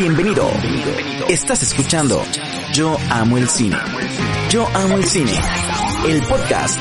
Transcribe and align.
Bienvenido. 0.00 0.50
Estás 1.28 1.62
escuchando 1.62 2.24
Yo 2.72 2.96
Amo 3.10 3.36
el 3.36 3.46
Cine. 3.50 3.76
Yo 4.48 4.66
Amo 4.72 4.96
el 4.96 5.04
Cine. 5.04 5.38
El 6.08 6.22
podcast. 6.22 6.80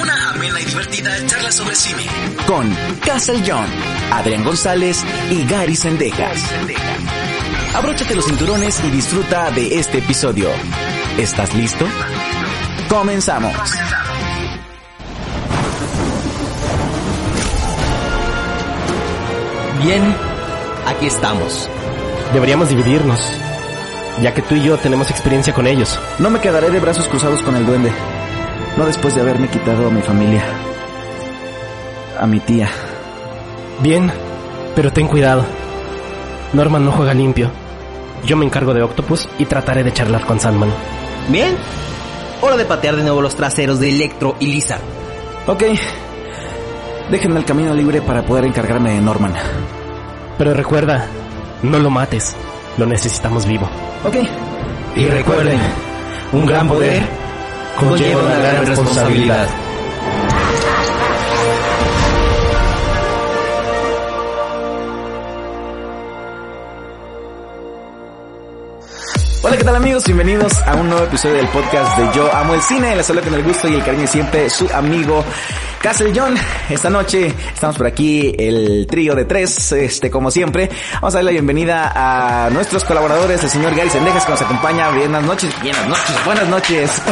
Una 0.00 0.30
amena 0.30 0.58
y 0.58 0.64
divertida 0.64 1.26
charla 1.26 1.52
sobre 1.52 1.76
cine. 1.76 2.06
Con 2.46 2.74
Castle 3.04 3.42
John, 3.46 3.66
Adrián 4.10 4.42
González 4.42 5.04
y 5.30 5.44
Gary 5.44 5.76
Sendejas. 5.76 6.42
Abróchate 7.74 8.14
los 8.14 8.24
cinturones 8.24 8.82
y 8.84 8.90
disfruta 8.90 9.50
de 9.50 9.78
este 9.78 9.98
episodio. 9.98 10.48
¿Estás 11.18 11.54
listo? 11.54 11.84
Comenzamos. 12.88 13.52
Bien, 19.82 20.16
aquí 20.86 21.06
estamos. 21.06 21.68
Deberíamos 22.32 22.68
dividirnos, 22.68 23.20
ya 24.20 24.34
que 24.34 24.42
tú 24.42 24.54
y 24.54 24.62
yo 24.62 24.76
tenemos 24.76 25.10
experiencia 25.10 25.54
con 25.54 25.66
ellos. 25.66 25.98
No 26.18 26.28
me 26.28 26.40
quedaré 26.40 26.70
de 26.70 26.78
brazos 26.78 27.08
cruzados 27.08 27.42
con 27.42 27.56
el 27.56 27.64
duende. 27.64 27.90
No 28.76 28.84
después 28.84 29.14
de 29.14 29.22
haberme 29.22 29.48
quitado 29.48 29.86
a 29.86 29.90
mi 29.90 30.02
familia. 30.02 30.44
A 32.20 32.26
mi 32.26 32.38
tía. 32.40 32.68
Bien, 33.80 34.12
pero 34.76 34.92
ten 34.92 35.08
cuidado. 35.08 35.44
Norman 36.52 36.84
no 36.84 36.92
juega 36.92 37.14
limpio. 37.14 37.50
Yo 38.24 38.36
me 38.36 38.44
encargo 38.44 38.74
de 38.74 38.82
Octopus 38.82 39.28
y 39.38 39.46
trataré 39.46 39.82
de 39.82 39.92
charlar 39.92 40.26
con 40.26 40.38
Sandman. 40.38 40.72
Bien, 41.28 41.56
hora 42.42 42.56
de 42.56 42.64
patear 42.64 42.96
de 42.96 43.02
nuevo 43.02 43.22
los 43.22 43.36
traseros 43.36 43.80
de 43.80 43.88
Electro 43.88 44.36
y 44.38 44.46
Lizard. 44.48 44.80
Ok. 45.46 45.62
Déjenme 47.10 47.38
el 47.38 47.46
camino 47.46 47.72
libre 47.74 48.02
para 48.02 48.22
poder 48.22 48.44
encargarme 48.44 48.92
de 48.92 49.00
Norman. 49.00 49.32
Pero 50.36 50.52
recuerda, 50.52 51.06
no 51.62 51.78
lo 51.78 51.90
mates. 51.90 52.36
Lo 52.76 52.86
necesitamos 52.86 53.46
vivo. 53.46 53.68
Ok. 54.04 54.16
Y 54.96 55.06
recuerden, 55.06 55.58
un 56.32 56.46
gran 56.46 56.68
poder 56.68 57.02
conlleva 57.78 58.22
una 58.22 58.36
gran 58.38 58.66
responsabilidad. 58.66 59.48
Hola, 69.40 69.56
¿qué 69.56 69.62
tal 69.62 69.76
amigos? 69.76 70.04
Bienvenidos 70.04 70.60
a 70.62 70.74
un 70.74 70.88
nuevo 70.88 71.04
episodio 71.04 71.36
del 71.36 71.46
podcast 71.48 71.96
de 71.96 72.08
Yo 72.12 72.34
Amo 72.34 72.54
el 72.54 72.60
Cine. 72.60 72.96
Les 72.96 73.08
hablo 73.08 73.22
con 73.22 73.34
el 73.34 73.44
gusto 73.44 73.68
y 73.68 73.74
el 73.74 73.84
cariño 73.84 74.02
de 74.02 74.08
siempre 74.08 74.50
su 74.50 74.68
amigo 74.74 75.24
Castle 75.80 76.12
John. 76.14 76.34
Esta 76.68 76.90
noche 76.90 77.32
estamos 77.54 77.76
por 77.76 77.86
aquí 77.86 78.34
el 78.36 78.88
trío 78.90 79.14
de 79.14 79.26
tres, 79.26 79.70
este 79.70 80.10
como 80.10 80.32
siempre. 80.32 80.68
Vamos 80.94 81.14
a 81.14 81.18
darle 81.18 81.30
la 81.30 81.34
bienvenida 81.34 81.92
a 81.94 82.50
nuestros 82.50 82.84
colaboradores, 82.84 83.42
el 83.44 83.50
señor 83.50 83.76
Gary 83.76 83.90
Sendejas 83.90 84.24
que 84.24 84.32
nos 84.32 84.42
acompaña. 84.42 84.90
Buenas 84.90 85.22
noches, 85.22 85.54
buenas 85.62 85.88
noches, 85.88 86.24
buenas 86.24 86.48
noches. 86.48 87.02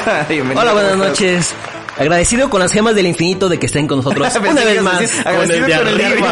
Hola, 0.56 0.72
buenas 0.72 0.96
noches. 0.96 1.54
Agradecido 1.98 2.50
con 2.50 2.60
las 2.60 2.72
gemas 2.72 2.94
del 2.94 3.06
infinito 3.06 3.48
de 3.48 3.58
que 3.58 3.66
estén 3.66 3.86
con 3.86 3.98
nosotros 3.98 4.36
una 4.36 4.64
vez 4.64 4.82
más. 4.82 5.00
decir, 5.00 5.24
con 5.24 5.32
agradecido 5.32 5.66
el 5.66 5.78
con 5.78 5.88
el. 5.88 6.24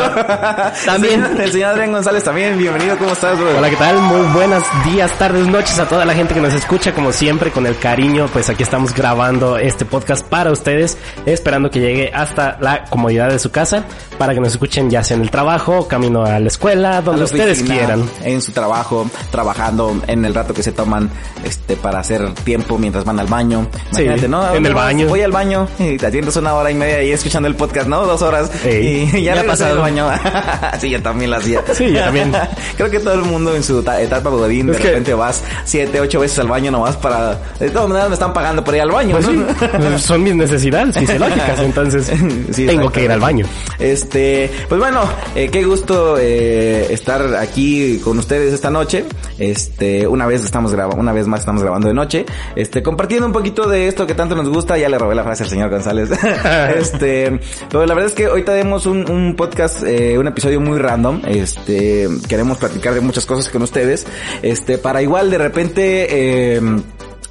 También. 0.85 1.25
El 1.41 1.53
señor, 1.53 1.71
Adrián 1.71 1.93
González 1.93 2.23
también. 2.23 2.59
Bienvenido, 2.59 2.99
¿cómo 2.99 3.13
estás, 3.13 3.39
bro? 3.39 3.57
Hola, 3.57 3.71
¿qué 3.71 3.77
tal? 3.77 3.99
Muy 3.99 4.27
buenos 4.35 4.63
días, 4.85 5.11
tardes, 5.19 5.47
noches 5.47 5.79
a 5.79 5.89
toda 5.89 6.05
la 6.05 6.13
gente 6.13 6.35
que 6.35 6.41
nos 6.41 6.53
escucha, 6.53 6.93
como 6.93 7.13
siempre, 7.13 7.51
con 7.51 7.67
el 7.67 7.79
cariño. 7.79 8.29
Pues 8.33 8.51
aquí 8.51 8.63
estamos 8.63 8.95
grabando 8.95 9.57
este 9.57 9.87
podcast 9.87 10.27
para 10.27 10.53
ustedes, 10.53 10.99
esperando 11.25 11.71
que 11.71 11.81
llegue 11.81 12.11
hasta 12.13 12.59
la 12.61 12.85
comodidad 12.85 13.31
de 13.31 13.39
su 13.39 13.51
casa, 13.51 13.85
para 14.19 14.35
que 14.35 14.41
nos 14.41 14.53
escuchen 14.53 14.91
ya 14.91 15.03
sea 15.03 15.17
en 15.17 15.23
el 15.23 15.31
trabajo, 15.31 15.89
camino 15.89 16.25
a 16.25 16.39
la 16.41 16.49
escuela, 16.49 17.01
donde 17.01 17.21
la 17.21 17.25
ustedes 17.25 17.59
oficina, 17.59 17.75
quieran. 17.75 18.11
En 18.23 18.43
su 18.43 18.53
trabajo, 18.53 19.09
trabajando, 19.31 19.99
en 20.09 20.27
el 20.27 20.35
rato 20.35 20.53
que 20.53 20.63
se 20.63 20.73
toman 20.73 21.11
este 21.43 21.77
para 21.77 22.01
hacer 22.01 22.35
tiempo 22.45 22.77
mientras 22.77 23.05
van 23.05 23.19
al 23.19 23.29
baño. 23.29 23.67
Sí, 23.93 24.03
Imagínate, 24.03 24.29
¿no? 24.29 24.43
¿A 24.43 24.57
en 24.57 24.67
el 24.67 24.75
baño. 24.75 25.09
Voy 25.09 25.23
al 25.23 25.33
baño 25.33 25.54
y 25.79 25.97
te 25.97 26.07
atiendes 26.07 26.37
una 26.37 26.55
hora 26.55 26.71
y 26.71 26.75
media 26.75 26.97
ahí 26.97 27.11
escuchando 27.13 27.49
el 27.49 27.55
podcast, 27.57 27.89
¿no? 27.89 28.05
Dos 28.07 28.23
horas. 28.23 28.51
Ey. 28.65 29.11
Y 29.15 29.23
ya 29.23 29.35
Me 29.35 29.41
ha 29.41 29.47
pasado. 29.47 29.81
baño. 29.81 30.09
sí, 30.81 30.91
yo 30.91 31.01
también 31.03 31.31
lo 31.31 31.37
hacía. 31.37 31.63
Sí, 31.73 31.93
yo 31.93 32.01
también. 32.01 32.33
Creo 32.77 32.91
que 32.91 33.01
todo 33.01 33.15
el 33.15 33.23
mundo 33.23 33.55
en 33.55 33.63
su 33.63 33.83
ta- 33.83 34.01
etapa 34.01 34.31
godín, 34.31 34.67
de 34.69 34.77
que- 34.77 34.89
repente 34.89 35.15
vas 35.15 35.43
siete, 35.65 36.01
ocho 36.01 36.21
veces 36.21 36.39
al 36.39 36.49
baño 36.49 36.71
nomás 36.71 36.97
para... 36.97 37.39
De 37.59 37.71
todas 37.71 37.89
maneras 37.89 38.09
me 38.09 38.15
están 38.15 38.33
pagando 38.33 38.63
por 38.65 38.75
ir 38.75 38.81
al 38.83 38.91
baño, 38.91 39.17
Pues 39.17 39.29
¿no? 39.29 39.99
sí, 39.99 40.03
son 40.05 40.23
mis 40.23 40.35
necesidades 40.35 40.97
fisiológicas, 40.97 41.59
entonces 41.61 42.11
Sí, 42.53 42.67
tengo 42.67 42.91
que 42.91 43.05
ir 43.05 43.13
al 43.13 43.21
baño. 43.21 43.47
Este, 43.79 44.51
pues 44.69 44.81
bueno, 44.81 45.03
eh, 45.35 45.49
qué 45.51 45.65
gusto 45.65 46.17
eh, 46.19 46.87
estar 46.91 47.35
aquí 47.37 47.99
con 48.03 48.19
ustedes 48.19 48.53
esta 48.53 48.71
noche. 48.71 49.05
Este, 49.39 50.07
una 50.07 50.27
vez 50.27 50.45
estamos 50.45 50.73
grabando, 50.73 51.01
una 51.01 51.13
vez 51.13 51.27
más 51.27 51.41
estamos 51.41 51.63
grabando 51.63 51.89
de 51.89 51.95
noche. 51.95 52.25
Este, 52.57 52.83
compartiendo 52.83 53.27
un 53.27 53.33
poquito 53.33 53.69
de 53.69 53.89
esto 53.89 54.07
que 54.07 54.15
tanto 54.15 54.35
nos 54.35 54.49
gusta. 54.49 54.77
Ya 54.79 54.89
le 54.89 54.99
robé 54.99 55.15
la 55.15 55.25
frase 55.25 55.44
al 55.45 55.51
señor 55.51 55.71
González. 55.71 56.11
este, 56.77 57.39
pero 57.69 57.87
la 57.87 57.95
verdad 57.95 58.11
es 58.11 58.17
que 58.17 58.29
hoy 58.29 58.43
tenemos 58.43 58.87
un, 58.87 59.09
un 59.11 59.37
podcast, 59.37 59.83
eh, 59.85 60.19
un 60.19 60.27
episodio 60.27 60.61
muy 60.61 60.79
random. 60.79 61.23
Este, 61.27 62.09
queremos 62.29 62.59
platicar 62.59 62.95
de 62.95 63.01
muchas 63.01 63.27
cosas 63.27 63.49
con 63.51 63.63
ustedes. 63.63 64.07
Este, 64.43 64.79
para 64.79 65.03
igual 65.03 65.31
de 65.31 65.39
repente, 65.39 66.07
eh, 66.11 66.61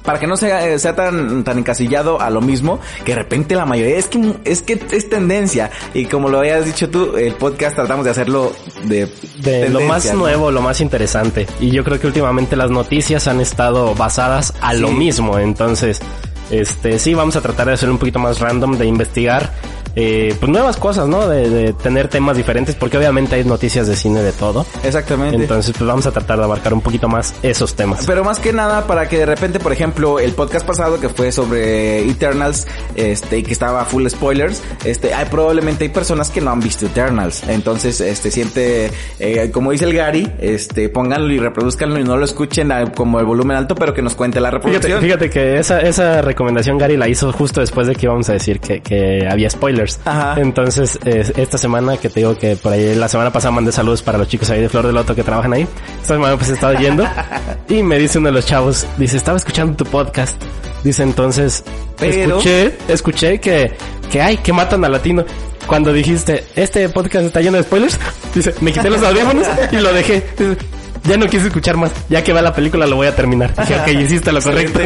para 0.04 0.18
que 0.18 0.26
no 0.26 0.36
sea, 0.36 0.68
eh, 0.68 0.78
sea 0.78 0.94
tan, 0.94 1.44
tan 1.44 1.58
encasillado 1.58 2.20
a 2.20 2.30
lo 2.30 2.40
mismo, 2.40 2.78
que 3.04 3.12
de 3.12 3.18
repente 3.18 3.54
la 3.54 3.66
mayoría, 3.66 3.96
es 3.96 4.06
que, 4.06 4.34
es 4.44 4.62
que 4.62 4.80
es 4.92 5.08
tendencia, 5.08 5.70
y 5.94 6.04
como 6.04 6.28
lo 6.28 6.38
habías 6.38 6.66
dicho 6.66 6.90
tú, 6.90 7.16
el 7.16 7.34
podcast 7.34 7.76
tratamos 7.76 8.04
de 8.04 8.10
hacerlo 8.10 8.52
de, 8.84 9.08
De 9.42 9.68
lo 9.70 9.80
más 9.80 10.04
¿no? 10.12 10.20
nuevo, 10.20 10.50
lo 10.50 10.60
más 10.60 10.80
interesante. 10.80 11.46
Y 11.58 11.70
yo 11.70 11.84
creo 11.84 11.98
que 11.98 12.06
últimamente 12.06 12.54
las 12.54 12.70
noticias 12.70 13.26
han 13.28 13.40
estado 13.40 13.94
basadas 13.94 14.52
a 14.60 14.74
lo 14.74 14.92
mismo. 14.92 15.38
Entonces, 15.38 16.00
este, 16.50 16.98
sí, 16.98 17.14
vamos 17.14 17.36
a 17.36 17.40
tratar 17.40 17.66
de 17.66 17.74
hacer 17.74 17.90
un 17.90 17.98
poquito 17.98 18.18
más 18.18 18.40
random, 18.40 18.76
de 18.76 18.86
investigar, 18.86 19.50
eh, 19.96 20.34
pues 20.38 20.50
nuevas 20.50 20.76
cosas, 20.76 21.06
¿no? 21.08 21.28
De, 21.28 21.48
de 21.48 21.72
tener 21.72 22.08
temas 22.08 22.36
diferentes, 22.36 22.74
porque 22.74 22.96
obviamente 22.98 23.36
hay 23.36 23.44
noticias 23.44 23.86
de 23.86 23.96
cine 23.96 24.22
de 24.22 24.32
todo. 24.32 24.66
Exactamente. 24.82 25.36
Entonces, 25.36 25.74
pues 25.76 25.86
vamos 25.86 26.06
a 26.06 26.12
tratar 26.12 26.38
de 26.38 26.44
abarcar 26.44 26.74
un 26.74 26.80
poquito 26.80 27.08
más 27.08 27.34
esos 27.42 27.74
temas. 27.74 28.04
Pero 28.06 28.24
más 28.24 28.38
que 28.38 28.52
nada 28.52 28.86
para 28.86 29.08
que 29.08 29.18
de 29.18 29.26
repente, 29.26 29.60
por 29.60 29.72
ejemplo, 29.72 30.18
el 30.18 30.32
podcast 30.32 30.66
pasado 30.66 31.00
que 31.00 31.08
fue 31.08 31.30
sobre 31.32 32.08
Eternals, 32.08 32.66
este, 32.96 33.38
y 33.38 33.42
que 33.42 33.52
estaba 33.52 33.84
full 33.84 34.06
spoilers, 34.08 34.62
este, 34.84 35.14
hay 35.14 35.26
probablemente 35.26 35.84
hay 35.84 35.90
personas 35.90 36.30
que 36.30 36.40
no 36.40 36.50
han 36.50 36.60
visto 36.60 36.86
Eternals. 36.86 37.42
Entonces, 37.48 38.00
este, 38.00 38.30
siente, 38.30 38.90
eh, 39.18 39.50
como 39.52 39.70
dice 39.72 39.84
el 39.84 39.94
Gary, 39.94 40.30
este, 40.40 40.88
pónganlo 40.88 41.32
y 41.32 41.38
reproduzcanlo 41.38 41.98
y 41.98 42.04
no 42.04 42.16
lo 42.16 42.24
escuchen 42.24 42.72
a- 42.72 42.92
como 42.92 43.20
el 43.20 43.26
volumen 43.26 43.56
alto, 43.56 43.74
pero 43.74 43.94
que 43.94 44.02
nos 44.02 44.14
cuente 44.14 44.40
la 44.40 44.50
Fíjate, 44.50 44.66
reproducción. 44.68 45.00
fíjate 45.00 45.30
que 45.30 45.58
esa, 45.58 45.80
esa 45.80 46.22
recomendación 46.22 46.78
Gary 46.78 46.96
la 46.96 47.08
hizo 47.08 47.32
justo 47.32 47.60
después 47.60 47.86
de 47.86 47.94
que 47.94 48.06
íbamos 48.06 48.28
a 48.28 48.34
decir 48.34 48.60
que, 48.60 48.80
que 48.80 49.26
había 49.30 49.50
spoilers. 49.50 49.83
Ajá. 50.04 50.34
Entonces, 50.40 50.98
eh, 51.04 51.32
esta 51.36 51.58
semana 51.58 51.96
que 51.96 52.08
te 52.08 52.20
digo 52.20 52.36
que 52.36 52.56
por 52.56 52.72
ahí 52.72 52.94
la 52.94 53.08
semana 53.08 53.32
pasada 53.32 53.52
mandé 53.52 53.72
saludos 53.72 54.02
para 54.02 54.18
los 54.18 54.28
chicos 54.28 54.50
ahí 54.50 54.60
de 54.60 54.68
Flor 54.68 54.86
del 54.86 54.94
Loto 54.94 55.14
que 55.14 55.22
trabajan 55.22 55.52
ahí. 55.52 55.66
Esta 56.02 56.14
semana 56.14 56.36
pues 56.36 56.50
he 56.50 56.54
estado 56.54 56.74
yendo 56.74 57.04
y 57.68 57.82
me 57.82 57.98
dice 57.98 58.18
uno 58.18 58.28
de 58.28 58.32
los 58.34 58.46
chavos, 58.46 58.86
dice, 58.96 59.16
estaba 59.16 59.36
escuchando 59.36 59.76
tu 59.76 59.84
podcast. 59.84 60.40
Dice 60.82 61.02
entonces, 61.02 61.64
Pero- 61.98 62.36
escuché, 62.38 62.76
escuché 62.88 63.40
que, 63.40 63.72
que 64.10 64.20
hay, 64.20 64.36
que 64.38 64.52
matan 64.52 64.84
al 64.84 64.92
latino. 64.92 65.24
Cuando 65.66 65.92
dijiste, 65.94 66.44
este 66.56 66.88
podcast 66.90 67.24
está 67.26 67.40
lleno 67.40 67.56
de 67.56 67.62
spoilers, 67.62 67.98
dice, 68.34 68.54
me 68.60 68.70
quité 68.70 68.90
los 68.90 69.02
audífonos 69.02 69.46
y 69.72 69.76
lo 69.76 69.92
dejé. 69.94 70.22
Dice, 70.38 70.56
ya 71.04 71.16
no 71.16 71.26
quise 71.26 71.46
escuchar 71.46 71.76
más. 71.76 71.92
Ya 72.08 72.22
que 72.22 72.32
va 72.32 72.42
la 72.42 72.54
película 72.54 72.86
lo 72.86 72.96
voy 72.96 73.06
a 73.06 73.14
terminar. 73.14 73.54
Dije, 73.58 73.80
ok, 73.80 73.88
hiciste 74.00 74.32
lo 74.32 74.40
correcto. 74.40 74.80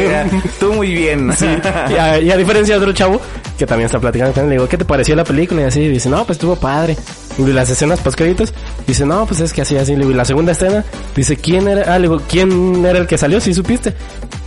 Tú 0.59 0.73
muy 0.73 0.93
bien. 0.93 1.29
Sí. 1.39 1.45
Y 1.89 1.93
a, 1.95 2.19
y 2.19 2.31
a 2.31 2.37
diferencia 2.37 2.75
de 2.75 2.81
otro 2.81 2.91
chavo 2.91 3.21
que 3.57 3.65
también 3.65 3.85
está 3.85 3.99
platicando 3.99 4.41
él, 4.41 4.47
le 4.47 4.55
digo, 4.55 4.67
¿qué 4.67 4.77
te 4.77 4.83
pareció 4.83 5.15
la 5.15 5.23
película? 5.23 5.61
Y 5.61 5.63
así, 5.65 5.87
dice, 5.87 6.09
no, 6.09 6.25
pues 6.25 6.37
estuvo 6.37 6.55
padre. 6.55 6.97
Y 7.37 7.43
las 7.43 7.69
escenas 7.69 7.99
post 8.01 8.17
créditos, 8.17 8.53
dice, 8.85 9.05
no, 9.05 9.25
pues 9.25 9.39
es 9.39 9.53
que 9.53 9.61
así, 9.61 9.77
así. 9.77 9.93
Y 9.93 10.13
la 10.13 10.25
segunda 10.25 10.51
escena, 10.51 10.83
dice, 11.15 11.37
¿quién 11.37 11.67
era? 11.67 11.93
Ah, 11.93 11.97
le 11.97 12.03
digo, 12.09 12.21
¿quién 12.27 12.85
era 12.85 12.99
el 12.99 13.07
que 13.07 13.17
salió? 13.17 13.39
Si 13.39 13.53
supiste. 13.53 13.93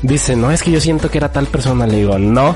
Dice, 0.02 0.36
no, 0.36 0.50
es 0.50 0.62
que 0.62 0.70
yo 0.70 0.80
siento 0.80 1.10
que 1.10 1.19
era 1.19 1.32
tal 1.32 1.46
persona. 1.46 1.86
Le 1.86 1.98
digo, 1.98 2.19
no. 2.19 2.54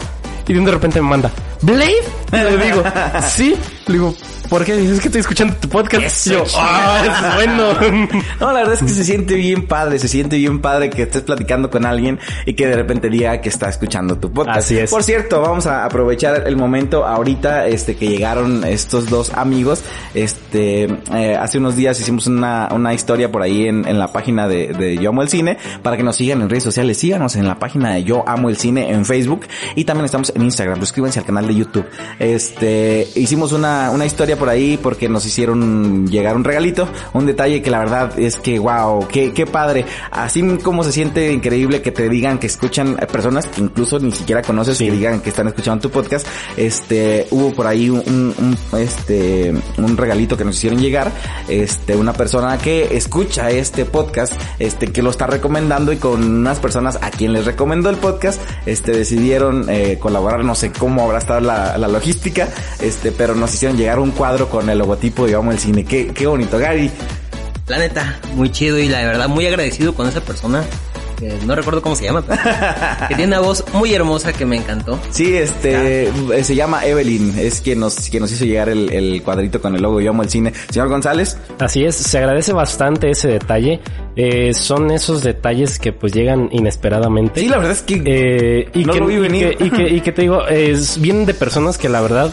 Y 0.48 0.52
de 0.52 0.70
repente 0.70 1.00
me 1.00 1.08
manda, 1.08 1.30
¿Blade? 1.62 1.94
Y 2.32 2.36
le 2.36 2.66
digo, 2.66 2.82
sí. 3.28 3.56
Le 3.86 3.92
digo, 3.94 4.14
¿por 4.48 4.64
qué? 4.64 4.76
Dice, 4.76 4.94
es 4.94 5.00
que 5.00 5.08
estoy 5.08 5.20
escuchando 5.20 5.54
tu 5.54 5.68
podcast. 5.68 6.26
Y 6.26 6.30
yo, 6.30 6.44
ah, 6.56 7.02
es 7.04 7.34
bueno. 7.34 7.66
No, 8.40 8.52
la 8.52 8.60
verdad 8.60 8.74
es 8.74 8.82
que 8.82 8.88
se 8.88 9.04
siente 9.04 9.34
bien 9.34 9.66
padre, 9.66 9.98
se 9.98 10.08
siente 10.08 10.36
bien 10.36 10.60
padre 10.60 10.90
que 10.90 11.02
estés 11.02 11.22
platicando 11.22 11.70
con 11.70 11.84
alguien 11.86 12.18
y 12.44 12.54
que 12.54 12.66
de 12.66 12.76
repente 12.76 13.08
diga 13.08 13.40
que 13.40 13.48
está 13.48 13.68
escuchando 13.68 14.16
tu 14.18 14.32
podcast. 14.32 14.58
Así 14.58 14.78
es. 14.78 14.90
Por 14.90 15.02
cierto, 15.02 15.40
vamos 15.40 15.66
a 15.66 15.84
aprovechar 15.84 16.46
el 16.46 16.56
momento 16.56 17.06
ahorita, 17.06 17.66
este, 17.66 17.96
que 17.96 18.08
llegaron 18.08 18.64
estos 18.64 19.08
dos 19.08 19.32
amigos. 19.32 19.82
Este, 20.14 20.84
eh, 20.84 21.36
hace 21.38 21.58
unos 21.58 21.76
días 21.76 21.98
hicimos 22.00 22.26
una, 22.26 22.68
una 22.72 22.94
historia 22.94 23.30
por 23.30 23.42
ahí 23.42 23.66
en, 23.66 23.86
en 23.86 23.98
la 23.98 24.12
página 24.12 24.48
de, 24.48 24.68
de 24.68 24.96
Yo 24.98 25.10
Amo 25.10 25.22
el 25.22 25.28
Cine 25.28 25.58
para 25.82 25.96
que 25.96 26.02
nos 26.02 26.16
sigan 26.16 26.42
en 26.42 26.50
redes 26.50 26.64
sociales. 26.64 26.98
Síganos 26.98 27.36
en 27.36 27.46
la 27.46 27.58
página 27.58 27.94
de 27.94 28.04
Yo 28.04 28.24
Amo 28.26 28.48
el 28.48 28.56
Cine 28.56 28.90
en 28.90 29.04
Facebook 29.04 29.46
y 29.74 29.84
también 29.84 30.04
estamos 30.04 30.32
en 30.34 30.42
Instagram. 30.42 30.80
Suscríbanse 30.80 31.18
al 31.18 31.24
canal 31.24 31.46
de 31.46 31.54
YouTube. 31.54 31.86
Este, 32.18 33.08
hicimos 33.14 33.52
una 33.52 33.66
una, 33.66 33.90
una 33.90 34.06
historia 34.36 34.38
por 34.38 34.48
ahí 34.48 34.78
porque 34.80 35.08
nos 35.08 35.24
hicieron 35.24 36.06
llegar 36.08 36.36
un 36.36 36.44
regalito, 36.44 36.88
un 37.12 37.26
detalle 37.26 37.62
que 37.62 37.70
la 37.70 37.78
verdad 37.78 38.18
es 38.18 38.38
que 38.38 38.58
wow, 38.58 39.06
qué, 39.08 39.32
qué 39.32 39.46
padre. 39.46 39.84
Así 40.10 40.42
como 40.62 40.84
se 40.84 40.92
siente 40.92 41.32
increíble 41.32 41.82
que 41.82 41.92
te 41.92 42.08
digan 42.08 42.38
que 42.38 42.46
escuchan 42.46 42.96
eh, 43.00 43.06
personas 43.06 43.46
que 43.46 43.60
incluso 43.60 43.98
ni 43.98 44.12
siquiera 44.12 44.42
conoces 44.42 44.80
y 44.80 44.90
digan 44.90 45.20
que 45.20 45.30
están 45.30 45.48
escuchando 45.48 45.82
tu 45.82 45.90
podcast. 45.90 46.26
Este, 46.56 47.26
hubo 47.30 47.52
por 47.52 47.66
ahí 47.66 47.90
un, 47.90 48.02
un, 48.06 48.78
este, 48.78 49.54
un 49.78 49.96
regalito 49.96 50.36
que 50.36 50.44
nos 50.44 50.56
hicieron 50.56 50.80
llegar. 50.80 51.10
Este, 51.48 51.96
una 51.96 52.12
persona 52.12 52.58
que 52.58 52.96
escucha 52.96 53.50
este 53.50 53.84
podcast, 53.84 54.34
este, 54.58 54.88
que 54.88 55.02
lo 55.02 55.10
está 55.10 55.26
recomendando 55.26 55.92
y 55.92 55.96
con 55.96 56.22
unas 56.22 56.58
personas 56.58 56.98
a 57.00 57.10
quien 57.10 57.32
les 57.32 57.46
recomendó 57.46 57.90
el 57.90 57.96
podcast, 57.96 58.40
este, 58.66 58.92
decidieron 58.92 59.66
eh, 59.68 59.98
colaborar. 59.98 60.44
No 60.44 60.54
sé 60.54 60.72
cómo 60.72 61.04
habrá 61.04 61.18
estado 61.18 61.40
la, 61.40 61.78
la 61.78 61.88
logística, 61.88 62.48
este, 62.80 63.12
pero 63.12 63.34
nos 63.34 63.54
hicieron 63.54 63.76
llegar 63.76 63.98
un 63.98 64.10
cuadro 64.10 64.25
con 64.50 64.68
el 64.68 64.78
logotipo, 64.78 65.26
digamos, 65.26 65.54
el 65.54 65.60
cine. 65.60 65.84
Qué, 65.84 66.08
qué 66.08 66.26
bonito, 66.26 66.58
Gary. 66.58 66.90
La 67.68 67.78
neta, 67.78 68.18
muy 68.34 68.50
chido 68.50 68.78
y 68.78 68.88
la 68.88 68.98
verdad 69.04 69.28
muy 69.28 69.46
agradecido 69.46 69.94
con 69.94 70.06
esa 70.08 70.20
persona. 70.20 70.62
Que 71.18 71.32
no 71.46 71.54
recuerdo 71.54 71.80
cómo 71.80 71.96
se 71.96 72.04
llama, 72.04 72.20
pero 72.26 72.38
que 73.08 73.14
tiene 73.14 73.28
una 73.38 73.40
voz 73.40 73.64
muy 73.72 73.94
hermosa 73.94 74.34
que 74.34 74.44
me 74.44 74.56
encantó. 74.58 74.98
Sí, 75.10 75.34
este, 75.34 76.08
eh, 76.08 76.44
se 76.44 76.54
llama 76.54 76.84
Evelyn, 76.84 77.32
es 77.38 77.62
quien 77.62 77.80
nos, 77.80 77.94
quien 78.10 78.20
nos 78.20 78.30
hizo 78.32 78.44
llegar 78.44 78.68
el, 78.68 78.92
el 78.92 79.22
cuadrito 79.22 79.62
con 79.62 79.74
el 79.74 79.80
logo 79.80 80.02
Yo 80.02 80.10
amo 80.10 80.22
el 80.24 80.28
cine. 80.28 80.52
Señor 80.68 80.90
González. 80.90 81.38
Así 81.58 81.84
es, 81.86 81.94
se 81.96 82.18
agradece 82.18 82.52
bastante 82.52 83.08
ese 83.10 83.28
detalle. 83.28 83.80
Eh, 84.14 84.52
son 84.52 84.90
esos 84.90 85.22
detalles 85.22 85.78
que 85.78 85.94
pues 85.94 86.12
llegan 86.12 86.50
inesperadamente. 86.52 87.40
Sí, 87.40 87.48
la 87.48 87.56
verdad 87.56 87.72
es 87.72 87.82
que 87.82 88.02
Eh, 88.04 88.68
y, 88.74 88.84
no 88.84 88.92
que, 88.92 89.00
lo 89.00 89.06
vi 89.06 89.14
y 89.14 89.18
venir. 89.18 89.56
que- 89.56 89.64
y 89.64 89.70
que- 89.70 89.88
y 89.88 90.00
que 90.02 90.12
te 90.12 90.20
digo, 90.20 90.46
es 90.48 91.00
vienen 91.00 91.24
de 91.24 91.32
personas 91.32 91.78
que 91.78 91.88
la 91.88 92.02
verdad, 92.02 92.30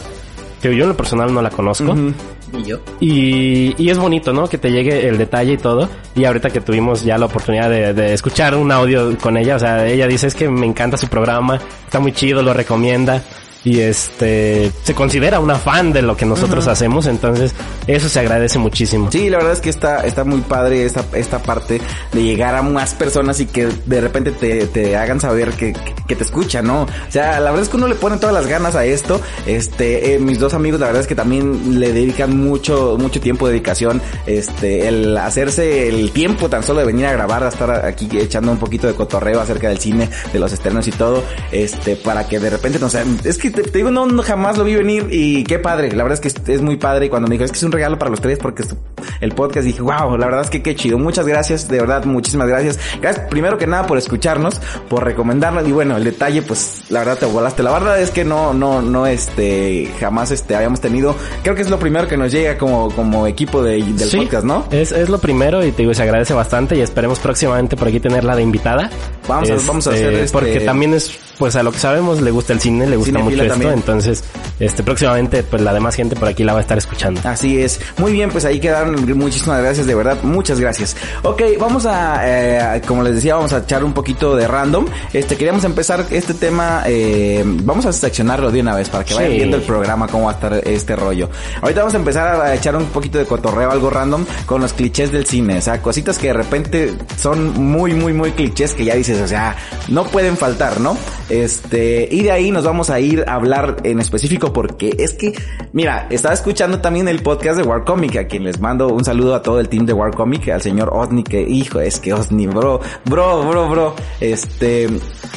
que 0.70 0.76
yo 0.76 0.84
en 0.84 0.90
lo 0.90 0.96
personal 0.96 1.32
no 1.32 1.42
la 1.42 1.50
conozco. 1.50 1.92
Ujú. 1.92 2.12
Y 2.58 2.64
yo. 2.64 2.78
Y, 3.00 3.74
y 3.82 3.90
es 3.90 3.98
bonito, 3.98 4.32
¿no? 4.32 4.48
Que 4.48 4.58
te 4.58 4.70
llegue 4.70 5.08
el 5.08 5.18
detalle 5.18 5.52
y 5.52 5.56
todo. 5.56 5.88
Y 6.14 6.24
ahorita 6.24 6.50
que 6.50 6.60
tuvimos 6.60 7.04
ya 7.04 7.18
la 7.18 7.26
oportunidad 7.26 7.68
de, 7.68 7.92
de 7.92 8.14
escuchar 8.14 8.54
un 8.54 8.70
audio 8.70 9.16
con 9.18 9.36
ella, 9.36 9.56
o 9.56 9.58
sea, 9.58 9.86
ella 9.86 10.06
dice 10.06 10.28
es 10.28 10.34
que 10.34 10.48
me 10.48 10.66
encanta 10.66 10.96
su 10.96 11.08
programa, 11.08 11.58
está 11.84 11.98
muy 11.98 12.12
chido, 12.12 12.42
lo 12.42 12.54
recomienda. 12.54 13.22
Y 13.64 13.80
este, 13.80 14.70
se 14.82 14.94
considera 14.94 15.40
una 15.40 15.56
fan 15.56 15.92
de 15.92 16.02
lo 16.02 16.16
que 16.16 16.26
nosotros 16.26 16.68
hacemos, 16.68 17.06
entonces 17.06 17.54
eso 17.86 18.08
se 18.08 18.20
agradece 18.20 18.58
muchísimo. 18.58 19.10
Sí, 19.10 19.30
la 19.30 19.38
verdad 19.38 19.54
es 19.54 19.60
que 19.60 19.70
está, 19.70 20.04
está 20.04 20.24
muy 20.24 20.42
padre 20.42 20.84
esta, 20.84 21.04
esta 21.14 21.42
parte 21.42 21.80
de 22.12 22.22
llegar 22.22 22.54
a 22.54 22.62
más 22.62 22.94
personas 22.94 23.40
y 23.40 23.46
que 23.46 23.68
de 23.86 24.00
repente 24.00 24.32
te, 24.32 24.66
te 24.66 24.96
hagan 24.96 25.18
saber 25.18 25.52
que, 25.52 25.74
que 26.06 26.14
te 26.14 26.24
escuchan, 26.24 26.66
¿no? 26.66 26.82
O 26.82 26.88
sea, 27.08 27.40
la 27.40 27.50
verdad 27.50 27.62
es 27.62 27.68
que 27.70 27.76
uno 27.76 27.88
le 27.88 27.94
pone 27.94 28.18
todas 28.18 28.34
las 28.34 28.46
ganas 28.46 28.74
a 28.76 28.84
esto. 28.84 29.20
Este, 29.46 30.14
eh, 30.14 30.18
mis 30.18 30.38
dos 30.38 30.54
amigos, 30.54 30.80
la 30.80 30.86
verdad 30.86 31.02
es 31.02 31.08
que 31.08 31.14
también 31.14 31.80
le 31.80 31.92
dedican 31.92 32.36
mucho, 32.36 32.96
mucho 32.98 33.20
tiempo, 33.20 33.48
dedicación, 33.48 34.02
este, 34.26 34.88
el 34.88 35.16
hacerse 35.16 35.88
el 35.88 36.10
tiempo 36.12 36.48
tan 36.48 36.62
solo 36.62 36.80
de 36.80 36.86
venir 36.86 37.06
a 37.06 37.12
grabar, 37.12 37.44
a 37.44 37.48
estar 37.48 37.86
aquí 37.86 38.08
echando 38.18 38.52
un 38.52 38.58
poquito 38.58 38.86
de 38.86 38.94
cotorreo 38.94 39.40
acerca 39.40 39.68
del 39.68 39.78
cine, 39.78 40.10
de 40.32 40.38
los 40.38 40.52
estrenos 40.52 40.86
y 40.86 40.92
todo, 40.92 41.22
este, 41.50 41.96
para 41.96 42.28
que 42.28 42.38
de 42.38 42.50
repente, 42.50 42.78
no 42.78 42.90
sé, 42.90 43.02
es 43.24 43.38
que 43.38 43.53
te, 43.54 43.62
te 43.62 43.78
digo, 43.78 43.90
no, 43.90 44.06
no, 44.06 44.22
jamás 44.22 44.58
lo 44.58 44.64
vi 44.64 44.74
venir 44.74 45.08
y 45.10 45.44
qué 45.44 45.58
padre, 45.58 45.92
la 45.92 46.02
verdad 46.02 46.18
es 46.22 46.34
que 46.34 46.52
es, 46.52 46.62
muy 46.62 46.76
padre 46.76 47.06
y 47.06 47.08
cuando 47.08 47.28
me 47.28 47.34
dijo, 47.34 47.44
es 47.44 47.52
que 47.52 47.58
es 47.58 47.62
un 47.62 47.72
regalo 47.72 47.98
para 47.98 48.10
los 48.10 48.20
tres 48.20 48.38
porque 48.38 48.62
es 48.62 48.74
el 49.20 49.32
podcast, 49.32 49.66
dije, 49.66 49.82
wow, 49.82 50.16
la 50.16 50.26
verdad 50.26 50.42
es 50.42 50.50
que 50.50 50.62
qué 50.62 50.74
chido, 50.74 50.98
muchas 50.98 51.26
gracias, 51.26 51.68
de 51.68 51.80
verdad, 51.80 52.04
muchísimas 52.04 52.48
gracias. 52.48 52.78
Gracias 53.00 53.26
primero 53.28 53.58
que 53.58 53.66
nada 53.66 53.86
por 53.86 53.98
escucharnos, 53.98 54.60
por 54.88 55.04
recomendarnos 55.04 55.66
y 55.68 55.72
bueno, 55.72 55.96
el 55.96 56.04
detalle, 56.04 56.42
pues 56.42 56.84
la 56.88 57.00
verdad 57.00 57.18
te 57.18 57.26
volaste, 57.26 57.62
la 57.62 57.72
verdad 57.72 58.00
es 58.00 58.10
que 58.10 58.24
no, 58.24 58.52
no, 58.52 58.82
no, 58.82 59.06
este, 59.06 59.90
jamás 60.00 60.30
este, 60.30 60.56
habíamos 60.56 60.80
tenido, 60.80 61.14
creo 61.42 61.54
que 61.54 61.62
es 61.62 61.70
lo 61.70 61.78
primero 61.78 62.08
que 62.08 62.16
nos 62.16 62.32
llega 62.32 62.58
como, 62.58 62.90
como 62.90 63.26
equipo 63.26 63.62
de, 63.62 63.82
del 63.82 63.98
Sí, 63.98 64.18
podcast, 64.18 64.44
¿no? 64.44 64.64
Es, 64.70 64.92
es 64.92 65.08
lo 65.08 65.18
primero 65.18 65.64
y 65.64 65.72
te 65.72 65.82
digo, 65.82 65.94
se 65.94 66.02
agradece 66.02 66.34
bastante 66.34 66.76
y 66.76 66.80
esperemos 66.80 67.18
próximamente 67.20 67.76
por 67.76 67.88
aquí 67.88 68.00
tenerla 68.00 68.36
de 68.36 68.42
invitada. 68.42 68.90
Vamos 69.28 69.50
a- 69.50 69.54
vamos 69.66 69.86
a 69.86 69.90
hacer 69.90 70.12
este- 70.14 70.32
Porque 70.32 70.60
también 70.60 70.94
es, 70.94 71.10
pues 71.38 71.56
a 71.56 71.62
lo 71.62 71.72
que 71.72 71.78
sabemos, 71.78 72.20
le 72.20 72.30
gusta 72.30 72.52
el 72.52 72.60
cine, 72.60 72.86
le 72.86 72.96
gusta 72.96 73.12
Cinefila 73.18 73.30
mucho 73.30 73.42
esto, 73.42 73.52
también. 73.54 73.72
entonces, 73.74 74.24
este, 74.60 74.82
próximamente, 74.82 75.42
pues 75.42 75.62
la 75.62 75.72
demás 75.72 75.94
gente 75.94 76.14
por 76.16 76.28
aquí 76.28 76.44
la 76.44 76.52
va 76.52 76.58
a 76.58 76.62
estar 76.62 76.76
escuchando. 76.78 77.20
Así 77.24 77.60
es. 77.60 77.80
Muy 77.98 78.12
bien, 78.12 78.30
pues 78.30 78.44
ahí 78.44 78.60
quedaron. 78.60 78.94
Muchísimas 79.18 79.60
gracias, 79.62 79.86
de 79.86 79.94
verdad. 79.94 80.18
Muchas 80.22 80.60
gracias. 80.60 80.96
Ok, 81.22 81.42
vamos 81.58 81.86
a, 81.86 82.20
eh, 82.24 82.82
como 82.86 83.02
les 83.02 83.14
decía, 83.16 83.34
vamos 83.36 83.52
a 83.52 83.58
echar 83.58 83.82
un 83.84 83.92
poquito 83.94 84.36
de 84.36 84.46
random. 84.46 84.86
Este, 85.12 85.36
queríamos 85.36 85.64
empezar 85.64 86.04
este 86.10 86.34
tema, 86.34 86.82
eh, 86.86 87.42
vamos 87.44 87.86
a 87.86 87.92
seccionarlo 87.92 88.50
de 88.50 88.60
una 88.60 88.74
vez 88.74 88.88
para 88.90 89.04
que 89.04 89.14
vayan 89.14 89.32
viendo 89.32 89.56
el 89.56 89.62
programa, 89.62 90.06
cómo 90.08 90.26
va 90.26 90.32
a 90.32 90.34
estar 90.34 90.54
este 90.68 90.96
rollo. 90.96 91.30
Ahorita 91.62 91.80
vamos 91.80 91.94
a 91.94 91.98
empezar 91.98 92.40
a 92.40 92.54
echar 92.54 92.76
un 92.76 92.86
poquito 92.86 93.18
de 93.18 93.24
cotorreo, 93.24 93.70
algo 93.70 93.90
random, 93.90 94.24
con 94.46 94.60
los 94.60 94.72
clichés 94.72 95.10
del 95.12 95.26
cine. 95.26 95.58
O 95.58 95.62
sea, 95.62 95.80
cositas 95.80 96.18
que 96.18 96.28
de 96.28 96.32
repente 96.34 96.94
son 97.20 97.54
muy, 97.60 97.94
muy, 97.94 98.12
muy 98.12 98.32
clichés 98.32 98.74
que 98.74 98.84
ya 98.84 98.94
dices, 98.94 99.13
o 99.20 99.28
sea, 99.28 99.56
no 99.88 100.04
pueden 100.04 100.36
faltar, 100.36 100.80
¿no? 100.80 100.96
Este, 101.28 102.08
y 102.10 102.22
de 102.22 102.32
ahí 102.32 102.50
nos 102.50 102.64
vamos 102.64 102.90
a 102.90 103.00
ir 103.00 103.24
a 103.26 103.34
hablar 103.34 103.76
en 103.84 104.00
específico 104.00 104.52
porque 104.52 104.94
es 104.98 105.14
que, 105.14 105.32
mira, 105.72 106.06
estaba 106.10 106.34
escuchando 106.34 106.80
también 106.80 107.08
el 107.08 107.22
podcast 107.22 107.58
de 107.58 107.64
War 107.64 107.84
Comic, 107.84 108.16
a 108.16 108.26
quien 108.26 108.44
les 108.44 108.60
mando 108.60 108.88
un 108.88 109.04
saludo 109.04 109.34
a 109.34 109.42
todo 109.42 109.60
el 109.60 109.68
team 109.68 109.86
de 109.86 109.92
War 109.92 110.14
Comic, 110.14 110.48
al 110.48 110.62
señor 110.62 110.90
Osni, 110.92 111.24
que 111.24 111.42
hijo, 111.42 111.80
es 111.80 112.00
que 112.00 112.12
Osni, 112.12 112.46
bro, 112.46 112.80
bro, 113.04 113.48
bro, 113.48 113.68
bro, 113.68 113.94
este, 114.20 114.88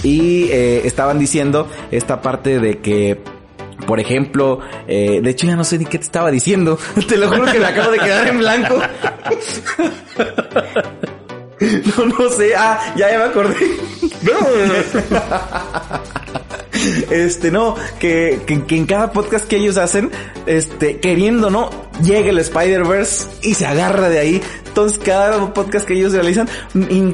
y 0.03 0.49
eh, 0.51 0.81
estaban 0.85 1.19
diciendo 1.19 1.67
esta 1.91 2.21
parte 2.21 2.59
de 2.59 2.79
que 2.79 3.21
por 3.85 3.99
ejemplo, 3.99 4.59
eh, 4.87 5.19
de 5.21 5.29
hecho 5.29 5.45
ya 5.45 5.55
no 5.55 5.63
sé 5.63 5.77
ni 5.77 5.85
qué 5.85 5.99
te 5.99 6.03
estaba 6.03 6.31
diciendo. 6.31 6.79
Te 7.07 7.17
lo 7.17 7.29
juro 7.29 7.51
que 7.51 7.59
me 7.59 7.65
acabo 7.65 7.91
de 7.91 7.99
quedar 7.99 8.27
en 8.27 8.39
blanco. 8.39 8.79
No, 11.97 12.05
no 12.05 12.29
sé. 12.29 12.53
Ah, 12.55 12.93
ya, 12.95 13.11
ya 13.11 13.17
me 13.19 13.23
acordé. 13.25 13.55
Este, 17.09 17.49
no, 17.51 17.75
que, 17.99 18.41
que, 18.45 18.63
que 18.65 18.75
en 18.77 18.85
cada 18.85 19.11
podcast 19.11 19.47
que 19.47 19.55
ellos 19.57 19.77
hacen, 19.77 20.11
este, 20.45 20.99
queriendo, 20.99 21.49
¿no? 21.49 21.69
Llega 22.03 22.29
el 22.29 22.37
Spider-Verse 22.37 23.25
y 23.41 23.55
se 23.55 23.65
agarra 23.65 24.09
de 24.09 24.19
ahí. 24.19 24.41
Entonces, 24.67 24.99
cada 25.03 25.53
podcast 25.53 25.87
que 25.87 25.95
ellos 25.95 26.13
realizan, 26.13 26.47
in- 26.89 27.13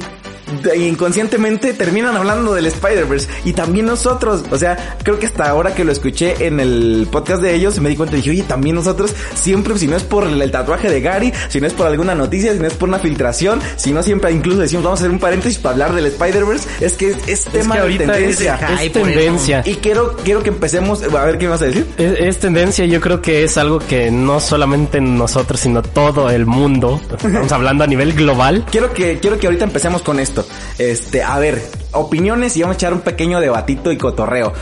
inconscientemente 0.76 1.72
terminan 1.74 2.16
hablando 2.16 2.54
del 2.54 2.66
Spider-Verse 2.66 3.28
y 3.44 3.52
también 3.52 3.86
nosotros, 3.86 4.42
o 4.50 4.56
sea, 4.58 4.96
creo 5.02 5.18
que 5.18 5.26
hasta 5.26 5.48
ahora 5.48 5.74
que 5.74 5.84
lo 5.84 5.92
escuché 5.92 6.46
en 6.46 6.60
el 6.60 7.08
podcast 7.10 7.42
de 7.42 7.54
ellos 7.54 7.78
me 7.80 7.88
di 7.88 7.96
cuenta 7.96 8.14
y 8.16 8.18
dije, 8.18 8.30
oye, 8.30 8.42
también 8.42 8.76
nosotros 8.76 9.14
siempre, 9.34 9.76
si 9.78 9.86
no 9.86 9.96
es 9.96 10.02
por 10.02 10.24
el, 10.24 10.50
tatuaje 10.50 10.88
de 10.90 11.00
Gary, 11.00 11.32
si 11.48 11.60
no 11.60 11.66
es 11.66 11.72
por 11.72 11.86
alguna 11.86 12.14
noticia, 12.14 12.52
si 12.52 12.58
no 12.60 12.66
es 12.66 12.74
por 12.74 12.88
una 12.88 12.98
filtración, 12.98 13.60
si 13.76 13.92
no 13.92 14.02
siempre 14.02 14.30
incluso 14.32 14.58
decimos, 14.60 14.84
vamos 14.84 15.00
a 15.00 15.02
hacer 15.04 15.10
un 15.10 15.18
paréntesis 15.18 15.58
para 15.58 15.72
hablar 15.74 15.94
del 15.94 16.06
Spider-Verse, 16.06 16.68
es 16.80 16.92
que 16.94 17.10
es, 17.10 17.16
es 17.26 17.44
tema 17.46 17.74
que 17.74 17.80
de 17.80 17.82
ahorita 17.82 18.12
tendencia. 18.12 18.54
es- 18.74 18.80
es 18.82 18.92
tendencia. 18.92 19.62
Y 19.64 19.74
quiero, 19.76 20.16
quiero 20.24 20.42
que 20.42 20.50
empecemos, 20.50 21.02
a 21.02 21.24
ver 21.24 21.38
qué 21.38 21.46
me 21.46 21.50
vas 21.52 21.62
a 21.62 21.66
decir. 21.66 21.86
Es, 21.96 22.18
es 22.20 22.38
tendencia, 22.38 22.84
yo 22.86 23.00
creo 23.00 23.20
que 23.22 23.44
es 23.44 23.56
algo 23.56 23.78
que 23.78 24.10
no 24.10 24.40
solamente 24.40 25.00
nosotros, 25.00 25.60
sino 25.60 25.82
todo 25.82 26.30
el 26.30 26.46
mundo, 26.46 27.00
estamos 27.12 27.52
hablando 27.52 27.84
a 27.84 27.86
nivel 27.86 28.12
global. 28.12 28.64
Quiero 28.70 28.92
que, 28.92 29.18
quiero 29.18 29.38
que 29.38 29.46
ahorita 29.46 29.64
empecemos 29.64 30.02
con 30.02 30.20
esto. 30.20 30.33
Este, 30.78 31.22
a 31.22 31.38
ver, 31.38 31.62
opiniones 31.92 32.56
y 32.56 32.62
vamos 32.62 32.74
a 32.74 32.78
echar 32.78 32.92
un 32.92 33.00
pequeño 33.00 33.40
debatito 33.40 33.92
y 33.92 33.96
cotorreo. 33.96 34.52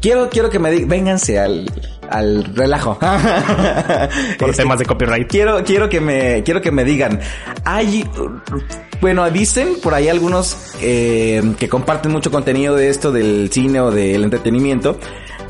Quiero, 0.00 0.30
quiero 0.30 0.50
que 0.50 0.58
me 0.58 0.70
digan, 0.70 0.88
vénganse 0.88 1.38
al, 1.38 1.70
al 2.08 2.44
relajo. 2.54 2.98
Por 4.38 4.50
Este, 4.50 4.62
temas 4.62 4.78
de 4.78 4.86
copyright. 4.86 5.28
Quiero, 5.28 5.62
quiero 5.64 5.88
que 5.88 6.00
me, 6.00 6.42
quiero 6.42 6.60
que 6.60 6.70
me 6.70 6.84
digan. 6.84 7.20
Hay, 7.64 8.08
bueno, 9.00 9.30
dicen 9.30 9.76
por 9.82 9.94
ahí 9.94 10.08
algunos 10.08 10.74
eh, 10.80 11.42
que 11.58 11.68
comparten 11.68 12.12
mucho 12.12 12.30
contenido 12.30 12.74
de 12.74 12.88
esto 12.88 13.12
del 13.12 13.50
cine 13.52 13.80
o 13.80 13.90
del 13.90 14.24
entretenimiento 14.24 14.98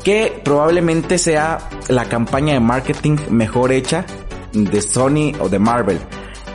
que 0.03 0.41
probablemente 0.43 1.17
sea 1.17 1.59
la 1.87 2.05
campaña 2.05 2.53
de 2.53 2.59
marketing 2.59 3.17
mejor 3.29 3.71
hecha 3.71 4.05
de 4.51 4.81
Sony 4.81 5.33
o 5.39 5.49
de 5.49 5.59
Marvel. 5.59 5.99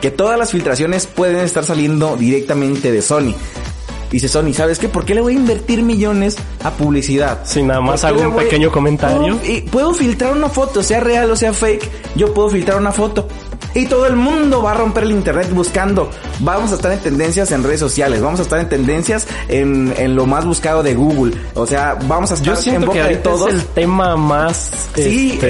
Que 0.01 0.11
todas 0.11 0.37
las 0.37 0.51
filtraciones 0.51 1.07
pueden 1.07 1.37
estar 1.37 1.63
saliendo 1.65 2.15
directamente 2.17 2.91
de 2.91 3.01
Sony. 3.01 3.33
Dice 4.11 4.29
Sony, 4.29 4.53
¿sabes 4.53 4.79
qué? 4.79 4.87
¿Por 4.87 5.03
qué 5.03 5.15
le 5.15 5.21
voy 5.21 5.33
a 5.33 5.37
invertir 5.37 5.81
millones 5.81 6.37
a 6.63 6.71
publicidad? 6.71 7.39
Si 7.43 7.61
nada 7.61 7.81
más 7.81 8.01
¿Por 8.01 8.11
qué 8.11 8.15
hago 8.21 8.29
un 8.29 8.35
voy- 8.35 8.43
pequeño 8.45 8.71
comentario. 8.71 9.37
Puedo, 9.37 9.51
y 9.53 9.61
puedo 9.61 9.93
filtrar 9.93 10.31
una 10.33 10.47
foto, 10.49 10.81
sea 10.81 11.01
real 11.01 11.29
o 11.29 11.35
sea 11.35 11.51
fake. 11.51 11.89
Yo 12.15 12.33
puedo 12.33 12.49
filtrar 12.49 12.77
una 12.77 12.91
foto. 12.93 13.27
Y 13.73 13.85
todo 13.85 14.07
el 14.07 14.15
mundo 14.15 14.61
va 14.63 14.71
a 14.71 14.73
romper 14.75 15.03
el 15.03 15.11
internet 15.11 15.49
buscando. 15.51 16.09
Vamos 16.39 16.71
a 16.71 16.75
estar 16.75 16.91
en 16.91 16.99
tendencias 16.99 17.51
en 17.51 17.63
redes 17.63 17.79
sociales. 17.79 18.21
Vamos 18.21 18.39
a 18.39 18.43
estar 18.43 18.59
en 18.59 18.69
tendencias 18.69 19.27
en, 19.49 19.93
en 19.97 20.15
lo 20.15 20.25
más 20.25 20.45
buscado 20.45 20.81
de 20.81 20.95
Google. 20.95 21.35
O 21.53 21.67
sea, 21.67 21.95
vamos 22.07 22.31
a 22.31 22.35
estar 22.35 22.47
Yo 22.47 22.53
en 22.53 22.61
siento 22.63 22.87
boca 22.87 23.03
que 23.03 23.09
de 23.09 23.15
todos. 23.17 23.47
es 23.49 23.53
el 23.55 23.65
tema 23.67 24.15
más... 24.17 24.71
Sí, 24.95 25.31
este, 25.33 25.47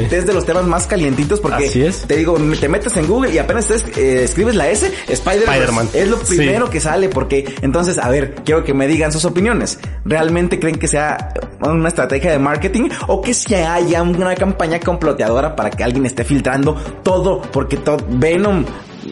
es, 0.00 0.12
el- 0.12 0.18
es 0.18 0.26
de 0.26 0.34
los 0.34 0.44
temas 0.44 0.64
más 0.64 0.86
calientitos 0.88 1.38
porque 1.40 1.66
Así 1.68 1.82
es. 1.84 2.02
te 2.06 2.16
digo, 2.16 2.36
te 2.58 2.68
metes 2.68 2.96
en 2.96 3.06
Google 3.06 3.32
y 3.32 3.38
apenas 3.38 3.70
eh, 3.70 4.22
escribes 4.24 4.56
la 4.56 4.68
S, 4.70 4.92
Spider-Man. 5.06 5.88
Es 5.92 6.08
lo 6.08 6.18
Sí. 6.24 6.36
primero 6.36 6.68
que 6.70 6.80
sale 6.80 7.08
porque 7.08 7.54
entonces, 7.62 7.98
a 7.98 8.08
ver, 8.08 8.34
quiero 8.44 8.64
que 8.64 8.74
me 8.74 8.86
digan 8.88 9.12
sus 9.12 9.24
opiniones. 9.24 9.78
¿Realmente 10.04 10.58
creen 10.58 10.76
que 10.78 10.88
sea 10.88 11.32
una 11.60 11.88
estrategia 11.88 12.32
de 12.32 12.38
marketing 12.38 12.88
o 13.06 13.20
que 13.22 13.34
si 13.34 13.54
haya 13.54 14.02
una 14.02 14.34
campaña 14.34 14.80
comploteadora 14.80 15.54
para 15.54 15.70
que 15.70 15.84
alguien 15.84 16.06
esté 16.06 16.24
filtrando 16.24 16.74
todo, 17.02 17.40
porque 17.52 17.78
Venom 18.08 18.64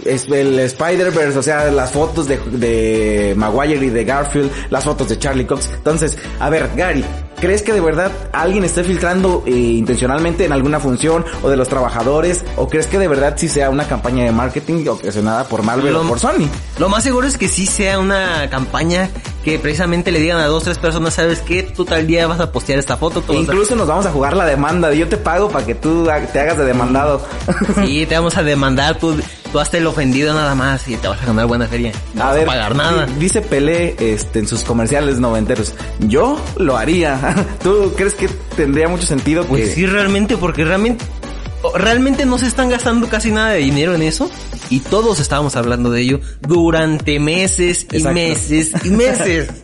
es 0.04 0.26
el 0.28 0.58
Spider-Verse, 0.58 1.38
o 1.38 1.42
sea, 1.42 1.70
las 1.70 1.90
fotos 1.92 2.26
de, 2.28 2.38
de 2.38 3.34
Maguire 3.36 3.86
y 3.86 3.90
de 3.90 4.04
Garfield, 4.04 4.50
las 4.70 4.84
fotos 4.84 5.08
de 5.08 5.18
Charlie 5.18 5.46
Cox. 5.46 5.70
Entonces, 5.74 6.16
a 6.40 6.50
ver, 6.50 6.70
Gary, 6.76 7.04
¿crees 7.40 7.62
que 7.62 7.72
de 7.72 7.80
verdad 7.80 8.10
alguien 8.32 8.64
esté 8.64 8.84
filtrando 8.84 9.42
eh, 9.46 9.50
intencionalmente 9.50 10.44
en 10.44 10.52
alguna 10.52 10.80
función 10.80 11.24
o 11.42 11.48
de 11.48 11.56
los 11.56 11.68
trabajadores? 11.68 12.44
¿O 12.56 12.68
crees 12.68 12.86
que 12.86 12.98
de 12.98 13.08
verdad 13.08 13.34
sí 13.36 13.48
sea 13.48 13.70
una 13.70 13.86
campaña 13.88 14.24
de 14.24 14.32
marketing 14.32 14.86
ocasionada 14.88 15.44
por 15.44 15.62
Marvel 15.62 15.92
Lo- 15.92 16.02
o 16.02 16.08
por 16.08 16.18
Sony? 16.18 16.48
Lo 16.78 16.88
más 16.88 17.02
seguro 17.02 17.26
es 17.26 17.38
que 17.38 17.48
sí 17.48 17.66
sea 17.66 17.98
una 17.98 18.48
campaña 18.50 19.10
que 19.44 19.58
precisamente 19.60 20.10
le 20.10 20.18
digan 20.18 20.38
a 20.38 20.46
dos, 20.46 20.64
tres 20.64 20.76
personas, 20.78 21.14
¿sabes 21.14 21.40
qué? 21.40 21.62
Tú 21.62 21.84
tal 21.84 22.04
día 22.06 22.26
vas 22.26 22.40
a 22.40 22.50
postear 22.50 22.78
esta 22.80 22.96
foto. 22.96 23.22
E 23.28 23.36
a- 23.36 23.40
incluso 23.40 23.76
nos 23.76 23.86
vamos 23.86 24.04
a 24.06 24.10
jugar 24.10 24.36
la 24.36 24.44
demanda. 24.44 24.88
de 24.90 24.98
Yo 24.98 25.08
te 25.08 25.16
pago 25.16 25.48
para 25.48 25.64
que 25.64 25.74
tú 25.76 26.08
te 26.32 26.40
hagas 26.40 26.58
de 26.58 26.64
demandado. 26.64 27.20
Sí, 27.84 28.06
te 28.06 28.16
vamos 28.16 28.36
a 28.36 28.42
demandar, 28.42 28.98
tú, 28.98 29.14
tú 29.56 29.60
hazte 29.60 29.78
el 29.78 29.86
ofendido 29.86 30.34
nada 30.34 30.54
más 30.54 30.86
y 30.86 30.96
te 30.98 31.08
vas 31.08 31.22
a 31.22 31.24
ganar 31.24 31.46
buena 31.46 31.66
feria. 31.66 31.90
No 32.12 32.24
A 32.24 32.26
vas 32.26 32.34
ver, 32.34 32.42
a 32.44 32.46
pagar 32.46 32.76
nada. 32.76 33.06
di- 33.06 33.14
dice 33.20 33.40
Pelé 33.40 33.96
este, 33.98 34.40
en 34.40 34.46
sus 34.46 34.62
comerciales 34.62 35.18
noventeros. 35.18 35.72
Yo 36.00 36.38
lo 36.58 36.76
haría. 36.76 37.34
¿Tú 37.62 37.94
crees 37.96 38.12
que 38.12 38.28
tendría 38.54 38.86
mucho 38.86 39.06
sentido 39.06 39.44
que... 39.44 39.48
Pues 39.48 39.72
sí, 39.72 39.86
realmente, 39.86 40.36
porque 40.36 40.62
realmente, 40.66 41.02
realmente 41.74 42.26
no 42.26 42.36
se 42.36 42.48
están 42.48 42.68
gastando 42.68 43.08
casi 43.08 43.30
nada 43.30 43.52
de 43.52 43.60
dinero 43.60 43.94
en 43.94 44.02
eso. 44.02 44.30
Y 44.68 44.80
todos 44.80 45.20
estábamos 45.20 45.56
hablando 45.56 45.90
de 45.90 46.02
ello 46.02 46.20
durante 46.42 47.18
meses 47.18 47.86
y 47.90 48.02
meses 48.02 48.72
y 48.84 48.90
meses. 48.90 49.48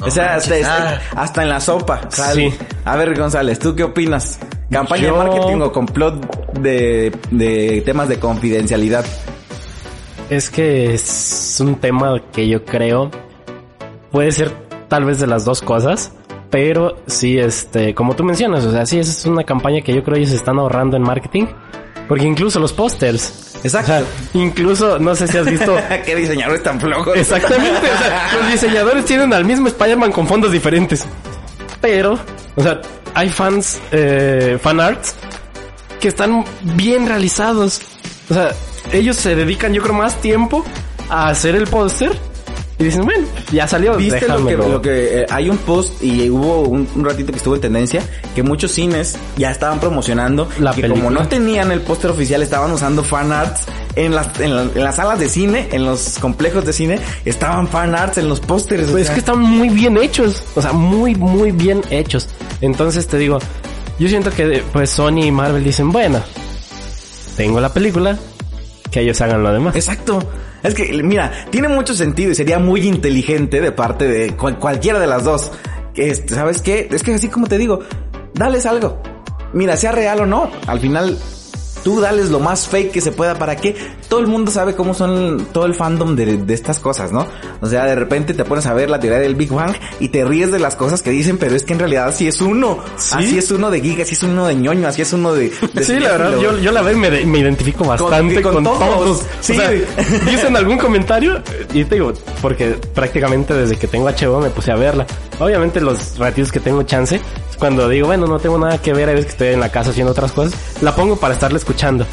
O 0.00 0.10
sea, 0.12 0.34
hasta, 0.36 0.54
ah. 0.54 0.58
hasta- 1.00 1.20
hasta 1.20 1.42
en 1.42 1.48
la 1.48 1.60
sopa. 1.60 2.00
sale. 2.10 2.50
Sí. 2.52 2.56
A 2.84 2.94
ver, 2.96 3.16
González, 3.18 3.58
¿tú 3.60 3.74
qué 3.74 3.82
opinas? 3.84 4.38
¿Campaña 4.70 5.02
Yo- 5.08 5.12
de 5.12 5.18
marketing 5.30 5.60
o 5.62 5.72
complot 5.72 6.52
de, 6.60 7.12
de 7.30 7.82
temas 7.84 8.08
de 8.08 8.18
confidencialidad? 8.18 9.04
Es 10.30 10.50
que 10.50 10.92
es 10.94 11.56
un 11.60 11.76
tema 11.76 12.20
que 12.32 12.46
yo 12.48 12.64
creo 12.64 13.10
puede 14.12 14.30
ser 14.32 14.52
tal 14.88 15.04
vez 15.04 15.18
de 15.20 15.26
las 15.26 15.44
dos 15.44 15.62
cosas, 15.62 16.12
pero 16.50 16.96
sí, 17.06 17.38
este, 17.38 17.94
como 17.94 18.14
tú 18.14 18.24
mencionas, 18.24 18.64
o 18.64 18.72
sea, 18.72 18.84
sí, 18.86 18.98
esa 18.98 19.10
es 19.10 19.24
una 19.26 19.44
campaña 19.44 19.80
que 19.82 19.94
yo 19.94 20.02
creo 20.02 20.16
ellos 20.16 20.32
están 20.32 20.58
ahorrando 20.58 20.96
en 20.96 21.02
marketing, 21.02 21.46
porque 22.06 22.24
incluso 22.26 22.58
los 22.58 22.72
pósters, 22.72 23.54
Exacto. 23.62 23.92
o 23.92 23.96
sea, 23.96 24.04
incluso, 24.34 24.98
no 24.98 25.14
sé 25.14 25.28
si 25.28 25.36
has 25.36 25.46
visto, 25.50 25.76
¿Qué 26.06 26.14
diseñadores 26.16 26.62
tan 26.62 26.78
flojos? 26.80 27.16
exactamente, 27.16 27.80
o 27.90 27.98
sea, 27.98 28.30
los 28.40 28.50
diseñadores 28.52 29.04
tienen 29.04 29.32
al 29.34 29.44
mismo 29.44 29.68
Spider-Man 29.68 30.12
con 30.12 30.26
fondos 30.26 30.52
diferentes, 30.52 31.06
pero, 31.80 32.18
o 32.56 32.62
sea, 32.62 32.80
hay 33.14 33.28
fans, 33.28 33.80
eh, 33.92 34.58
fan 34.60 34.80
arts 34.80 35.14
que 36.00 36.08
están 36.08 36.44
bien 36.62 37.06
realizados. 37.06 37.80
O 38.30 38.34
sea, 38.34 38.52
ellos 38.92 39.16
se 39.16 39.34
dedican, 39.34 39.72
yo 39.72 39.82
creo, 39.82 39.94
más 39.94 40.20
tiempo 40.20 40.64
a 41.08 41.28
hacer 41.28 41.56
el 41.56 41.66
póster 41.66 42.12
y 42.78 42.84
dicen, 42.84 43.04
bueno, 43.04 43.26
ya 43.50 43.66
salió, 43.66 43.96
¿Viste 43.96 44.28
lo 44.28 44.46
que, 44.46 44.56
lo 44.56 44.80
que 44.80 45.20
eh, 45.22 45.26
hay 45.30 45.50
un 45.50 45.58
post 45.58 46.00
y 46.02 46.30
hubo 46.30 46.60
un, 46.62 46.86
un 46.94 47.04
ratito 47.04 47.32
que 47.32 47.38
estuvo 47.38 47.56
en 47.56 47.60
tendencia 47.60 48.02
que 48.36 48.42
muchos 48.44 48.70
cines 48.70 49.16
ya 49.36 49.50
estaban 49.50 49.80
promocionando 49.80 50.48
La 50.60 50.72
que 50.72 50.82
película. 50.82 51.04
como 51.04 51.18
no 51.18 51.26
tenían 51.28 51.72
el 51.72 51.80
póster 51.80 52.10
oficial 52.12 52.40
estaban 52.42 52.70
usando 52.70 53.02
fan 53.02 53.32
arts 53.32 53.62
en 53.96 54.14
las, 54.14 54.38
en, 54.38 54.54
la- 54.54 54.62
en 54.62 54.84
las 54.84 54.94
salas 54.94 55.18
de 55.18 55.28
cine, 55.28 55.68
en 55.72 55.84
los 55.84 56.18
complejos 56.20 56.64
de 56.64 56.72
cine 56.72 57.00
estaban 57.24 57.66
fan 57.66 57.96
arts 57.96 58.18
en 58.18 58.28
los 58.28 58.38
pósteres. 58.38 58.88
o 58.88 58.92
Pues 58.92 59.06
es 59.06 59.10
que 59.10 59.18
están 59.20 59.40
muy 59.40 59.70
bien 59.70 59.96
hechos, 59.96 60.44
o 60.54 60.62
sea, 60.62 60.72
muy, 60.72 61.16
muy 61.16 61.50
bien 61.50 61.80
hechos. 61.90 62.28
Entonces 62.60 63.08
te 63.08 63.18
digo, 63.18 63.38
yo 63.98 64.08
siento 64.08 64.30
que 64.30 64.62
pues 64.72 64.90
Sony 64.90 65.24
y 65.24 65.32
Marvel 65.32 65.64
dicen, 65.64 65.90
bueno, 65.90 66.20
tengo 67.36 67.60
la 67.60 67.72
película, 67.72 68.16
que 68.90 69.00
ellos 69.00 69.20
hagan 69.20 69.42
lo 69.42 69.52
demás. 69.52 69.74
Exacto. 69.74 70.20
Es 70.62 70.74
que, 70.74 71.02
mira, 71.02 71.30
tiene 71.50 71.68
mucho 71.68 71.94
sentido 71.94 72.32
y 72.32 72.34
sería 72.34 72.58
muy 72.58 72.80
inteligente 72.86 73.60
de 73.60 73.72
parte 73.72 74.08
de 74.08 74.36
cual- 74.36 74.58
cualquiera 74.58 74.98
de 74.98 75.06
las 75.06 75.24
dos. 75.24 75.50
Este, 75.94 76.34
¿Sabes 76.34 76.60
qué? 76.62 76.88
Es 76.90 77.02
que 77.02 77.14
así 77.14 77.28
como 77.28 77.46
te 77.46 77.58
digo, 77.58 77.80
dales 78.34 78.66
algo. 78.66 79.00
Mira, 79.52 79.76
sea 79.76 79.92
real 79.92 80.20
o 80.20 80.26
no, 80.26 80.50
al 80.66 80.78
final 80.80 81.16
tú 81.82 82.00
dales 82.00 82.30
lo 82.30 82.40
más 82.40 82.68
fake 82.68 82.92
que 82.92 83.00
se 83.00 83.12
pueda 83.12 83.38
para 83.38 83.56
que 83.56 83.76
todo 84.08 84.20
el 84.20 84.26
mundo 84.26 84.50
sabe 84.50 84.74
cómo 84.74 84.94
son 84.94 85.46
todo 85.52 85.66
el 85.66 85.74
fandom 85.74 86.16
de, 86.16 86.38
de 86.38 86.54
estas 86.54 86.78
cosas, 86.80 87.12
¿no? 87.12 87.26
O 87.60 87.66
sea, 87.66 87.84
de 87.84 87.94
repente 87.94 88.34
te 88.34 88.44
pones 88.44 88.66
a 88.66 88.74
ver 88.74 88.90
la 88.90 89.00
teoría 89.00 89.18
del 89.18 89.34
Big 89.34 89.50
Bang 89.50 89.74
y 90.00 90.08
te 90.08 90.24
ríes 90.24 90.52
de 90.52 90.58
las 90.58 90.76
cosas 90.76 91.02
que 91.02 91.10
dicen, 91.10 91.38
pero 91.38 91.54
es 91.54 91.64
que 91.64 91.72
en 91.72 91.78
realidad 91.78 92.08
así 92.08 92.28
es 92.28 92.40
uno. 92.40 92.78
Así 93.12 93.38
es 93.38 93.50
uno 93.50 93.70
de 93.70 93.80
giga, 93.80 94.02
así 94.02 94.14
es 94.14 94.22
uno 94.22 94.46
de 94.46 94.54
ñoño, 94.54 94.88
así 94.88 95.02
es 95.02 95.12
uno 95.12 95.32
de... 95.32 95.50
de 95.72 95.84
Sí, 95.88 95.98
la 95.98 96.12
verdad, 96.12 96.38
yo, 96.38 96.58
yo 96.58 96.72
la 96.72 96.82
vez 96.82 96.96
me, 96.96 97.10
me 97.24 97.38
identifico 97.38 97.84
bastante 97.84 98.42
con 98.42 98.54
con, 98.54 98.64
todos. 98.64 98.78
todos. 98.78 99.22
Sí. 99.40 99.52
O 99.52 99.56
sea, 99.56 99.70
dicen 100.26 100.56
algún 100.56 100.78
comentario 100.78 101.42
y 101.72 101.84
te 101.84 101.96
digo, 101.96 102.12
porque 102.42 102.76
prácticamente 102.94 103.54
desde 103.54 103.76
que 103.76 103.86
tengo 103.86 104.08
HBO 104.08 104.40
me 104.40 104.50
puse 104.50 104.72
a 104.72 104.76
verla. 104.76 105.06
Obviamente 105.38 105.80
los 105.80 106.18
ratitos 106.18 106.50
que 106.50 106.60
tengo 106.60 106.82
chance, 106.82 107.20
cuando 107.58 107.88
digo, 107.88 108.06
bueno, 108.06 108.26
no 108.26 108.38
tengo 108.38 108.58
nada 108.58 108.78
que 108.78 108.92
ver, 108.92 109.08
a 109.08 109.12
veces 109.12 109.26
que 109.26 109.32
estoy 109.32 109.48
en 109.48 109.60
la 109.60 109.70
casa 109.70 109.90
haciendo 109.90 110.12
otras 110.12 110.32
cosas, 110.32 110.54
la 110.80 110.94
pongo 110.94 111.16
para 111.16 111.34
estarla 111.34 111.58
escuchando. 111.68 112.06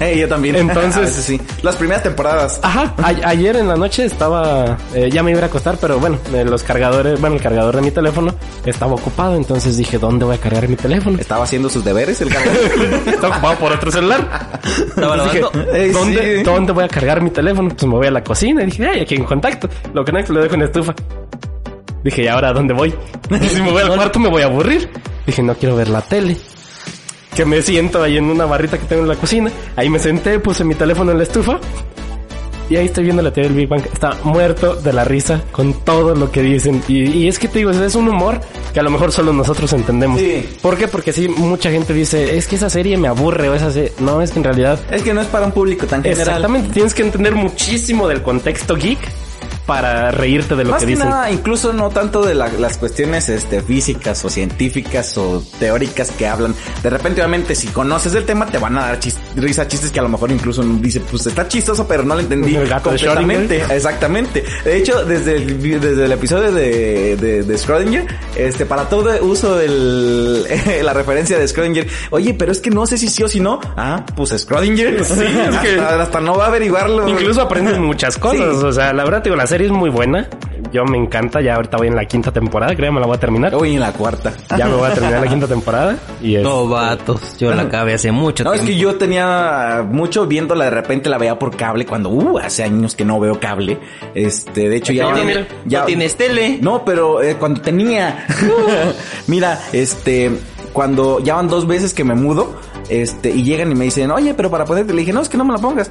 Eh, 0.00 0.16
yo 0.18 0.26
también. 0.28 0.56
Entonces- 0.68 0.96
A 0.96 1.00
veces 1.00 1.24
sí. 1.24 1.40
Las 1.62 1.76
primeras 1.76 2.02
temporadas. 2.02 2.60
Ajá, 2.62 2.94
a- 3.02 3.28
ayer 3.28 3.56
en 3.56 3.68
la 3.68 3.76
noche 3.76 4.04
estaba, 4.04 4.76
eh, 4.94 5.10
ya 5.12 5.22
me 5.22 5.32
iba 5.32 5.40
a 5.42 5.46
acostar, 5.46 5.76
pero 5.80 5.98
bueno, 5.98 6.18
eh, 6.32 6.44
los 6.44 6.62
cargadores, 6.62 7.20
bueno, 7.20 7.36
el 7.36 7.42
cargador 7.42 7.76
de 7.76 7.82
mi 7.82 7.90
teléfono 7.90 8.34
estaba 8.64 8.94
ocupado, 8.94 9.36
entonces 9.36 9.76
dije, 9.76 9.98
¿dónde 9.98 10.24
voy 10.24 10.36
a 10.36 10.38
cargar 10.38 10.66
mi 10.68 10.76
teléfono? 10.76 11.18
Estaba 11.18 11.44
haciendo 11.44 11.68
sus 11.68 11.84
deberes 11.84 12.20
el 12.20 12.30
cargador. 12.30 12.62
Estaba 13.06 13.34
ocupado 13.36 13.54
por 13.58 13.72
otro 13.72 13.90
celular. 13.92 14.60
Estaba 14.88 15.14
Entonces 15.16 15.42
dije, 15.42 15.92
¿dónde, 15.92 16.36
sí. 16.38 16.42
¿dónde 16.44 16.72
voy 16.72 16.84
a 16.84 16.88
cargar 16.88 17.20
mi 17.20 17.30
teléfono? 17.30 17.68
Pues 17.68 17.82
me 17.84 17.94
voy 17.94 18.06
a 18.06 18.10
la 18.12 18.22
cocina 18.24 18.62
y 18.62 18.66
dije, 18.66 18.86
ay, 18.86 19.00
aquí 19.02 19.14
en 19.16 19.24
contacto. 19.24 19.68
Lo 19.94 20.04
conecto, 20.04 20.32
lo 20.32 20.42
dejo 20.42 20.54
en 20.54 20.60
la 20.60 20.66
estufa. 20.66 20.94
Dije, 22.02 22.22
¿y 22.24 22.26
ahora 22.28 22.48
a 22.48 22.52
dónde 22.52 22.72
voy? 22.74 22.92
Si 23.48 23.60
me 23.62 23.70
voy 23.70 23.82
al 23.82 23.94
cuarto 23.94 24.18
me 24.18 24.28
voy 24.30 24.42
a 24.42 24.46
aburrir. 24.46 24.88
Dije, 25.26 25.42
no 25.42 25.54
quiero 25.54 25.76
ver 25.76 25.88
la 25.88 26.00
tele. 26.00 26.36
Que 27.34 27.44
me 27.44 27.62
siento 27.62 28.02
ahí 28.02 28.18
en 28.18 28.24
una 28.24 28.44
barrita 28.44 28.78
que 28.78 28.84
tengo 28.86 29.02
en 29.02 29.08
la 29.08 29.16
cocina. 29.16 29.50
Ahí 29.76 29.88
me 29.88 29.98
senté, 29.98 30.38
puse 30.38 30.64
mi 30.64 30.74
teléfono 30.74 31.12
en 31.12 31.18
la 31.18 31.24
estufa. 31.24 31.58
Y 32.68 32.76
ahí 32.76 32.86
estoy 32.86 33.04
viendo 33.04 33.20
la 33.22 33.30
tele 33.32 33.48
del 33.48 33.56
Big 33.56 33.68
Bang. 33.68 33.82
Está 33.92 34.16
muerto 34.24 34.76
de 34.76 34.92
la 34.92 35.04
risa 35.04 35.42
con 35.52 35.74
todo 35.84 36.14
lo 36.14 36.30
que 36.30 36.42
dicen. 36.42 36.82
Y, 36.88 37.02
y 37.02 37.28
es 37.28 37.38
que 37.38 37.48
te 37.48 37.58
digo, 37.58 37.70
es 37.70 37.94
un 37.94 38.08
humor 38.08 38.40
que 38.72 38.80
a 38.80 38.82
lo 38.82 38.90
mejor 38.90 39.12
solo 39.12 39.32
nosotros 39.32 39.72
entendemos. 39.74 40.18
Sí. 40.18 40.48
¿Por 40.62 40.76
qué? 40.78 40.88
Porque 40.88 41.12
sí, 41.12 41.28
mucha 41.28 41.70
gente 41.70 41.92
dice, 41.92 42.36
es 42.36 42.46
que 42.46 42.56
esa 42.56 42.70
serie 42.70 42.96
me 42.96 43.08
aburre 43.08 43.48
o 43.50 43.54
esa 43.54 43.70
serie... 43.70 43.92
No, 43.98 44.22
es 44.22 44.30
que 44.30 44.38
en 44.38 44.44
realidad... 44.44 44.80
es 44.90 45.02
que 45.02 45.12
no 45.12 45.20
es 45.20 45.26
para 45.26 45.46
un 45.46 45.52
público 45.52 45.86
tan 45.86 46.02
general. 46.02 46.22
Exactamente, 46.22 46.72
tienes 46.72 46.94
que 46.94 47.02
entender 47.02 47.34
muchísimo 47.34 48.08
del 48.08 48.22
contexto 48.22 48.74
geek 48.74 49.00
para 49.66 50.10
reírte 50.10 50.56
de 50.56 50.64
lo 50.64 50.70
Más 50.70 50.80
que 50.80 50.86
que 50.86 50.92
dicen. 50.94 51.08
nada, 51.08 51.30
incluso 51.30 51.72
no 51.72 51.90
tanto 51.90 52.22
de 52.24 52.34
la- 52.34 52.48
las 52.48 52.78
cuestiones 52.78 53.28
este, 53.28 53.60
físicas 53.62 54.24
o 54.24 54.28
científicas 54.28 55.16
o 55.18 55.42
teóricas 55.60 56.10
que 56.10 56.26
hablan. 56.26 56.54
De 56.82 56.90
repente, 56.90 57.20
obviamente, 57.20 57.54
si 57.54 57.68
conoces 57.68 58.14
el 58.14 58.24
tema, 58.24 58.46
te 58.46 58.58
van 58.58 58.76
a 58.78 58.82
dar 58.88 58.98
chis- 59.00 59.16
risa 59.36 59.68
chistes 59.68 59.90
que 59.92 60.00
a 60.00 60.02
lo 60.02 60.08
mejor 60.08 60.30
incluso 60.32 60.62
dice, 60.62 61.00
pues 61.00 61.26
está 61.26 61.46
chistoso, 61.46 61.86
pero 61.86 62.02
no 62.02 62.14
lo 62.14 62.20
entendí 62.20 62.56
El 62.56 62.68
gato 62.68 62.90
de 62.90 62.96
completamente. 62.98 63.62
Exactamente. 63.70 64.44
De 64.64 64.76
hecho, 64.76 65.04
desde 65.04 65.36
el, 65.36 65.80
desde 65.80 66.04
el 66.06 66.12
episodio 66.12 66.50
de, 66.52 67.16
de, 67.16 67.42
de 67.44 67.54
Schrödinger, 67.54 68.06
este, 68.36 68.66
para 68.66 68.88
todo 68.88 69.10
uso 69.24 69.60
el, 69.60 70.44
la 70.82 70.92
referencia 70.92 71.38
de 71.38 71.44
Schrödinger, 71.46 71.86
oye, 72.10 72.34
pero 72.34 72.50
es 72.52 72.60
que 72.60 72.70
no 72.70 72.86
sé 72.86 72.98
si 72.98 73.08
sí 73.08 73.22
o 73.22 73.28
si 73.28 73.40
no. 73.40 73.60
Ah, 73.76 74.04
pues 74.16 74.32
Schrödinger. 74.32 75.04
Sí, 75.04 75.12
es 75.22 75.58
que- 75.62 75.78
hasta, 75.80 76.02
hasta 76.02 76.20
no 76.20 76.34
va 76.36 76.44
a 76.44 76.48
averiguarlo. 76.48 77.08
Incluso 77.08 77.42
aprendes 77.42 77.78
muchas 77.78 78.18
cosas. 78.18 78.38
Sí. 78.58 78.64
O 78.66 78.72
sea, 78.72 78.92
la 78.92 79.04
verdad, 79.04 79.22
digo, 79.22 79.36
la 79.36 79.46
serie 79.52 79.66
es 79.66 79.72
muy 79.72 79.90
buena. 79.90 80.26
Yo 80.72 80.86
me 80.86 80.96
encanta. 80.96 81.42
Ya 81.42 81.56
ahorita 81.56 81.76
voy 81.76 81.88
en 81.88 81.94
la 81.94 82.06
quinta 82.06 82.32
temporada. 82.32 82.74
Creo 82.74 82.88
que 82.88 82.94
me 82.94 83.00
la 83.00 83.06
voy 83.06 83.16
a 83.16 83.20
terminar. 83.20 83.54
Uy, 83.54 83.74
en 83.74 83.80
la 83.80 83.92
cuarta. 83.92 84.32
Ya 84.56 84.66
me 84.66 84.76
voy 84.76 84.90
a 84.90 84.94
terminar 84.94 85.20
la 85.20 85.28
quinta 85.28 85.46
temporada. 85.46 85.98
Y 86.22 86.36
es... 86.36 86.42
No, 86.42 86.66
vatos. 86.66 87.36
Yo 87.38 87.54
la 87.54 87.62
acabé 87.62 87.92
hace 87.92 88.10
mucho 88.12 88.44
No, 88.44 88.54
es 88.54 88.62
tiempo. 88.62 88.72
que 88.72 88.78
yo 88.78 88.94
tenía 88.96 89.86
mucho 89.86 90.26
viéndola, 90.26 90.64
de 90.64 90.70
repente 90.70 91.10
la 91.10 91.18
veía 91.18 91.38
por 91.38 91.54
cable 91.54 91.84
cuando, 91.84 92.08
uh, 92.08 92.38
hace 92.38 92.62
años 92.62 92.94
que 92.94 93.04
no 93.04 93.20
veo 93.20 93.38
cable. 93.38 93.78
Este, 94.14 94.70
de 94.70 94.76
hecho 94.76 94.94
ya... 94.94 95.10
No 95.10 95.16
tienes, 95.16 95.46
no 95.66 95.84
tienes 95.84 96.16
tele. 96.16 96.58
No, 96.62 96.82
pero 96.82 97.22
eh, 97.22 97.36
cuando 97.38 97.60
tenía... 97.60 98.26
Mira, 99.26 99.60
este, 99.74 100.30
cuando 100.72 101.20
ya 101.20 101.34
van 101.34 101.48
dos 101.48 101.66
veces 101.66 101.92
que 101.92 102.04
me 102.04 102.14
mudo, 102.14 102.56
este, 102.88 103.30
y 103.30 103.42
llegan 103.42 103.70
y 103.70 103.74
me 103.74 103.84
dicen, 103.84 104.10
oye, 104.10 104.32
pero 104.32 104.50
para 104.50 104.64
ponerte, 104.64 104.94
le 104.94 105.00
dije, 105.00 105.12
no, 105.12 105.20
es 105.20 105.28
que 105.28 105.36
no 105.36 105.44
me 105.44 105.52
la 105.52 105.58
pongas. 105.58 105.90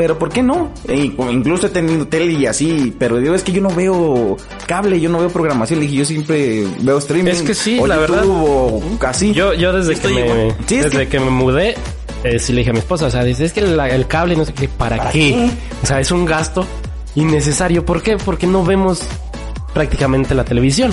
Pero 0.00 0.18
¿por 0.18 0.30
qué 0.30 0.42
no? 0.42 0.70
E 0.88 0.96
incluso 1.30 1.66
he 1.66 1.68
tenido 1.68 2.06
tele 2.08 2.32
y 2.32 2.46
así, 2.46 2.96
pero 2.98 3.18
digo, 3.18 3.34
es 3.34 3.42
que 3.44 3.52
yo 3.52 3.60
no 3.60 3.68
veo 3.68 4.38
cable, 4.66 4.98
yo 4.98 5.10
no 5.10 5.18
veo 5.18 5.28
programación, 5.28 5.78
le 5.78 5.84
dije, 5.84 5.98
yo 5.98 6.04
siempre 6.06 6.64
veo 6.80 6.96
streaming. 6.96 7.30
Es 7.30 7.42
que 7.42 7.52
sí, 7.52 7.78
o 7.78 7.86
la 7.86 7.96
YouTube 7.96 8.16
verdad. 8.16 8.24
O 8.26 8.80
así. 9.06 9.34
Yo, 9.34 9.52
yo 9.52 9.74
desde 9.74 9.96
que 10.00 10.08
me. 10.08 10.52
Sí, 10.66 10.78
desde 10.78 10.90
que- 11.00 11.08
que... 11.08 11.20
me 11.20 11.28
mudé, 11.28 11.74
eh, 12.24 12.38
sí 12.38 12.54
le 12.54 12.60
dije 12.60 12.70
a 12.70 12.72
mi 12.72 12.78
esposa, 12.78 13.08
o 13.08 13.10
sea, 13.10 13.22
dice, 13.24 13.44
es 13.44 13.52
que 13.52 13.60
la- 13.60 13.90
el 13.90 14.06
cable 14.06 14.36
no 14.36 14.46
sé 14.46 14.54
qué, 14.54 14.68
¿para, 14.68 14.96
¿Para 14.96 15.10
qué? 15.10 15.18
qué? 15.34 15.50
O 15.82 15.86
sea, 15.86 16.00
es 16.00 16.10
un 16.10 16.24
gasto 16.24 16.64
innecesario. 17.14 17.84
¿Por 17.84 18.02
qué? 18.02 18.16
Porque 18.16 18.46
no 18.46 18.64
vemos 18.64 19.02
prácticamente 19.74 20.34
la 20.34 20.44
televisión. 20.46 20.92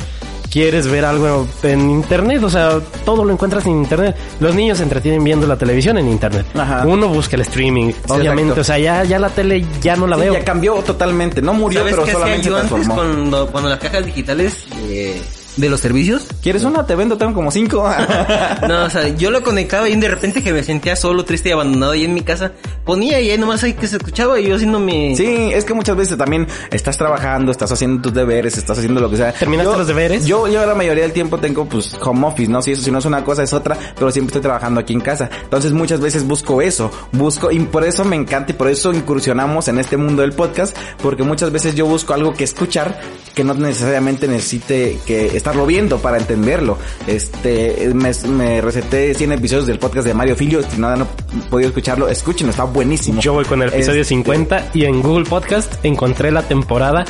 Quieres 0.51 0.87
ver 0.87 1.05
algo 1.05 1.47
en 1.63 1.89
internet, 1.91 2.43
o 2.43 2.49
sea, 2.49 2.79
todo 3.05 3.23
lo 3.25 3.31
encuentras 3.33 3.65
en 3.65 3.73
internet. 3.73 4.15
Los 4.39 4.55
niños 4.55 4.77
se 4.77 4.83
entretienen 4.83 5.23
viendo 5.23 5.45
la 5.47 5.57
televisión 5.57 5.97
en 5.97 6.07
internet. 6.09 6.45
Ajá. 6.55 6.85
Uno 6.85 7.07
busca 7.09 7.35
el 7.35 7.41
streaming, 7.43 7.91
obviamente, 8.07 8.51
exacto. 8.53 8.61
o 8.61 8.63
sea, 8.63 8.79
ya, 8.79 9.03
ya 9.03 9.19
la 9.19 9.29
tele 9.29 9.65
ya 9.81 9.95
no 9.95 10.07
la 10.07 10.15
Sí, 10.17 10.21
veo. 10.23 10.33
ya 10.33 10.43
cambió 10.43 10.75
totalmente. 10.83 11.41
No 11.41 11.53
murió, 11.53 11.79
¿Sabes 11.79 11.95
pero 11.95 12.07
solamente 12.07 12.47
antes 12.47 12.59
transformó. 12.69 12.95
cuando, 12.95 13.47
cuando 13.47 13.69
las 13.69 13.79
cajas 13.79 14.05
digitales 14.05 14.65
eh, 14.89 15.21
de 15.57 15.69
los 15.69 15.79
servicios? 15.81 16.25
¿Quieres 16.41 16.63
una? 16.63 16.85
Te 16.85 16.95
vendo, 16.95 17.17
tengo 17.17 17.33
como 17.33 17.51
cinco. 17.51 17.87
No, 18.67 18.85
o 18.85 18.89
sea, 18.89 19.07
yo 19.09 19.31
lo 19.31 19.43
conectaba 19.43 19.87
y 19.89 19.95
de 19.95 20.07
repente 20.07 20.43
que 20.43 20.51
me 20.53 20.63
sentía 20.63 20.95
solo, 20.95 21.23
triste 21.25 21.49
y 21.49 21.51
abandonado 21.51 21.91
ahí 21.93 22.03
en 22.05 22.13
mi 22.13 22.21
casa, 22.21 22.51
ponía 22.85 23.19
y 23.21 23.29
ahí 23.29 23.37
nomás 23.37 23.63
ahí 23.63 23.73
que 23.73 23.87
se 23.87 23.97
escuchaba 23.97 24.39
y 24.39 24.47
yo 24.47 24.55
haciendo 24.55 24.79
mi... 24.79 25.15
Sí, 25.15 25.49
es 25.53 25.63
que 25.65 25.73
muchas 25.73 25.95
veces 25.95 26.17
también 26.17 26.47
estás 26.71 26.97
trabajando, 26.97 27.51
estás 27.51 27.71
haciendo 27.71 28.01
tus 28.01 28.13
deberes, 28.13 28.57
estás 28.57 28.77
haciendo 28.77 28.99
lo 28.99 29.09
que 29.09 29.17
sea. 29.17 29.31
¿Terminaste 29.33 29.71
Yo- 29.71 29.77
los 29.77 29.87
deberes? 29.87 30.25
Yo, 30.25 30.47
yo 30.47 30.65
la 30.65 30.75
mayoría 30.75 31.03
del 31.03 31.13
tiempo 31.13 31.37
tengo 31.37 31.65
pues 31.65 31.95
home 32.01 32.27
office, 32.27 32.51
¿no? 32.51 32.61
Si 32.61 32.71
eso, 32.71 32.81
si 32.81 32.91
no 32.91 32.99
es 32.99 33.05
una 33.05 33.23
cosa 33.23 33.43
es 33.43 33.53
otra, 33.53 33.77
pero 33.95 34.11
siempre 34.11 34.29
estoy 34.29 34.41
trabajando 34.41 34.79
aquí 34.81 34.93
en 34.93 35.01
casa. 35.01 35.29
Entonces 35.43 35.71
muchas 35.71 35.99
veces 35.99 36.25
busco 36.25 36.61
eso, 36.61 36.91
busco, 37.11 37.51
y 37.51 37.59
por 37.59 37.83
eso 37.85 38.03
me 38.03 38.15
encanta 38.15 38.51
y 38.51 38.55
por 38.55 38.67
eso 38.69 38.93
incursionamos 38.93 39.67
en 39.67 39.79
este 39.79 39.97
mundo 39.97 40.21
del 40.23 40.33
podcast, 40.33 40.75
porque 41.01 41.23
muchas 41.23 41.51
veces 41.51 41.75
yo 41.75 41.85
busco 41.85 42.13
algo 42.13 42.33
que 42.33 42.43
escuchar 42.43 42.99
que 43.33 43.43
no 43.43 43.53
necesariamente 43.53 44.27
necesite 44.27 44.99
que 45.05 45.37
estarlo 45.47 45.65
viendo 45.65 45.97
para 45.99 46.17
entenderlo. 46.17 46.77
Este, 47.07 47.89
me, 47.93 48.11
me 48.27 48.59
receté 48.59 49.13
100 49.13 49.31
episodios 49.31 49.67
del 49.67 49.79
podcast 49.79 50.05
de 50.05 50.13
Mario 50.13 50.35
Filio, 50.35 50.61
si 50.61 50.77
no 50.77 50.89
han 50.89 51.07
podido 51.49 51.69
escucharlo, 51.69 52.09
escúchenlo, 52.09 52.51
está 52.51 52.65
buenísimo. 52.65 53.21
Yo 53.21 53.31
voy 53.31 53.45
con 53.45 53.61
el 53.61 53.69
episodio 53.69 54.01
Este, 54.01 54.15
50 54.15 54.71
y 54.73 54.83
en 54.83 55.01
Google 55.01 55.23
Podcast 55.23 55.73
encontré 55.83 56.31
la 56.31 56.41
temporada 56.43 57.05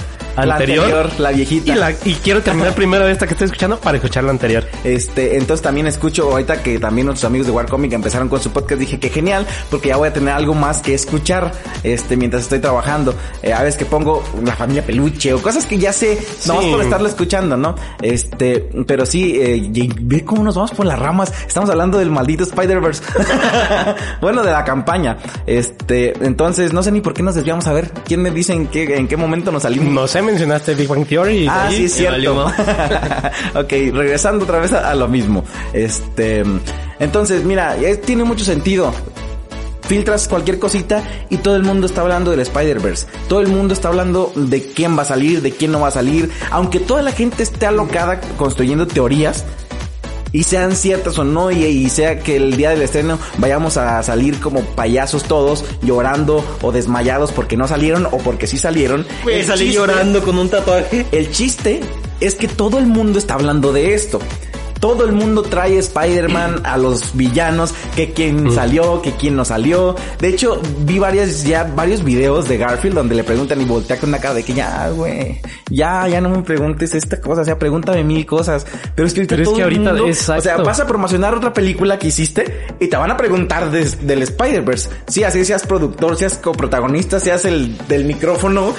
La 0.46 0.54
anterior. 0.56 0.86
anterior, 0.86 1.12
la 1.20 1.32
viejita. 1.32 1.72
Y, 1.72 1.76
la- 1.76 1.92
y 1.92 2.14
quiero 2.24 2.42
terminar 2.42 2.74
primero 2.76 3.08
esta 3.08 3.26
que 3.26 3.34
estoy 3.34 3.46
escuchando 3.46 3.80
para 3.80 3.98
escuchar 3.98 4.24
la 4.24 4.32
anterior. 4.32 4.64
Este, 4.84 5.38
entonces 5.38 5.62
también 5.64 5.88
escucho 5.88 6.30
ahorita 6.32 6.62
que 6.62 6.80
también 6.80 7.08
nuestros 7.08 7.26
amigos 7.30 7.48
de 7.48 7.54
Warcomic 7.54 7.94
empezaron 7.94 8.30
con 8.30 8.40
su 8.42 8.52
podcast, 8.52 8.80
dije 8.80 9.00
que 9.00 9.10
genial, 9.10 9.46
porque 9.70 9.90
ya 9.90 9.98
voy 9.98 10.10
a 10.10 10.14
tener 10.14 10.34
algo 10.34 10.54
más 10.54 10.80
que 10.82 10.94
escuchar, 10.94 11.52
este, 11.84 12.16
mientras 12.18 12.44
estoy 12.44 12.60
trabajando. 12.60 13.14
Eh, 13.42 13.54
a 13.54 13.64
veces 13.64 13.78
que 13.78 13.86
pongo 13.86 14.24
la 14.44 14.56
familia 14.56 14.86
peluche 14.86 15.34
o 15.34 15.42
cosas 15.42 15.66
que 15.66 15.78
ya 15.78 15.92
sé, 15.94 16.18
no 16.46 16.62
Sí. 16.62 16.70
por 16.72 16.82
estarlo 16.82 17.08
escuchando, 17.08 17.58
¿no? 17.58 17.76
Este, 18.02 18.70
pero 18.86 19.06
sí, 19.06 19.38
eh, 19.42 19.70
ve 20.02 20.24
cómo 20.24 20.44
nos 20.44 20.56
vamos 20.56 20.72
por 20.72 20.86
las 20.86 21.00
ramas. 21.00 21.32
Estamos 21.48 21.70
hablando 21.70 21.98
del 21.98 22.12
maldito 22.12 22.44
Spider-Verse. 22.44 23.02
bueno, 24.22 24.44
de 24.44 24.52
la 24.52 24.64
campaña. 24.64 25.18
Este, 25.46 26.14
entonces 26.26 26.74
no 26.74 26.84
sé 26.84 26.92
ni 26.92 27.02
por 27.02 27.14
qué 27.14 27.24
nos 27.24 27.36
desviamos 27.36 27.68
a 27.68 27.74
ver 27.74 27.92
quién 28.06 28.22
me 28.22 28.32
dice 28.32 28.54
en 28.54 28.68
qué, 28.68 28.98
en 28.98 29.08
qué 29.08 29.18
momento 29.18 29.52
nos 29.52 29.64
salimos. 29.64 29.88
No 29.94 30.08
sé, 30.08 30.22
mencionaste 30.28 30.76
Big 30.76 30.88
Bang 30.88 31.06
Theory. 31.08 31.48
Ah, 31.50 31.68
sí, 31.72 31.86
es 31.86 31.94
cierto. 31.94 32.46
ok, 33.56 33.72
regresando 33.94 34.44
otra 34.46 34.60
vez 34.60 34.74
a, 34.74 34.90
a 34.92 34.96
lo 34.96 35.08
mismo. 35.08 35.44
Este, 35.74 36.44
entonces, 37.00 37.44
mira, 37.44 37.76
es- 37.78 38.02
tiene 38.02 38.24
mucho 38.24 38.46
sentido. 38.46 38.94
Filtras 39.88 40.28
cualquier 40.28 40.60
cosita 40.60 41.02
y 41.30 41.38
todo 41.38 41.56
el 41.56 41.64
mundo 41.64 41.88
está 41.88 42.02
hablando 42.02 42.32
del 42.32 42.42
Spider-Verse. 42.42 43.08
Todo 43.30 43.40
el 43.40 43.48
mundo 43.48 43.74
está 43.74 43.88
hablando 43.88 44.34
de 44.36 44.62
quién 44.62 44.98
va 44.98 45.04
a 45.04 45.06
salir, 45.06 45.42
de 45.42 45.52
quién 45.52 45.72
no 45.72 45.80
va 45.80 45.88
a 45.88 45.92
salir. 45.92 46.30
Aunque 46.52 46.80
toda 46.82 47.02
la 47.02 47.14
gente 47.14 47.42
esté 47.44 47.66
alocada 47.68 48.20
construyendo 48.36 48.86
teorías, 48.86 49.46
y 50.38 50.44
sean 50.44 50.76
ciertas 50.76 51.18
o 51.18 51.24
no, 51.24 51.50
y, 51.52 51.64
y 51.66 51.90
sea 51.90 52.20
que 52.20 52.36
el 52.36 52.56
día 52.58 52.70
del 52.70 52.82
estreno 52.82 53.18
vayamos 53.38 53.78
a 53.78 54.04
salir 54.04 54.40
como 54.40 54.62
payasos 54.62 55.24
todos, 55.24 55.66
llorando 55.82 56.44
o 56.62 56.72
desmayados 56.72 57.32
porque 57.32 57.58
no 57.58 57.68
salieron 57.68 58.06
o 58.06 58.18
porque 58.20 58.46
sí 58.48 58.58
salieron. 58.58 59.06
El 59.26 59.46
salí 59.46 59.66
chiste- 59.66 59.74
llorando 59.74 60.24
con 60.24 60.38
un 60.38 60.50
tatuaje. 60.50 61.06
el 61.12 61.32
chiste 61.32 61.80
es 62.20 62.36
que 62.36 62.48
todo 62.48 62.78
el 62.78 62.86
mundo 62.88 63.18
está 63.20 63.34
hablando 63.34 63.74
de 63.74 63.94
esto. 63.94 64.20
Todo 64.80 65.06
el 65.06 65.12
mundo 65.12 65.42
trae 65.44 65.78
Spider-Man 65.78 66.62
a 66.64 66.78
los 66.78 67.16
villanos, 67.16 67.74
que 67.96 68.14
quién 68.14 68.52
salió, 68.52 69.02
que 69.02 69.14
quién 69.14 69.36
no 69.36 69.44
salió. 69.46 69.96
De 70.20 70.30
hecho, 70.30 70.62
vi 70.82 71.00
varias, 71.00 71.44
ya, 71.44 71.64
varios 71.64 72.04
videos 72.04 72.48
de 72.48 72.58
Garfield 72.58 72.96
donde 72.96 73.16
le 73.16 73.24
preguntan 73.24 73.60
y 73.62 73.66
voltea 73.66 74.00
con 74.00 74.10
una 74.10 74.20
cara 74.20 74.36
de 74.36 74.44
que 74.44 74.54
ya, 74.54 74.90
güey, 74.90 75.42
ya, 75.70 76.08
ya 76.08 76.22
no 76.22 76.30
me 76.30 76.44
preguntes 76.44 76.94
esta 76.96 77.20
cosa, 77.20 77.42
o 77.42 77.46
sea, 77.46 77.58
pregúntame 77.58 78.04
mil 78.04 78.26
cosas. 78.26 78.66
Pero 78.96 79.08
es 79.08 79.14
que 79.14 79.22
ahorita, 79.22 79.36
Pero 79.36 79.42
es 79.44 79.48
todo 79.50 79.56
que 79.58 79.64
ahorita- 79.64 79.92
mundo- 79.94 80.08
exacto. 80.08 80.40
o 80.40 80.44
sea, 80.44 80.58
vas 80.58 80.80
a 80.80 80.88
promocionar 80.88 81.34
otra 81.36 81.54
película 81.54 81.98
que 82.00 82.08
hiciste 82.08 82.68
y 82.80 82.88
te 82.88 82.98
van 82.98 83.12
a 83.12 83.18
preguntar 83.18 83.72
del 83.72 84.22
Spider-Verse. 84.22 84.90
Sí, 85.08 85.24
así 85.24 85.44
seas 85.44 85.66
productor, 85.66 86.16
seas 86.18 86.36
coprotagonista, 86.38 87.20
seas 87.20 87.46
el 87.46 87.78
del 87.88 88.06
micrófono, 88.06 88.74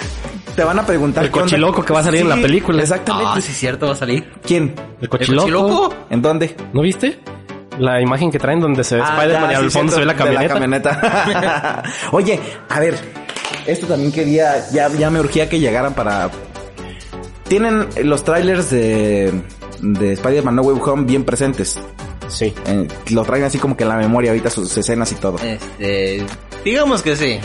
te 0.59 0.65
van 0.65 0.77
a 0.77 0.85
preguntar 0.85 1.25
El 1.25 1.31
cochiloco 1.31 1.85
que 1.85 1.93
va 1.93 2.01
a 2.01 2.03
salir 2.03 2.23
en 2.23 2.29
la 2.31 2.35
película. 2.35 2.83
Exactamente. 2.83 3.31
Ah, 3.33 3.41
sí, 3.41 3.53
es 3.53 3.59
cierto, 3.59 3.87
va 3.87 3.93
a 3.93 3.97
salir. 3.97 4.29
¿Quién? 4.45 4.75
El 5.01 5.09
cochiloco. 5.09 5.43
cochiloco? 5.43 5.95
¿En 6.11 6.21
dónde? 6.21 6.57
¿No 6.73 6.83
viste? 6.83 7.21
La 7.79 8.01
imagen 8.01 8.29
que 8.33 8.41
traen 8.41 8.59
donde 8.59 8.83
se 8.83 8.97
ve 8.97 9.03
Ah, 9.05 9.19
Spider-Man 9.19 9.51
y 9.53 9.55
al 9.55 9.71
sí, 9.71 9.79
fondo 9.79 9.93
se 9.93 10.01
ve 10.01 10.07
la 10.07 10.17
camioneta. 10.17 11.85
Oye, 12.11 12.41
a 12.69 12.81
ver, 12.81 12.97
esto 13.69 13.87
también 13.87 14.11
quería, 14.11 14.69
ya, 14.73 14.89
ya 14.89 15.11
me 15.11 15.21
urgía 15.21 15.49
que 15.49 15.61
llegaran 15.61 15.95
para... 15.95 16.29
Tienen 17.47 17.87
los 18.03 18.25
trailers 18.25 18.69
de, 18.71 19.33
de 19.81 20.13
Spider-Man 20.15 20.57
No 20.57 20.63
Way 20.63 20.81
Home 20.85 21.05
bien 21.05 21.23
presentes. 21.23 21.79
Sí. 22.27 22.53
Eh, 22.67 22.89
lo 23.11 23.23
traen 23.23 23.45
así 23.45 23.59
como 23.59 23.77
que 23.77 23.85
en 23.85 23.91
la 23.91 23.97
memoria 23.97 24.33
ahorita 24.33 24.51
sus 24.51 24.77
escenas 24.77 25.13
y 25.13 25.15
todo. 25.15 25.39
Este, 25.39 26.27
digamos 26.65 27.03
que 27.03 27.15
sí. 27.15 27.39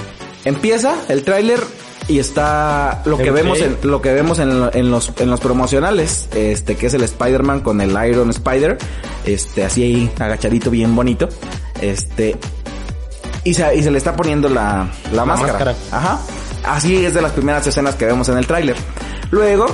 Empieza 0.45 0.95
el 1.09 1.23
tráiler 1.23 1.59
y 2.07 2.19
está 2.19 3.01
lo 3.05 3.17
que 3.17 3.31
vemos 3.31 3.59
en 3.61 3.77
lo 3.83 4.01
que 4.01 4.11
vemos 4.13 4.39
en 4.39 4.91
los 4.91 5.13
en 5.17 5.29
los 5.29 5.39
promocionales, 5.39 6.27
este 6.35 6.75
que 6.75 6.87
es 6.87 6.93
el 6.93 7.03
Spider-Man 7.03 7.61
con 7.61 7.79
el 7.81 7.91
Iron 8.09 8.29
Spider, 8.29 8.77
este 9.25 9.63
así 9.63 9.83
ahí 9.83 10.11
agachadito 10.19 10.69
bien 10.69 10.95
bonito. 10.95 11.29
Este 11.81 12.35
y 13.43 13.53
se, 13.53 13.75
y 13.75 13.83
se 13.83 13.91
le 13.91 13.97
está 13.97 14.15
poniendo 14.15 14.47
la, 14.49 14.89
la, 15.11 15.25
máscara. 15.25 15.53
máscara. 15.53 15.75
Ajá. 15.91 16.19
Así 16.63 17.05
es 17.05 17.13
de 17.13 17.21
las 17.21 17.33
primeras 17.33 17.65
escenas 17.67 17.95
que 17.95 18.05
vemos 18.05 18.29
en 18.29 18.37
el 18.37 18.47
tráiler. 18.47 18.75
Luego 19.31 19.65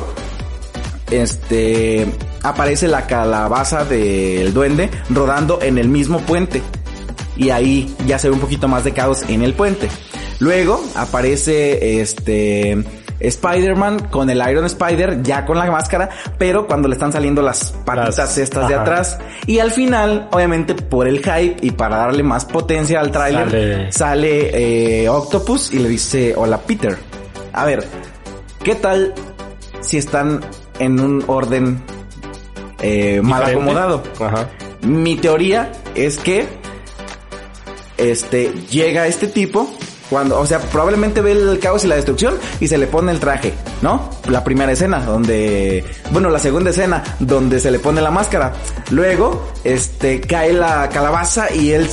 este 1.11 2.07
aparece 2.43 2.87
la 2.87 3.07
calabaza 3.07 3.85
del 3.85 4.53
duende 4.53 4.89
rodando 5.09 5.59
en 5.61 5.77
el 5.77 5.89
mismo 5.89 6.19
puente 6.21 6.61
y 7.35 7.49
ahí 7.51 7.95
ya 8.05 8.19
se 8.19 8.27
ve 8.29 8.35
un 8.35 8.41
poquito 8.41 8.67
más 8.67 8.83
de 8.83 8.93
caos 8.93 9.23
en 9.27 9.43
el 9.43 9.53
puente. 9.53 9.89
Luego 10.39 10.82
aparece 10.95 11.99
este 12.02 12.84
Spider-Man 13.19 14.08
con 14.10 14.30
el 14.30 14.41
Iron 14.49 14.63
Spider 14.65 15.21
ya 15.21 15.45
con 15.45 15.58
la 15.58 15.69
máscara, 15.69 16.10
pero 16.38 16.65
cuando 16.67 16.88
le 16.88 16.93
están 16.95 17.12
saliendo 17.12 17.41
las 17.41 17.73
patitas 17.86 18.17
Las- 18.17 18.38
estas 18.38 18.69
de 18.69 18.75
atrás 18.75 19.17
y 19.45 19.60
al 19.60 19.71
final, 19.71 20.30
obviamente 20.32 20.73
por 20.75 21.08
el 21.08 21.17
hype 21.19 21.58
y 21.62 21.71
para 21.71 21.97
darle 21.97 22.23
más 22.23 22.45
potencia 22.45 23.02
al 23.02 23.12
tráiler, 23.12 23.49
Sale- 23.49 23.91
sale 23.91 25.04
eh, 25.04 25.10
Octopus 25.10 25.73
y 25.73 25.80
le 25.80 25.89
dice, 25.89 26.34
"Hola 26.38 26.60
Peter." 26.60 26.97
A 27.52 27.65
ver, 27.65 27.84
¿qué 28.63 28.75
tal 28.75 29.13
si 29.82 29.97
están 29.97 30.39
en 30.80 30.99
un 31.02 31.21
orden 31.28 31.82
eh, 32.82 33.19
mal 33.21 33.43
acomodado? 33.43 34.02
Ajá. 34.21 34.47
Mi 34.84 35.17
teoría 35.17 35.69
es 35.95 36.17
que 36.17 36.47
este 37.97 38.54
llega 38.71 39.08
este 39.08 39.28
tipo 39.28 39.69
cuando, 40.10 40.39
o 40.39 40.45
sea, 40.45 40.60
probablemente 40.60 41.22
ve 41.22 41.32
el 41.34 41.60
caos 41.60 41.84
y 41.86 41.88
la 41.88 41.95
destrucción 41.95 42.36
y 42.60 42.67
se 42.67 42.78
le 42.78 42.88
pone 42.88 43.12
el 43.12 43.19
traje, 43.19 43.54
¿no? 43.82 44.10
La 44.28 44.43
primera 44.43 44.72
escena 44.72 45.02
donde, 45.06 45.84
bueno, 46.12 46.30
la 46.30 46.39
segunda 46.39 46.72
escena 46.72 47.04
donde 47.19 47.60
se 47.60 47.69
le 47.72 47.80
pone 47.80 48.02
la 48.02 48.12
máscara. 48.12 48.54
Luego, 48.89 49.48
este 49.63 50.19
cae 50.22 50.54
la 50.54 50.89
calabaza 50.89 51.54
y 51.54 51.72
él 51.72 51.88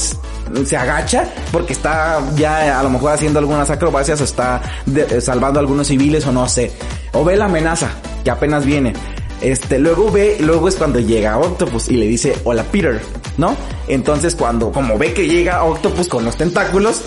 se 0.65 0.77
agacha 0.77 1.25
porque 1.53 1.73
está 1.73 2.21
ya 2.37 2.79
a 2.79 2.83
lo 2.83 2.91
mejor 2.91 3.13
haciendo 3.13 3.39
algunas 3.39 3.69
acrobacias 3.69 4.21
o 4.21 4.25
está 4.25 4.63
de- 4.87 5.21
salvando 5.21 5.61
algunos 5.61 5.89
civiles 5.89 6.27
o 6.27 6.33
no 6.33 6.49
sé. 6.49 6.73
O 7.13 7.25
ve 7.25 7.37
la 7.37 7.47
amenaza 7.47 7.91
que 8.25 8.31
apenas 8.31 8.65
viene. 8.65 8.93
Este, 9.43 9.79
luego 9.79 10.11
ve, 10.11 10.39
luego 10.41 10.69
es 10.69 10.77
cuando 10.77 10.99
llega 10.99 11.37
Octopus 11.39 11.91
y 11.91 11.97
le 11.97 12.07
dice, 12.07 12.35
hola 12.45 12.63
Peter, 12.65 13.01
¿no? 13.37 13.55
Entonces 13.87 14.35
cuando, 14.35 14.73
como 14.73 14.97
ve 14.97 15.13
que 15.13 15.27
llega 15.29 15.63
Octopus 15.65 16.09
con 16.09 16.25
los 16.25 16.37
tentáculos, 16.39 17.03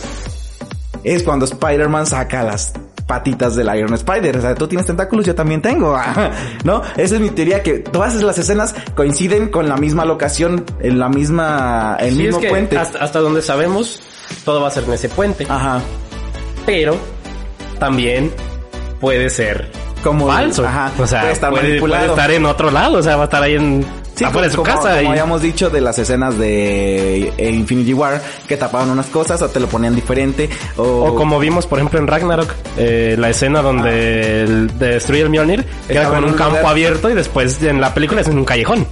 es 1.03 1.23
cuando 1.23 1.45
Spider-Man 1.45 2.05
saca 2.05 2.43
las 2.43 2.73
patitas 3.07 3.55
del 3.55 3.75
Iron 3.75 3.93
Spider. 3.95 4.37
O 4.37 4.41
sea, 4.41 4.55
tú 4.55 4.67
tienes 4.67 4.85
tentáculos, 4.85 5.25
yo 5.25 5.33
también 5.33 5.61
tengo, 5.61 5.97
¿no? 6.63 6.81
Esa 6.95 7.15
es 7.15 7.21
mi 7.21 7.29
teoría, 7.31 7.63
que 7.63 7.79
todas 7.79 8.15
las 8.21 8.37
escenas 8.37 8.75
coinciden 8.95 9.49
con 9.49 9.67
la 9.67 9.77
misma 9.77 10.05
locación, 10.05 10.63
en 10.79 10.99
la 10.99 11.09
misma, 11.09 11.97
el 11.99 12.15
Sí, 12.15 12.19
es 12.21 12.25
mismo 12.27 12.39
que 12.39 12.49
puente. 12.49 12.77
Hasta, 12.77 12.99
hasta 12.99 13.19
donde 13.19 13.41
sabemos, 13.41 14.01
todo 14.45 14.61
va 14.61 14.67
a 14.67 14.71
ser 14.71 14.83
en 14.83 14.93
ese 14.93 15.09
puente. 15.09 15.45
Ajá. 15.49 15.81
Pero 16.65 16.95
también 17.79 18.31
puede 18.99 19.29
ser 19.29 19.71
Como 20.03 20.27
falso. 20.27 20.65
Ajá. 20.65 20.91
O 20.99 21.07
sea, 21.07 21.21
puede 21.21 21.33
estar 21.33 21.49
puede, 21.49 21.63
manipulado. 21.67 22.03
puede 22.03 22.13
estar 22.21 22.31
en 22.31 22.45
otro 22.45 22.69
lado. 22.69 22.99
O 22.99 23.03
sea, 23.03 23.15
va 23.15 23.23
a 23.23 23.25
estar 23.25 23.41
ahí 23.41 23.55
en 23.55 23.85
Sí, 24.19 24.25
afuera 24.25 24.47
de 24.47 24.53
su 24.53 24.61
como, 24.63 24.75
casa. 24.75 24.89
como 24.97 25.01
y- 25.01 25.07
habíamos 25.07 25.41
dicho 25.41 25.69
de 25.69 25.81
las 25.81 25.97
escenas 25.99 26.37
de 26.37 27.33
eh, 27.37 27.49
Infinity 27.51 27.93
War, 27.93 28.21
que 28.47 28.57
tapaban 28.57 28.89
unas 28.89 29.07
cosas 29.07 29.41
o 29.41 29.49
te 29.49 29.59
lo 29.59 29.67
ponían 29.67 29.95
diferente. 29.95 30.49
O, 30.77 30.83
O 30.83 31.15
como 31.15 31.39
vimos, 31.39 31.65
por 31.65 31.79
ejemplo, 31.79 31.99
en 31.99 32.07
Ragnarok, 32.07 32.51
eh, 32.77 33.15
la 33.17 33.29
escena 33.29 33.61
donde 33.61 34.43
el- 34.43 34.77
destruye 34.77 35.21
el 35.21 35.29
Mjolnir, 35.29 35.65
que 35.87 35.93
era 35.93 36.07
con 36.09 36.17
en 36.19 36.23
un 36.25 36.29
un 36.31 36.35
campo 36.35 36.57
lugar- 36.57 36.71
abierto 36.71 37.09
y 37.09 37.13
después 37.13 37.61
en 37.63 37.81
la 37.81 37.93
película 37.93 38.21
es 38.21 38.27
en 38.27 38.37
un 38.37 38.45
callejón. 38.45 38.85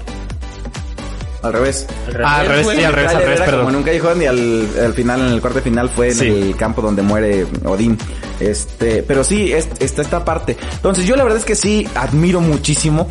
al 1.43 1.53
revés. 1.53 1.85
Ah, 2.25 2.39
al 2.39 2.47
revés, 2.47 2.63
güey. 2.65 2.77
sí, 2.77 2.83
al 2.83 2.93
revés, 2.93 3.11
al 3.13 3.21
revés, 3.21 3.39
como 3.39 3.49
en 3.51 3.55
perdón. 3.57 3.75
un 3.75 3.83
callejón 3.83 4.21
y 4.21 4.25
al, 4.25 4.67
al 4.83 4.93
final, 4.93 5.21
en 5.21 5.27
el 5.33 5.39
corte 5.41 5.61
final, 5.61 5.87
fue 5.89 6.07
en 6.09 6.15
Sí. 6.15 6.27
el 6.27 6.55
campo 6.57 6.81
donde 6.81 7.01
muere 7.03 7.45
Odín. 7.63 7.97
Este, 8.39 9.01
pero 9.03 9.23
sí, 9.23 9.53
es- 9.53 9.69
está 9.79 10.01
esta 10.01 10.25
parte. 10.25 10.57
Entonces, 10.73 11.05
yo 11.05 11.15
la 11.15 11.23
verdad 11.23 11.39
es 11.39 11.45
que 11.45 11.55
sí 11.55 11.87
admiro 11.95 12.41
muchísimo 12.41 13.07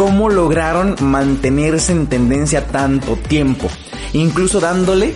cómo 0.00 0.30
lograron 0.30 0.96
mantenerse 1.02 1.92
en 1.92 2.06
tendencia 2.06 2.66
tanto 2.68 3.16
tiempo. 3.16 3.68
Incluso 4.14 4.58
dándole 4.58 5.12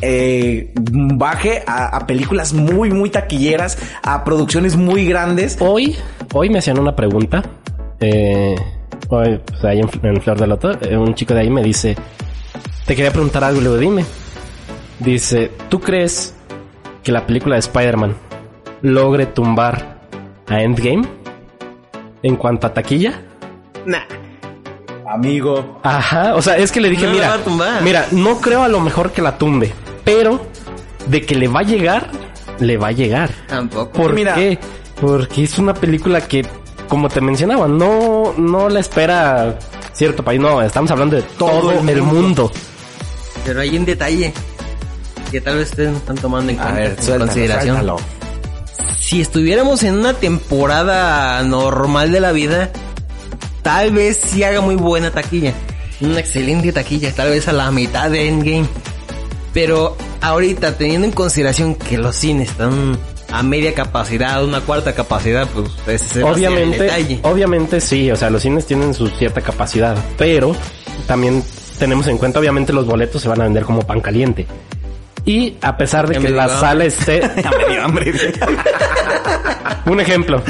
eh, 0.00 0.72
baje 0.74 1.62
a, 1.64 1.96
a 1.96 2.04
películas 2.08 2.52
muy, 2.52 2.90
muy 2.90 3.10
taquilleras, 3.10 3.78
a 4.02 4.24
producciones 4.24 4.76
muy 4.76 5.06
grandes. 5.06 5.56
Hoy, 5.60 5.94
hoy 6.32 6.50
me 6.50 6.58
hacían 6.58 6.80
una 6.80 6.96
pregunta. 6.96 7.44
Eh, 8.00 8.56
hoy, 9.08 9.40
pues, 9.46 9.64
ahí 9.64 9.78
en, 9.78 9.88
en 10.02 10.20
Flor 10.20 10.40
de 10.40 10.48
Loto, 10.48 10.72
eh, 10.80 10.96
un 10.96 11.14
chico 11.14 11.32
de 11.32 11.42
ahí 11.42 11.50
me 11.50 11.62
dice, 11.62 11.94
te 12.86 12.96
quería 12.96 13.12
preguntar 13.12 13.44
algo, 13.44 13.60
le 13.60 13.68
digo, 13.68 13.78
dime. 13.78 14.04
Dice, 14.98 15.52
¿tú 15.68 15.78
crees 15.78 16.34
que 17.04 17.12
la 17.12 17.24
película 17.24 17.54
de 17.54 17.60
Spider-Man 17.60 18.16
logre 18.82 19.26
tumbar 19.26 20.00
a 20.48 20.60
Endgame 20.60 21.06
en 22.24 22.34
cuanto 22.34 22.66
a 22.66 22.74
taquilla? 22.74 23.22
Nah. 23.86 24.23
Amigo. 25.08 25.80
Ajá, 25.82 26.34
o 26.34 26.42
sea, 26.42 26.56
es 26.56 26.72
que 26.72 26.80
le 26.80 26.88
dije, 26.90 27.06
No 27.06 27.12
mira, 27.12 27.38
mira, 27.82 28.06
no 28.12 28.40
creo 28.40 28.62
a 28.62 28.68
lo 28.68 28.80
mejor 28.80 29.12
que 29.12 29.20
la 29.22 29.36
tumbe, 29.38 29.72
pero 30.04 30.40
de 31.06 31.22
que 31.26 31.34
le 31.34 31.48
va 31.48 31.60
a 31.60 31.64
llegar, 31.64 32.08
le 32.60 32.76
va 32.76 32.88
a 32.88 32.92
llegar. 32.92 33.30
Tampoco. 33.48 33.92
¿Por 33.92 34.14
Mira. 34.14 34.34
qué? 34.34 34.58
Porque 35.00 35.44
es 35.44 35.58
una 35.58 35.74
película 35.74 36.20
que, 36.22 36.46
como 36.88 37.08
te 37.08 37.20
mencionaba, 37.20 37.68
no, 37.68 38.32
no 38.38 38.68
la 38.68 38.80
espera 38.80 39.58
cierto 39.92 40.22
país, 40.24 40.40
no, 40.40 40.62
estamos 40.62 40.90
hablando 40.90 41.16
de 41.16 41.22
todo, 41.22 41.72
el 41.72 41.88
el, 41.88 42.02
mundo. 42.02 42.22
mundo. 42.22 42.52
Pero 43.44 43.60
hay 43.60 43.76
un 43.76 43.84
detalle 43.84 44.32
que 45.30 45.40
tal 45.40 45.58
vez 45.58 45.70
ustedes 45.70 45.90
no 45.90 45.98
están 45.98 46.16
tomando 46.16 46.52
en 46.52 46.58
A 46.60 46.62
cuenta, 46.62 46.80
ver, 46.80 46.90
en 46.92 46.96
suéltalo, 47.02 47.26
consideración. 47.26 47.76
suéltalo. 47.76 47.96
Si 49.00 49.20
estuviéramos 49.20 49.82
en 49.82 49.98
una 49.98 50.14
temporada 50.14 51.42
normal 51.42 52.10
de 52.10 52.20
la 52.20 52.32
vida, 52.32 52.70
tal 53.64 53.90
vez 53.90 54.20
sí 54.22 54.44
haga 54.44 54.60
muy 54.60 54.76
buena 54.76 55.10
taquilla. 55.10 55.52
Una 56.00 56.20
excelente 56.20 56.70
taquilla, 56.72 57.12
tal 57.12 57.30
vez 57.30 57.48
a 57.48 57.52
la 57.52 57.70
mitad 57.72 58.10
de 58.10 58.28
Endgame. 58.28 58.68
Pero 59.52 59.96
ahorita, 60.20 60.76
teniendo 60.76 61.06
en 61.06 61.12
consideración 61.12 61.74
que 61.74 61.96
los 61.96 62.14
cines 62.14 62.50
están 62.50 62.96
a 63.32 63.42
media 63.42 63.74
capacidad, 63.74 64.44
una 64.44 64.60
cuarta 64.60 64.94
capacidad, 64.94 65.48
pues 65.48 65.68
ese 65.88 66.06
ser 66.06 66.22
el 66.22 66.28
Obviamente, 66.32 66.82
detalle. 66.84 67.20
obviamente 67.22 67.80
sí, 67.80 68.10
o 68.10 68.16
sea, 68.16 68.30
los 68.30 68.42
cines 68.42 68.66
tienen 68.66 68.92
su 68.94 69.08
cierta 69.08 69.40
capacidad, 69.40 69.96
pero 70.18 70.54
también 71.06 71.42
tenemos 71.78 72.06
en 72.08 72.18
cuenta, 72.18 72.38
obviamente 72.38 72.72
los 72.72 72.86
boletos 72.86 73.22
se 73.22 73.28
van 73.28 73.40
a 73.40 73.44
vender 73.44 73.64
como 73.64 73.82
pan 73.82 74.00
caliente. 74.00 74.46
Y 75.26 75.56
a 75.62 75.76
pesar 75.76 76.06
de 76.06 76.18
que 76.18 76.28
la 76.28 76.46
dio 76.46 76.60
sala 76.60 76.84
esté, 76.84 77.20
Ya 77.42 77.50
me 77.50 77.72
dio 77.72 77.82
hambre. 77.82 78.12
un 79.86 80.00
ejemplo, 80.00 80.42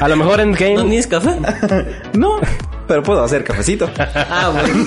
a 0.00 0.08
lo 0.08 0.16
mejor 0.16 0.40
Endgame 0.40 0.74
¿No 0.74 0.82
tienes 0.82 1.06
café? 1.06 1.36
no, 2.12 2.38
pero 2.86 3.02
puedo 3.02 3.24
hacer 3.24 3.42
cafecito. 3.42 3.90
Ah, 3.98 4.52
bueno. 4.52 4.84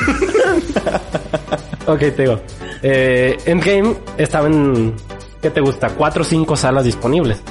Ok, 1.87 1.99
te 1.99 2.21
digo. 2.21 2.41
Eh, 2.81 3.37
Endgame 3.45 3.95
estaba 4.17 4.47
en, 4.47 4.93
¿qué 5.41 5.49
te 5.49 5.59
gusta? 5.59 5.89
Cuatro 5.89 6.21
o 6.21 6.25
cinco 6.25 6.55
salas 6.55 6.85
disponibles. 6.85 7.41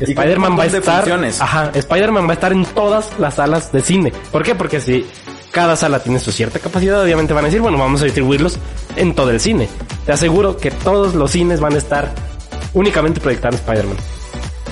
Spider-Man 0.00 0.58
va 0.58 0.62
a 0.62 0.66
estar, 0.66 1.00
funciones. 1.00 1.40
ajá, 1.40 1.70
Spider-Man 1.74 2.26
va 2.26 2.30
a 2.30 2.34
estar 2.34 2.52
en 2.52 2.64
todas 2.66 3.18
las 3.18 3.34
salas 3.34 3.72
de 3.72 3.80
cine. 3.80 4.12
¿Por 4.30 4.42
qué? 4.44 4.54
Porque 4.54 4.80
si 4.80 5.04
cada 5.50 5.76
sala 5.76 6.00
tiene 6.00 6.18
su 6.18 6.32
cierta 6.32 6.58
capacidad, 6.58 7.02
obviamente 7.02 7.32
van 7.32 7.44
a 7.44 7.48
decir, 7.48 7.60
bueno, 7.60 7.78
vamos 7.78 8.00
a 8.02 8.04
distribuirlos 8.04 8.58
en 8.96 9.14
todo 9.14 9.30
el 9.30 9.40
cine. 9.40 9.68
Te 10.06 10.12
aseguro 10.12 10.56
que 10.56 10.70
todos 10.70 11.14
los 11.14 11.30
cines 11.30 11.60
van 11.60 11.74
a 11.74 11.78
estar 11.78 12.12
únicamente 12.74 13.20
proyectando 13.20 13.56
Spider-Man. 13.56 13.96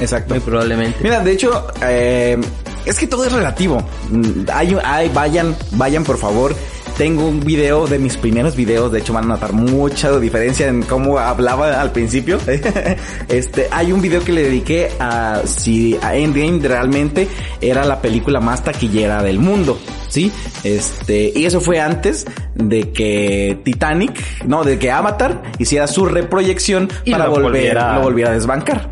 Exacto. 0.01 0.35
Muy 0.35 0.41
probablemente. 0.41 0.99
Mira, 1.03 1.21
de 1.21 1.33
hecho, 1.33 1.67
eh, 1.83 2.39
es 2.85 2.99
que 2.99 3.07
todo 3.07 3.25
es 3.25 3.33
relativo. 3.33 3.83
Mm, 4.11 4.45
Hay, 4.53 4.77
hay, 4.85 5.09
vayan, 5.09 5.57
vayan 5.73 6.05
por 6.05 6.19
favor. 6.19 6.55
Tengo 6.96 7.26
un 7.26 7.40
video 7.40 7.87
de 7.87 7.98
mis 7.98 8.16
primeros 8.16 8.56
videos, 8.56 8.90
de 8.90 9.00
hecho 9.00 9.12
van 9.12 9.24
a 9.24 9.28
notar 9.28 9.52
mucha 9.52 10.18
diferencia 10.18 10.66
en 10.66 10.82
cómo 10.82 11.18
hablaba 11.18 11.78
al 11.78 11.92
principio. 11.92 12.38
este, 13.28 13.68
hay 13.70 13.92
un 13.92 14.00
video 14.00 14.24
que 14.24 14.32
le 14.32 14.44
dediqué 14.44 14.88
a 14.98 15.42
si 15.44 15.98
a 16.00 16.16
Endgame 16.16 16.59
realmente 16.66 17.28
era 17.61 17.85
la 17.85 18.00
película 18.00 18.40
más 18.40 18.64
taquillera 18.64 19.22
del 19.22 19.38
mundo, 19.40 19.78
¿sí? 20.09 20.32
Este, 20.64 21.32
y 21.37 21.44
eso 21.44 21.61
fue 21.61 21.80
antes 21.80 22.24
de 22.54 22.90
que 22.92 23.61
Titanic, 23.62 24.46
no, 24.46 24.64
de 24.64 24.78
que 24.78 24.90
Avatar 24.90 25.42
hiciera 25.59 25.87
su 25.88 26.06
reproyección 26.06 26.88
Y 27.04 27.11
para 27.12 27.28
volver, 27.28 27.42
volviera- 27.42 27.94
lo 27.96 28.04
volviera 28.04 28.30
a 28.30 28.35
desbancar. 28.35 28.90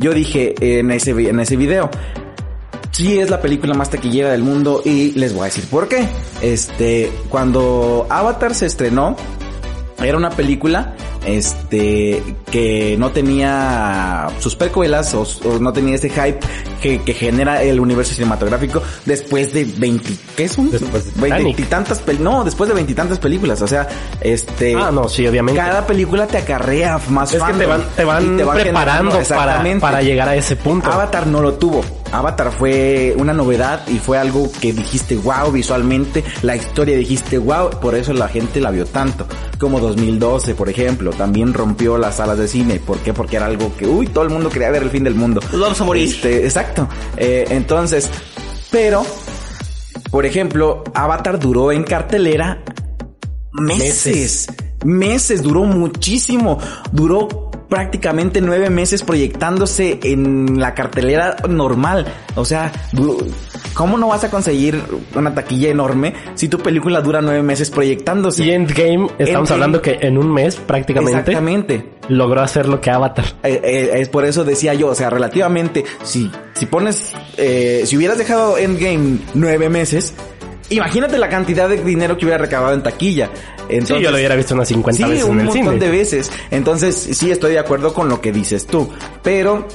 Yo 0.00 0.12
dije 0.12 0.52
en 0.58 0.90
ese, 0.90 1.12
en 1.12 1.38
ese 1.38 1.54
video, 1.54 1.90
sí 2.96 3.18
es 3.18 3.28
la 3.28 3.40
película 3.42 3.74
más 3.74 3.90
taquillera 3.90 4.30
del 4.30 4.42
mundo 4.42 4.80
y 4.84 5.12
les 5.12 5.32
voy 5.34 5.42
a 5.42 5.44
decir 5.46 5.64
por 5.68 5.86
qué. 5.86 6.08
Este, 6.40 7.12
cuando 7.28 8.06
Avatar 8.08 8.54
se 8.54 8.64
estrenó, 8.66 9.16
era 10.02 10.16
una 10.16 10.30
película 10.30 10.94
este 11.26 12.22
que 12.50 12.96
no 12.98 13.10
tenía 13.10 14.28
sus 14.38 14.54
precuelas 14.54 15.12
o, 15.14 15.22
o 15.44 15.58
no 15.58 15.72
tenía 15.72 15.96
ese 15.96 16.08
hype 16.08 16.38
que, 16.80 17.02
que 17.02 17.14
genera 17.14 17.62
el 17.64 17.80
universo 17.80 18.14
cinematográfico 18.14 18.80
después 19.04 19.52
de 19.52 19.64
20 19.64 20.12
¿qué 20.36 20.48
son? 20.48 20.70
Después 20.70 21.06
de 21.06 21.12
Titanic. 21.12 21.44
veintitantas 21.44 22.04
pel- 22.06 22.20
no, 22.20 22.44
después 22.44 22.68
de 22.68 22.74
veintitantas 22.74 23.18
películas, 23.18 23.60
o 23.62 23.66
sea, 23.66 23.88
este 24.20 24.74
Ah, 24.76 24.90
no, 24.92 25.08
sí, 25.08 25.26
obviamente. 25.26 25.60
cada 25.60 25.84
película 25.86 26.26
te 26.28 26.38
acarrea 26.38 27.00
más 27.08 27.34
Es 27.34 27.42
que 27.42 27.52
te 27.52 27.64
fandom 27.66 27.68
van, 27.70 27.84
te 27.96 28.04
van, 28.04 28.34
y 28.34 28.36
te 28.36 28.44
van 28.44 28.56
preparando 28.58 29.18
para, 29.28 29.62
para 29.80 30.02
llegar 30.02 30.28
a 30.28 30.36
ese 30.36 30.54
punto. 30.56 30.92
Avatar 30.92 31.26
no 31.26 31.40
lo 31.42 31.54
tuvo. 31.54 31.82
Avatar 32.12 32.52
fue 32.52 33.14
una 33.18 33.32
novedad 33.32 33.86
y 33.88 33.98
fue 33.98 34.18
algo 34.18 34.50
que 34.60 34.72
dijiste 34.72 35.16
wow 35.16 35.50
visualmente, 35.52 36.24
la 36.42 36.56
historia 36.56 36.96
dijiste 36.96 37.38
wow, 37.38 37.70
por 37.80 37.94
eso 37.94 38.12
la 38.12 38.28
gente 38.28 38.60
la 38.60 38.70
vio 38.70 38.86
tanto. 38.86 39.26
Como 39.58 39.80
2012, 39.80 40.54
por 40.54 40.68
ejemplo, 40.68 41.10
también 41.10 41.54
rompió 41.54 41.98
las 41.98 42.16
salas 42.16 42.38
de 42.38 42.48
cine. 42.48 42.78
¿Por 42.78 42.98
qué? 42.98 43.12
Porque 43.12 43.36
era 43.36 43.46
algo 43.46 43.74
que, 43.76 43.86
uy, 43.86 44.06
todo 44.06 44.24
el 44.24 44.30
mundo 44.30 44.50
quería 44.50 44.70
ver 44.70 44.82
el 44.82 44.90
fin 44.90 45.04
del 45.04 45.14
mundo. 45.14 45.40
Nos 45.52 45.60
vamos 45.60 45.80
a 45.80 45.84
morir. 45.84 46.08
Este, 46.08 46.44
exacto. 46.44 46.88
Eh, 47.16 47.46
entonces, 47.50 48.10
pero, 48.70 49.04
por 50.10 50.26
ejemplo, 50.26 50.84
Avatar 50.94 51.38
duró 51.38 51.72
en 51.72 51.84
cartelera 51.84 52.62
meses. 53.52 54.48
Meses, 54.84 55.42
duró 55.42 55.64
muchísimo. 55.64 56.58
Duró 56.92 57.45
prácticamente 57.68 58.40
nueve 58.40 58.70
meses 58.70 59.02
proyectándose 59.02 59.98
en 60.02 60.60
la 60.60 60.74
cartelera 60.74 61.36
normal. 61.48 62.06
O 62.36 62.44
sea, 62.44 62.70
¿cómo 63.74 63.98
no 63.98 64.08
vas 64.08 64.24
a 64.24 64.30
conseguir 64.30 64.80
una 65.14 65.34
taquilla 65.34 65.70
enorme 65.70 66.14
si 66.34 66.48
tu 66.48 66.58
película 66.58 67.00
dura 67.00 67.20
nueve 67.20 67.42
meses 67.42 67.70
proyectándose? 67.70 68.44
Y 68.44 68.50
Endgame, 68.50 69.08
estamos 69.18 69.50
Endgame- 69.50 69.52
hablando 69.52 69.82
que 69.82 69.98
en 70.00 70.16
un 70.18 70.32
mes 70.32 70.56
prácticamente 70.56 71.18
Exactamente. 71.18 71.90
logró 72.08 72.40
hacer 72.42 72.68
lo 72.68 72.80
que 72.80 72.90
Avatar. 72.90 73.24
Eh, 73.42 73.60
eh, 73.62 73.90
es 73.94 74.08
por 74.08 74.24
eso 74.24 74.44
decía 74.44 74.74
yo, 74.74 74.88
o 74.88 74.94
sea, 74.94 75.10
relativamente, 75.10 75.84
si, 76.02 76.30
si 76.54 76.66
pones, 76.66 77.12
eh, 77.36 77.82
si 77.84 77.96
hubieras 77.96 78.18
dejado 78.18 78.58
Endgame 78.58 79.18
nueve 79.34 79.68
meses, 79.68 80.14
imagínate 80.70 81.18
la 81.18 81.28
cantidad 81.28 81.68
de 81.68 81.82
dinero 81.82 82.16
que 82.16 82.24
hubiera 82.26 82.38
recabado 82.38 82.74
en 82.74 82.82
taquilla. 82.82 83.30
Entonces, 83.68 83.96
sí, 83.98 84.02
yo 84.02 84.10
lo 84.10 84.16
hubiera 84.16 84.34
visto 84.36 84.54
unas 84.54 84.68
50 84.68 85.04
Sí, 85.04 85.10
veces 85.10 85.24
un 85.24 85.32
en 85.32 85.40
el 85.40 85.46
montón 85.46 85.64
cine. 85.74 85.78
de 85.78 85.90
veces. 85.90 86.30
Entonces, 86.50 87.08
sí 87.12 87.30
estoy 87.30 87.52
de 87.52 87.58
acuerdo 87.58 87.92
con 87.94 88.08
lo 88.08 88.20
que 88.20 88.32
dices 88.32 88.66
tú. 88.66 88.88
Pero 89.22 89.66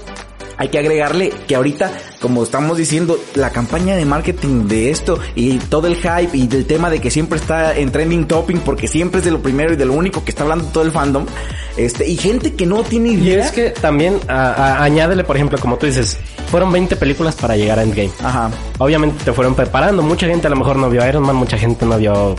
hay 0.58 0.68
que 0.70 0.78
agregarle 0.78 1.32
que 1.48 1.56
ahorita, 1.56 1.92
como 2.20 2.44
estamos 2.44 2.78
diciendo, 2.78 3.18
la 3.34 3.50
campaña 3.50 3.96
de 3.96 4.06
marketing 4.06 4.68
de 4.68 4.92
esto 4.92 5.18
y 5.34 5.58
todo 5.58 5.88
el 5.88 5.96
hype 5.96 6.38
y 6.38 6.46
del 6.46 6.66
tema 6.68 6.92
de 6.92 7.00
que 7.02 7.10
siempre 7.10 7.40
está 7.40 7.76
en 7.76 7.92
trending 7.92 8.28
topping 8.28 8.60
porque 8.60 8.88
siempre 8.88 9.20
es 9.20 9.26
de 9.26 9.32
lo 9.32 9.42
primero 9.42 9.74
y 9.74 9.76
de 9.76 9.86
lo 9.86 9.94
único 9.94 10.24
que 10.24 10.30
está 10.30 10.44
hablando 10.44 10.66
todo 10.66 10.84
el 10.84 10.92
fandom. 10.92 11.26
Este, 11.78 12.08
y 12.08 12.16
gente 12.18 12.54
que 12.54 12.66
no 12.68 12.84
tiene 12.84 13.10
Y 13.10 13.14
idea. 13.30 13.46
es 13.46 13.52
que 13.52 13.72
también 13.72 14.20
a- 14.28 14.52
a- 14.52 14.84
añádele, 14.84 15.24
por 15.24 15.36
ejemplo, 15.36 15.58
como 15.58 15.78
tú 15.78 15.88
dices, 15.88 16.20
fueron 16.52 16.72
20 16.72 16.96
películas 16.96 17.34
para 17.36 17.56
llegar 17.56 17.80
a 17.80 17.84
Endgame. 17.84 18.12
Ajá. 18.22 18.52
Obviamente 18.78 19.24
te 19.24 19.34
fueron 19.34 19.56
preparando. 19.56 20.04
Mucha 20.04 20.28
gente 20.28 20.46
a 20.46 20.50
lo 20.52 20.58
mejor 20.58 20.76
no 20.76 20.90
vio 20.92 21.08
Iron 21.08 21.24
Man, 21.24 21.38
mucha 21.38 21.58
gente 21.58 21.86
no 21.88 21.98
vio 21.98 22.36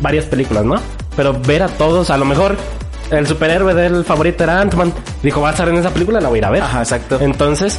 varias 0.00 0.24
películas, 0.26 0.64
¿no? 0.64 0.76
Pero 1.16 1.32
ver 1.34 1.62
a 1.62 1.68
todos, 1.68 2.10
a 2.10 2.16
lo 2.16 2.24
mejor 2.24 2.56
el 3.10 3.26
superhéroe 3.26 3.74
del 3.74 4.04
favorito 4.04 4.44
era 4.44 4.60
Ant-Man. 4.60 4.92
Dijo, 5.22 5.40
va 5.40 5.48
a 5.48 5.52
estar 5.52 5.68
en 5.68 5.76
esa 5.76 5.90
película, 5.90 6.20
la 6.20 6.28
voy 6.28 6.38
a 6.38 6.40
ir 6.40 6.44
a 6.46 6.50
ver. 6.50 6.62
Ajá, 6.62 6.78
exacto. 6.80 7.18
Entonces, 7.20 7.78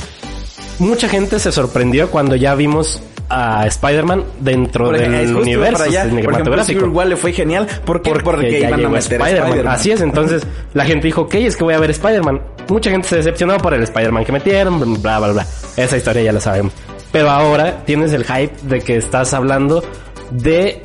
mucha 0.79 1.09
gente 1.09 1.39
se 1.39 1.51
sorprendió 1.51 2.09
cuando 2.11 2.35
ya 2.35 2.55
vimos 2.55 3.01
a 3.29 3.65
Spider-Man 3.65 4.23
dentro 4.39 4.85
Por 4.85 4.95
ejemplo, 4.95 5.17
del 5.17 5.35
universo 5.35 5.73
para 5.73 5.85
allá. 5.85 6.01
Por 6.01 6.09
ejemplo, 6.09 6.31
cinematográfico. 6.31 6.79
Civil 6.79 6.95
War 6.95 7.07
le 7.07 7.15
fue 7.15 7.33
genial. 7.33 7.67
¿Por? 7.85 8.01
Porque, 8.01 8.51
ya 8.51 8.67
iban 8.67 8.73
a 8.73 8.77
llegó 8.77 8.89
meter 8.89 9.21
a 9.21 9.25
Spider-Man. 9.25 9.49
Spider-Man. 9.49 9.73
Así 9.73 9.91
es, 9.91 10.01
entonces 10.01 10.43
la 10.73 10.85
gente 10.85 11.07
dijo, 11.07 11.21
ok, 11.21 11.33
es 11.35 11.57
que 11.57 11.63
voy 11.63 11.73
a 11.73 11.79
ver 11.79 11.91
Spider-Man. 11.91 12.41
Mucha 12.69 12.91
gente 12.91 13.07
se 13.07 13.17
decepcionó 13.17 13.57
por 13.57 13.73
el 13.73 13.83
Spider-Man 13.83 14.25
que 14.25 14.31
metieron, 14.31 15.01
bla, 15.01 15.19
bla, 15.19 15.31
bla. 15.31 15.47
Esa 15.77 15.97
historia 15.97 16.21
ya 16.21 16.31
la 16.31 16.39
sabemos. 16.39 16.73
Pero 17.11 17.29
ahora 17.29 17.83
tienes 17.85 18.13
el 18.13 18.23
hype 18.23 18.53
de 18.63 18.81
que 18.81 18.97
estás 18.97 19.33
hablando 19.33 19.83
de 20.31 20.81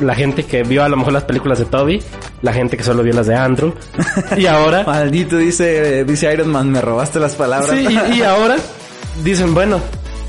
la 0.00 0.14
gente 0.14 0.44
que 0.44 0.62
vio 0.62 0.82
a 0.84 0.88
lo 0.88 0.96
mejor 0.96 1.12
las 1.12 1.24
películas 1.24 1.58
de 1.58 1.64
Toby, 1.66 2.02
la 2.42 2.52
gente 2.52 2.76
que 2.76 2.82
solo 2.84 3.02
vio 3.02 3.12
las 3.14 3.26
de 3.26 3.34
Andrew. 3.34 3.74
Y 4.36 4.46
ahora... 4.46 4.82
Maldito, 4.86 5.36
dice, 5.36 6.04
dice 6.04 6.32
Iron 6.32 6.48
Man, 6.48 6.70
me 6.70 6.80
robaste 6.80 7.20
las 7.20 7.34
palabras. 7.34 7.70
Sí, 7.70 7.86
y, 8.12 8.18
y 8.18 8.22
ahora 8.24 8.56
dicen, 9.24 9.52
bueno, 9.54 9.80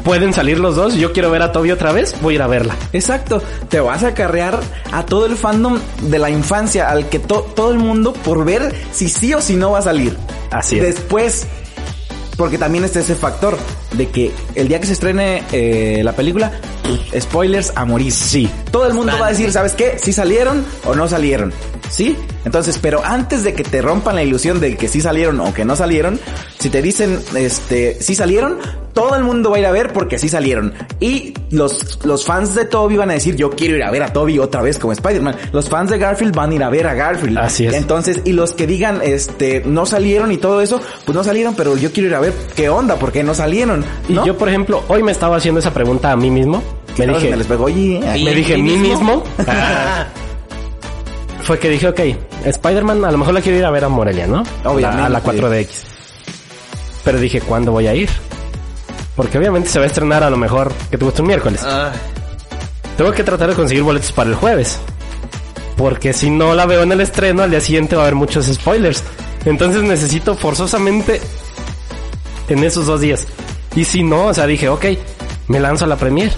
pueden 0.03 0.33
salir 0.33 0.59
los 0.59 0.75
dos, 0.75 0.95
yo 0.95 1.13
quiero 1.13 1.29
ver 1.31 1.41
a 1.43 1.51
Toby 1.51 1.71
otra 1.71 1.91
vez, 1.91 2.15
voy 2.21 2.33
a 2.33 2.35
ir 2.35 2.41
a 2.41 2.47
verla. 2.47 2.75
Exacto, 2.93 3.41
te 3.69 3.79
vas 3.79 4.03
a 4.03 4.07
acarrear 4.07 4.59
a 4.91 5.05
todo 5.05 5.25
el 5.25 5.35
fandom 5.35 5.77
de 6.01 6.19
la 6.19 6.29
infancia, 6.29 6.89
al 6.89 7.07
que 7.07 7.19
to- 7.19 7.51
todo 7.55 7.71
el 7.71 7.79
mundo 7.79 8.11
por 8.13 8.43
ver 8.43 8.73
si 8.91 9.07
sí 9.09 9.33
o 9.33 9.41
si 9.41 9.55
no 9.55 9.71
va 9.71 9.79
a 9.79 9.83
salir. 9.83 10.17
Así 10.49 10.77
es. 10.77 10.83
Después, 10.83 11.47
porque 12.35 12.57
también 12.57 12.83
está 12.83 12.99
ese 12.99 13.15
factor 13.15 13.57
de 13.93 14.09
que 14.09 14.31
el 14.55 14.67
día 14.67 14.79
que 14.79 14.87
se 14.87 14.93
estrene 14.93 15.43
eh, 15.51 16.01
la 16.03 16.13
película, 16.13 16.51
spoilers 17.19 17.71
a 17.75 17.85
morir. 17.85 18.11
Sí. 18.11 18.49
Todo 18.71 18.87
el 18.87 18.93
mundo 18.93 19.13
va 19.19 19.27
a 19.27 19.29
decir, 19.29 19.51
¿sabes 19.51 19.73
qué? 19.73 19.97
Si 19.97 20.13
salieron 20.13 20.65
o 20.85 20.95
no 20.95 21.07
salieron. 21.07 21.53
¿Sí? 21.89 22.15
Entonces, 22.45 22.77
pero 22.77 23.03
antes 23.03 23.43
de 23.43 23.53
que 23.53 23.63
te 23.63 23.81
rompan 23.81 24.15
la 24.15 24.23
ilusión 24.23 24.59
de 24.59 24.77
que 24.77 24.87
sí 24.87 25.01
salieron 25.01 25.39
o 25.41 25.53
que 25.53 25.65
no 25.65 25.75
salieron, 25.75 26.19
si 26.57 26.69
te 26.69 26.81
dicen, 26.81 27.19
este, 27.35 27.97
sí 28.01 28.15
salieron, 28.15 28.59
todo 28.93 29.15
el 29.15 29.23
mundo 29.23 29.51
va 29.51 29.57
a 29.57 29.59
ir 29.59 29.65
a 29.65 29.71
ver 29.71 29.93
porque 29.93 30.17
sí 30.17 30.29
salieron. 30.29 30.73
Y 30.99 31.33
los, 31.49 32.03
los 32.05 32.25
fans 32.25 32.55
de 32.55 32.65
Toby 32.65 32.97
van 32.97 33.09
a 33.09 33.13
decir, 33.13 33.35
yo 33.35 33.51
quiero 33.51 33.75
ir 33.75 33.83
a 33.83 33.91
ver 33.91 34.03
a 34.03 34.13
Toby 34.13 34.39
otra 34.39 34.61
vez 34.61 34.79
como 34.79 34.93
Spider-Man. 34.93 35.35
Los 35.51 35.69
fans 35.69 35.89
de 35.91 35.97
Garfield 35.97 36.35
van 36.35 36.51
a 36.51 36.55
ir 36.55 36.63
a 36.63 36.69
ver 36.69 36.87
a 36.87 36.93
Garfield. 36.93 37.37
Así 37.37 37.65
es. 37.65 37.73
Entonces, 37.73 38.21
y 38.25 38.33
los 38.33 38.53
que 38.53 38.67
digan, 38.67 39.01
este, 39.03 39.61
no 39.65 39.85
salieron 39.85 40.31
y 40.31 40.37
todo 40.37 40.61
eso, 40.61 40.81
pues 41.05 41.15
no 41.15 41.23
salieron, 41.23 41.55
pero 41.55 41.77
yo 41.77 41.91
quiero 41.91 42.09
ir 42.09 42.15
a 42.15 42.19
ver 42.19 42.33
qué 42.55 42.69
onda, 42.69 42.95
por 42.95 43.11
qué 43.11 43.23
no 43.23 43.33
salieron. 43.33 43.83
Y 44.07 44.13
yo, 44.13 44.37
por 44.37 44.49
ejemplo, 44.49 44.83
hoy 44.87 45.03
me 45.03 45.11
estaba 45.11 45.37
haciendo 45.37 45.59
esa 45.59 45.73
pregunta 45.73 46.11
a 46.11 46.15
mí 46.15 46.29
mismo. 46.29 46.63
Me 46.97 47.07
dije, 47.07 47.29
me 47.31 47.37
les 47.37 47.47
pegó, 47.47 47.65
oye, 47.65 47.99
me 48.01 48.29
¿en 48.29 48.35
dije 48.35 48.57
mí 48.57 48.75
mismo? 48.77 49.23
Ah. 49.47 50.05
Fue 51.43 51.57
que 51.57 51.69
dije, 51.69 51.87
ok, 51.87 51.99
Spider-Man 52.45 53.03
a 53.03 53.11
lo 53.11 53.17
mejor 53.17 53.33
la 53.33 53.41
quiero 53.41 53.57
ir 53.57 53.65
a 53.65 53.71
ver 53.71 53.83
a 53.83 53.89
Morelia, 53.89 54.27
¿no? 54.27 54.43
Obviamente. 54.63 55.03
A 55.03 55.09
la 55.09 55.23
4DX. 55.23 55.67
Pero 57.03 57.19
dije, 57.19 57.41
¿cuándo 57.41 57.71
voy 57.71 57.87
a 57.87 57.95
ir? 57.95 58.09
Porque 59.15 59.37
obviamente 59.37 59.69
se 59.69 59.79
va 59.79 59.85
a 59.85 59.87
estrenar 59.87 60.23
a 60.23 60.29
lo 60.29 60.37
mejor 60.37 60.71
que 60.91 60.97
te 60.97 61.03
gusta 61.05 61.21
un 61.23 61.27
miércoles. 61.27 61.61
Ah, 61.65 61.91
Tengo 62.95 63.11
que 63.11 63.23
tratar 63.23 63.49
de 63.49 63.55
conseguir 63.55 63.83
boletos 63.83 64.11
para 64.11 64.29
el 64.29 64.35
jueves. 64.35 64.79
Porque 65.77 66.13
si 66.13 66.29
no 66.29 66.53
la 66.53 66.65
veo 66.67 66.83
en 66.83 66.91
el 66.91 67.01
estreno, 67.01 67.41
al 67.43 67.49
día 67.49 67.59
siguiente 67.59 67.95
va 67.95 68.03
a 68.03 68.05
haber 68.05 68.15
muchos 68.15 68.45
spoilers. 68.45 69.03
Entonces 69.45 69.81
necesito 69.81 70.35
forzosamente 70.35 71.19
en 72.49 72.63
esos 72.63 72.85
dos 72.85 73.01
días. 73.01 73.25
Y 73.75 73.83
si 73.85 74.03
no, 74.03 74.27
o 74.27 74.33
sea, 74.33 74.45
dije, 74.45 74.69
ok, 74.69 74.85
me 75.47 75.59
lanzo 75.59 75.85
a 75.85 75.87
la 75.87 75.95
premier. 75.95 76.31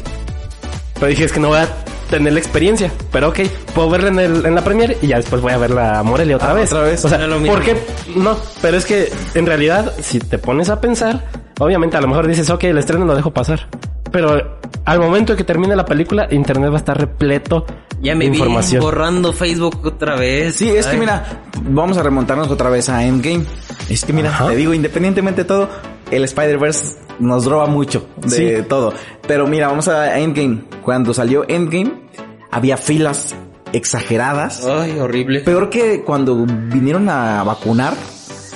Pero 0.95 1.07
dije, 1.07 1.25
es 1.25 1.31
que 1.31 1.39
no 1.39 1.49
voy 1.49 1.59
a 1.59 1.67
tener 2.09 2.33
la 2.33 2.39
experiencia. 2.39 2.91
Pero 3.11 3.29
ok, 3.29 3.39
puedo 3.73 3.89
verla 3.89 4.09
en, 4.09 4.19
el, 4.19 4.45
en 4.45 4.55
la 4.55 4.63
premier 4.63 4.97
y 5.01 5.07
ya 5.07 5.17
después 5.17 5.41
voy 5.41 5.51
a 5.53 5.57
verla 5.57 5.99
a 5.99 6.03
Morelia 6.03 6.35
otra 6.37 6.51
Ah, 6.51 6.53
vez. 6.53 6.71
otra 6.71 6.83
vez. 6.83 7.03
O 7.03 7.09
sea, 7.09 7.17
No 7.17 7.23
es 7.25 7.29
lo 7.29 7.39
mismo. 7.39 7.55
¿por 7.55 7.63
qué? 7.63 7.77
No, 8.15 8.37
pero 8.61 8.77
es 8.77 8.85
que 8.85 9.11
en 9.35 9.45
realidad, 9.45 9.93
si 10.01 10.19
te 10.19 10.37
pones 10.37 10.69
a 10.69 10.79
pensar, 10.79 11.23
obviamente 11.59 11.97
a 11.97 12.01
lo 12.01 12.07
mejor 12.07 12.27
dices, 12.27 12.49
ok, 12.49 12.63
el 12.65 12.77
estreno 12.77 13.05
lo 13.05 13.15
dejo 13.15 13.31
pasar. 13.31 13.67
Pero 14.11 14.59
al 14.85 14.99
momento 14.99 15.33
de 15.33 15.37
que 15.37 15.43
termine 15.43 15.75
la 15.75 15.85
película, 15.85 16.27
internet 16.29 16.69
va 16.69 16.75
a 16.75 16.77
estar 16.77 16.95
repleto 16.97 17.65
ya 17.99 18.13
me 18.15 18.25
de 18.25 18.31
vi 18.31 18.37
información. 18.37 18.81
borrando 18.83 19.33
Facebook 19.33 19.79
otra 19.85 20.15
vez. 20.15 20.55
Sí, 20.55 20.69
es 20.69 20.85
que 20.85 20.97
mira, 20.97 21.41
vamos 21.63 21.97
a 21.97 22.03
remontarnos 22.03 22.49
otra 22.51 22.69
vez 22.69 22.89
a 22.89 23.03
Endgame. 23.03 23.45
Es 23.89 24.05
que 24.05 24.13
mira, 24.13 24.29
Ajá. 24.29 24.47
te 24.49 24.55
digo, 24.55 24.73
independientemente 24.73 25.41
de 25.43 25.47
todo, 25.47 25.69
el 26.11 26.23
Spider-Verse 26.25 26.97
nos 27.19 27.45
roba 27.45 27.65
mucho 27.65 28.05
de 28.17 28.29
Sí. 28.61 28.65
todo. 28.67 28.93
Pero 29.27 29.47
mira, 29.47 29.67
vamos 29.67 29.87
a 29.87 30.19
Endgame. 30.19 30.63
Cuando 30.83 31.13
salió 31.13 31.45
Endgame, 31.47 31.93
había 32.51 32.77
filas 32.77 33.35
exageradas. 33.71 34.65
Ay, 34.65 34.99
horrible. 34.99 35.41
Peor 35.41 35.69
que 35.69 36.03
cuando 36.03 36.45
vinieron 36.45 37.09
a 37.09 37.43
vacunar, 37.43 37.93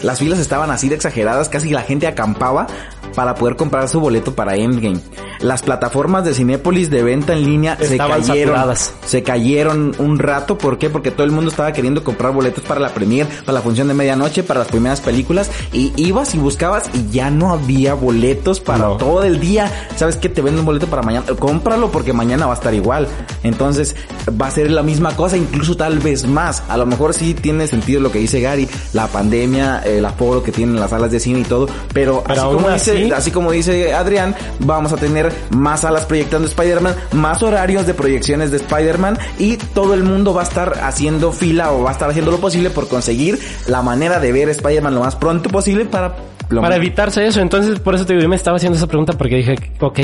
las 0.03 0.19
filas 0.19 0.39
estaban 0.39 0.69
así 0.69 0.89
de 0.89 0.95
exageradas, 0.95 1.49
casi 1.49 1.71
la 1.71 1.81
gente 1.81 2.05
acampaba 2.07 2.67
para 3.15 3.35
poder 3.35 3.55
comprar 3.55 3.87
su 3.89 3.99
boleto 3.99 4.33
para 4.35 4.55
Endgame. 4.55 4.99
Las 5.39 5.61
plataformas 5.61 6.25
de 6.25 6.33
Cinépolis 6.33 6.89
de 6.89 7.03
venta 7.03 7.33
en 7.33 7.43
línea 7.45 7.77
Estaban 7.79 8.23
se 8.23 8.27
cayeron. 8.29 8.55
saturadas. 8.55 8.93
Se 9.05 9.23
cayeron 9.23 9.95
un 9.99 10.17
rato, 10.19 10.57
¿por 10.57 10.77
qué? 10.79 10.89
Porque 10.89 11.11
todo 11.11 11.23
el 11.25 11.31
mundo 11.31 11.51
estaba 11.51 11.71
queriendo 11.73 12.03
comprar 12.03 12.33
boletos 12.33 12.63
para 12.63 12.79
la 12.79 12.89
premier, 12.89 13.27
para 13.45 13.53
la 13.53 13.61
función 13.61 13.87
de 13.87 13.93
medianoche, 13.93 14.41
para 14.43 14.59
las 14.61 14.67
primeras 14.69 14.99
películas 15.01 15.51
y 15.73 15.93
ibas 15.95 16.33
y 16.33 16.39
buscabas 16.39 16.89
y 16.93 17.11
ya 17.11 17.29
no 17.29 17.51
había 17.51 17.93
boletos 17.93 18.59
para 18.59 18.79
No. 18.79 18.97
todo 18.97 19.23
el 19.23 19.39
día. 19.39 19.71
¿Sabes 19.95 20.15
qué? 20.17 20.27
Te 20.29 20.41
venden 20.41 20.61
un 20.61 20.65
boleto 20.65 20.87
para 20.87 21.03
mañana. 21.03 21.25
Cómpralo 21.37 21.91
porque 21.91 22.13
mañana 22.13 22.47
va 22.47 22.53
a 22.53 22.55
estar 22.57 22.73
igual. 22.73 23.07
Entonces 23.43 23.95
va 24.41 24.47
a 24.47 24.51
ser 24.51 24.71
la 24.71 24.83
misma 24.83 25.15
cosa, 25.15 25.37
incluso 25.37 25.77
tal 25.77 25.99
vez 25.99 26.25
más. 26.27 26.63
A 26.69 26.77
lo 26.77 26.85
mejor 26.85 27.13
sí 27.13 27.33
tiene 27.33 27.67
sentido 27.67 28.01
lo 28.01 28.11
que 28.11 28.19
dice 28.19 28.41
Gary, 28.41 28.67
la 28.93 29.07
pandemia, 29.07 29.81
el 29.85 30.03
aforo 30.05 30.41
que 30.43 30.51
tienen 30.51 30.79
las 30.79 30.89
salas 30.89 31.11
de 31.11 31.19
cine 31.19 31.39
y 31.41 31.43
todo, 31.43 31.67
pero, 31.93 32.23
Pero 32.27 32.41
así, 32.47 32.53
como 32.55 32.67
así- 32.69 32.91
dice, 32.91 32.96
así 33.13 33.31
como 33.31 33.51
dice 33.51 33.93
Adrián, 33.93 34.35
vamos 34.59 34.93
a 34.93 34.97
tener 34.97 35.31
más 35.51 35.81
salas 35.81 36.05
proyectando 36.05 36.47
Spider-Man, 36.47 36.95
más 37.13 37.43
horarios 37.43 37.87
de 37.87 37.93
proyecciones 37.93 38.51
de 38.51 38.57
Spider-Man 38.57 39.17
y 39.39 39.57
todo 39.57 39.93
el 39.93 40.03
mundo 40.03 40.33
va 40.33 40.41
a 40.41 40.45
estar 40.45 40.79
haciendo 40.83 41.31
fila 41.31 41.71
o 41.71 41.83
va 41.83 41.89
a 41.89 41.93
estar 41.93 42.09
haciendo 42.09 42.31
lo 42.31 42.37
posible 42.37 42.69
por 42.69 42.87
conseguir 42.87 43.39
la 43.67 43.81
manera 43.81 44.19
de 44.19 44.31
ver 44.31 44.49
Spider-Man 44.49 44.93
lo 44.93 45.01
más 45.01 45.15
pronto 45.15 45.49
posible 45.49 45.85
para 45.85 46.15
lo 46.49 46.61
Para 46.61 46.77
evitarse 46.77 47.25
eso. 47.25 47.41
Entonces, 47.41 47.79
por 47.79 47.95
eso 47.95 48.05
te 48.05 48.13
digo, 48.13 48.23
yo 48.23 48.29
me 48.29 48.35
estaba 48.35 48.57
haciendo 48.57 48.77
esa 48.77 48.87
pregunta 48.87 49.13
porque 49.13 49.35
dije, 49.35 49.55
ok, 49.79 49.99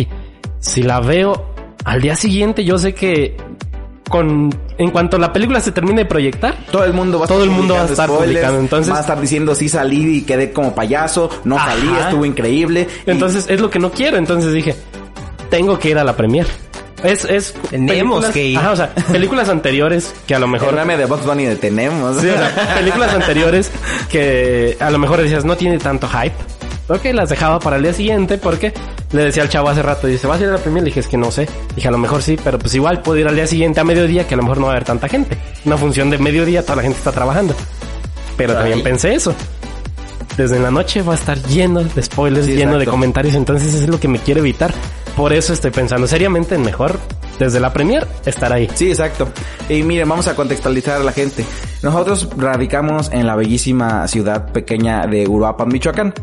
si 0.59 0.83
la 0.83 0.99
veo 0.99 1.53
al 1.85 2.01
día 2.01 2.15
siguiente, 2.15 2.63
yo 2.65 2.77
sé 2.77 2.93
que 2.93 3.37
con, 4.13 4.55
en 4.77 4.91
cuanto 4.91 5.17
la 5.17 5.33
película 5.33 5.59
se 5.59 5.71
termine 5.71 6.01
de 6.03 6.05
proyectar, 6.05 6.55
todo 6.71 6.85
el 6.85 6.93
mundo 6.93 7.17
va 7.17 7.25
a 7.25 7.27
Todo 7.27 7.39
estar 7.39 7.51
el 7.51 7.57
mundo 7.57 7.73
va 7.73 7.79
a 7.79 7.83
publicando 7.85 8.03
estar 8.03 8.07
spoilers, 8.09 8.27
publicando, 8.29 8.59
entonces- 8.59 8.93
va 8.93 8.97
a 8.99 9.01
estar 9.01 9.19
diciendo 9.19 9.55
sí 9.55 9.69
salí 9.69 10.17
y 10.17 10.21
quedé 10.21 10.53
como 10.53 10.75
payaso, 10.75 11.31
no 11.45 11.55
Ajá. 11.55 11.71
salí, 11.71 11.89
estuvo 11.99 12.23
increíble. 12.23 12.87
Y- 13.07 13.09
entonces 13.09 13.47
es 13.49 13.59
lo 13.59 13.71
que 13.71 13.79
no 13.79 13.89
quiero. 13.91 14.17
Entonces 14.17 14.53
dije, 14.53 14.75
tengo 15.49 15.79
que 15.79 15.89
ir 15.89 15.97
a 15.97 16.03
la 16.03 16.15
premier. 16.15 16.45
Es, 17.03 17.25
es 17.25 17.55
Tenemos 17.71 18.25
que 18.25 18.45
ir. 18.49 18.57
Ajá, 18.59 18.71
o 18.71 18.75
sea, 18.75 18.93
películas 19.11 19.49
anteriores 19.49 20.13
que 20.27 20.35
a 20.35 20.39
lo 20.39 20.47
mejor 20.47 20.75
de 20.75 21.05
Box 21.05 21.25
Bunny 21.25 21.45
de 21.45 21.55
tenemos. 21.55 22.21
Sí, 22.21 22.27
o 22.29 22.33
sea, 22.37 22.75
películas 22.77 23.15
anteriores 23.15 23.71
que 24.11 24.77
a 24.79 24.91
lo 24.91 24.99
mejor 24.99 25.21
decías 25.23 25.43
no 25.43 25.57
tiene 25.57 25.79
tanto 25.79 26.07
hype. 26.07 26.35
Ok, 26.89 27.05
las 27.13 27.29
dejaba 27.29 27.59
para 27.59 27.77
el 27.77 27.83
día 27.83 27.93
siguiente 27.93 28.37
porque 28.37 28.73
le 29.13 29.23
decía 29.23 29.43
al 29.43 29.49
chavo 29.49 29.69
hace 29.69 29.81
rato, 29.81 30.07
dice, 30.07 30.27
¿vas 30.27 30.39
a 30.41 30.43
ir 30.43 30.49
a 30.49 30.53
la 30.53 30.57
primera? 30.57 30.83
Le 30.83 30.89
dije, 30.89 30.99
es 30.99 31.07
que 31.07 31.17
no 31.17 31.31
sé. 31.31 31.47
Dije, 31.75 31.87
a 31.87 31.91
lo 31.91 31.97
mejor 31.97 32.21
sí, 32.21 32.37
pero 32.43 32.59
pues 32.59 32.75
igual 32.75 33.01
puedo 33.01 33.19
ir 33.19 33.27
al 33.27 33.35
día 33.35 33.47
siguiente 33.47 33.79
a 33.79 33.83
mediodía 33.83 34.27
que 34.27 34.33
a 34.33 34.37
lo 34.37 34.43
mejor 34.43 34.57
no 34.57 34.65
va 34.65 34.73
a 34.73 34.75
haber 34.75 34.83
tanta 34.85 35.07
gente. 35.07 35.37
Una 35.65 35.77
función 35.77 36.09
de 36.09 36.17
mediodía, 36.17 36.61
toda 36.63 36.77
la 36.77 36.81
gente 36.81 36.97
está 36.97 37.11
trabajando. 37.11 37.55
Pero 38.35 38.53
también 38.53 38.83
pensé 38.83 39.13
eso. 39.13 39.33
Desde 40.35 40.59
la 40.59 40.71
noche 40.71 41.03
va 41.03 41.13
a 41.13 41.15
estar 41.15 41.41
lleno 41.43 41.83
de 41.83 42.01
spoilers, 42.01 42.47
Sí, 42.47 42.55
lleno 42.55 42.79
de 42.79 42.87
comentarios, 42.87 43.35
entonces 43.35 43.73
es 43.75 43.87
lo 43.87 43.99
que 43.99 44.07
me 44.07 44.19
quiero 44.19 44.39
evitar. 44.39 44.73
Por 45.15 45.31
eso 45.31 45.53
estoy 45.53 45.69
pensando 45.69 46.07
seriamente 46.07 46.55
en 46.55 46.63
mejor, 46.63 46.99
desde 47.39 47.59
la 47.59 47.73
premier, 47.73 48.07
estar 48.25 48.51
ahí. 48.51 48.69
Sí, 48.73 48.89
exacto. 48.89 49.27
Y 49.69 49.83
miren, 49.83 50.07
vamos 50.07 50.27
a 50.27 50.35
contextualizar 50.35 51.01
a 51.01 51.03
la 51.03 51.11
gente. 51.11 51.45
Nosotros 51.81 52.29
radicamos 52.37 53.11
en 53.11 53.27
la 53.27 53.35
bellísima 53.35 54.07
ciudad 54.07 54.51
pequeña 54.51 55.05
de 55.07 55.27
Uruapan, 55.27 55.67
Michoacán. 55.69 56.13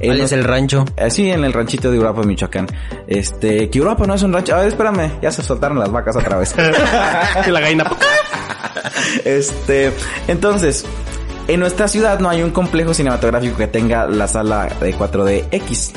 ¿Cuál 0.00 0.20
es 0.20 0.32
el 0.32 0.44
rancho? 0.44 0.84
Eh, 0.96 1.10
Sí, 1.10 1.30
en 1.30 1.44
el 1.44 1.52
ranchito 1.52 1.90
de 1.90 1.98
Uruapan, 1.98 2.26
Michoacán. 2.26 2.66
Este, 3.06 3.68
que 3.70 3.80
Uruapan 3.80 4.08
no 4.08 4.14
es 4.14 4.22
un 4.22 4.32
rancho. 4.32 4.54
A 4.54 4.58
ver, 4.58 4.68
espérame, 4.68 5.20
ya 5.20 5.32
se 5.32 5.42
soltaron 5.42 5.78
las 5.78 5.90
vacas 5.90 6.16
otra 6.16 6.36
vez. 6.38 6.52
que 7.44 7.50
la 7.50 7.60
gallina. 7.60 7.90
este, 9.24 9.92
entonces, 10.28 10.84
en 11.48 11.60
nuestra 11.60 11.88
ciudad 11.88 12.20
no 12.20 12.28
hay 12.28 12.42
un 12.42 12.50
complejo 12.50 12.92
cinematográfico 12.94 13.56
que 13.56 13.66
tenga 13.66 14.06
la 14.06 14.28
sala 14.28 14.68
de 14.80 14.94
4DX. 14.94 15.92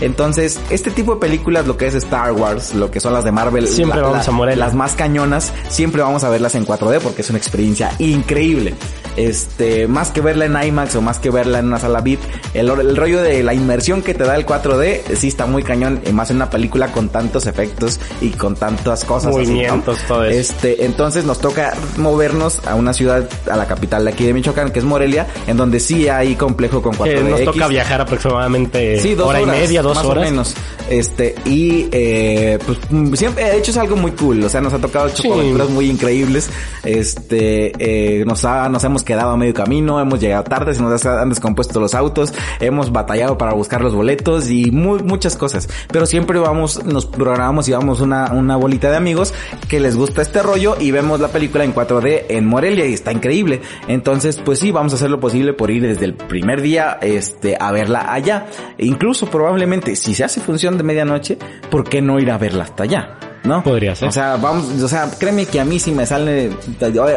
Entonces, 0.00 0.58
este 0.70 0.90
tipo 0.90 1.14
de 1.14 1.20
películas, 1.20 1.66
lo 1.66 1.76
que 1.76 1.86
es 1.86 1.94
Star 1.94 2.32
Wars, 2.32 2.74
lo 2.74 2.90
que 2.90 3.00
son 3.00 3.12
las 3.12 3.24
de 3.24 3.32
Marvel, 3.32 3.66
Siempre 3.66 4.00
vamos 4.00 4.26
a 4.28 4.30
Morelia. 4.30 4.64
las 4.64 4.74
más 4.74 4.92
cañonas, 4.94 5.52
siempre 5.68 6.02
vamos 6.02 6.24
a 6.24 6.28
verlas 6.30 6.54
en 6.54 6.66
4D 6.66 7.00
porque 7.00 7.22
es 7.22 7.30
una 7.30 7.38
experiencia 7.38 7.92
increíble. 7.98 8.74
Este, 9.16 9.88
más 9.88 10.10
que 10.10 10.20
verla 10.20 10.44
en 10.44 10.62
IMAX 10.68 10.94
o 10.96 11.00
más 11.00 11.18
que 11.18 11.30
verla 11.30 11.58
en 11.60 11.66
una 11.68 11.78
sala 11.78 12.02
VIP, 12.02 12.20
el, 12.52 12.68
el 12.68 12.96
rollo 12.96 13.22
de 13.22 13.42
la 13.42 13.54
inmersión 13.54 14.02
que 14.02 14.12
te 14.12 14.24
da 14.24 14.36
el 14.36 14.44
4D 14.44 15.00
sí 15.16 15.28
está 15.28 15.46
muy 15.46 15.62
cañón, 15.62 16.00
y 16.06 16.12
más 16.12 16.28
en 16.30 16.36
una 16.36 16.50
película 16.50 16.92
con 16.92 17.08
tantos 17.08 17.46
efectos 17.46 17.98
y 18.20 18.30
con 18.30 18.56
tantas 18.56 19.04
cosas. 19.06 19.28
así, 19.34 19.38
¿no? 19.38 19.42
Movimientos, 19.46 19.98
todo 20.06 20.24
eso. 20.24 20.38
Este, 20.38 20.84
entonces 20.84 21.24
nos 21.24 21.38
toca 21.38 21.72
movernos 21.96 22.60
a 22.66 22.74
una 22.74 22.92
ciudad, 22.92 23.26
a 23.50 23.56
la 23.56 23.66
capital 23.66 24.04
de 24.04 24.10
aquí 24.10 24.26
de 24.26 24.34
Michoacán, 24.34 24.70
que 24.70 24.80
es 24.80 24.84
Morelia, 24.84 25.26
en 25.46 25.56
donde 25.56 25.80
sí 25.80 26.08
hay 26.08 26.34
complejo 26.36 26.82
con 26.82 26.92
4DX. 26.92 27.14
Que 27.14 27.22
nos 27.22 27.44
toca 27.44 27.68
viajar 27.68 28.02
aproximadamente 28.02 29.00
Sí, 29.00 29.14
dos 29.14 29.28
hora 29.28 29.40
horas. 29.40 29.56
y 29.56 29.60
media, 29.62 29.82
dos 29.88 29.96
más 29.96 30.04
horas. 30.06 30.24
o 30.26 30.30
menos. 30.30 30.54
Este, 30.88 31.34
y 31.44 31.88
eh, 31.90 32.58
pues 32.64 32.78
mm, 32.90 33.14
siempre, 33.14 33.44
de 33.44 33.58
hecho 33.58 33.72
es 33.72 33.76
algo 33.76 33.96
muy 33.96 34.12
cool, 34.12 34.42
o 34.44 34.48
sea, 34.48 34.60
nos 34.60 34.72
ha 34.72 34.78
tocado 34.78 35.08
Sí. 35.08 35.28
aventuras 35.30 35.68
muy 35.70 35.90
increíbles. 35.90 36.48
Este, 36.84 37.72
eh, 38.20 38.24
nos 38.24 38.44
ha, 38.44 38.68
nos 38.68 38.82
hemos 38.84 39.02
quedado 39.02 39.30
a 39.32 39.36
medio 39.36 39.52
camino, 39.54 40.00
hemos 40.00 40.20
llegado 40.20 40.44
tarde, 40.44 40.74
se 40.74 40.82
nos 40.82 41.04
han 41.04 41.28
descompuesto 41.28 41.80
los 41.80 41.94
autos, 41.94 42.32
hemos 42.60 42.90
batallado 42.92 43.36
para 43.36 43.52
buscar 43.52 43.80
los 43.82 43.94
boletos 43.94 44.48
y 44.50 44.70
muy, 44.70 45.02
muchas 45.02 45.36
cosas. 45.36 45.68
Pero 45.92 46.06
siempre 46.06 46.38
vamos, 46.38 46.84
nos 46.84 47.04
programamos 47.06 47.68
y 47.68 47.72
vamos 47.72 48.00
una, 48.00 48.32
una 48.32 48.56
bolita 48.56 48.90
de 48.90 48.96
amigos 48.96 49.34
que 49.68 49.80
les 49.80 49.96
gusta 49.96 50.22
este 50.22 50.42
rollo 50.42 50.76
y 50.80 50.90
vemos 50.92 51.20
la 51.20 51.28
película 51.28 51.64
en 51.64 51.74
4D 51.74 52.24
en 52.28 52.46
Morelia 52.46 52.86
y 52.86 52.94
está 52.94 53.12
increíble. 53.12 53.60
Entonces, 53.88 54.40
pues 54.44 54.60
sí, 54.60 54.70
vamos 54.70 54.92
a 54.92 54.96
hacer 54.96 55.10
lo 55.10 55.20
posible 55.20 55.52
por 55.52 55.70
ir 55.70 55.82
desde 55.82 56.04
el 56.04 56.14
primer 56.14 56.60
día, 56.62 56.98
este, 57.02 57.56
a 57.58 57.72
verla 57.72 58.12
allá. 58.12 58.46
E 58.78 58.86
incluso 58.86 59.26
probablemente, 59.26 59.75
si 59.94 60.14
se 60.14 60.24
hace 60.24 60.40
función 60.40 60.76
de 60.76 60.84
medianoche, 60.84 61.38
¿por 61.70 61.88
qué 61.88 62.00
no 62.02 62.18
ir 62.18 62.30
a 62.30 62.38
verla 62.38 62.64
hasta 62.64 62.84
allá? 62.84 63.18
¿No? 63.44 63.62
Podría 63.62 63.94
ser. 63.94 64.08
O 64.08 64.12
sea, 64.12 64.36
vamos, 64.36 64.82
o 64.82 64.88
sea, 64.88 65.08
créeme 65.18 65.46
que 65.46 65.60
a 65.60 65.64
mí 65.64 65.78
si 65.78 65.92
me 65.92 66.04
sale, 66.04 66.50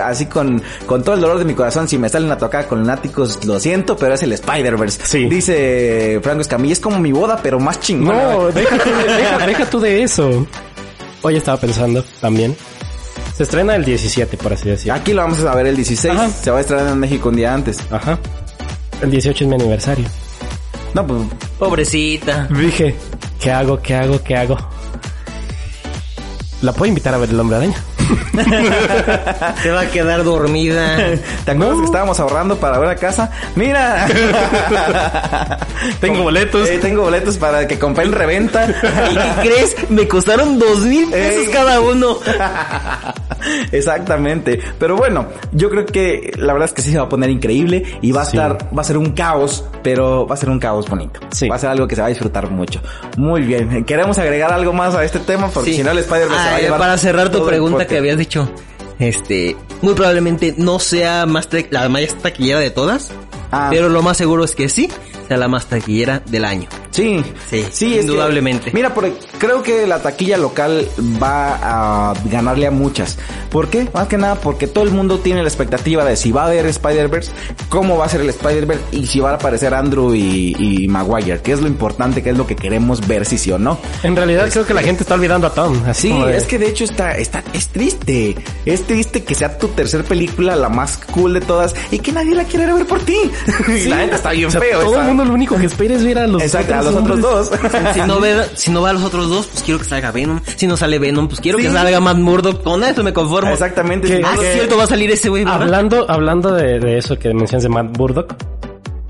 así 0.03 0.27
con, 0.27 0.61
con 0.85 1.03
todo 1.03 1.15
el 1.15 1.21
dolor 1.21 1.39
de 1.39 1.45
mi 1.45 1.55
corazón, 1.55 1.87
si 1.87 1.97
me 1.97 2.07
salen 2.07 2.31
a 2.31 2.37
tocar 2.37 2.67
con 2.67 2.79
lunáticos, 2.79 3.43
lo 3.45 3.59
siento, 3.59 3.97
pero 3.97 4.13
es 4.13 4.21
el 4.21 4.33
Spider-Verse. 4.33 4.99
Sí. 5.03 5.25
Dice 5.27 6.19
Franco 6.21 6.41
Escamilla, 6.41 6.73
es 6.73 6.79
como 6.79 6.99
mi 6.99 7.11
boda, 7.11 7.39
pero 7.41 7.59
más 7.59 7.79
chingona. 7.79 8.33
No, 8.33 8.51
deja 8.51 8.77
tú, 8.77 8.89
de, 8.91 9.13
deja, 9.15 9.47
deja 9.47 9.65
tú 9.69 9.79
de 9.79 10.03
eso. 10.03 10.47
Hoy 11.23 11.35
estaba 11.35 11.57
pensando 11.57 12.03
también. 12.21 12.55
Se 13.35 13.43
estrena 13.43 13.75
el 13.75 13.85
17, 13.85 14.37
por 14.37 14.53
así 14.53 14.69
decirlo. 14.69 14.93
Aquí 14.93 15.13
lo 15.13 15.21
vamos 15.21 15.43
a 15.43 15.55
ver 15.55 15.67
el 15.67 15.75
16. 15.75 16.13
Ajá. 16.13 16.29
Se 16.29 16.51
va 16.51 16.57
a 16.57 16.61
estrenar 16.61 16.87
en 16.89 16.99
México 16.99 17.29
un 17.29 17.37
día 17.37 17.53
antes. 17.53 17.79
Ajá. 17.89 18.19
El 19.01 19.11
18 19.11 19.45
es 19.45 19.49
mi 19.49 19.55
aniversario. 19.55 20.05
No, 20.93 21.05
pues, 21.05 21.21
Pobrecita. 21.57 22.47
Dije, 22.49 22.95
¿qué 23.39 23.51
hago? 23.51 23.79
¿Qué 23.81 23.95
hago? 23.95 24.21
¿Qué 24.23 24.35
hago? 24.35 24.57
La 26.61 26.73
puedo 26.73 26.87
invitar 26.87 27.13
a 27.13 27.17
ver 27.17 27.29
el 27.29 27.39
hombre 27.39 27.57
araña. 27.57 27.77
Se 29.63 29.71
va 29.71 29.81
a 29.81 29.85
quedar 29.87 30.23
dormida. 30.23 30.97
¿te 31.45 31.51
acuerdas 31.51 31.77
que 31.79 31.85
estábamos 31.85 32.19
ahorrando 32.19 32.57
para 32.57 32.79
ver 32.79 32.89
a 32.89 32.95
casa? 32.95 33.31
¡Mira! 33.55 34.07
Tengo 36.01 36.23
boletos. 36.23 36.69
Eh, 36.69 36.79
tengo 36.81 37.03
boletos 37.03 37.37
para 37.37 37.67
que 37.67 37.79
compré 37.79 38.05
en 38.05 38.11
reventa. 38.11 38.65
¿Y 39.11 39.15
qué 39.15 39.31
crees? 39.49 39.75
Me 39.89 40.07
costaron 40.07 40.59
dos 40.59 40.79
mil 40.79 41.09
pesos 41.09 41.45
Ey. 41.47 41.51
cada 41.53 41.79
uno. 41.81 42.17
Exactamente. 43.71 44.59
Pero 44.77 44.97
bueno, 44.97 45.27
yo 45.51 45.69
creo 45.69 45.85
que 45.85 46.33
la 46.37 46.53
verdad 46.53 46.67
es 46.67 46.73
que 46.73 46.81
sí 46.81 46.91
se 46.91 46.97
va 46.97 47.05
a 47.05 47.09
poner 47.09 47.29
increíble 47.29 47.83
y 48.01 48.11
va 48.11 48.21
a 48.23 48.25
Sí. 48.25 48.37
estar, 48.37 48.57
va 48.77 48.81
a 48.81 48.85
ser 48.85 48.97
un 48.97 49.11
caos, 49.11 49.63
pero 49.81 50.27
va 50.27 50.35
a 50.35 50.37
ser 50.37 50.49
un 50.49 50.59
caos 50.59 50.87
bonito. 50.89 51.19
Sí. 51.31 51.47
Va 51.47 51.55
a 51.55 51.59
ser 51.59 51.69
algo 51.69 51.87
que 51.87 51.95
se 51.95 52.01
va 52.01 52.07
a 52.07 52.09
disfrutar 52.09 52.49
mucho. 52.51 52.81
Muy 53.17 53.41
bien. 53.41 53.83
¿Queremos 53.85 54.17
agregar 54.17 54.51
algo 54.51 54.73
más 54.73 54.93
a 54.95 55.03
este 55.03 55.19
tema? 55.19 55.47
Porque 55.49 55.71
Sí. 55.71 55.77
si 55.77 55.83
no 55.83 55.91
el 55.91 55.99
Spider-Man 55.99 56.37
se 56.43 56.49
va 56.51 56.55
a 56.55 56.59
llevar 56.59 56.79
Para 56.79 56.97
cerrar 56.97 57.29
tu 57.29 57.45
pregunta 57.45 57.87
que 57.87 57.98
habías 57.99 58.17
dicho. 58.17 58.49
Este, 58.97 59.55
muy 59.81 59.93
probablemente 59.93 60.55
no 60.57 60.79
sea 60.79 61.25
más 61.25 61.47
la 61.69 61.87
más 61.87 62.15
taquillera 62.15 62.59
de 62.59 62.71
todas. 62.71 63.11
Ah. 63.51 63.69
Pero 63.71 63.89
lo 63.89 64.01
más 64.01 64.17
seguro 64.17 64.43
es 64.43 64.55
que 64.55 64.69
sí, 64.69 64.89
sea 65.29 65.37
la 65.37 65.47
más 65.47 65.67
taquillera 65.67 66.21
del 66.25 66.43
año. 66.43 66.67
Sí, 66.91 67.23
Sí, 67.49 67.59
es 67.59 67.79
que- 67.79 68.01
indudablemente. 68.01 68.71
mira, 68.73 68.93
por, 68.93 69.09
creo 69.37 69.61
que 69.63 69.85
la 69.87 70.01
taquilla 70.01 70.37
local 70.37 70.87
va 71.21 72.09
a 72.09 72.13
ganarle 72.25 72.65
a 72.67 72.71
muchas. 72.71 73.17
¿Por 73.51 73.69
qué? 73.69 73.87
Más 73.93 74.07
que 74.07 74.17
nada 74.17 74.35
porque 74.35 74.67
todo 74.67 74.83
el 74.83 74.91
mundo 74.91 75.19
tiene 75.19 75.41
la 75.43 75.47
expectativa 75.47 76.03
de 76.03 76.15
si 76.17 76.31
va 76.31 76.43
a 76.43 76.47
haber 76.47 76.65
Spider-Verse, 76.65 77.31
cómo 77.69 77.97
va 77.97 78.05
a 78.05 78.09
ser 78.09 78.21
el 78.21 78.29
Spider-Verse 78.29 78.83
y 78.91 79.05
si 79.07 79.19
va 79.19 79.31
a 79.31 79.35
aparecer 79.35 79.73
Andrew 79.73 80.13
y, 80.15 80.55
y 80.59 80.87
Maguire, 80.87 81.41
que 81.41 81.51
es 81.53 81.61
lo 81.61 81.67
importante, 81.67 82.21
que 82.23 82.31
es 82.31 82.37
lo 82.37 82.45
que 82.47 82.55
queremos 82.55 83.07
ver 83.07 83.25
si 83.25 83.37
sí 83.37 83.51
o 83.51 83.59
no. 83.59 83.79
En 84.03 84.15
realidad 84.15 84.49
creo 84.51 84.65
que 84.65 84.73
la 84.73 84.81
gente 84.81 85.03
está 85.03 85.13
olvidando 85.13 85.45
a 85.47 85.53
Tom. 85.53 85.79
Así 85.87 86.09
Sí, 86.09 86.21
de- 86.23 86.37
es 86.37 86.45
que 86.45 86.57
de 86.57 86.67
hecho 86.69 86.83
está, 86.83 87.15
está, 87.17 87.43
es 87.53 87.67
triste. 87.69 88.35
Es 88.65 88.81
triste 88.87 89.23
que 89.23 89.35
sea 89.35 89.57
tu 89.59 89.67
tercer 89.69 90.03
película, 90.03 90.55
la 90.55 90.69
más 90.69 90.97
cool 91.13 91.33
de 91.35 91.41
todas, 91.41 91.75
y 91.91 91.99
que 91.99 92.11
nadie 92.11 92.33
la 92.35 92.43
quiera 92.45 92.73
ver 92.73 92.85
por 92.87 92.99
ti. 93.01 93.17
La 93.87 93.97
neta 93.97 94.15
está 94.15 94.31
bien 94.31 94.47
O 94.47 94.51
sea, 94.51 94.59
feo. 94.61 94.79
todo 94.79 94.89
está- 94.89 95.01
el 95.01 95.07
mundo 95.07 95.18
lo 95.25 95.33
único 95.33 95.55
que 95.57 95.65
espera 95.65 95.95
es 95.95 96.03
ver 96.03 96.19
a 96.19 96.27
los 96.27 96.41
Exacto, 96.41 96.75
a 96.75 96.81
los 96.81 96.95
otros 96.95 97.21
dos. 97.21 97.51
Si 97.93 98.01
no, 98.01 98.19
ve, 98.19 98.43
si 98.55 98.71
no 98.71 98.81
va 98.81 98.89
a 98.91 98.93
los 98.93 99.03
otros 99.03 99.29
dos, 99.29 99.47
pues 99.47 99.63
quiero 99.63 99.79
que 99.79 99.85
salga 99.85 100.11
Venom. 100.11 100.39
Si 100.55 100.67
no 100.67 100.77
sale 100.77 100.99
Venom, 100.99 101.27
pues 101.27 101.39
quiero 101.39 101.57
Sí. 101.59 101.65
que 101.65 101.71
salga 101.71 101.99
Matt 101.99 102.17
Murdock. 102.17 102.63
Con 102.63 102.83
eso 102.83 103.03
me 103.03 103.13
conformo. 103.13 103.51
Exactamente. 103.51 104.07
Que- 104.07 104.23
Ah, 104.25 104.35
cierto, 104.39 104.77
va 104.77 104.83
a 104.83 104.87
salir 104.87 105.09
ese 105.11 105.29
güey. 105.29 105.43
Hablando, 105.47 106.05
hablando 106.09 106.53
de, 106.53 106.79
de 106.79 106.97
eso 106.97 107.17
que 107.17 107.33
mencionas 107.33 107.63
de 107.63 107.69
Matt 107.69 107.97
Burdock, 107.97 108.33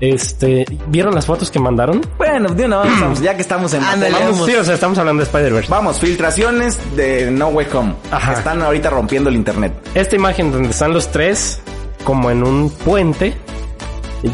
este, 0.00 0.64
¿vieron 0.88 1.14
las 1.14 1.26
fotos 1.26 1.50
que 1.50 1.58
mandaron? 1.58 2.00
Bueno, 2.16 2.48
de 2.54 2.64
una 2.64 2.78
vez, 2.80 2.92
vamos, 3.00 3.20
ya 3.20 3.34
que 3.34 3.42
estamos 3.42 3.72
en 3.74 3.82
Ándale, 3.84 4.12
vamos, 4.12 4.30
Vamos, 4.32 4.46
sí, 4.46 4.54
o 4.54 4.64
sea, 4.64 4.74
estamos 4.74 4.96
hablando 4.98 5.20
de 5.20 5.24
Spider-Verse. 5.26 5.70
vamos, 5.70 5.98
filtraciones 5.98 6.78
de 6.96 7.30
No 7.30 7.48
Way 7.48 7.66
Home. 7.74 7.94
Ajá. 8.10 8.32
Están 8.32 8.62
ahorita 8.62 8.88
rompiendo 8.90 9.28
el 9.28 9.36
internet. 9.36 9.72
Esta 9.94 10.16
imagen 10.16 10.52
donde 10.52 10.70
están 10.70 10.92
los 10.94 11.08
tres, 11.10 11.60
como 12.04 12.30
en 12.30 12.42
un 12.42 12.70
puente, 12.70 13.34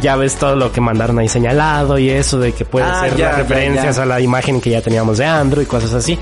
ya 0.00 0.16
ves 0.16 0.34
todo 0.36 0.56
lo 0.56 0.72
que 0.72 0.80
mandaron 0.80 1.18
ahí 1.18 1.28
señalado 1.28 1.98
y 1.98 2.10
eso 2.10 2.38
de 2.38 2.52
que 2.52 2.64
puede 2.64 2.86
Ah, 2.86 3.02
ser 3.02 3.16
ya, 3.16 3.26
las 3.28 3.36
ya, 3.36 3.42
referencias 3.42 3.96
ya. 3.96 4.02
a 4.02 4.06
la 4.06 4.20
imagen 4.20 4.60
que 4.60 4.70
ya 4.70 4.82
teníamos 4.82 5.18
de 5.18 5.26
Andrew 5.26 5.62
y 5.62 5.66
cosas 5.66 5.92
así. 5.94 6.18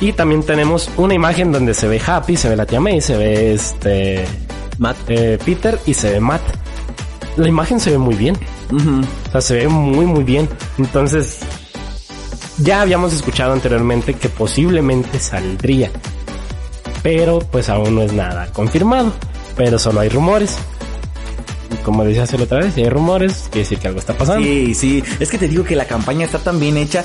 Y 0.00 0.12
también 0.12 0.42
tenemos 0.44 0.90
una 0.96 1.12
imagen 1.14 1.50
donde 1.52 1.74
se 1.74 1.88
ve 1.88 2.00
Happy, 2.04 2.36
se 2.36 2.48
ve 2.48 2.56
la 2.56 2.66
tía 2.66 2.80
May, 2.80 3.00
se 3.00 3.16
ve 3.16 3.52
este 3.54 4.24
Matt. 4.78 4.96
eh, 5.08 5.38
Peter 5.44 5.78
y 5.86 5.94
se 5.94 6.12
ve 6.12 6.20
Matt. 6.20 6.42
La 7.36 7.48
imagen 7.48 7.78
se 7.80 7.90
ve 7.90 7.98
muy 7.98 8.14
bien. 8.14 8.36
O 9.28 9.30
sea, 9.32 9.40
se 9.40 9.54
ve 9.56 9.68
muy, 9.68 10.06
muy 10.06 10.24
bien. 10.24 10.48
Entonces, 10.78 11.38
ya 12.58 12.80
habíamos 12.82 13.12
escuchado 13.12 13.52
anteriormente 13.52 14.14
que 14.14 14.28
posiblemente 14.28 15.18
saldría. 15.18 15.90
Pero 17.02 17.38
pues 17.38 17.68
aún 17.68 17.94
no 17.94 18.02
es 18.02 18.12
nada 18.12 18.48
confirmado. 18.52 19.12
Pero 19.56 19.78
solo 19.78 20.00
hay 20.00 20.08
rumores. 20.08 20.56
Como 21.84 22.04
decía 22.04 22.24
hace 22.24 22.36
la 22.38 22.44
otra 22.44 22.58
vez, 22.58 22.74
si 22.74 22.82
hay 22.82 22.88
rumores, 22.90 23.44
quiere 23.50 23.60
decir 23.60 23.78
que 23.78 23.88
algo 23.88 24.00
está 24.00 24.14
pasando. 24.14 24.42
Sí, 24.44 24.74
sí. 24.74 25.02
Es 25.20 25.30
que 25.30 25.38
te 25.38 25.48
digo 25.48 25.64
que 25.64 25.76
la 25.76 25.84
campaña 25.86 26.24
está 26.26 26.38
tan 26.38 26.58
bien 26.60 26.76
hecha. 26.76 27.04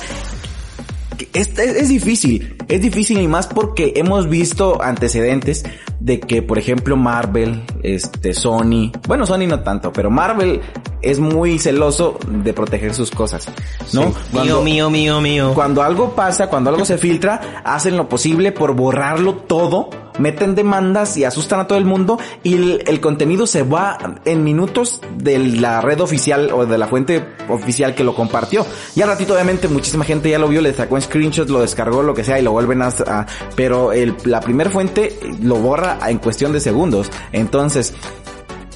que 1.18 1.30
Es, 1.34 1.50
es- 1.60 1.76
es 1.78 1.90
difícil, 1.90 2.56
es 2.68 2.82
difícil 2.82 3.20
y 3.22 3.28
más 3.28 3.48
porque 3.48 3.94
hemos 3.96 4.28
visto 4.30 4.82
antecedentes 4.82 5.64
de 6.00 6.20
que, 6.20 6.42
por 6.42 6.58
ejemplo, 6.58 6.98
Marvel, 6.98 7.64
este, 7.84 8.34
Sony, 8.34 8.92
bueno, 9.08 9.26
Sony 9.26 9.46
no 9.48 9.60
tanto, 9.62 9.94
pero 9.94 10.10
Marvel 10.10 10.60
es 11.02 11.20
muy 11.20 11.60
celoso 11.60 12.18
de 12.28 12.52
proteger 12.54 12.94
sus 12.94 13.12
cosas, 13.12 13.48
¿no? 13.94 14.02
Mío, 14.08 14.14
Cuando- 14.32 14.62
mío, 14.64 14.90
mío, 14.90 15.22
mío. 15.22 15.52
Cuando 15.54 15.82
algo 15.84 16.14
pasa, 16.16 16.48
cuando 16.48 16.70
algo 16.72 16.84
se 16.84 16.98
filtra, 16.98 17.62
hacen 17.64 17.96
lo 17.96 18.10
posible 18.10 18.52
por 18.52 18.74
borrarlo 18.76 19.36
todo, 19.36 19.90
meten 20.20 20.56
demandas 20.56 21.18
y 21.18 21.24
asustan 21.24 21.60
a 21.60 21.68
todo 21.68 21.78
el 21.78 21.86
mundo 21.86 22.20
y 22.44 22.56
el, 22.56 23.00
contenido 23.00 23.48
se 23.48 23.64
va 23.64 23.98
en 24.26 24.44
minutos 24.44 25.02
de 25.18 25.40
la 25.40 25.82
red 25.82 26.00
oficial 26.00 26.52
o 26.54 26.66
de 26.66 26.78
la 26.78 26.88
fuente 26.88 27.26
oficial 27.50 27.96
que 27.96 28.04
lo 28.04 28.16
compartió. 28.16 28.66
Y 28.96 29.02
al 29.02 29.10
ratito 29.10 29.34
obviamente 29.34 29.68
muchísima 29.68 30.06
gente 30.06 30.30
ya 30.30 30.40
lo 30.40 30.48
vio, 30.48 30.62
le 30.62 30.74
sacó 30.74 30.96
un 30.96 31.02
screenshot, 31.02 31.50
lo 31.50 31.62
descargó, 31.62 32.04
lo 32.04 32.14
que 32.14 32.24
sea 32.24 32.40
y 32.40 32.42
lo 32.42 32.52
vuelven 32.52 32.82
a... 32.82 33.26
pero 33.56 33.92
la 34.26 34.40
primer 34.40 34.70
fuente 34.70 35.20
lo 35.42 35.56
borra 35.56 35.98
en 36.08 36.18
cuestión 36.20 36.54
de 36.54 36.60
segundos. 36.60 37.10
Entonces... 37.32 37.94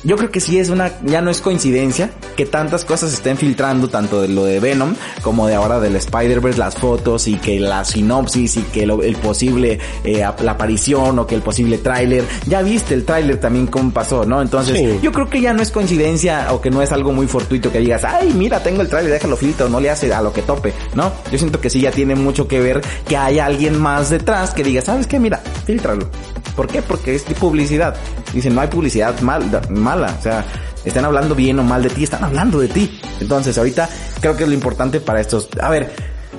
Yo 0.04 0.16
creo 0.16 0.32
que 0.32 0.40
sí 0.40 0.60
es 0.60 0.70
una, 0.70 0.92
ya 1.04 1.22
no 1.22 1.32
es 1.32 1.42
coincidencia 1.42 2.12
que 2.36 2.46
tantas 2.46 2.86
cosas 2.86 3.12
estén 3.14 3.36
filtrando, 3.36 3.90
tanto 3.90 4.22
de 4.22 4.28
lo 4.28 4.46
de 4.46 4.60
Venom 4.60 4.94
como 5.22 5.48
de 5.48 5.56
ahora 5.56 5.80
del 5.80 5.96
Spider-Verse, 5.96 6.60
las 6.60 6.76
fotos 6.76 7.28
y 7.28 7.36
que 7.36 7.60
la 7.60 7.84
sinopsis 7.84 8.58
y 8.58 8.62
que 8.62 8.86
lo- 8.86 9.02
el 9.04 9.16
posible, 9.18 9.80
eh, 10.04 10.24
la 10.42 10.52
aparición 10.52 11.18
o 11.20 11.26
que 11.28 11.36
el 11.36 11.42
posible 11.42 11.80
tráiler. 11.80 12.24
Ya 12.46 12.62
viste 12.62 12.94
el 12.94 13.06
tráiler 13.06 13.40
también 13.40 13.68
cómo 13.68 13.92
pasó, 13.92 14.24
¿no? 14.26 14.42
Entonces, 14.42 14.78
Sí. 14.78 15.00
yo 15.02 15.12
creo 15.12 15.30
que 15.30 15.42
ya 15.42 15.52
no 15.54 15.62
es 15.62 15.72
coincidencia 15.72 16.54
o 16.54 16.62
que 16.62 16.70
no 16.70 16.82
es 16.82 16.92
algo 16.92 17.12
muy 17.12 17.28
fortuito 17.28 17.72
que 17.72 17.80
digas, 17.80 18.04
ay, 18.06 18.32
mira, 18.34 18.62
tengo 18.62 18.82
el 18.84 18.88
tráiler, 18.90 19.12
déjalo 19.14 19.36
filtro, 19.36 19.68
no 19.68 19.80
le 19.80 19.90
hace 19.90 20.14
a 20.14 20.22
lo 20.22 20.32
que 20.32 20.44
tope, 20.44 20.74
¿no? 20.94 21.12
Yo 21.32 21.38
siento 21.40 21.60
que 21.60 21.70
sí 21.70 21.82
ya 21.82 21.92
tiene 21.92 22.16
mucho 22.16 22.48
que 22.48 22.60
ver 22.62 22.82
que 23.08 23.18
hay 23.18 23.40
alguien 23.40 23.78
más 23.80 24.10
detrás 24.12 24.52
que 24.54 24.64
diga, 24.64 24.82
¿sabes 24.82 25.08
qué? 25.08 25.20
Mira, 25.20 25.42
filtralo. 25.66 26.08
¿Por 26.56 26.68
qué? 26.68 26.82
Porque 26.82 27.14
es 27.14 27.22
publicidad. 27.40 27.96
Dicen, 28.34 28.56
no 28.56 28.62
hay 28.62 28.68
publicidad 28.68 29.20
mal, 29.22 29.44
mala. 29.88 30.16
O 30.20 30.22
sea, 30.22 30.46
están 30.84 31.06
hablando 31.06 31.34
bien 31.34 31.60
o 31.60 31.64
mal 31.64 31.82
de 31.82 31.90
ti, 31.90 32.04
están 32.04 32.24
hablando 32.24 32.60
de 32.60 32.68
ti. 32.68 33.00
Entonces, 33.22 33.58
ahorita 33.58 33.90
creo 34.20 34.36
que 34.36 34.44
es 34.44 34.50
lo 34.50 34.56
importante 34.56 35.00
para 35.00 35.22
estos. 35.22 35.50
A 35.62 35.70
ver, 35.70 35.92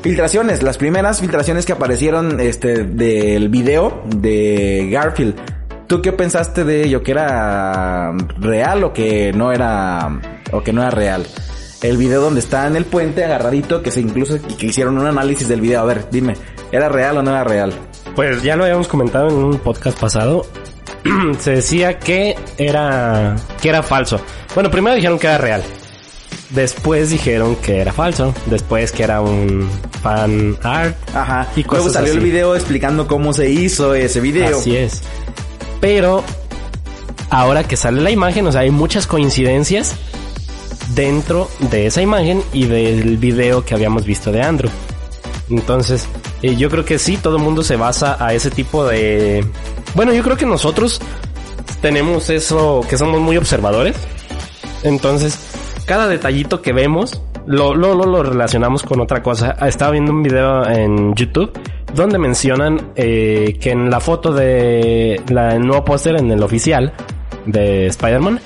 filtraciones. 0.03 0.63
Las 0.63 0.77
primeras 0.77 1.21
filtraciones 1.21 1.65
que 1.65 1.73
aparecieron 1.73 2.41
este 2.41 2.85
del 2.85 3.49
video 3.49 4.03
de 4.07 4.89
Garfield. 4.91 5.35
¿Tú 5.87 6.03
qué 6.03 6.13
pensaste 6.13 6.65
de 6.65 6.85
ello? 6.85 7.03
¿Que 7.03 7.13
era 7.13 8.13
real 8.39 8.85
o 8.85 8.93
que 8.93 9.33
no 9.33 9.53
era, 9.53 10.21
o 10.53 10.63
que 10.63 10.73
no 10.73 10.83
era 10.83 10.91
real? 10.91 11.27
El 11.81 11.97
video 11.97 12.21
donde 12.21 12.41
está 12.41 12.67
en 12.67 12.77
el 12.77 12.85
puente 12.85 13.25
agarradito, 13.25 13.83
que 13.83 13.91
se 13.91 14.01
incluso, 14.01 14.37
que 14.59 14.67
hicieron 14.67 14.99
un 14.99 15.07
análisis 15.07 15.49
del 15.49 15.63
video. 15.63 15.81
A 15.81 15.85
ver, 15.85 16.05
dime, 16.11 16.35
¿era 16.73 16.91
real 16.91 17.17
o 17.17 17.23
no 17.23 17.31
era 17.31 17.45
real? 17.45 17.73
Pues 18.15 18.43
ya 18.43 18.57
lo 18.57 18.65
habíamos 18.65 18.89
comentado 18.89 19.29
en 19.29 19.37
un 19.37 19.59
podcast 19.59 19.99
pasado. 19.99 20.45
Se 21.39 21.53
decía 21.53 21.99
que 21.99 22.37
era 22.57 23.37
que 23.61 23.69
era 23.69 23.83
falso. 23.83 24.21
Bueno, 24.55 24.71
primero 24.71 24.95
dijeron 24.97 25.19
que 25.19 25.27
era 25.27 25.39
real. 25.39 25.63
Después 26.51 27.11
dijeron 27.11 27.57
que 27.57 27.79
era 27.79 27.93
falso. 27.93 28.35
Después 28.47 28.93
que 28.93 29.03
era 29.03 29.21
un 29.21 29.69
fan 30.03 30.57
art. 30.63 30.97
Ajá. 31.15 31.47
Y 31.57 31.63
luego 31.65 31.91
salió 31.91 32.13
el 32.13 32.21
video 32.21 32.55
explicando 32.55 33.07
cómo 33.07 33.33
se 33.33 33.51
hizo 33.51 33.95
ese 33.95 34.21
video. 34.21 34.59
Así 34.59 34.77
es. 34.77 35.03
Pero 35.81 36.25
ahora 37.31 37.65
que 37.65 37.77
sale 37.77 38.01
la 38.01 38.11
imagen, 38.11 38.47
o 38.47 38.53
sea, 38.53 38.63
hay 38.63 38.71
muchas 38.71 39.07
coincidencias 39.07 39.95
dentro 40.95 41.51
de 41.71 41.87
esa 41.87 42.03
imagen 42.03 42.43
y 42.53 42.65
del 42.65 43.19
video 43.19 43.65
que 43.65 43.75
habíamos 43.75 44.05
visto 44.05 44.33
de 44.33 44.43
Andrew. 44.43 44.71
Entonces, 45.51 46.07
eh, 46.43 46.57
yo 46.57 46.71
creo 46.71 46.85
que 46.85 46.99
sí, 46.99 47.17
todo 47.17 47.37
el 47.37 47.43
mundo 47.43 47.63
se 47.63 47.77
basa 47.77 48.17
a 48.25 48.35
ese 48.35 48.51
tipo 48.51 48.87
de... 48.87 49.45
Bueno, 49.95 50.13
yo 50.13 50.23
creo 50.23 50.37
que 50.37 50.47
nosotros 50.47 51.01
tenemos 51.81 52.31
eso, 52.31 52.81
que 52.89 52.99
somos 52.99 53.21
muy 53.21 53.37
observadores. 53.37 53.97
Entonces, 54.83 55.39
cada 55.87 56.07
detallito 56.07 56.61
que 56.61 56.73
vemos, 56.73 57.21
lo, 57.47 57.75
lo, 57.75 57.95
lo, 57.95 58.23
relacionamos 58.23 58.83
con 58.83 59.01
otra 59.01 59.23
cosa. 59.23 59.57
Estaba 59.67 59.93
viendo 59.93 60.13
un 60.13 60.23
video 60.23 60.67
en 60.69 61.15
YouTube 61.15 61.51
donde 61.95 62.19
mencionan 62.19 62.93
eh, 62.95 63.57
que 63.61 63.71
en 63.71 63.91
la 63.91 64.01
foto 64.01 64.33
de 64.33 65.21
la, 65.31 65.59
nuevo 65.59 65.85
póster, 65.85 66.17
en 66.17 66.31
el 66.31 66.43
oficial 66.43 66.93
de 67.47 67.87
Spider-Man, 67.87 68.41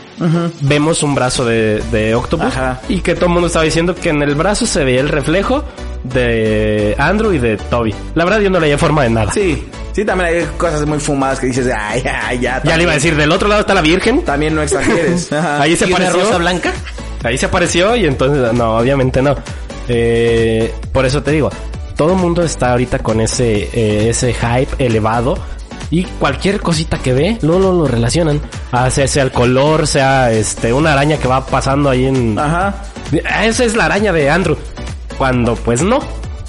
vemos 0.60 1.02
un 1.02 1.14
brazo 1.14 1.44
de, 1.44 1.82
de 1.90 2.14
Octopus 2.14 2.46
Ajá. 2.46 2.80
y 2.88 3.00
que 3.00 3.14
todo 3.14 3.26
el 3.26 3.32
mundo 3.32 3.46
estaba 3.48 3.64
diciendo 3.64 3.94
que 3.94 4.10
en 4.10 4.22
el 4.22 4.34
brazo 4.34 4.66
se 4.66 4.84
veía 4.84 5.00
el 5.00 5.08
reflejo 5.08 5.64
de 6.04 6.94
Andrew 6.98 7.32
y 7.32 7.38
de 7.38 7.56
Toby. 7.56 7.94
La 8.14 8.24
verdad 8.24 8.40
yo 8.40 8.50
no 8.50 8.58
le 8.58 8.66
veía 8.66 8.78
forma 8.78 9.02
de 9.04 9.10
nada. 9.10 9.32
Sí, 9.32 9.64
sí, 9.92 10.04
también 10.04 10.34
hay 10.34 10.44
cosas 10.56 10.86
muy 10.86 10.98
fumadas 10.98 11.38
que 11.40 11.46
dices, 11.46 11.68
ay, 11.76 12.02
ay, 12.04 12.38
ya. 12.40 12.62
Ya 12.64 12.76
le 12.76 12.82
iba 12.84 12.92
a 12.92 12.96
decir, 12.96 13.16
del 13.16 13.30
otro 13.32 13.48
lado 13.48 13.60
está 13.60 13.74
la 13.74 13.82
Virgen. 13.82 14.22
También 14.22 14.54
no 14.54 14.62
exageres. 14.62 15.32
Ahí 15.60 15.76
se 15.76 15.86
¿Y 15.86 15.92
una 15.92 16.06
apareció. 16.06 16.24
rosa 16.24 16.38
blanca? 16.38 16.72
Ahí 17.24 17.38
se 17.38 17.46
apareció 17.46 17.94
y 17.96 18.04
entonces, 18.06 18.52
no, 18.52 18.76
obviamente 18.78 19.22
no. 19.22 19.36
Eh, 19.88 20.72
por 20.92 21.06
eso 21.06 21.22
te 21.22 21.30
digo, 21.32 21.50
todo 21.96 22.12
el 22.12 22.18
mundo 22.18 22.42
está 22.42 22.72
ahorita 22.72 22.98
con 22.98 23.20
ese, 23.20 23.68
eh, 23.72 24.08
ese 24.10 24.34
hype 24.34 24.84
elevado 24.84 25.38
y 25.93 26.05
cualquier 26.05 26.59
cosita 26.59 26.99
que 26.99 27.12
ve, 27.12 27.38
luego 27.43 27.61
lo, 27.61 27.72
lo 27.74 27.86
relacionan. 27.86 28.40
Ah, 28.72 28.90
sea, 28.90 29.07
sea 29.07 29.24
el 29.24 29.30
color, 29.30 29.86
sea 29.86 30.32
este, 30.32 30.72
una 30.72 30.95
araña 30.95 31.18
que 31.18 31.28
va 31.28 31.45
pasando 31.45 31.90
ahí 31.90 32.07
en... 32.07 32.38
Ajá. 32.38 32.74
Ah, 33.28 33.45
Esa 33.45 33.64
es 33.64 33.76
la 33.76 33.84
araña 33.84 34.11
de 34.11 34.30
Andrew. 34.30 34.57
Cuando 35.18 35.55
pues 35.55 35.82
no. 35.82 35.99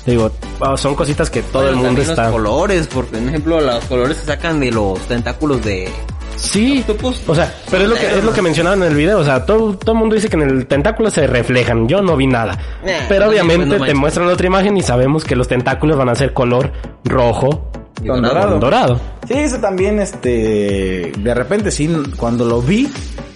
Digo, 0.06 0.32
ah, 0.62 0.78
son 0.78 0.96
cositas 0.96 1.30
que 1.30 1.44
todo 1.44 1.70
el 1.70 1.76
mundo 1.76 2.02
está... 2.02 2.24
Los 2.24 2.32
colores, 2.32 2.88
porque 2.88 3.18
por 3.18 3.28
ejemplo 3.28 3.60
los 3.60 3.84
colores 3.84 4.16
se 4.16 4.26
sacan 4.28 4.62
de 4.62 4.72
los 4.72 4.98
tentáculos 5.02 5.62
de... 5.62 5.91
Sí, 6.38 6.80
Octopus. 6.80 7.22
o 7.28 7.36
sea, 7.36 7.54
pero 7.70 7.84
es 7.84 7.89
lo 7.89 7.96
que 7.96 8.06
es 8.08 8.24
lo 8.24 8.34
que 8.34 8.41
mencionaban 8.41 8.82
en 8.82 8.89
el 8.89 8.96
video, 8.96 9.20
o 9.20 9.24
sea, 9.24 9.46
todo 9.46 9.78
todo 9.78 9.91
el 9.91 9.98
mundo 10.00 10.16
dice 10.16 10.30
que 10.30 10.36
en 10.36 10.41
el 10.41 10.66
tentáculo 10.66 11.12
se 11.12 11.28
reflejan. 11.28 11.88
Yo 11.88 12.02
no 12.02 12.18
vi 12.18 12.26
nada. 12.26 12.58
Eh, 12.84 13.02
pero 13.08 13.26
no, 13.26 13.32
obviamente 13.32 13.68
pues, 13.68 13.80
no 13.80 13.86
te 13.86 13.94
muestran 13.94 14.28
otra 14.28 14.48
imagen 14.48 14.76
y 14.76 14.82
sabemos 14.82 15.24
que 15.24 15.36
los 15.36 15.48
tentáculos 15.48 15.96
van 15.96 16.10
a 16.10 16.16
ser 16.16 16.34
color 16.34 16.72
rojo 17.06 17.72
Con 18.08 18.22
con 18.22 18.24
dorado. 18.24 18.60
dorado. 18.60 19.01
Sí, 19.28 19.34
eso 19.36 19.58
también, 19.58 19.99
este, 19.99 21.12
de 21.18 21.34
repente 21.34 21.72
sí, 21.72 21.89
cuando 22.18 22.45
lo 22.45 22.62
vi, 22.62 22.91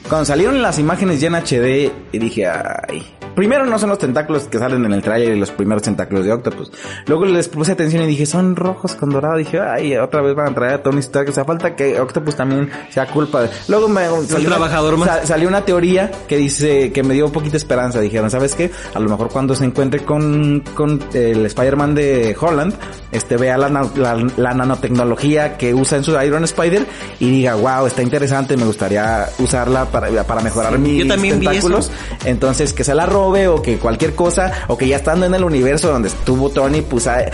cuando 0.07 0.25
salieron 0.25 0.61
las 0.61 0.79
imágenes 0.79 1.19
ya 1.21 1.27
en 1.27 1.35
HD, 1.35 1.91
y 2.11 2.19
dije, 2.19 2.47
ay. 2.47 3.16
Primero 3.37 3.67
no 3.67 3.77
son 3.77 3.89
los 3.89 3.99
tentáculos 3.99 4.47
que 4.47 4.57
salen 4.57 4.83
en 4.83 4.93
el 4.93 5.01
trailer 5.03 5.35
y 5.35 5.39
los 5.39 5.51
primeros 5.51 5.83
tentáculos 5.83 6.25
de 6.25 6.33
Octopus. 6.33 6.71
Luego 7.05 7.23
les 7.25 7.47
puse 7.47 7.73
atención 7.73 8.01
y 8.03 8.07
dije, 8.07 8.25
son 8.25 8.55
rojos 8.55 8.95
con 8.95 9.11
dorado. 9.11 9.37
Dije, 9.37 9.59
ay, 9.61 9.95
otra 9.95 10.23
vez 10.23 10.33
van 10.35 10.47
a 10.51 10.55
traer 10.55 10.73
a 10.73 10.81
Tony 10.81 11.01
Stark. 11.01 11.29
O 11.29 11.31
sea, 11.31 11.45
falta 11.45 11.75
que 11.75 12.01
Octopus 12.01 12.35
también 12.35 12.67
sea 12.89 13.05
culpa. 13.05 13.43
de- 13.43 13.49
Luego 13.67 13.87
me 13.89 14.07
salió, 14.27 14.49
trabajador 14.49 14.97
más. 14.97 15.07
sa- 15.07 15.25
salió 15.27 15.47
una 15.47 15.61
teoría 15.63 16.09
que 16.27 16.35
dice, 16.35 16.91
que 16.91 17.03
me 17.03 17.13
dio 17.13 17.27
un 17.27 17.31
poquito 17.31 17.57
esperanza. 17.57 17.99
Dijeron, 18.01 18.31
¿sabes 18.31 18.55
qué? 18.55 18.71
A 18.95 18.99
lo 18.99 19.07
mejor 19.07 19.29
cuando 19.29 19.53
se 19.55 19.65
encuentre 19.65 20.03
con, 20.03 20.63
con 20.73 20.99
el 21.13 21.45
Spider-Man 21.45 21.93
de 21.93 22.35
Holland, 22.41 22.73
este, 23.11 23.37
vea 23.37 23.55
la, 23.59 23.69
la, 23.69 24.27
la 24.35 24.53
nanotecnología 24.55 25.57
que 25.57 25.75
usa 25.75 25.99
en 25.99 26.03
su 26.03 26.19
Iron 26.21 26.43
Spider 26.43 26.87
y 27.19 27.29
diga, 27.29 27.53
wow, 27.53 27.85
está 27.85 28.01
interesante, 28.01 28.57
me 28.57 28.65
gustaría 28.65 29.27
usarla 29.37 29.85
para, 29.85 30.09
para 30.23 30.41
mejorar 30.41 30.73
Sí, 30.73 30.79
mis 30.79 31.03
yo 31.03 31.07
también 31.07 31.39
vi 31.39 31.45
tentáculos. 31.47 31.91
Entonces, 32.25 32.73
que 32.73 32.83
se 32.83 32.95
la 32.95 33.05
o 33.27 33.61
que 33.61 33.77
cualquier 33.77 34.15
cosa, 34.15 34.51
o 34.67 34.77
que 34.77 34.87
ya 34.87 34.97
estando 34.97 35.25
en 35.25 35.33
el 35.33 35.43
universo 35.43 35.89
donde 35.91 36.09
estuvo 36.09 36.49
Tony, 36.49 36.81
pues 36.81 37.07
ah, 37.07 37.25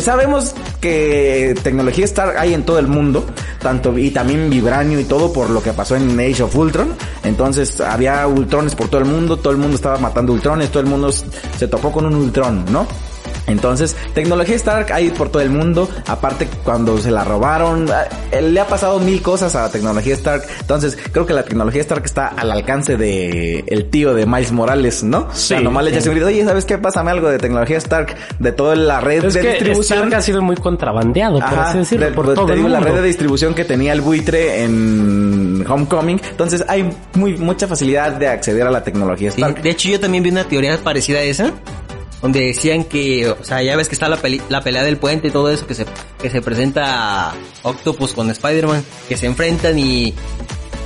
sabemos 0.00 0.54
que 0.80 1.54
tecnología 1.62 2.04
Stark 2.04 2.36
hay 2.36 2.54
en 2.54 2.64
todo 2.64 2.78
el 2.78 2.88
mundo, 2.88 3.24
tanto 3.60 3.96
y 3.96 4.10
también 4.10 4.50
Vibranio 4.50 5.00
y 5.00 5.04
todo 5.04 5.32
por 5.32 5.50
lo 5.50 5.62
que 5.62 5.72
pasó 5.72 5.96
en 5.96 6.18
Age 6.18 6.42
of 6.42 6.54
Ultron. 6.56 6.94
Entonces, 7.24 7.80
había 7.80 8.26
Ultrones 8.26 8.74
por 8.74 8.88
todo 8.88 9.00
el 9.00 9.06
mundo, 9.06 9.36
todo 9.36 9.52
el 9.52 9.58
mundo 9.58 9.76
estaba 9.76 9.98
matando 9.98 10.32
Ultrones, 10.32 10.70
todo 10.70 10.80
el 10.80 10.88
mundo 10.88 11.10
se 11.12 11.68
topó 11.68 11.92
con 11.92 12.06
un 12.06 12.14
Ultron, 12.14 12.64
¿no? 12.70 12.86
Entonces, 13.48 13.96
tecnología 14.14 14.56
Stark 14.56 14.92
hay 14.92 15.10
por 15.10 15.30
todo 15.30 15.42
el 15.42 15.50
mundo. 15.50 15.88
Aparte, 16.06 16.48
cuando 16.64 16.98
se 16.98 17.10
la 17.10 17.24
robaron, 17.24 17.90
ah, 17.90 18.04
eh, 18.30 18.42
le 18.42 18.60
ha 18.60 18.66
pasado 18.66 18.98
mil 19.00 19.20
cosas 19.22 19.54
a 19.56 19.62
la 19.62 19.70
tecnología 19.70 20.14
Stark. 20.14 20.42
Entonces, 20.60 20.96
creo 21.12 21.26
que 21.26 21.32
la 21.32 21.42
tecnología 21.44 21.80
Stark 21.80 22.04
está 22.04 22.28
al 22.28 22.50
alcance 22.50 22.96
de 22.96 23.64
el 23.66 23.90
tío 23.90 24.14
de 24.14 24.26
Miles 24.26 24.52
Morales, 24.52 25.02
¿no? 25.02 25.28
O 25.30 25.34
sea, 25.34 25.58
Sí. 25.58 25.64
nomás 25.64 25.84
le 25.84 25.90
echa 25.90 26.00
seguridad. 26.00 26.28
Oye, 26.28 26.44
¿sabes 26.44 26.64
qué? 26.64 26.78
Pásame 26.78 27.10
algo 27.10 27.28
de 27.30 27.38
tecnología 27.38 27.78
Stark 27.78 28.14
de 28.38 28.52
toda 28.52 28.76
la 28.76 29.00
red 29.00 29.24
Es 29.24 29.34
de 29.34 29.40
que 29.40 29.48
distribución. 29.50 29.98
Stark 30.00 30.14
ha 30.14 30.22
sido 30.22 30.42
muy 30.42 30.56
contrabandeado, 30.56 31.34
por 31.40 31.44
Ajá, 31.44 31.68
así 31.70 31.78
decirlo, 31.78 32.06
de- 32.06 32.12
por 32.12 32.26
de- 32.28 32.34
todo 32.34 32.46
te 32.46 32.52
el 32.52 32.58
digo, 32.58 32.68
mundo. 32.68 32.84
la 32.84 32.92
red 32.92 33.00
de 33.00 33.06
distribución 33.06 33.54
que 33.54 33.64
tenía 33.64 33.92
el 33.92 34.00
buitre 34.00 34.62
en 34.64 35.64
Homecoming. 35.68 36.20
Entonces, 36.30 36.64
hay 36.68 36.88
muy 37.14 37.36
mucha 37.36 37.66
facilidad 37.66 38.12
de 38.12 38.28
acceder 38.28 38.66
a 38.66 38.70
la 38.70 38.82
tecnología 38.84 39.30
Sí, 39.30 39.40
Stark. 39.40 39.62
de 39.62 39.70
hecho, 39.70 39.88
yo 39.88 40.00
también 40.00 40.22
vi 40.22 40.30
una 40.30 40.44
teoría 40.44 40.76
parecida 40.78 41.18
a 41.18 41.22
esa, 41.22 41.52
donde 42.22 42.40
decían 42.40 42.84
que, 42.84 43.28
o 43.30 43.44
sea, 43.44 43.62
ya 43.62 43.76
ves 43.76 43.88
que 43.88 43.94
está 43.94 44.08
la, 44.08 44.16
peli- 44.16 44.42
la 44.48 44.60
pelea 44.62 44.82
del 44.82 44.96
puente 44.96 45.28
y 45.28 45.30
todo 45.30 45.50
eso, 45.50 45.66
que 45.66 45.74
se, 45.74 45.86
que 46.20 46.30
se 46.30 46.42
presenta 46.42 47.32
Octopus 47.62 48.12
con 48.12 48.30
Spider-Man, 48.30 48.84
que 49.08 49.16
se 49.16 49.26
enfrentan 49.26 49.78
y 49.78 50.14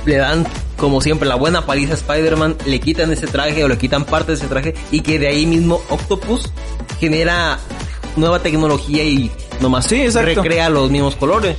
le 0.05 0.17
dan, 0.17 0.45
como 0.77 1.01
siempre, 1.01 1.27
la 1.27 1.35
buena 1.35 1.65
paliza 1.65 1.93
a 1.93 1.95
Spider-Man, 1.95 2.57
le 2.65 2.79
quitan 2.79 3.11
ese 3.11 3.25
traje 3.27 3.63
o 3.63 3.67
le 3.67 3.77
quitan 3.77 4.05
parte 4.05 4.33
de 4.33 4.37
ese 4.37 4.47
traje, 4.47 4.73
y 4.91 5.01
que 5.01 5.17
de 5.17 5.27
ahí 5.27 5.45
mismo 5.45 5.81
Octopus 5.89 6.51
genera 6.99 7.57
nueva 8.15 8.39
tecnología 8.39 9.03
y 9.03 9.31
nomás 9.59 9.85
Sí, 9.85 10.07
recrea 10.43 10.69
los 10.69 10.91
mismos 10.91 11.15
colores. 11.15 11.55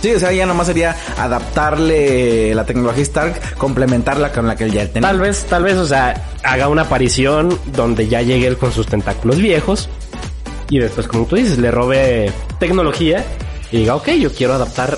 Sí, 0.00 0.12
o 0.14 0.18
sea, 0.18 0.32
ya 0.32 0.46
nomás 0.46 0.66
sería 0.66 0.94
adaptarle 1.18 2.54
la 2.54 2.64
tecnología 2.64 3.02
Stark, 3.02 3.56
complementarla 3.56 4.32
con 4.32 4.46
la 4.46 4.56
que 4.56 4.64
él 4.64 4.72
ya 4.72 4.86
tenía. 4.86 5.08
Tal 5.08 5.20
vez, 5.20 5.46
tal 5.48 5.64
vez, 5.64 5.76
o 5.76 5.86
sea, 5.86 6.14
haga 6.42 6.68
una 6.68 6.82
aparición 6.82 7.58
donde 7.74 8.08
ya 8.08 8.22
llegue 8.22 8.46
él 8.46 8.56
con 8.56 8.72
sus 8.72 8.86
tentáculos 8.86 9.38
viejos 9.38 9.88
y 10.68 10.78
después, 10.78 11.06
como 11.06 11.26
tú 11.26 11.36
dices, 11.36 11.58
le 11.58 11.70
robe 11.70 12.32
tecnología 12.58 13.24
y 13.70 13.78
diga, 13.78 13.94
ok, 13.96 14.10
yo 14.10 14.32
quiero 14.32 14.54
adaptar 14.54 14.96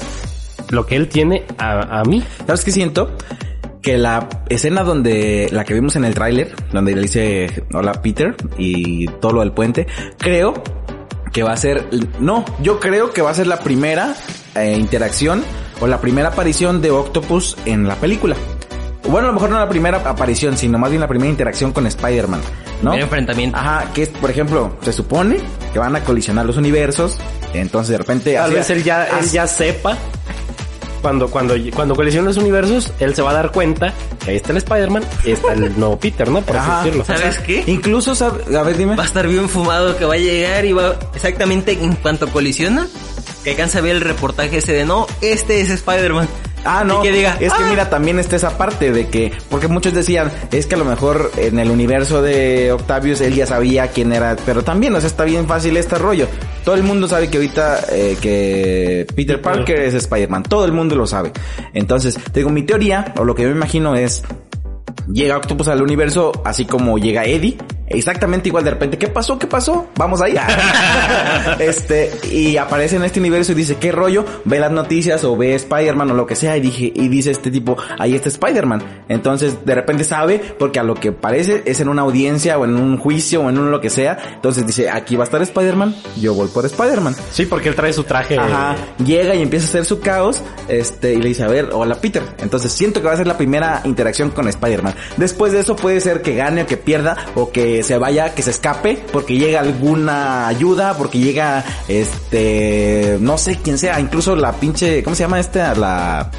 lo 0.70 0.86
que 0.86 0.96
él 0.96 1.08
tiene 1.08 1.44
a, 1.58 2.00
a 2.00 2.04
mí. 2.04 2.22
¿Sabes 2.46 2.64
qué 2.64 2.70
siento? 2.70 3.16
Que 3.82 3.98
la 3.98 4.28
escena 4.48 4.82
donde, 4.82 5.48
la 5.52 5.64
que 5.64 5.74
vimos 5.74 5.96
en 5.96 6.04
el 6.04 6.14
tráiler, 6.14 6.54
donde 6.72 6.94
le 6.94 7.02
dice 7.02 7.64
hola 7.72 7.92
Peter 8.02 8.34
y 8.56 9.06
todo 9.06 9.32
lo 9.32 9.40
del 9.40 9.52
puente, 9.52 9.86
creo 10.18 10.54
que 11.32 11.42
va 11.42 11.52
a 11.52 11.56
ser, 11.56 11.88
no, 12.20 12.44
yo 12.62 12.80
creo 12.80 13.12
que 13.12 13.22
va 13.22 13.30
a 13.30 13.34
ser 13.34 13.46
la 13.46 13.60
primera 13.60 14.14
eh, 14.54 14.76
interacción 14.78 15.44
o 15.80 15.86
la 15.86 16.00
primera 16.00 16.28
aparición 16.30 16.80
de 16.80 16.90
Octopus 16.90 17.56
en 17.64 17.86
la 17.86 17.94
película. 17.96 18.36
Bueno, 19.08 19.28
a 19.28 19.30
lo 19.30 19.34
mejor 19.34 19.50
no 19.50 19.58
la 19.58 19.68
primera 19.68 19.98
aparición, 20.04 20.56
sino 20.56 20.78
más 20.78 20.90
bien 20.90 21.00
la 21.00 21.08
primera 21.08 21.30
interacción 21.30 21.72
con 21.72 21.86
Spider-Man, 21.86 22.40
¿no? 22.82 22.90
Primer 22.90 23.04
enfrentamiento. 23.04 23.56
Ajá, 23.56 23.90
que 23.94 24.02
es, 24.02 24.08
por 24.10 24.30
ejemplo, 24.30 24.76
se 24.82 24.92
supone 24.92 25.38
que 25.72 25.78
van 25.78 25.96
a 25.96 26.00
colisionar 26.00 26.44
los 26.44 26.56
universos, 26.58 27.16
entonces 27.54 27.92
de 27.92 27.98
repente... 27.98 28.34
Tal 28.34 28.46
así- 28.46 28.54
vez 28.54 28.70
él 28.70 28.84
ya, 28.84 29.04
él 29.18 29.30
ya 29.30 29.46
sepa. 29.46 29.96
Cuando, 31.02 31.28
cuando, 31.28 31.54
cuando 31.74 31.94
colisionen 31.94 32.26
los 32.26 32.36
universos, 32.36 32.92
él 33.00 33.14
se 33.14 33.22
va 33.22 33.30
a 33.30 33.34
dar 33.34 33.52
cuenta 33.52 33.92
que 34.24 34.30
ahí 34.32 34.36
está 34.36 34.50
el 34.52 34.58
Spider-Man 34.58 35.04
y 35.24 35.30
está 35.32 35.52
el 35.52 35.78
nuevo 35.78 35.98
Peter, 35.98 36.28
¿no? 36.30 36.42
Por 36.42 36.56
así 36.56 36.68
Ajá. 36.70 36.84
decirlo. 36.84 37.04
¿Sabes 37.04 37.38
qué? 37.38 37.62
Incluso, 37.66 38.12
sab- 38.14 38.54
a 38.56 38.62
ver, 38.62 38.76
dime. 38.76 38.96
Va 38.96 39.04
a 39.04 39.06
estar 39.06 39.26
bien 39.28 39.48
fumado 39.48 39.96
que 39.96 40.04
va 40.04 40.14
a 40.14 40.18
llegar 40.18 40.64
y 40.64 40.72
va 40.72 40.96
exactamente 41.14 41.72
en 41.72 41.94
cuanto 41.96 42.28
colisiona. 42.28 42.86
Que 43.44 43.50
alcanza 43.52 43.78
a 43.78 43.82
ver 43.82 43.94
el 43.96 44.00
reportaje 44.02 44.58
ese 44.58 44.72
de 44.72 44.84
no, 44.84 45.06
este 45.20 45.60
es 45.60 45.70
Spider-Man. 45.70 46.28
Ah, 46.64 46.84
no. 46.84 47.00
Y 47.00 47.02
que 47.08 47.12
diga, 47.12 47.36
es 47.40 47.52
que 47.52 47.62
"Ah". 47.64 47.66
mira, 47.70 47.90
también 47.90 48.18
está 48.18 48.36
esa 48.36 48.56
parte 48.58 48.92
de 48.92 49.08
que, 49.08 49.32
porque 49.48 49.68
muchos 49.68 49.92
decían, 49.94 50.30
es 50.52 50.66
que 50.66 50.74
a 50.74 50.78
lo 50.78 50.84
mejor 50.84 51.30
en 51.36 51.58
el 51.58 51.70
universo 51.70 52.22
de 52.22 52.72
Octavius 52.72 53.20
él 53.20 53.34
ya 53.34 53.46
sabía 53.46 53.88
quién 53.88 54.12
era, 54.12 54.36
pero 54.44 54.62
también, 54.62 54.94
o 54.94 55.00
sea, 55.00 55.08
está 55.08 55.24
bien 55.24 55.46
fácil 55.46 55.76
este 55.76 55.96
rollo. 55.96 56.26
Todo 56.64 56.74
el 56.74 56.82
mundo 56.82 57.08
sabe 57.08 57.28
que 57.28 57.38
ahorita 57.38 57.80
eh, 57.92 58.16
que 58.20 59.06
Peter 59.14 59.40
Parker 59.40 59.80
es 59.80 59.94
Spider-Man, 59.94 60.42
todo 60.42 60.64
el 60.64 60.72
mundo 60.72 60.94
lo 60.96 61.06
sabe. 61.06 61.32
Entonces, 61.74 62.14
te 62.32 62.40
digo, 62.40 62.50
mi 62.50 62.62
teoría, 62.62 63.14
o 63.16 63.24
lo 63.24 63.34
que 63.34 63.42
yo 63.42 63.48
me 63.48 63.54
imagino 63.56 63.94
es, 63.96 64.22
llega 65.10 65.36
Octopus 65.36 65.68
al 65.68 65.82
universo, 65.82 66.32
así 66.44 66.64
como 66.64 66.98
llega 66.98 67.24
Eddie, 67.24 67.56
exactamente 67.90 68.48
igual 68.48 68.64
de 68.64 68.70
repente, 68.70 68.98
¿qué 68.98 69.08
pasó? 69.08 69.38
¿Qué 69.38 69.46
pasó? 69.46 69.88
Vamos 69.96 70.20
ahí. 70.20 70.34
este, 71.58 72.10
y 72.30 72.56
aparece 72.56 72.96
en 72.96 73.04
este 73.04 73.20
universo 73.20 73.52
y 73.52 73.54
dice, 73.54 73.76
¿qué 73.76 73.92
rollo? 73.92 74.24
Ve 74.44 74.58
las 74.58 74.70
noticias 74.70 75.24
o 75.24 75.36
ve 75.36 75.54
Spider-Man 75.54 76.10
o 76.10 76.14
lo 76.14 76.26
que 76.26 76.36
sea 76.36 76.56
y 76.56 76.60
dije, 76.60 76.92
y 76.94 77.08
dice 77.08 77.30
este 77.30 77.50
tipo, 77.50 77.76
ahí 77.98 78.14
está 78.14 78.28
Spider-Man. 78.28 79.04
Entonces, 79.08 79.64
de 79.64 79.74
repente 79.74 80.04
sabe, 80.04 80.40
porque 80.58 80.78
a 80.78 80.82
lo 80.82 80.94
que 80.94 81.12
parece 81.12 81.62
es 81.66 81.80
en 81.80 81.88
una 81.88 82.02
audiencia 82.02 82.58
o 82.58 82.64
en 82.64 82.76
un 82.76 82.98
juicio 82.98 83.42
o 83.42 83.50
en 83.50 83.58
un 83.58 83.70
lo 83.70 83.80
que 83.80 83.90
sea. 83.90 84.18
Entonces 84.34 84.66
dice, 84.66 84.90
aquí 84.90 85.16
va 85.16 85.24
a 85.24 85.26
estar 85.26 85.42
Spider-Man, 85.42 85.94
yo 86.20 86.34
voy 86.34 86.48
por 86.48 86.64
Spider-Man. 86.64 87.14
Sí, 87.30 87.46
porque 87.46 87.68
él 87.68 87.74
trae 87.74 87.92
su 87.92 88.04
traje. 88.04 88.38
Ajá, 88.38 88.76
llega 89.04 89.34
y 89.34 89.42
empieza 89.42 89.66
a 89.66 89.68
hacer 89.68 89.84
su 89.84 90.00
caos, 90.00 90.42
este, 90.68 91.14
y 91.14 91.22
le 91.22 91.28
dice, 91.28 91.44
a 91.44 91.48
ver, 91.48 91.70
hola 91.72 91.96
Peter. 91.96 92.22
Entonces 92.38 92.72
siento 92.72 93.00
que 93.00 93.08
va 93.08 93.14
a 93.14 93.16
ser 93.16 93.26
la 93.26 93.36
primera 93.36 93.82
interacción 93.84 94.30
con 94.30 94.48
Spider-Man. 94.48 94.94
Después 95.16 95.52
de 95.52 95.60
eso 95.60 95.76
puede 95.76 96.00
ser 96.00 96.22
que 96.22 96.34
gane 96.34 96.62
o 96.62 96.66
que 96.66 96.76
pierda, 96.76 97.16
o 97.34 97.50
que 97.50 97.77
se 97.82 97.98
vaya, 97.98 98.34
que 98.34 98.42
se 98.42 98.50
escape, 98.50 99.02
porque 99.12 99.36
llega 99.36 99.60
alguna 99.60 100.48
ayuda, 100.48 100.96
porque 100.96 101.18
llega, 101.18 101.64
este, 101.88 103.18
no 103.20 103.38
sé 103.38 103.58
quién 103.62 103.78
sea, 103.78 104.00
incluso 104.00 104.36
la 104.36 104.52
pinche, 104.52 105.02
¿cómo 105.02 105.16
se 105.16 105.24
llama 105.24 105.40
esta? 105.40 105.74
La, 105.74 106.30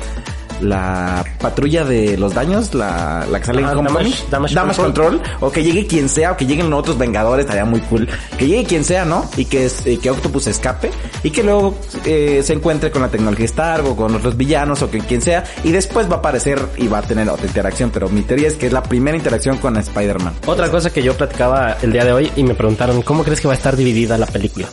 la 0.62 1.24
patrulla 1.39 1.84
de 1.84 2.18
los 2.18 2.34
daños, 2.34 2.74
la, 2.74 3.26
la 3.30 3.39
que 3.39 3.45
sale 3.45 3.64
Ah, 3.64 3.72
en 3.72 3.78
Homecoming. 3.80 4.14
Damage- 4.30 4.53
Damage 4.53 4.82
Control. 4.82 5.22
o 5.39 5.51
que 5.51 5.64
llegue 5.64 5.88
quien 5.88 6.10
sea, 6.10 6.32
o 6.34 6.38
que 6.38 6.45
lleguen 6.45 6.72
otros 6.74 6.97
Vengadores, 6.97 7.45
estaría 7.45 7.66
muy 7.66 7.80
cool. 7.82 8.07
Que 8.38 8.47
llegue 8.47 8.64
quien 8.66 8.84
sea, 8.84 9.05
¿no? 9.05 9.30
Y 9.38 9.45
que, 9.45 9.70
que 10.01 10.10
Octopus 10.12 10.47
escape, 10.47 10.91
y 11.24 11.32
que 11.32 11.43
luego 11.43 11.78
eh, 12.05 12.41
se 12.43 12.53
encuentre 12.53 12.91
con 12.91 13.01
la 13.01 13.10
tecnología 13.10 13.45
Stark, 13.45 13.86
o 13.86 13.95
con 13.95 14.14
otros 14.16 14.36
villanos, 14.38 14.82
o 14.82 14.89
que 14.91 14.99
quien 14.99 15.22
sea, 15.22 15.43
y 15.64 15.72
después 15.72 16.10
va 16.10 16.16
a 16.16 16.20
aparecer 16.20 16.60
y 16.78 16.88
va 16.88 16.99
a 16.99 17.01
tener 17.01 17.30
otra 17.30 17.45
interacción, 17.45 17.89
pero 17.91 18.10
mi 18.10 18.22
teoría 18.22 18.47
es 18.47 18.55
que 18.55 18.68
es 18.68 18.74
la 18.74 18.84
primera 18.84 19.16
interacción 19.18 19.57
con 19.57 19.78
Spider-Man. 19.78 20.34
Otra 20.45 20.70
cosa 20.70 20.91
que 20.91 21.01
yo 21.03 21.16
platicaba 21.16 21.78
el 21.82 21.91
día 21.91 22.05
de 22.05 22.14
hoy 22.14 22.32
y 22.36 22.43
me 22.43 22.53
preguntaron, 22.55 23.01
¿cómo 23.01 23.24
crees 23.24 23.41
que 23.41 23.47
va 23.47 23.53
a 23.53 23.57
estar 23.57 23.76
dividida 23.76 24.18
la 24.18 24.26
película? 24.26 24.68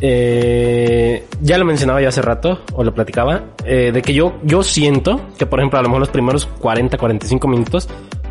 Eh, 0.00 1.26
ya 1.40 1.58
lo 1.58 1.64
mencionaba 1.64 2.00
yo 2.00 2.08
hace 2.08 2.22
rato, 2.22 2.62
o 2.74 2.84
lo 2.84 2.94
platicaba, 2.94 3.44
eh, 3.64 3.90
de 3.92 4.02
que 4.02 4.12
yo, 4.12 4.38
yo 4.42 4.62
siento 4.62 5.20
que, 5.38 5.46
por 5.46 5.60
ejemplo, 5.60 5.78
a 5.78 5.82
lo 5.82 5.88
mejor 5.88 6.00
los 6.00 6.10
primeros 6.10 6.46
40, 6.46 6.98
45 6.98 7.48
minutos 7.48 7.88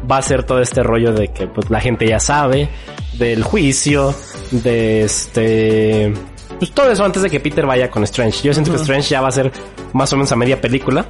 va 0.09 0.18
a 0.18 0.22
ser 0.22 0.43
todo 0.43 0.61
este 0.61 0.84
rollo 0.84 1.11
de 1.13 1.30
que 1.30 1.47
pues, 1.47 1.70
la 1.70 1.80
gente 1.80 2.07
ya 2.07 2.20
sabe, 2.20 2.70
del 3.13 3.43
juicio, 3.43 4.13
de 4.51 5.03
este... 5.03 6.13
Pues 6.59 6.72
todo 6.72 6.89
eso 6.91 7.03
antes 7.03 7.22
de 7.22 7.30
que 7.30 7.39
Peter 7.39 7.66
vaya 7.66 7.91
con 7.91 8.03
Strange. 8.03 8.47
Yo 8.47 8.53
siento 8.53 8.72
que 8.72 8.78
Strange 8.78 9.09
ya 9.09 9.20
va 9.20 9.28
a 9.28 9.32
ser 9.32 9.51
más 9.91 10.13
o 10.13 10.16
menos 10.16 10.32
a 10.32 10.38
media 10.38 10.61
película. 10.61 11.05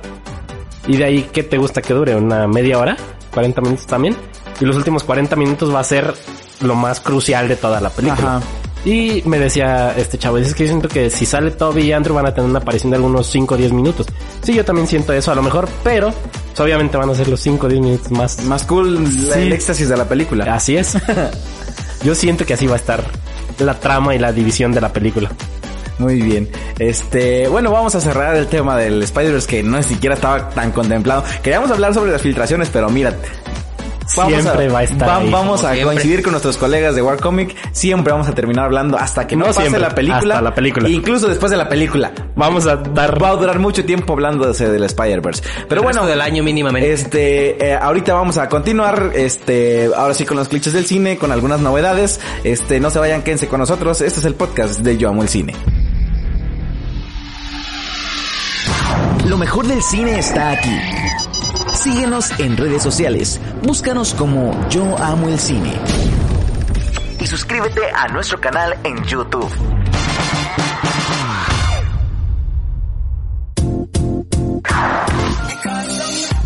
Y 0.88 0.98
de 0.98 1.04
ahí, 1.04 1.30
¿qué 1.32 1.44
te 1.44 1.58
gusta 1.58 1.84
que 1.84 1.94
dure? 1.94 2.16
¿Una 2.16 2.48
media 2.48 2.80
hora? 2.80 2.98
¿40 3.32 3.62
minutos 3.62 3.86
también? 3.86 4.16
Y 4.60 4.66
los 4.66 4.76
últimos 4.76 5.04
40 5.04 5.36
minutos 5.36 5.74
va 5.74 5.82
a 5.82 5.84
ser 5.84 6.16
lo 6.62 6.74
más 6.74 7.00
crucial 7.00 7.48
de 7.48 7.58
toda 7.58 7.80
la 7.80 7.92
película. 7.92 8.38
Ajá. 8.38 8.42
Y 8.86 9.24
me 9.26 9.40
decía 9.40 9.96
este 9.98 10.20
chavo, 10.20 10.38
es 10.38 10.54
que 10.54 10.64
yo 10.64 10.70
siento 10.70 10.88
que 10.88 11.10
si 11.10 11.26
sale 11.26 11.50
Toby 11.52 11.82
y 11.82 11.92
Andrew 11.92 12.16
van 12.16 12.28
a 12.28 12.34
tener 12.34 12.48
una 12.48 12.60
aparición 12.60 12.92
de 12.92 12.98
algunos 12.98 13.26
5 13.28 13.56
o 13.56 13.58
10 13.58 13.72
minutos. 13.74 14.06
Sí, 14.44 14.54
yo 14.54 14.64
también 14.64 14.88
siento 14.88 15.12
eso 15.12 15.32
a 15.32 15.36
lo 15.36 15.42
mejor, 15.42 15.68
pero 15.84 16.12
pues, 16.12 16.60
obviamente 16.60 16.96
van 16.96 17.10
a 17.10 17.16
ser 17.16 17.28
los 17.28 17.40
5 17.42 17.66
o 17.66 17.70
10 17.70 17.82
minutos 17.82 18.12
más. 18.12 18.44
Más 18.44 18.64
cool 18.66 19.08
Sí. 19.08 19.32
el 19.40 19.54
éxtasis 19.54 19.90
de 19.90 19.98
la 19.98 20.06
película. 20.06 20.54
Así 20.54 20.78
es. 20.78 20.96
yo 22.04 22.14
siento 22.14 22.46
que 22.46 22.54
así 22.54 22.68
va 22.68 22.74
a 22.74 22.78
estar 22.78 23.04
la 23.58 23.80
trama 23.80 24.14
y 24.14 24.20
la 24.20 24.32
división 24.32 24.72
de 24.72 24.82
la 24.82 24.94
película. 24.94 25.32
Muy 25.98 26.22
bien. 26.22 26.48
Este, 26.78 27.48
bueno, 27.48 27.72
vamos 27.72 27.96
a 27.96 28.02
cerrar 28.02 28.36
el 28.36 28.48
tema 28.48 28.78
del 28.78 29.02
Spider-Verse 29.02 29.48
que 29.48 29.64
no 29.64 29.82
siquiera 29.82 30.14
estaba 30.14 30.50
tan 30.50 30.72
contemplado. 30.72 31.24
Queríamos 31.42 31.72
hablar 31.72 31.94
sobre 31.94 32.12
las 32.12 32.22
filtraciones, 32.22 32.70
pero 32.72 32.90
mira, 32.90 33.16
Siempre 34.08 34.70
va 34.70 34.80
a 34.80 34.84
estar 34.84 35.10
ahí, 35.10 35.32
Vamos 35.32 35.64
a 35.64 35.74
siempre. 35.74 35.86
coincidir 35.86 36.22
con 36.24 36.32
nuestros 36.32 36.58
colegas 36.58 36.96
de 36.96 37.02
Warcomic. 37.02 37.56
Siempre 37.72 38.12
vamos 38.14 38.28
a 38.28 38.34
terminar 38.36 38.66
hablando 38.66 38.98
hasta 38.98 39.26
que 39.26 39.36
no, 39.36 39.42
No 39.42 39.48
pase 39.48 39.62
siempre, 39.62 39.82
la 39.82 39.90
película. 39.96 40.18
hasta 40.36 40.42
la 40.42 40.54
película. 40.54 40.88
Incluso 40.90 41.28
después 41.28 41.52
de 41.52 41.58
la 41.58 41.68
película. 41.68 42.12
Vamos 42.36 42.68
a 42.68 42.76
dar... 42.76 43.22
Va 43.22 43.30
a 43.30 43.36
durar 43.36 43.60
mucho 43.60 43.84
tiempo 43.84 44.14
hablándose 44.14 44.70
del 44.70 44.84
Spider-Verse. 44.84 45.44
Pero 45.68 45.82
El 45.82 45.86
bueno. 45.86 46.06
del 46.06 46.22
año 46.22 46.44
mínimamente. 46.44 46.94
Este, 46.94 47.66
eh, 47.72 47.74
ahorita 47.76 48.14
vamos 48.14 48.38
a 48.38 48.48
continuar, 48.48 49.12
este, 49.16 49.90
ahora 49.96 50.14
sí 50.14 50.26
con 50.26 50.38
los 50.38 50.48
clichés 50.50 50.74
del 50.74 50.86
cine, 50.86 51.18
con 51.18 51.32
algunas 51.32 51.60
novedades. 51.60 52.20
Este, 52.44 52.80
no 52.80 52.90
se 52.92 53.00
vayan, 53.00 53.24
quédense 53.24 53.48
con 53.48 53.60
nosotros. 53.60 54.02
Este 54.02 54.20
es 54.20 54.26
el 54.26 54.36
podcast 54.36 54.80
de 54.82 54.98
Yo 54.98 55.10
Amo 55.10 55.24
el 55.24 55.30
Cine. 55.30 55.54
Lo 59.26 59.38
mejor 59.38 59.66
del 59.66 59.82
cine 59.82 60.20
está 60.20 60.52
aquí. 60.52 60.70
Síguenos 61.86 62.32
en 62.40 62.58
redes 62.58 62.82
sociales. 62.82 63.40
Búscanos 63.62 64.16
como 64.16 64.68
Yo 64.70 64.98
Amo 64.98 65.30
el 65.30 65.38
Cine. 65.38 65.72
Y 67.20 67.28
suscríbete 67.28 67.82
a 67.94 68.08
nuestro 68.08 68.42
canal 68.42 68.76
en 68.84 69.04
YouTube. 69.04 69.52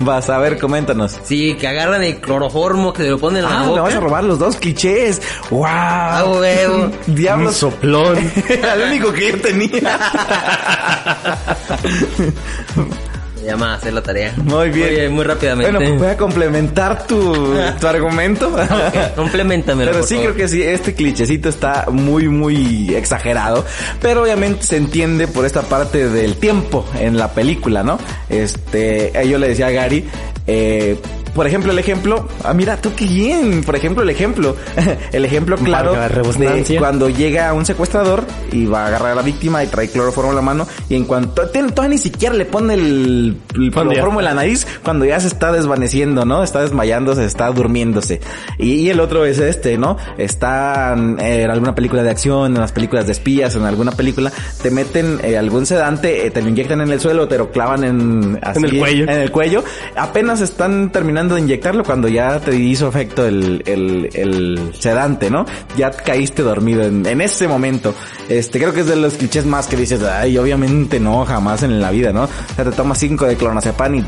Vas 0.00 0.28
a 0.30 0.38
ver, 0.38 0.58
coméntanos. 0.58 1.16
Sí, 1.24 1.54
que 1.58 1.66
agarran 1.68 2.02
el 2.02 2.20
cloroformo, 2.20 2.92
que 2.92 3.02
se 3.04 3.10
lo 3.10 3.18
ponen 3.18 3.44
en 3.44 3.50
la 3.50 3.60
Ah, 3.60 3.64
me 3.72 3.80
vas 3.80 3.94
a 3.94 4.00
robar 4.00 4.24
los 4.24 4.38
dos 4.38 4.56
clichés. 4.56 5.20
¡Wow! 5.50 5.64
Ah, 5.66 6.24
huevo. 6.26 6.90
Un 7.36 7.52
soplón. 7.52 8.18
Era 8.48 8.74
el 8.74 8.82
único 8.82 9.12
que 9.12 9.30
yo 9.32 9.40
tenía. 9.40 9.98
Llama 13.46 13.74
hacer 13.74 13.92
la 13.92 14.02
tarea. 14.02 14.34
Muy 14.36 14.70
bien. 14.70 15.12
Muy 15.12 15.24
rápidamente. 15.24 15.70
Bueno, 15.70 15.86
pues 15.86 16.00
voy 16.00 16.08
a 16.08 16.16
complementar 16.16 17.06
tu, 17.06 17.54
tu 17.80 17.86
argumento. 17.86 18.48
Ok, 18.48 19.14
complementamelo, 19.14 19.90
Pero 19.90 20.00
por 20.00 20.08
sí 20.08 20.16
favor. 20.16 20.32
creo 20.34 20.44
que 20.46 20.48
sí, 20.52 20.62
este 20.62 20.94
clichecito 20.94 21.48
está 21.48 21.86
muy, 21.90 22.28
muy 22.28 22.94
exagerado. 22.94 23.64
Pero 24.00 24.22
obviamente 24.22 24.64
se 24.64 24.76
entiende 24.76 25.28
por 25.28 25.46
esta 25.46 25.62
parte 25.62 26.08
del 26.08 26.36
tiempo 26.36 26.84
en 26.98 27.16
la 27.16 27.32
película, 27.32 27.82
¿no? 27.82 27.98
Este, 28.28 29.12
yo 29.28 29.38
le 29.38 29.48
decía 29.48 29.68
a 29.68 29.70
Gary, 29.70 30.08
eh, 30.46 30.96
por 31.34 31.46
ejemplo, 31.46 31.70
el 31.70 31.78
ejemplo, 31.78 32.26
ah, 32.44 32.54
mira, 32.54 32.78
tú 32.78 32.92
qué 32.96 33.04
bien, 33.04 33.62
por 33.62 33.76
ejemplo, 33.76 34.02
el 34.02 34.08
ejemplo, 34.08 34.56
el 35.12 35.24
ejemplo 35.24 35.56
claro 35.58 35.92
de 35.92 36.78
cuando 36.78 37.10
llega 37.10 37.52
un 37.52 37.66
secuestrador 37.66 38.24
y 38.52 38.64
va 38.64 38.84
a 38.84 38.86
agarrar 38.86 39.12
a 39.12 39.14
la 39.16 39.22
víctima 39.22 39.62
y 39.62 39.66
trae 39.66 39.88
cloroformo 39.88 40.30
en 40.30 40.36
la 40.36 40.42
mano 40.42 40.66
y 40.88 40.94
en 40.94 41.04
cuanto, 41.04 41.46
todavía 41.48 41.88
ni 41.88 41.98
siquiera 41.98 42.34
le 42.34 42.46
pone 42.46 42.72
el, 42.72 43.36
cloroformo 43.70 44.20
en 44.20 44.24
la 44.24 44.32
nariz, 44.32 44.66
cuando 44.82 45.04
ya 45.04 45.20
se 45.20 45.28
está 45.28 45.52
desvaneciendo, 45.52 46.24
¿no? 46.24 46.42
Está 46.42 46.62
desmayándose, 46.62 47.26
está 47.26 47.50
durmiéndose. 47.50 48.20
Y, 48.58 48.76
y 48.76 48.90
el 48.90 49.00
otro 49.00 49.26
es 49.26 49.38
este, 49.38 49.76
¿no? 49.76 49.98
Está 50.16 50.94
en 50.94 51.50
alguna 51.50 51.74
película 51.74 52.02
de 52.02 52.10
acción, 52.10 52.54
en 52.54 52.60
las 52.60 52.72
películas 52.72 53.04
de 53.04 53.12
espías, 53.12 53.54
en 53.56 53.64
alguna 53.64 53.92
película, 53.92 54.32
te 54.62 54.70
meten 54.70 55.20
eh, 55.22 55.36
algún 55.36 55.66
sedante, 55.66 56.26
eh, 56.26 56.30
te 56.30 56.40
lo 56.40 56.48
inyectan 56.48 56.80
en 56.80 56.90
el 56.92 57.00
suelo, 57.00 57.28
te 57.28 57.36
lo 57.36 57.50
clavan 57.50 57.84
en, 57.84 58.38
así, 58.40 58.64
el 58.64 58.78
cuello. 58.78 59.04
en 59.04 59.20
el 59.20 59.30
cuello. 59.30 59.64
Apenas 59.96 60.35
están 60.40 60.90
terminando 60.90 61.34
de 61.34 61.42
inyectarlo 61.42 61.84
cuando 61.84 62.08
ya 62.08 62.40
te 62.40 62.54
hizo 62.56 62.88
efecto 62.88 63.26
el, 63.26 63.62
el, 63.66 64.10
el 64.14 64.72
sedante, 64.78 65.30
¿no? 65.30 65.44
Ya 65.76 65.90
caíste 65.90 66.42
dormido 66.42 66.82
en, 66.82 67.04
en 67.06 67.20
ese 67.20 67.48
momento. 67.48 67.94
Este, 68.28 68.58
creo 68.58 68.72
que 68.72 68.80
es 68.80 68.86
de 68.86 68.96
los 68.96 69.14
clichés 69.14 69.46
más 69.46 69.66
que 69.66 69.76
dices, 69.76 70.02
ay, 70.02 70.36
obviamente 70.38 70.98
no, 71.00 71.24
jamás 71.24 71.62
en 71.62 71.80
la 71.80 71.90
vida, 71.90 72.12
¿no? 72.12 72.24
O 72.24 72.54
sea, 72.54 72.64
te 72.64 72.72
tomas 72.72 72.98
cinco 72.98 73.26
de 73.26 73.36
clonazepam 73.36 73.94
y... 73.94 74.04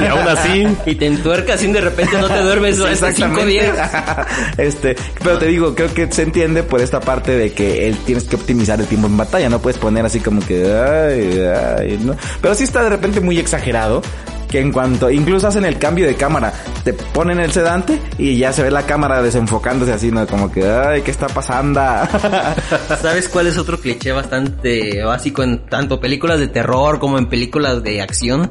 Y 0.00 0.04
aún 0.06 0.28
así, 0.28 0.66
Y 0.86 0.94
te 0.94 1.06
entuercas 1.06 1.62
y 1.62 1.72
de 1.72 1.80
repente 1.80 2.18
no 2.18 2.28
te 2.28 2.42
duermes 2.42 2.80
hasta 2.80 3.12
cinco 3.12 3.44
días. 3.44 3.76
este, 4.56 4.96
pero 5.22 5.38
te 5.38 5.46
digo, 5.46 5.74
creo 5.74 5.92
que 5.92 6.10
se 6.10 6.22
entiende 6.22 6.62
por 6.62 6.80
esta 6.80 7.00
parte 7.00 7.32
de 7.36 7.52
que 7.52 7.88
él 7.88 7.96
tienes 8.04 8.24
que 8.24 8.36
optimizar 8.36 8.80
el 8.80 8.86
tiempo 8.86 9.06
en 9.06 9.16
batalla, 9.16 9.48
no 9.48 9.60
puedes 9.60 9.78
poner 9.78 10.04
así 10.04 10.20
como 10.20 10.40
que, 10.40 10.64
ay, 10.64 11.40
ay, 11.78 12.00
¿no? 12.02 12.16
Pero 12.40 12.54
sí 12.54 12.64
está 12.64 12.82
de 12.82 12.90
repente 12.90 13.20
muy 13.20 13.38
exagerado. 13.38 14.02
Que 14.50 14.58
en 14.60 14.72
cuanto, 14.72 15.10
incluso 15.10 15.46
hacen 15.46 15.64
el 15.64 15.78
cambio 15.78 16.06
de 16.06 16.16
cámara, 16.16 16.52
te 16.82 16.92
ponen 16.92 17.38
el 17.38 17.52
sedante 17.52 18.00
y 18.18 18.36
ya 18.36 18.52
se 18.52 18.62
ve 18.64 18.70
la 18.72 18.84
cámara 18.84 19.22
desenfocándose 19.22 19.92
así, 19.92 20.10
¿no? 20.10 20.26
Como 20.26 20.50
que, 20.50 20.64
ay, 20.68 21.02
¿qué 21.02 21.10
está 21.12 21.28
pasando? 21.28 21.80
¿Sabes 23.00 23.28
cuál 23.28 23.46
es 23.46 23.58
otro 23.58 23.78
cliché 23.80 24.12
bastante 24.12 25.02
básico 25.04 25.42
en 25.42 25.66
tanto 25.66 26.00
películas 26.00 26.40
de 26.40 26.48
terror 26.48 26.98
como 26.98 27.16
en 27.18 27.26
películas 27.28 27.82
de 27.82 28.02
acción? 28.02 28.50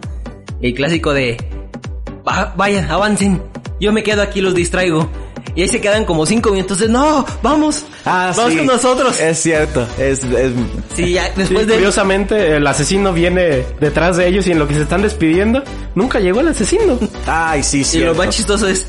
El 0.62 0.74
clásico 0.74 1.14
de 1.14 1.38
"Va- 2.28 2.54
vayan, 2.56 2.90
avancen, 2.90 3.42
yo 3.80 3.92
me 3.92 4.04
quedo 4.04 4.22
aquí, 4.22 4.42
los 4.42 4.56
distraigo. 4.56 5.10
Y 5.56 5.62
ahí 5.64 5.68
se 5.68 5.82
quedan 5.82 6.06
como 6.06 6.26
cinco 6.26 6.52
minutos 6.52 6.80
de 6.80 6.88
no, 6.90 7.26
vamos, 7.42 7.84
Ah, 8.06 8.32
vamos 8.36 8.52
sí. 8.52 8.58
con 8.60 8.68
nosotros. 8.68 9.20
Es 9.20 9.40
cierto, 9.42 9.88
es, 9.98 10.24
es, 10.24 10.52
Sí, 10.96 11.14
ya 11.14 11.26
sí, 11.28 11.32
después 11.38 11.68
de 11.68 11.74
curiosamente, 11.76 12.56
el 12.58 12.66
asesino 12.68 13.14
viene 13.14 13.66
detrás 13.80 14.18
de 14.18 14.28
ellos 14.28 14.48
y 14.48 14.52
en 14.52 14.60
lo 14.60 14.68
que 14.68 14.74
se 14.76 14.82
están 14.84 15.02
despidiendo, 15.02 15.64
nunca 15.96 16.20
llegó 16.20 16.40
el 16.42 16.48
asesino. 16.50 16.98
ay, 17.28 17.64
sí, 17.64 17.82
Y 17.82 17.84
cierto. 17.84 18.14
lo 18.14 18.16
más 18.26 18.36
chistoso 18.36 18.68
es, 18.68 18.88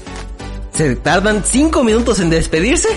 se 0.73 0.97
tardan 0.97 1.43
cinco 1.45 1.83
minutos 1.85 2.21
en 2.21 2.31
despedirse. 2.31 2.89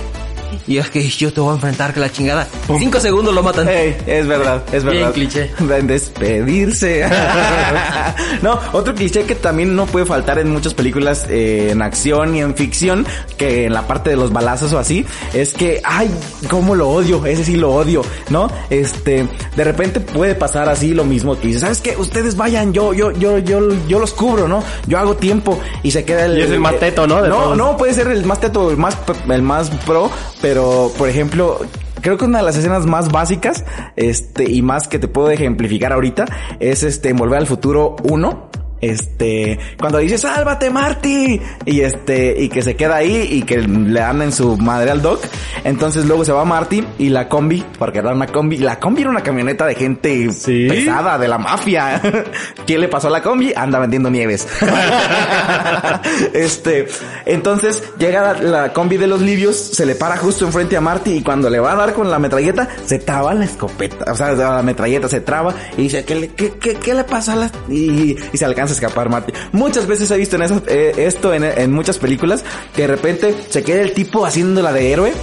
Y 0.67 0.77
es 0.77 0.89
que 0.89 1.07
yo 1.07 1.31
te 1.33 1.41
voy 1.41 1.51
a 1.51 1.53
enfrentar 1.55 1.93
que 1.93 1.99
la 1.99 2.11
chingada. 2.11 2.47
Cinco 2.79 2.99
segundos 2.99 3.33
lo 3.33 3.43
matan. 3.43 3.67
Ey, 3.67 3.95
es 4.05 4.27
verdad, 4.27 4.63
es 4.71 4.83
Bien 4.83 4.97
verdad. 4.97 5.13
cliché. 5.13 5.51
En 5.59 5.87
despedirse. 5.87 7.07
no, 8.41 8.59
otro 8.71 8.93
cliché 8.95 9.23
que 9.23 9.35
también 9.35 9.75
no 9.75 9.85
puede 9.85 10.05
faltar 10.05 10.39
en 10.39 10.51
muchas 10.51 10.73
películas 10.73 11.25
eh, 11.29 11.69
en 11.71 11.81
acción 11.81 12.35
y 12.35 12.41
en 12.41 12.55
ficción, 12.55 13.05
que 13.37 13.65
en 13.65 13.73
la 13.73 13.87
parte 13.87 14.09
de 14.11 14.15
los 14.15 14.31
balazos 14.31 14.73
o 14.73 14.79
así, 14.79 15.05
es 15.33 15.53
que, 15.53 15.81
ay, 15.83 16.09
cómo 16.49 16.75
lo 16.75 16.89
odio, 16.89 17.25
ese 17.25 17.43
sí 17.43 17.55
lo 17.55 17.73
odio, 17.73 18.03
¿no? 18.29 18.49
Este, 18.69 19.27
de 19.55 19.63
repente 19.63 19.99
puede 19.99 20.35
pasar 20.35 20.69
así 20.69 20.93
lo 20.93 21.03
mismo 21.03 21.39
que 21.39 21.47
dices, 21.47 21.61
¿sabes 21.61 21.81
qué? 21.81 21.95
Ustedes 21.97 22.35
vayan, 22.35 22.73
yo, 22.73 22.93
yo, 22.93 23.11
yo, 23.11 23.37
yo, 23.39 23.59
yo 23.87 23.99
los 23.99 24.13
cubro, 24.13 24.47
¿no? 24.47 24.63
Yo 24.87 24.97
hago 24.99 25.15
tiempo 25.15 25.59
y 25.81 25.91
se 25.91 26.03
queda 26.05 26.25
el... 26.25 26.37
Y 26.37 26.41
es 26.41 26.49
el 26.51 26.59
más 26.59 26.79
teto, 26.79 27.07
¿no? 27.07 27.21
De 27.21 27.29
no, 27.29 27.35
todos. 27.35 27.57
no, 27.57 27.77
puede 27.77 27.93
ser 27.93 28.07
el 28.07 28.25
más 28.25 28.39
teto, 28.39 28.69
el 28.71 28.77
más, 28.77 28.97
el 29.29 29.41
más 29.41 29.69
pro, 29.85 30.11
pero, 30.43 30.91
por 30.97 31.07
ejemplo, 31.07 31.61
creo 32.01 32.17
que 32.17 32.25
una 32.25 32.39
de 32.39 32.43
las 32.43 32.57
escenas 32.57 32.85
más 32.85 33.09
básicas, 33.09 33.63
este, 33.95 34.51
y 34.51 34.61
más 34.61 34.89
que 34.89 34.99
te 34.99 35.07
puedo 35.07 35.31
ejemplificar 35.31 35.93
ahorita, 35.93 36.25
es 36.59 36.83
este, 36.83 37.13
Volver 37.13 37.39
al 37.39 37.47
Futuro 37.47 37.95
1. 38.03 38.49
Este, 38.83 39.57
cuando 39.79 39.99
dice, 39.99 40.17
sálvate 40.17 40.69
Marty, 40.69 41.39
y 41.65 41.79
este, 41.81 42.35
y 42.37 42.49
que 42.49 42.61
se 42.61 42.75
queda 42.75 42.97
ahí 42.97 43.27
y 43.31 43.43
que 43.43 43.59
le 43.59 43.99
dan 43.99 44.21
en 44.21 44.33
su 44.33 44.57
madre 44.57 44.91
al 44.91 45.01
Doc. 45.01 45.21
Entonces 45.63 46.05
luego 46.05 46.25
se 46.25 46.33
va 46.33 46.43
Marty 46.43 46.83
y 46.99 47.07
la 47.07 47.29
combi, 47.29 47.63
porque 47.79 47.99
era 47.99 48.11
una 48.13 48.27
combi, 48.27 48.57
la 48.57 48.79
combi 48.79 49.01
era 49.03 49.09
una 49.11 49.21
camioneta 49.23 49.65
de 49.65 49.75
gente 49.75 50.31
Sí. 50.33 50.67
pesada, 50.69 51.17
de 51.17 51.27
la 51.29 51.37
mafia. 51.37 52.01
¿Qué 52.67 52.77
le 52.77 52.89
pasó 52.89 53.07
a 53.07 53.11
la 53.11 53.21
combi? 53.21 53.53
Anda 53.55 53.79
vendiendo 53.79 54.09
nieves. 54.09 54.45
este, 56.33 56.87
entonces 57.25 57.83
llega 57.97 58.33
la, 58.33 58.41
la 58.41 58.73
combi 58.73 58.97
de 58.97 59.07
los 59.07 59.21
libios, 59.21 59.55
se 59.55 59.85
le 59.85 59.95
para 59.95 60.17
justo 60.17 60.45
enfrente 60.45 60.75
a 60.75 60.81
Marty 60.81 61.13
y 61.13 61.21
cuando 61.21 61.49
le 61.49 61.59
va 61.59 61.71
a 61.71 61.75
dar 61.75 61.93
con 61.93 62.09
la 62.11 62.19
metralleta, 62.19 62.67
se 62.85 62.99
traba 62.99 63.33
la 63.33 63.45
escopeta, 63.45 64.11
o 64.11 64.15
sea, 64.15 64.33
la 64.33 64.61
metralleta 64.61 65.07
se 65.07 65.21
traba 65.21 65.53
y 65.77 65.83
dice, 65.83 66.03
¿qué 66.03 66.15
le, 66.15 66.27
qué, 66.29 66.51
qué, 66.59 66.75
qué 66.75 66.93
le 66.93 67.03
pasa 67.05 67.33
a 67.33 67.35
la... 67.37 67.51
Y, 67.69 68.17
y 68.33 68.37
se 68.37 68.45
alcanza 68.45 68.72
escapar 68.73 69.09
Marty. 69.09 69.33
Muchas 69.51 69.87
veces 69.87 70.09
he 70.11 70.17
visto 70.17 70.35
en 70.35 70.61
eh, 70.67 70.93
esto 70.97 71.33
en, 71.33 71.71
muchas 71.71 71.97
películas, 71.97 72.43
que 72.75 72.83
de 72.83 72.87
repente 72.87 73.35
se 73.49 73.63
queda 73.63 73.81
el 73.81 73.93
tipo 73.93 74.25
haciéndola 74.25 74.73
de 74.73 74.91
héroe 74.91 75.13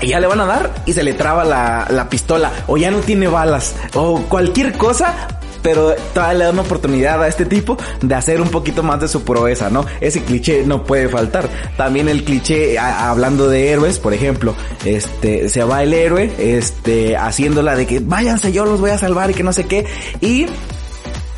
y 0.00 0.08
ya 0.08 0.20
le 0.20 0.26
van 0.26 0.40
a 0.40 0.46
dar 0.46 0.82
y 0.86 0.92
se 0.92 1.02
le 1.02 1.14
traba 1.14 1.44
la, 1.44 1.86
la 1.90 2.08
pistola 2.08 2.50
o 2.66 2.76
ya 2.76 2.90
no 2.90 2.98
tiene 2.98 3.28
balas 3.28 3.74
o 3.94 4.22
cualquier 4.28 4.72
cosa. 4.76 5.36
Pero 5.62 5.94
todavía 6.14 6.38
le 6.38 6.44
da 6.44 6.50
una 6.52 6.62
oportunidad 6.62 7.22
a 7.22 7.28
este 7.28 7.44
tipo 7.44 7.76
de 8.00 8.14
hacer 8.14 8.40
un 8.40 8.48
poquito 8.48 8.82
más 8.82 8.98
de 9.00 9.08
su 9.08 9.24
proeza, 9.24 9.68
¿no? 9.68 9.84
Ese 10.00 10.22
cliché 10.22 10.64
no 10.64 10.84
puede 10.84 11.10
faltar. 11.10 11.50
También 11.76 12.08
el 12.08 12.24
cliché, 12.24 12.78
hablando 12.78 13.46
de 13.46 13.70
héroes, 13.70 13.98
por 13.98 14.14
ejemplo, 14.14 14.54
este, 14.86 15.50
se 15.50 15.62
va 15.62 15.82
el 15.82 15.92
héroe, 15.92 16.32
este, 16.38 17.14
haciéndola 17.14 17.76
de 17.76 17.86
que 17.86 18.00
váyanse, 18.00 18.52
yo 18.52 18.64
los 18.64 18.80
voy 18.80 18.90
a 18.90 18.96
salvar 18.96 19.30
y 19.30 19.34
que 19.34 19.42
no 19.42 19.52
sé 19.52 19.64
qué. 19.64 19.84
Y 20.22 20.46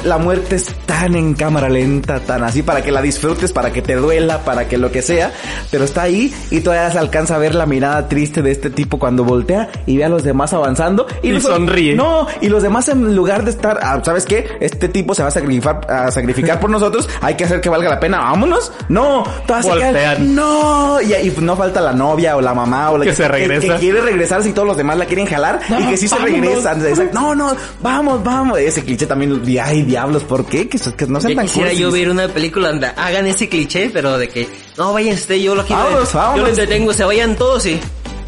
la 0.04 0.18
muerte 0.18 0.56
es 0.56 0.74
tan 0.92 1.16
en 1.16 1.32
cámara 1.32 1.70
lenta, 1.70 2.20
tan 2.20 2.44
así 2.44 2.62
para 2.62 2.82
que 2.82 2.92
la 2.92 3.00
disfrutes, 3.00 3.50
para 3.50 3.72
que 3.72 3.80
te 3.80 3.94
duela, 3.96 4.44
para 4.44 4.68
que 4.68 4.76
lo 4.76 4.92
que 4.92 5.00
sea, 5.00 5.32
pero 5.70 5.84
está 5.84 6.02
ahí 6.02 6.34
y 6.50 6.60
todavía 6.60 6.90
se 6.90 6.98
alcanza 6.98 7.36
a 7.36 7.38
ver 7.38 7.54
la 7.54 7.64
mirada 7.64 8.08
triste 8.08 8.42
de 8.42 8.50
este 8.50 8.68
tipo 8.68 8.98
cuando 8.98 9.24
voltea 9.24 9.70
y 9.86 9.96
ve 9.96 10.04
a 10.04 10.10
los 10.10 10.22
demás 10.22 10.52
avanzando 10.52 11.06
y, 11.22 11.28
Y 11.28 11.32
los- 11.32 11.44
sonríe. 11.44 11.94
No, 11.94 12.26
y 12.42 12.48
los 12.50 12.62
demás 12.62 12.88
en 12.88 13.16
lugar 13.16 13.42
de 13.44 13.52
estar, 13.52 13.78
ah, 13.82 14.00
¿sabes 14.04 14.26
qué? 14.26 14.58
Este 14.60 14.88
tipo 14.88 15.14
se 15.14 15.22
va 15.22 15.28
a 15.28 15.32
sacrificar, 15.32 15.80
a 15.90 16.10
sacrificar 16.10 16.60
por 16.60 16.68
nosotros, 16.68 17.08
hay 17.22 17.36
que 17.36 17.44
hacer 17.44 17.60
que 17.62 17.70
valga 17.70 17.88
la 17.88 17.98
pena, 17.98 18.18
vámonos. 18.18 18.70
No, 18.90 19.24
todas 19.46 19.64
se 19.64 19.72
quedan, 19.72 19.92
Voltean. 19.94 20.34
no, 20.34 21.00
y, 21.00 21.14
y 21.14 21.34
no 21.40 21.56
falta 21.56 21.80
la 21.80 21.92
novia 21.94 22.36
o 22.36 22.42
la 22.42 22.52
mamá 22.52 22.90
o 22.90 22.98
la 22.98 23.06
Que 23.06 23.14
se 23.14 23.26
regresa. 23.28 23.74
que 23.74 23.80
quiere 23.80 24.02
regresar 24.02 24.42
si 24.42 24.52
todos 24.52 24.68
los 24.68 24.76
demás 24.76 24.98
la 24.98 25.06
quieren 25.06 25.24
jalar 25.26 25.60
y 25.80 25.86
que 25.88 25.96
sí 25.96 26.06
se 26.06 26.14
vámonos. 26.16 26.40
regresan. 26.40 26.86
Exacto. 26.86 27.18
No, 27.18 27.34
no, 27.34 27.56
vamos, 27.80 28.22
vamos. 28.22 28.58
Ese 28.58 28.82
cliché 28.84 29.06
también, 29.06 29.42
ay, 29.62 29.82
diablos, 29.82 30.22
¿por 30.24 30.44
qué? 30.44 30.68
Que, 30.82 30.92
que 30.96 31.06
no 31.06 31.20
sean 31.20 31.30
Ya 31.32 31.36
tan 31.36 31.46
quisiera 31.46 31.68
cursis. 31.70 31.80
yo 31.80 31.90
ver 31.92 32.10
una 32.10 32.28
película 32.28 32.68
donde 32.68 32.86
hagan 32.88 33.26
ese 33.26 33.48
cliché, 33.48 33.90
pero 33.92 34.18
de 34.18 34.28
que 34.28 34.48
no 34.76 34.92
vayan 34.92 35.14
usted, 35.14 35.36
yo 35.36 35.54
lo 35.54 35.64
quiero. 35.64 35.82
Vámonos, 35.82 36.12
ver. 36.12 36.36
Yo 36.36 36.42
lo 36.42 36.48
entretengo, 36.48 36.92
se 36.92 37.04
vayan 37.04 37.36
todos 37.36 37.66
y. 37.66 37.78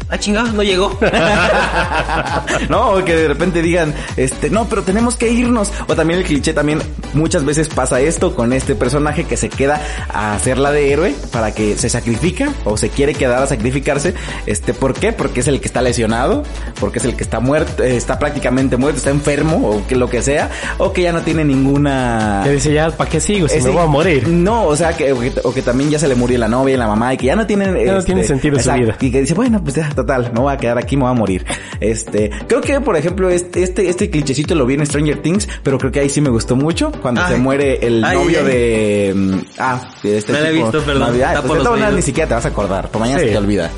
Ah, 0.09 0.17
chingada, 0.19 0.51
no 0.51 0.61
llegó. 0.61 0.95
no, 2.69 2.91
o 2.91 3.03
que 3.03 3.15
de 3.15 3.27
repente 3.27 3.61
digan, 3.61 3.93
este, 4.17 4.49
no, 4.49 4.65
pero 4.69 4.83
tenemos 4.83 5.15
que 5.15 5.29
irnos. 5.31 5.71
O 5.87 5.95
también 5.95 6.19
el 6.19 6.25
cliché 6.25 6.53
también, 6.53 6.79
muchas 7.13 7.43
veces 7.43 7.69
pasa 7.69 7.99
esto 7.99 8.35
con 8.35 8.53
este 8.53 8.75
personaje 8.75 9.23
que 9.23 9.35
se 9.35 9.49
queda 9.49 9.81
a 10.13 10.33
hacerla 10.33 10.71
de 10.71 10.91
héroe 10.93 11.15
para 11.31 11.53
que 11.53 11.75
se 11.77 11.89
sacrifica 11.89 12.49
o 12.65 12.77
se 12.77 12.89
quiere 12.89 13.15
quedar 13.15 13.41
a 13.41 13.47
sacrificarse. 13.47 14.13
Este, 14.45 14.73
¿por 14.73 14.93
qué? 14.93 15.11
Porque 15.11 15.39
es 15.39 15.47
el 15.47 15.59
que 15.59 15.67
está 15.67 15.81
lesionado, 15.81 16.43
porque 16.79 16.99
es 16.99 17.05
el 17.05 17.15
que 17.15 17.23
está 17.23 17.39
muerto, 17.39 17.83
eh, 17.83 17.97
está 17.97 18.19
prácticamente 18.19 18.77
muerto, 18.77 18.97
está 18.97 19.09
enfermo 19.09 19.67
o 19.69 19.87
que 19.87 19.95
lo 19.95 20.07
que 20.09 20.21
sea, 20.21 20.51
o 20.77 20.93
que 20.93 21.01
ya 21.01 21.13
no 21.13 21.21
tiene 21.21 21.43
ninguna 21.43 22.41
Que 22.43 22.51
dice, 22.51 22.71
ya, 22.73 22.91
¿para 22.91 23.09
qué 23.09 23.19
sigo? 23.19 23.47
Si 23.47 23.57
Ese- 23.57 23.67
me 23.69 23.73
voy 23.73 23.83
a 23.83 23.87
morir. 23.87 24.27
No, 24.27 24.65
o 24.65 24.75
sea, 24.75 24.95
que, 24.95 25.11
o 25.13 25.19
que, 25.19 25.33
o 25.43 25.51
que 25.51 25.63
también 25.63 25.89
ya 25.89 25.97
se 25.97 26.07
le 26.07 26.13
murió 26.15 26.37
la 26.37 26.47
novia 26.47 26.75
y 26.75 26.77
la 26.77 26.87
mamá 26.87 27.13
y 27.13 27.17
que 27.17 27.25
ya 27.25 27.35
no 27.35 27.47
tienen... 27.47 27.75
Ya 27.83 27.93
no 27.93 28.03
tiene 28.03 28.23
sentido 28.23 28.59
su 28.59 28.71
vida. 28.71 28.95
Y 29.01 29.11
que 29.11 29.21
dice, 29.21 29.33
bueno, 29.33 29.59
pues 29.63 29.75
ya, 29.75 29.89
total, 29.95 30.31
me 30.33 30.39
voy 30.39 30.53
a 30.53 30.57
quedar 30.57 30.77
aquí, 30.77 30.95
me 30.97 31.03
voy 31.03 31.11
a 31.11 31.13
morir. 31.15 31.45
Este, 31.79 32.29
creo 32.47 32.61
que, 32.61 32.79
por 32.81 32.95
ejemplo, 32.95 33.29
este, 33.29 33.63
este, 33.63 33.89
este 33.89 34.09
clichecito 34.09 34.55
lo 34.55 34.65
vi 34.65 34.75
en 34.75 34.85
Stranger 34.85 35.21
Things, 35.21 35.47
pero 35.63 35.77
creo 35.77 35.91
que 35.91 35.99
ahí 35.99 36.09
sí 36.09 36.21
me 36.21 36.29
gustó 36.29 36.55
mucho 36.55 36.91
cuando 37.01 37.21
Ay. 37.21 37.33
se 37.33 37.39
muere 37.39 37.85
el 37.85 38.03
Ay, 38.03 38.17
novio 38.17 38.39
ay. 38.39 38.45
de... 38.45 39.13
mm, 39.15 39.39
Ah, 39.57 39.81
de 40.03 40.17
este 40.17 40.31
No 40.33 40.39
lo 40.39 40.45
he 40.45 40.51
visto, 40.51 40.81
perdón. 40.83 40.99
No, 41.17 41.25
ah, 41.25 41.29
Está 41.33 41.41
pues 41.41 41.63
por 41.63 41.93
ni 41.93 42.01
siquiera 42.01 42.27
te 42.27 42.33
vas 42.35 42.45
a 42.45 42.49
acordar, 42.49 42.89
por 42.89 42.99
mañana 43.01 43.19
Sí. 43.19 43.25
se 43.27 43.31
te 43.31 43.37
olvida. 43.37 43.71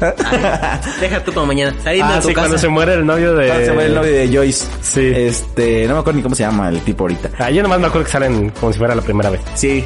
Deja 1.00 1.24
tú 1.24 1.32
para 1.32 1.46
mañana. 1.48 1.76
Saliendo 1.84 2.12
Ah, 2.14 2.16
de 2.16 2.22
tu 2.22 2.28
sí, 2.30 2.34
casa. 2.34 2.46
cuando 2.48 2.58
se 2.58 2.68
muere 2.68 2.94
el 2.94 3.06
novio 3.06 3.34
de... 3.36 3.48
Cuando 3.48 3.66
se 3.66 3.72
muere 3.74 3.90
el 3.90 3.96
novio 3.96 4.12
de 4.12 4.28
Joyce. 4.36 4.66
Sí. 4.82 5.12
Este, 5.16 5.88
no 5.88 5.94
me 5.96 6.00
acuerdo 6.00 6.18
ni 6.18 6.24
cómo 6.24 6.36
se 6.36 6.44
llama 6.44 6.70
el 6.70 6.82
tipo 6.82 7.04
ahorita. 7.04 7.30
Ah, 7.40 7.50
yo 7.50 7.62
nomás 7.64 7.80
me 7.80 7.88
acuerdo 7.88 8.06
que 8.06 8.12
salen 8.12 8.50
como 8.52 8.72
si 8.72 8.80
fuera 8.80 8.96
la 8.96 9.02
primera 9.02 9.30
vez. 9.30 9.42
Sí, 9.56 9.84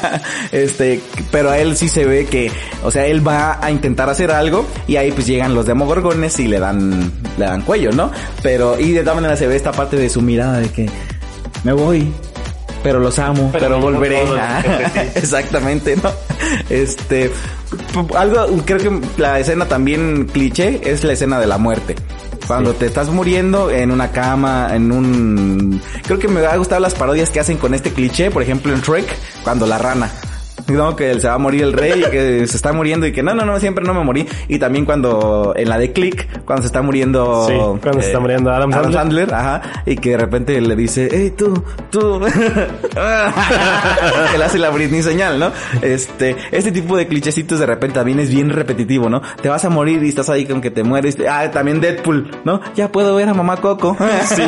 este, 0.52 1.00
pero 1.30 1.50
a 1.50 1.58
él 1.58 1.76
sí 1.76 1.88
se 1.88 2.04
ve 2.04 2.26
que, 2.26 2.50
o 2.82 2.90
sea, 2.90 3.06
él 3.06 3.26
va 3.26 3.58
a 3.64 3.70
intentar 3.70 4.08
hacer 4.08 4.30
algo 4.30 4.66
y 4.86 4.96
ahí 4.96 5.12
pues 5.12 5.26
llegan 5.26 5.54
los 5.54 5.66
demogorgones 5.70 6.38
y 6.40 6.48
le 6.48 6.58
dan, 6.58 7.12
le 7.38 7.44
dan 7.44 7.62
cuello, 7.62 7.92
¿no? 7.92 8.10
Pero, 8.42 8.78
y 8.78 8.92
de 8.92 9.00
todas 9.00 9.16
maneras 9.16 9.38
se 9.38 9.46
ve 9.46 9.54
esta 9.54 9.72
parte 9.72 9.96
de 9.96 10.08
su 10.08 10.20
mirada 10.20 10.58
de 10.58 10.68
que 10.68 10.90
me 11.62 11.72
voy, 11.72 12.12
pero 12.82 12.98
los 12.98 13.18
amo, 13.18 13.50
pero, 13.52 13.80
volveré. 13.80 14.24
Ah. 14.38 14.62
Exactamente, 15.14 15.96
¿no? 15.96 16.10
Este, 16.68 17.30
algo, 18.16 18.46
creo 18.64 18.78
que 18.78 19.00
la 19.16 19.38
escena 19.38 19.66
también 19.66 20.26
cliché 20.26 20.80
es 20.84 21.04
la 21.04 21.12
escena 21.12 21.38
de 21.38 21.46
la 21.46 21.58
muerte. 21.58 21.94
Cuando 22.48 22.74
te 22.74 22.86
estás 22.86 23.08
muriendo 23.10 23.70
en 23.70 23.92
una 23.92 24.10
cama, 24.10 24.70
en 24.74 24.90
un... 24.90 25.80
Creo 26.04 26.18
que 26.18 26.26
me 26.26 26.44
ha 26.44 26.56
gustado 26.56 26.80
las 26.80 26.94
parodias 26.94 27.30
que 27.30 27.38
hacen 27.38 27.58
con 27.58 27.74
este 27.74 27.92
cliché, 27.92 28.32
por 28.32 28.42
ejemplo 28.42 28.72
en 28.74 28.80
Shrek, 28.80 29.06
cuando 29.44 29.66
la 29.66 29.78
rana. 29.78 30.10
No, 30.70 30.96
que 30.96 31.18
se 31.20 31.28
va 31.28 31.34
a 31.34 31.38
morir 31.38 31.62
el 31.62 31.72
rey 31.72 32.04
y 32.06 32.10
que 32.10 32.46
se 32.48 32.56
está 32.56 32.72
muriendo 32.72 33.06
y 33.06 33.12
que 33.12 33.22
no, 33.22 33.34
no, 33.34 33.44
no, 33.44 33.58
siempre 33.60 33.84
no 33.84 33.94
me 33.94 34.04
morí. 34.04 34.26
Y 34.48 34.58
también 34.58 34.84
cuando, 34.84 35.52
en 35.56 35.68
la 35.68 35.78
de 35.78 35.92
Click, 35.92 36.44
cuando 36.44 36.62
se 36.62 36.66
está 36.66 36.82
muriendo... 36.82 37.46
Sí, 37.46 37.54
cuando 37.82 38.00
se 38.00 38.08
está 38.08 38.20
muriendo 38.20 38.50
Adam 38.50 38.72
Sandler. 38.92 39.32
ajá, 39.32 39.82
y 39.86 39.96
que 39.96 40.10
de 40.10 40.18
repente 40.18 40.60
le 40.60 40.76
dice, 40.76 41.08
hey, 41.10 41.32
tú, 41.36 41.62
tú. 41.90 42.20
que 44.32 44.38
le 44.38 44.44
hace 44.44 44.58
la 44.58 44.70
Britney 44.70 45.02
señal, 45.02 45.38
¿no? 45.38 45.52
Este, 45.82 46.36
este 46.50 46.72
tipo 46.72 46.96
de 46.96 47.06
clichecitos 47.06 47.58
de 47.58 47.66
repente 47.66 47.94
también 47.94 48.20
es 48.20 48.30
bien 48.30 48.50
repetitivo, 48.50 49.08
¿no? 49.08 49.22
Te 49.42 49.48
vas 49.48 49.64
a 49.64 49.70
morir 49.70 50.02
y 50.02 50.08
estás 50.08 50.28
ahí 50.30 50.46
con 50.46 50.60
que 50.60 50.70
te 50.70 50.82
mueres. 50.82 51.16
Ah, 51.28 51.50
también 51.50 51.80
Deadpool, 51.80 52.30
¿no? 52.44 52.60
Ya 52.74 52.90
puedo 52.92 53.14
ver 53.16 53.28
a 53.28 53.34
mamá 53.34 53.56
Coco. 53.56 53.96
Sí. 54.30 54.42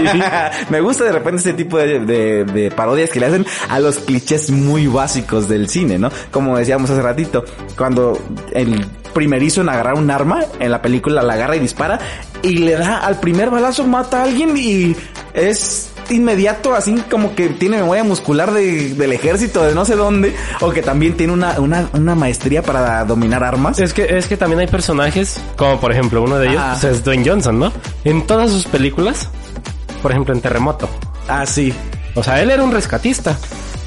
Me 0.71 0.81
gusta 0.81 1.05
de 1.05 1.13
repente 1.13 1.39
este 1.39 1.55
tipo 1.55 1.77
de, 1.79 2.01
de, 2.01 2.45
de 2.45 2.71
parodias 2.71 3.11
que 3.11 3.19
le 3.21 3.27
hacen 3.27 3.47
a 3.69 3.81
los 3.81 3.99
clichés 3.99 4.51
muy 4.51 4.87
básicos 4.87 5.49
del 5.49 5.69
cine, 5.69 5.99
¿no? 5.99 6.11
Como 6.31 6.57
decíamos 6.57 6.91
hace 6.91 7.03
ratito, 7.03 7.45
cuando 7.77 8.19
el 8.53 8.87
primerizo 9.13 9.61
en 9.61 9.69
agarrar 9.69 9.95
un 9.95 10.11
arma 10.11 10.41
en 10.59 10.71
la 10.71 10.81
película 10.81 11.23
la 11.23 11.35
agarra 11.35 11.57
y 11.57 11.59
dispara 11.61 11.99
y 12.43 12.57
le 12.59 12.73
da 12.77 12.99
al 12.99 13.21
primer 13.21 13.51
balazo 13.51 13.87
mata 13.87 14.21
a 14.21 14.25
alguien 14.25 14.57
y 14.57 14.97
es 15.35 15.91
inmediato 16.11 16.75
así 16.75 16.95
como 17.11 17.35
que 17.35 17.49
tiene 17.51 17.77
memoria 17.79 18.05
muscular 18.05 18.53
de- 18.53 18.95
del 18.95 19.13
ejército 19.13 19.63
de 19.65 19.75
no 19.75 19.85
sé 19.85 19.97
dónde 19.97 20.35
o 20.61 20.71
que 20.71 20.83
también 20.83 21.15
tiene 21.17 21.33
una, 21.33 21.61
una, 21.61 21.89
una 21.93 22.15
maestría 22.15 22.63
para 22.63 23.05
dominar 23.05 23.45
armas. 23.45 23.79
Es 23.79 23.93
que, 23.93 24.05
es 24.17 24.27
que 24.27 24.37
también 24.39 24.61
hay 24.61 24.67
personajes, 24.67 25.39
como 25.57 25.79
por 25.79 25.93
ejemplo 25.93 26.23
uno 26.23 26.39
de 26.39 26.49
ellos 26.49 26.63
pues, 26.81 26.85
es 26.85 27.05
Dwayne 27.05 27.29
Johnson, 27.29 27.59
¿no? 27.59 27.73
En 28.05 28.27
todas 28.27 28.51
sus 28.51 28.65
películas, 28.67 29.29
por 30.03 30.11
ejemplo 30.11 30.35
en 30.35 30.41
Terremoto. 30.41 30.89
Ah, 31.29 31.45
sí. 31.47 31.73
O 32.15 32.23
sea, 32.23 32.41
él 32.43 32.51
era 32.51 32.63
un 32.63 32.73
rescatista. 32.73 33.37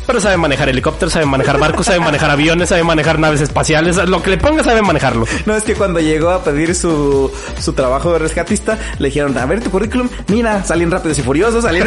Pero 0.06 0.20
sabe 0.20 0.38
manejar 0.38 0.70
helicópteros, 0.70 1.14
sabe 1.14 1.26
manejar 1.26 1.60
barcos, 1.60 1.86
sabe 1.86 2.00
manejar 2.00 2.30
aviones, 2.30 2.70
sabe 2.70 2.84
manejar 2.84 3.20
naves 3.20 3.42
espaciales. 3.42 3.98
Lo 4.08 4.22
que 4.22 4.32
le 4.32 4.38
ponga 4.38 4.64
sabe 4.64 4.82
manejarlo. 4.82 5.26
No, 5.46 5.56
es 5.56 5.64
que 5.64 5.74
cuando 5.74 6.00
llegó 6.00 6.30
a 6.30 6.44
pedir 6.44 6.76
su, 6.76 7.32
su 7.60 7.74
trabajo 7.74 8.14
de 8.14 8.20
rescatista, 8.20 8.78
le 9.00 9.08
dijeron, 9.08 9.38
a 9.38 9.46
ver 9.46 9.62
tu 9.62 9.70
currículum, 9.70 10.10
mira, 10.28 10.64
salen 10.64 10.92
rápidos 10.92 11.20
y 11.20 11.22
furiosos, 11.22 11.64
salen 11.64 11.84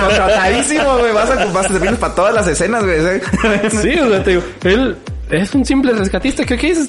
contratadísimo, 0.00 0.98
güey, 0.98 1.12
vas 1.12 1.30
a, 1.30 1.44
vas 1.46 1.66
a 1.66 1.68
servir 1.68 1.96
para 1.96 2.14
todas 2.14 2.34
las 2.34 2.46
escenas, 2.46 2.84
güey. 2.84 2.98
Sí, 3.70 3.98
o 3.98 4.08
sea, 4.08 4.22
te 4.22 4.30
digo, 4.30 4.42
él 4.64 4.96
es 5.30 5.54
un 5.54 5.64
simple 5.64 5.92
rescatista. 5.92 6.44
¿Qué, 6.44 6.56
qué 6.56 6.70
es? 6.70 6.86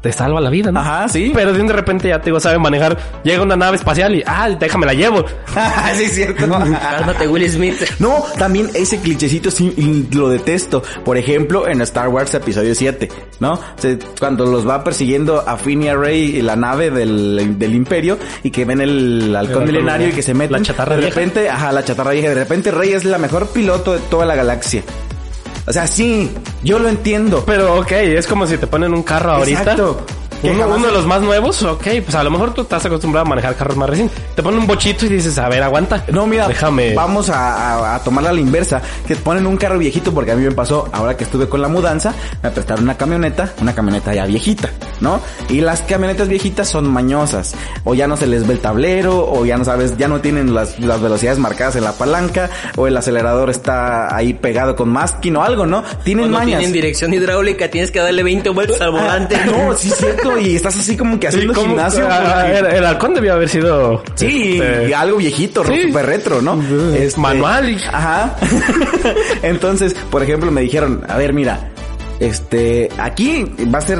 Te 0.00 0.12
salva 0.12 0.40
la 0.40 0.48
vida, 0.48 0.70
¿no? 0.70 0.78
Ajá, 0.78 1.08
sí. 1.08 1.32
Pero 1.34 1.52
de 1.52 1.72
repente 1.72 2.06
ya 2.08 2.20
te 2.20 2.26
digo, 2.26 2.38
sabe 2.38 2.56
manejar. 2.58 2.96
Llega 3.24 3.42
una 3.42 3.56
nave 3.56 3.76
espacial 3.76 4.14
y, 4.14 4.22
ah, 4.26 4.48
déjame 4.50 4.86
la 4.86 4.94
llevo. 4.94 5.24
sí, 5.96 6.04
es 6.04 6.12
cierto. 6.14 6.46
Cálmate, 6.48 7.26
Will 7.26 7.50
Smith. 7.50 7.74
No, 7.98 8.24
también 8.38 8.70
ese 8.74 9.00
clichecito 9.00 9.50
sí 9.50 10.06
lo 10.12 10.28
detesto. 10.28 10.84
Por 11.04 11.16
ejemplo, 11.18 11.66
en 11.66 11.80
Star 11.82 12.08
Wars 12.08 12.32
episodio 12.34 12.76
7, 12.76 13.08
¿no? 13.40 13.58
Se- 13.76 13.98
cuando 14.20 14.46
los 14.46 14.68
va 14.68 14.84
persiguiendo 14.84 15.42
a 15.44 15.56
Finn 15.56 15.82
y 15.82 15.88
a 15.88 15.96
Rey 15.96 16.36
y 16.36 16.42
la 16.42 16.54
nave 16.54 16.90
del, 16.92 17.58
del 17.58 17.74
imperio 17.74 18.18
y 18.44 18.50
que 18.52 18.64
ven 18.64 18.80
el 18.80 19.34
halcón 19.34 19.64
milenario 19.64 20.08
y 20.08 20.12
que 20.12 20.22
se 20.22 20.32
meten. 20.32 20.52
La 20.58 20.62
chatarra 20.62 20.94
De 20.94 21.00
vieja. 21.02 21.14
repente, 21.16 21.50
ajá, 21.50 21.72
la 21.72 21.84
chatarra 21.84 22.12
vieja. 22.12 22.28
De 22.28 22.34
repente 22.36 22.70
Rey 22.70 22.92
es 22.92 23.04
la 23.04 23.18
mejor 23.18 23.48
piloto 23.48 23.94
de 23.94 23.98
toda 24.08 24.24
la 24.26 24.36
galaxia. 24.36 24.82
O 25.68 25.72
sea, 25.72 25.86
sí, 25.86 26.30
yo 26.62 26.78
lo 26.78 26.88
entiendo. 26.88 27.44
Pero 27.44 27.80
ok, 27.80 27.92
es 27.92 28.26
como 28.26 28.46
si 28.46 28.56
te 28.56 28.66
ponen 28.66 28.94
un 28.94 29.02
carro 29.02 29.32
ahorita. 29.32 29.60
Exacto. 29.60 30.00
Que 30.42 30.50
Uno, 30.50 30.68
uno 30.68 30.86
de 30.86 30.92
los 30.92 31.06
más 31.06 31.20
nuevos, 31.20 31.62
ok, 31.62 31.82
pues 32.04 32.14
a 32.14 32.22
lo 32.22 32.30
mejor 32.30 32.54
tú 32.54 32.62
estás 32.62 32.84
acostumbrado 32.86 33.26
a 33.26 33.28
manejar 33.28 33.56
carros 33.56 33.76
más 33.76 33.90
recientes. 33.90 34.18
Te 34.36 34.42
ponen 34.42 34.60
un 34.60 34.66
bochito 34.66 35.06
y 35.06 35.08
dices, 35.08 35.36
a 35.38 35.48
ver, 35.48 35.62
aguanta. 35.62 36.04
No, 36.12 36.26
mira, 36.26 36.46
déjame. 36.46 36.94
vamos 36.94 37.28
a, 37.30 37.92
a, 37.92 37.94
a 37.96 37.98
tomarla 38.04 38.30
a 38.30 38.32
la 38.32 38.40
inversa. 38.40 38.80
Que 39.06 39.16
ponen 39.16 39.46
un 39.46 39.56
carro 39.56 39.78
viejito, 39.78 40.12
porque 40.12 40.32
a 40.32 40.36
mí 40.36 40.44
me 40.44 40.52
pasó, 40.52 40.88
ahora 40.92 41.16
que 41.16 41.24
estuve 41.24 41.48
con 41.48 41.60
la 41.60 41.68
mudanza, 41.68 42.14
me 42.42 42.50
prestaron 42.50 42.84
una 42.84 42.96
camioneta, 42.96 43.52
una 43.60 43.74
camioneta 43.74 44.14
ya 44.14 44.26
viejita, 44.26 44.70
¿no? 45.00 45.20
Y 45.48 45.60
las 45.60 45.80
camionetas 45.82 46.28
viejitas 46.28 46.68
son 46.68 46.88
mañosas. 46.88 47.54
O 47.84 47.94
ya 47.94 48.06
no 48.06 48.16
se 48.16 48.26
les 48.26 48.46
ve 48.46 48.54
el 48.54 48.60
tablero, 48.60 49.28
o 49.30 49.44
ya 49.44 49.56
no 49.56 49.64
sabes, 49.64 49.96
ya 49.96 50.06
no 50.08 50.20
tienen 50.20 50.54
las, 50.54 50.78
las 50.78 51.00
velocidades 51.00 51.38
marcadas 51.40 51.74
en 51.76 51.84
la 51.84 51.92
palanca, 51.92 52.48
o 52.76 52.86
el 52.86 52.96
acelerador 52.96 53.50
está 53.50 54.14
ahí 54.14 54.34
pegado 54.34 54.76
con 54.76 54.88
masking 54.90 55.34
o 55.36 55.42
algo, 55.42 55.66
¿no? 55.66 55.82
Tienen 56.04 56.24
Cuando 56.26 56.38
mañas. 56.38 56.58
tienen 56.60 56.72
dirección 56.72 57.12
hidráulica, 57.12 57.68
tienes 57.70 57.90
que 57.90 57.98
darle 58.00 58.22
20 58.22 58.50
vueltas 58.50 58.80
al 58.80 58.92
volante. 58.92 59.36
Ah, 59.36 59.46
no, 59.46 59.74
sí 59.74 59.88
es 59.90 60.04
y 60.36 60.56
estás 60.56 60.76
así 60.78 60.96
como 60.96 61.18
que 61.18 61.28
haciendo 61.28 61.54
¿cómo? 61.54 61.68
gimnasio. 61.68 62.06
Ah, 62.10 62.46
el, 62.50 62.66
el 62.66 62.84
halcón 62.84 63.14
debió 63.14 63.34
haber 63.34 63.48
sido. 63.48 64.02
Sí, 64.16 64.58
este, 64.60 64.94
algo 64.94 65.16
viejito, 65.18 65.64
Sí. 65.64 65.84
super 65.84 66.04
retro, 66.04 66.42
¿no? 66.42 66.60
Este, 66.94 67.20
Manual 67.20 67.80
Ajá. 67.92 68.36
Entonces, 69.42 69.94
por 70.10 70.22
ejemplo, 70.22 70.50
me 70.50 70.60
dijeron, 70.60 71.02
a 71.08 71.16
ver, 71.16 71.32
mira, 71.32 71.70
este, 72.20 72.88
aquí 72.98 73.44
va 73.72 73.78
a 73.78 73.82
ser 73.82 73.98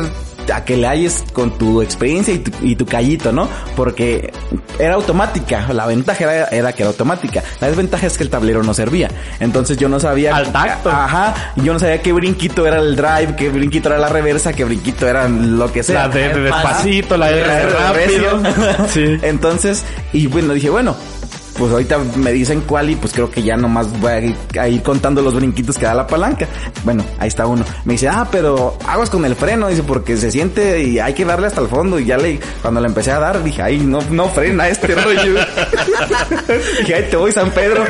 a 0.52 0.64
que 0.64 0.76
le 0.76 0.86
halles 0.86 1.24
con 1.32 1.56
tu 1.58 1.82
experiencia 1.82 2.34
y 2.34 2.38
tu, 2.38 2.66
y 2.66 2.76
tu 2.76 2.86
callito, 2.86 3.32
¿no? 3.32 3.48
Porque 3.76 4.32
era 4.78 4.94
automática. 4.94 5.72
La 5.72 5.86
ventaja 5.86 6.24
era, 6.24 6.44
era 6.48 6.72
que 6.72 6.82
era 6.82 6.90
automática. 6.90 7.42
La 7.60 7.68
desventaja 7.68 8.06
es 8.06 8.16
que 8.16 8.24
el 8.24 8.30
tablero 8.30 8.62
no 8.62 8.74
servía. 8.74 9.10
Entonces 9.40 9.76
yo 9.76 9.88
no 9.88 10.00
sabía. 10.00 10.34
Al 10.36 10.52
tacto. 10.52 10.90
Ajá. 10.90 11.52
Yo 11.56 11.72
no 11.72 11.78
sabía 11.78 12.00
qué 12.02 12.12
brinquito 12.12 12.66
era 12.66 12.78
el 12.78 12.96
drive, 12.96 13.34
qué 13.36 13.48
brinquito 13.50 13.88
era 13.88 13.98
la 13.98 14.08
reversa, 14.08 14.52
qué 14.52 14.64
brinquito 14.64 15.06
era 15.06 15.28
lo 15.28 15.72
que 15.72 15.82
sea. 15.82 16.06
La 16.06 16.08
de, 16.08 16.28
de 16.28 16.40
despacito, 16.40 17.16
la 17.16 17.26
de 17.30 17.46
La 17.46 17.54
de 17.54 17.66
rápido. 17.66 18.88
Sí. 18.88 19.18
Entonces, 19.22 19.84
y 20.12 20.26
bueno, 20.26 20.54
dije, 20.54 20.70
bueno, 20.70 20.96
pues 21.58 21.72
ahorita 21.72 21.98
me 22.16 22.32
dicen 22.32 22.62
cuál 22.62 22.90
y 22.90 22.94
pues 22.94 23.12
creo 23.12 23.30
que 23.30 23.42
ya 23.42 23.56
nomás 23.56 23.90
voy 24.00 24.12
a 24.12 24.20
ir, 24.20 24.36
a 24.58 24.68
ir 24.68 24.82
contando 24.82 25.20
los 25.20 25.34
brinquitos 25.34 25.76
que 25.76 25.86
da 25.86 25.94
la 25.94 26.06
palanca. 26.06 26.46
Bueno, 26.84 27.04
ahí 27.18 27.28
está 27.28 27.46
uno. 27.46 27.64
Me 27.84 27.94
dice, 27.94 28.08
ah, 28.08 28.28
pero 28.30 28.78
aguas 28.86 29.10
con 29.10 29.24
el 29.24 29.34
freno, 29.34 29.68
dice, 29.68 29.82
porque 29.82 30.16
se 30.16 30.30
siente 30.30 30.82
y 30.82 30.98
hay 30.98 31.14
que 31.14 31.24
darle 31.24 31.48
hasta 31.48 31.60
el 31.60 31.68
fondo. 31.68 31.98
Y 31.98 32.04
ya 32.04 32.16
le, 32.16 32.38
cuando 32.62 32.80
le 32.80 32.86
empecé 32.86 33.10
a 33.10 33.18
dar, 33.18 33.42
dije, 33.42 33.60
ay, 33.60 33.78
no, 33.78 34.00
no 34.10 34.28
frena 34.28 34.68
este 34.68 34.94
rollo. 34.94 35.34
dije, 36.78 36.94
ay, 36.94 37.06
te 37.10 37.16
voy, 37.16 37.32
San 37.32 37.50
Pedro. 37.50 37.84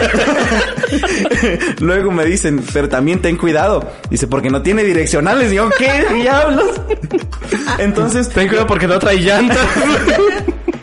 Luego 1.81 2.11
me 2.11 2.25
dicen, 2.25 2.65
pero 2.73 2.89
también 2.89 3.21
ten 3.21 3.37
cuidado. 3.37 3.87
Dice, 4.09 4.27
porque 4.27 4.49
no 4.49 4.63
tiene 4.63 4.83
direccionales. 4.83 5.53
Y 5.53 5.57
yo, 5.57 5.69
¿qué 5.77 6.07
diablos? 6.15 6.81
Entonces, 7.79 8.29
Ten 8.31 8.49
cuidado 8.49 8.67
porque 8.67 8.87
no 8.87 8.99
trae 8.99 9.17
llantas. 9.17 9.59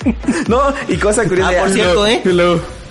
no, 0.47 0.61
y 0.87 0.95
cosa 0.97 1.23
curiosa. 1.27 1.51
Ah, 1.55 1.59
por 1.61 1.69
cierto, 1.71 2.07
¿eh? 2.07 2.21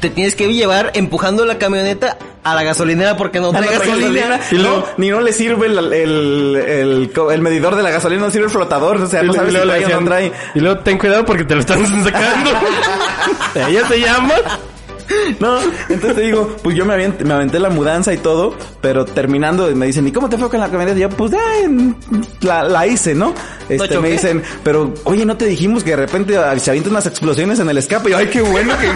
Te 0.00 0.10
tienes 0.10 0.34
que 0.34 0.52
llevar 0.52 0.90
empujando 0.94 1.46
la 1.46 1.56
camioneta 1.56 2.18
a 2.42 2.54
la 2.54 2.62
gasolinera 2.62 3.16
porque 3.16 3.40
no 3.40 3.52
Ah, 3.54 3.60
trae 3.62 3.78
gasolina. 3.78 4.38
Y 4.50 4.56
luego- 4.56 4.76
No, 4.80 4.84
ni 4.98 5.08
no 5.08 5.20
le 5.22 5.32
sirve 5.32 5.66
el, 5.66 5.78
el, 5.94 7.10
el, 7.30 7.40
medidor 7.40 7.74
de 7.74 7.82
la 7.82 7.90
gasolina, 7.90 8.20
no 8.22 8.30
sirve 8.30 8.44
el 8.46 8.50
flotador, 8.50 8.98
o 9.00 9.06
sea, 9.06 9.22
y 9.22 9.26
no 9.26 9.32
sabes 9.32 9.52
si 9.54 9.58
le 9.58 9.64
trae 9.64 9.86
o 9.86 10.00
no 10.00 10.06
trae. 10.06 10.32
Y 10.54 10.60
luego 10.60 10.80
ten 10.80 10.98
cuidado 10.98 11.24
porque 11.24 11.44
te 11.44 11.54
lo 11.54 11.60
están 11.60 11.86
sacando. 12.04 12.50
Ella 13.68 13.88
se 13.88 14.00
llama. 14.00 14.34
No, 15.40 15.58
entonces 15.88 16.14
te 16.14 16.20
digo, 16.22 16.56
pues 16.62 16.76
yo 16.76 16.84
me 16.84 16.94
aventé, 16.94 17.24
me 17.24 17.34
aventé 17.34 17.58
la 17.58 17.70
mudanza 17.70 18.12
y 18.12 18.18
todo, 18.18 18.54
pero 18.80 19.04
terminando 19.04 19.68
me 19.74 19.86
dicen, 19.86 20.06
¿y 20.06 20.12
cómo 20.12 20.28
te 20.28 20.36
fue 20.38 20.48
con 20.50 20.60
la 20.60 20.68
camioneta? 20.70 20.96
Y 20.98 21.02
yo, 21.02 21.08
pues, 21.10 21.32
ay, 21.34 21.94
la, 22.40 22.62
la 22.64 22.86
hice, 22.86 23.14
¿no? 23.14 23.34
Este, 23.68 23.98
me 23.98 24.10
dicen, 24.10 24.42
pero, 24.62 24.92
oye, 25.04 25.24
¿no 25.24 25.36
te 25.36 25.46
dijimos 25.46 25.82
que 25.82 25.90
de 25.90 25.96
repente 25.96 26.36
ah, 26.36 26.58
se 26.58 26.70
avientan 26.70 26.92
unas 26.92 27.06
explosiones 27.06 27.58
en 27.60 27.68
el 27.70 27.78
escape? 27.78 28.08
Y 28.08 28.12
yo, 28.12 28.18
ay, 28.18 28.26
qué 28.28 28.42
bueno 28.42 28.74
que, 28.78 28.86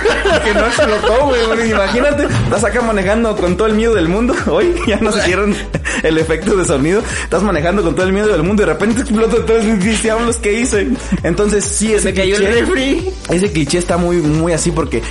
que 0.45 0.55
no 0.55 0.67
explotó, 0.67 1.27
güey. 1.27 1.47
Bueno, 1.47 1.65
Imagínate, 1.65 2.25
estás 2.45 2.65
acá 2.65 2.81
manejando 2.83 3.35
con 3.37 3.57
todo 3.57 3.67
el 3.67 3.75
miedo 3.75 3.95
del 3.95 4.09
mundo. 4.09 4.35
Hoy 4.51 4.75
ya 4.87 4.99
nos 5.01 5.17
hicieron 5.17 5.55
el 6.03 6.19
efecto 6.19 6.55
de 6.57 6.65
sonido. 6.65 7.03
Estás 7.23 7.43
manejando 7.43 7.83
con 7.83 7.95
todo 7.95 8.07
el 8.07 8.13
miedo 8.13 8.29
del 8.29 8.43
mundo 8.43 8.63
y 8.63 8.67
de 8.67 8.73
repente 8.73 9.01
explota. 9.01 9.37
Entonces, 9.37 9.79
¿qué 9.83 10.03
diablos 10.03 10.37
qué 10.37 10.61
hice? 10.61 10.89
Entonces, 11.23 11.65
sí, 11.65 11.95
ese 11.95 12.07
Me 12.13 12.15
cayó 12.15 12.37
el 12.37 12.43
cliché- 12.47 12.61
refri. 12.61 13.11
ese 13.31 13.53
cliché 13.53 13.79
está 13.79 13.97
muy, 13.97 14.17
muy 14.19 14.53
así 14.53 14.71
porque 14.71 15.03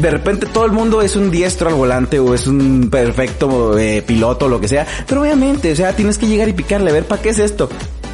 de 0.00 0.10
repente 0.10 0.46
todo 0.46 0.64
el 0.64 0.72
mundo 0.72 1.02
es 1.02 1.16
un 1.16 1.30
diestro 1.30 1.68
al 1.68 1.74
volante 1.74 2.18
o 2.18 2.34
es 2.34 2.46
un 2.46 2.88
perfecto 2.90 3.78
eh, 3.78 4.02
piloto 4.06 4.46
o 4.46 4.48
lo 4.48 4.60
que 4.60 4.68
sea. 4.68 4.86
Pero 5.06 5.22
obviamente, 5.22 5.72
o 5.72 5.76
sea, 5.76 5.94
tienes 5.94 6.18
que 6.18 6.26
llegar 6.26 6.48
y 6.48 6.52
picarle, 6.52 6.90
a 6.90 6.92
ver, 6.94 7.04
¿para 7.04 7.22
qué 7.22 7.30
es 7.30 7.38
esto? 7.38 7.68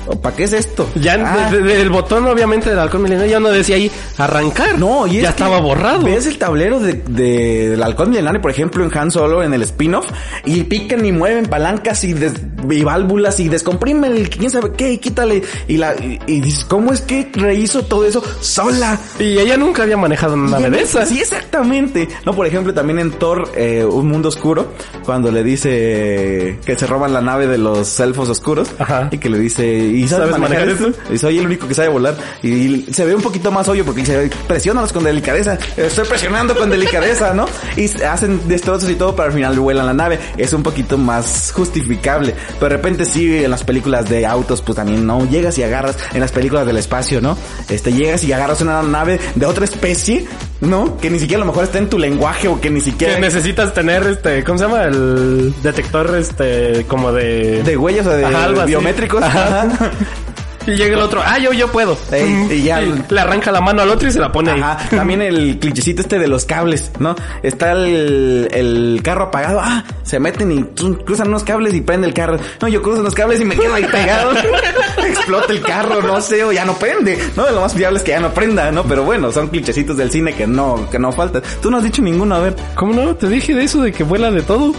¿O 0.07 0.21
para 0.21 0.37
qué 0.37 0.45
es 0.45 0.53
esto? 0.53 0.89
Ya 0.97 1.15
Ah, 1.15 1.51
de- 1.51 1.61
de- 1.63 1.77
del 1.79 1.91
botón, 1.91 2.27
obviamente, 2.27 2.71
del 2.71 2.79
halcón 2.79 3.03
milenario 3.03 3.31
ya 3.33 3.41
no 3.41 3.49
decía 3.51 3.77
ahí 3.77 3.91
arrancar. 4.19 4.79
no, 4.79 5.07
y 5.07 5.17
es 5.19 5.23
ya 5.25 5.31
estaba 5.31 5.59
borrado. 5.61 6.03
Ves 6.05 6.27
el 6.27 6.39
tablero 6.39 6.79
de, 6.81 6.95
de- 6.95 7.71
del 7.71 7.83
halcón 7.83 8.11
milenario, 8.11 8.41
por 8.43 8.51
ejemplo, 8.51 8.85
en 8.85 8.97
Han 8.97 9.11
Solo, 9.11 9.43
en 9.43 9.55
el 9.55 9.63
spin-off, 9.63 10.07
y 10.45 10.63
pican 10.65 11.05
y 11.07 11.13
mueven 11.13 11.47
palancas 11.47 12.05
y 12.05 12.13
des- 12.13 12.35
y 12.71 12.83
válvulas 12.83 13.41
y 13.41 13.49
descomprime 13.49 14.09
el 14.09 14.29
quién 14.31 14.51
sabe 14.51 14.73
qué 14.77 14.93
y 14.93 14.99
quítale 14.99 15.43
y 15.69 15.77
la 15.77 15.95
y, 15.95 16.19
y 16.27 16.41
dices, 16.41 16.65
¿cómo 16.65 16.93
es 16.93 17.01
que 17.03 17.29
rehizo 17.33 17.83
todo 17.85 18.05
eso 18.07 18.23
sola? 18.41 18.99
Y 19.19 19.39
ella 19.39 19.57
nunca 19.57 19.83
había 19.83 19.97
manejado 19.97 20.35
una 20.35 20.51
nave 20.59 20.71
de 20.71 20.83
esas. 20.83 21.09
Sí, 21.09 21.21
exactamente. 21.21 22.09
No, 22.25 22.35
por 22.35 22.47
ejemplo, 22.47 22.73
también 22.75 22.99
en 22.99 23.11
Thor, 23.13 23.51
eh, 23.57 23.85
Un 23.85 24.09
Mundo 24.09 24.29
Oscuro, 24.29 24.69
cuando 25.05 25.31
le 25.31 25.43
dice 25.45 26.59
que 26.65 26.77
se 26.77 26.87
roban 26.87 27.13
la 27.13 27.21
nave 27.21 27.47
de 27.47 27.59
los 27.59 27.99
elfos 28.01 28.29
oscuros, 28.29 28.69
Ajá. 28.79 29.09
y 29.11 29.19
que 29.19 29.29
le 29.29 29.39
dice, 29.39 29.65
¿y 29.95 30.09
sabes, 30.09 30.31
¿Sabes 30.31 30.41
manejar, 30.41 30.67
manejar 30.67 30.89
esto? 30.89 31.13
Y 31.13 31.19
soy 31.19 31.39
el 31.39 31.47
único 31.47 31.69
que 31.69 31.75
sabe 31.75 31.89
volar. 31.89 32.17
Y, 32.43 32.49
y 32.49 32.87
se 32.93 33.05
ve 33.05 33.15
un 33.15 33.23
poquito 33.23 33.51
más 33.51 33.69
obvio 33.69 33.85
porque 33.85 34.01
dice, 34.01 34.31
presiónalos 34.47 34.93
con 34.93 35.05
delicadeza. 35.05 35.59
Estoy 35.77 36.07
presionando 36.07 36.55
con 36.57 36.71
delicadeza, 36.71 37.35
¿no? 37.35 37.47
Y 37.77 37.85
hacen 38.03 38.49
destrozos 38.49 38.91
y 38.91 38.95
todo, 38.95 39.15
pero 39.15 39.29
al 39.29 39.33
final 39.33 39.59
vuelan 39.59 39.87
la 39.87 39.95
nave. 39.95 40.19
Es 40.37 40.53
un 40.53 40.63
poquito 40.63 40.99
más 40.99 41.53
justificable. 41.55 42.35
Pero 42.59 42.69
de 42.71 42.77
repente 42.77 43.05
sí, 43.05 43.45
en 43.45 43.51
las 43.51 43.65
películas 43.65 44.09
de 44.09 44.27
autos, 44.27 44.63
pues 44.63 44.77
también, 44.77 45.07
¿no? 45.07 45.29
Llegas 45.29 45.59
y 45.59 45.63
agarras, 45.63 45.97
en 46.13 46.21
las 46.21 46.33
películas 46.33 46.67
del 46.67 46.77
espacio, 46.77 47.21
¿no? 47.21 47.37
Este, 47.69 47.93
llegas 47.93 48.25
y 48.25 48.33
agarras 48.33 48.61
una 48.61 48.83
nave 48.83 49.21
de 49.35 49.47
otra 49.47 49.65
especie, 49.65 50.27
¿no? 50.67 50.97
Que 50.99 51.11
ni 51.11 51.19
siquiera 51.19 51.43
a 51.43 51.47
lo 51.47 51.53
mejor 51.53 51.65
está 51.65 51.79
en 51.79 51.89
tu 51.89 51.99
lenguaje 51.99 52.49
o 52.49 52.61
que 52.61 52.71
ni 52.71 52.81
siquiera... 52.81 53.15
Que 53.15 53.21
necesitas 53.21 53.75
tener 53.75 54.07
este, 54.07 54.45
¿cómo 54.45 54.59
se 54.59 54.65
llama? 54.65 54.85
El 54.85 55.55
detector 55.63 56.15
este 56.17 56.85
como 56.87 57.13
de 57.13 57.63
de 57.63 57.77
huellas 57.77 58.07
o 58.07 58.11
de 58.11 58.25
Ajá, 58.25 58.45
algo 58.45 58.65
biométricos. 58.65 59.23
Ajá. 59.23 59.69
Y 60.67 60.73
llega 60.73 60.97
el 60.97 61.03
otro, 61.03 61.23
ah, 61.25 61.39
yo, 61.39 61.53
yo 61.53 61.71
puedo. 61.71 61.97
Ey, 62.11 62.49
y 62.51 62.63
ya- 62.65 62.81
le 62.81 63.21
arranca 63.21 63.53
la 63.53 63.61
mano 63.61 63.83
al 63.83 63.91
otro 63.91 64.09
y 64.09 64.13
se 64.13 64.19
la 64.21 64.33
pone 64.33 64.51
ahí. 64.53 64.61
Ajá, 64.61 64.89
también 64.91 65.21
el 65.23 65.59
clichecito 65.59 66.03
este 66.03 66.19
de 66.19 66.27
los 66.29 66.45
cables, 66.45 66.91
¿no? 66.99 67.15
Está 67.43 67.73
el, 67.73 68.49
el 68.53 69.01
carro 69.03 69.25
apagado, 69.25 69.61
ah, 69.63 69.85
se 70.03 70.19
meten 70.21 70.51
y 70.53 70.63
cruzan 71.05 71.29
unos 71.29 71.45
cables 71.45 71.75
y 71.75 71.81
prende 71.81 72.07
el 72.07 72.15
carro. 72.15 72.39
No, 72.61 72.69
yo 72.69 72.83
cruzo 72.83 73.03
los 73.03 73.15
cables 73.15 73.41
y 73.41 73.45
me 73.45 73.57
quedo 73.57 73.75
ahí 73.75 73.85
pegado. 73.85 74.33
Explota 75.07 75.53
el 75.53 75.61
carro, 75.63 76.03
no 76.03 76.21
sé, 76.21 76.45
o 76.45 76.53
ya 76.53 76.65
no 76.65 76.75
prende. 76.75 77.19
No, 77.37 77.49
lo 77.51 77.61
más 77.61 77.75
fiable 77.75 77.99
es 77.99 78.05
que 78.05 78.13
ya 78.13 78.21
no 78.21 78.33
prenda, 78.33 78.71
¿no? 78.73 78.85
Pero 78.85 79.05
bueno, 79.05 79.31
son 79.33 79.49
clichecitos 79.49 79.97
del 79.97 80.11
cine 80.11 80.35
que 80.35 80.47
no, 80.47 80.89
que 80.91 80.99
no 80.99 81.13
faltan. 81.13 81.43
Tú 81.63 81.71
no 81.71 81.79
has 81.79 81.83
dicho 81.85 82.03
ninguno, 82.03 82.35
a 82.35 82.41
ver. 82.41 82.57
¿Cómo 82.75 82.93
no? 82.93 83.15
Te 83.17 83.29
dije 83.29 83.55
de 83.55 83.65
eso, 83.65 83.83
de 83.83 83.93
que 83.93 84.05
vuela 84.05 84.31
de 84.31 84.43
todo. 84.43 84.73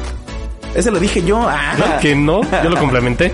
Ese 0.76 0.91
lo 0.91 0.99
dije 0.99 1.23
yo. 1.23 1.41
Ah, 1.47 1.73
No, 1.78 1.99
que 1.99 2.13
no, 2.15 2.41
yo 2.63 2.69
lo 2.69 2.78
complementé. 2.78 3.34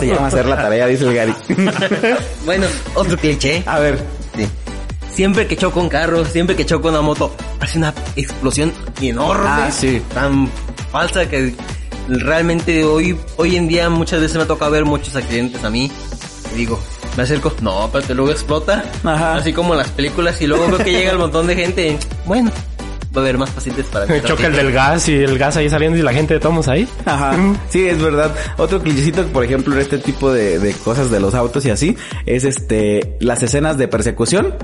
Se 0.00 0.06
llama 0.06 0.28
hacer 0.28 0.46
la 0.46 0.56
tarea, 0.56 0.86
dice 0.86 1.04
el 1.06 1.14
Gary. 1.14 1.34
Bueno, 2.44 2.66
otro 2.94 3.16
cliché. 3.18 3.62
a 3.66 3.78
ver. 3.78 3.98
Sí. 4.34 4.48
Siempre 5.14 5.46
que 5.46 5.56
choco 5.56 5.80
un 5.80 5.88
carro, 5.88 6.24
siempre 6.24 6.56
que 6.56 6.64
choco 6.64 6.88
una 6.88 7.02
moto, 7.02 7.34
hace 7.60 7.76
una 7.78 7.92
explosión 8.16 8.72
enorme. 9.00 9.44
Ah, 9.46 9.68
sí. 9.70 10.00
Tan 10.14 10.48
falsa 10.90 11.28
que 11.28 11.54
realmente 12.08 12.84
hoy, 12.84 13.18
hoy 13.36 13.56
en 13.56 13.68
día 13.68 13.90
muchas 13.90 14.20
veces 14.20 14.36
me 14.38 14.44
toca 14.46 14.68
ver 14.68 14.84
muchos 14.84 15.14
accidentes 15.16 15.62
a 15.64 15.70
mí. 15.70 15.90
Y 16.54 16.56
digo, 16.56 16.80
me 17.16 17.24
acerco, 17.24 17.52
no, 17.60 17.90
pero 17.92 18.06
que 18.06 18.14
luego 18.14 18.30
explota. 18.30 18.84
Ajá. 19.04 19.34
Así 19.34 19.52
como 19.52 19.74
en 19.74 19.78
las 19.80 19.88
películas 19.90 20.40
y 20.40 20.46
luego 20.46 20.68
veo 20.68 20.78
que 20.78 20.92
llega 20.92 21.10
el 21.10 21.18
montón 21.18 21.46
de 21.46 21.54
gente. 21.56 21.98
Bueno, 22.24 22.50
va 23.16 23.20
a 23.20 23.24
haber 23.24 23.38
más 23.38 23.50
pacientes 23.50 23.86
para 23.86 24.06
mí. 24.06 24.14
Choca 24.24 24.46
el 24.46 24.54
del 24.54 24.72
gas 24.72 25.08
y 25.08 25.14
el 25.16 25.38
gas 25.38 25.56
ahí 25.56 25.68
saliendo 25.68 25.98
y 25.98 26.02
la 26.02 26.12
gente 26.12 26.34
de 26.34 26.40
tomos 26.40 26.68
ahí. 26.68 26.88
Ajá. 27.04 27.32
Sí, 27.68 27.86
es 27.86 28.00
verdad. 28.00 28.34
Otro 28.56 28.80
clichecito, 28.80 29.26
por 29.28 29.44
ejemplo, 29.44 29.74
en 29.74 29.80
este 29.80 29.98
tipo 29.98 30.32
de, 30.32 30.58
de 30.58 30.72
cosas 30.74 31.10
de 31.10 31.20
los 31.20 31.34
autos 31.34 31.64
y 31.64 31.70
así, 31.70 31.96
es 32.26 32.44
este, 32.44 33.16
las 33.20 33.42
escenas 33.42 33.78
de 33.78 33.88
persecución, 33.88 34.54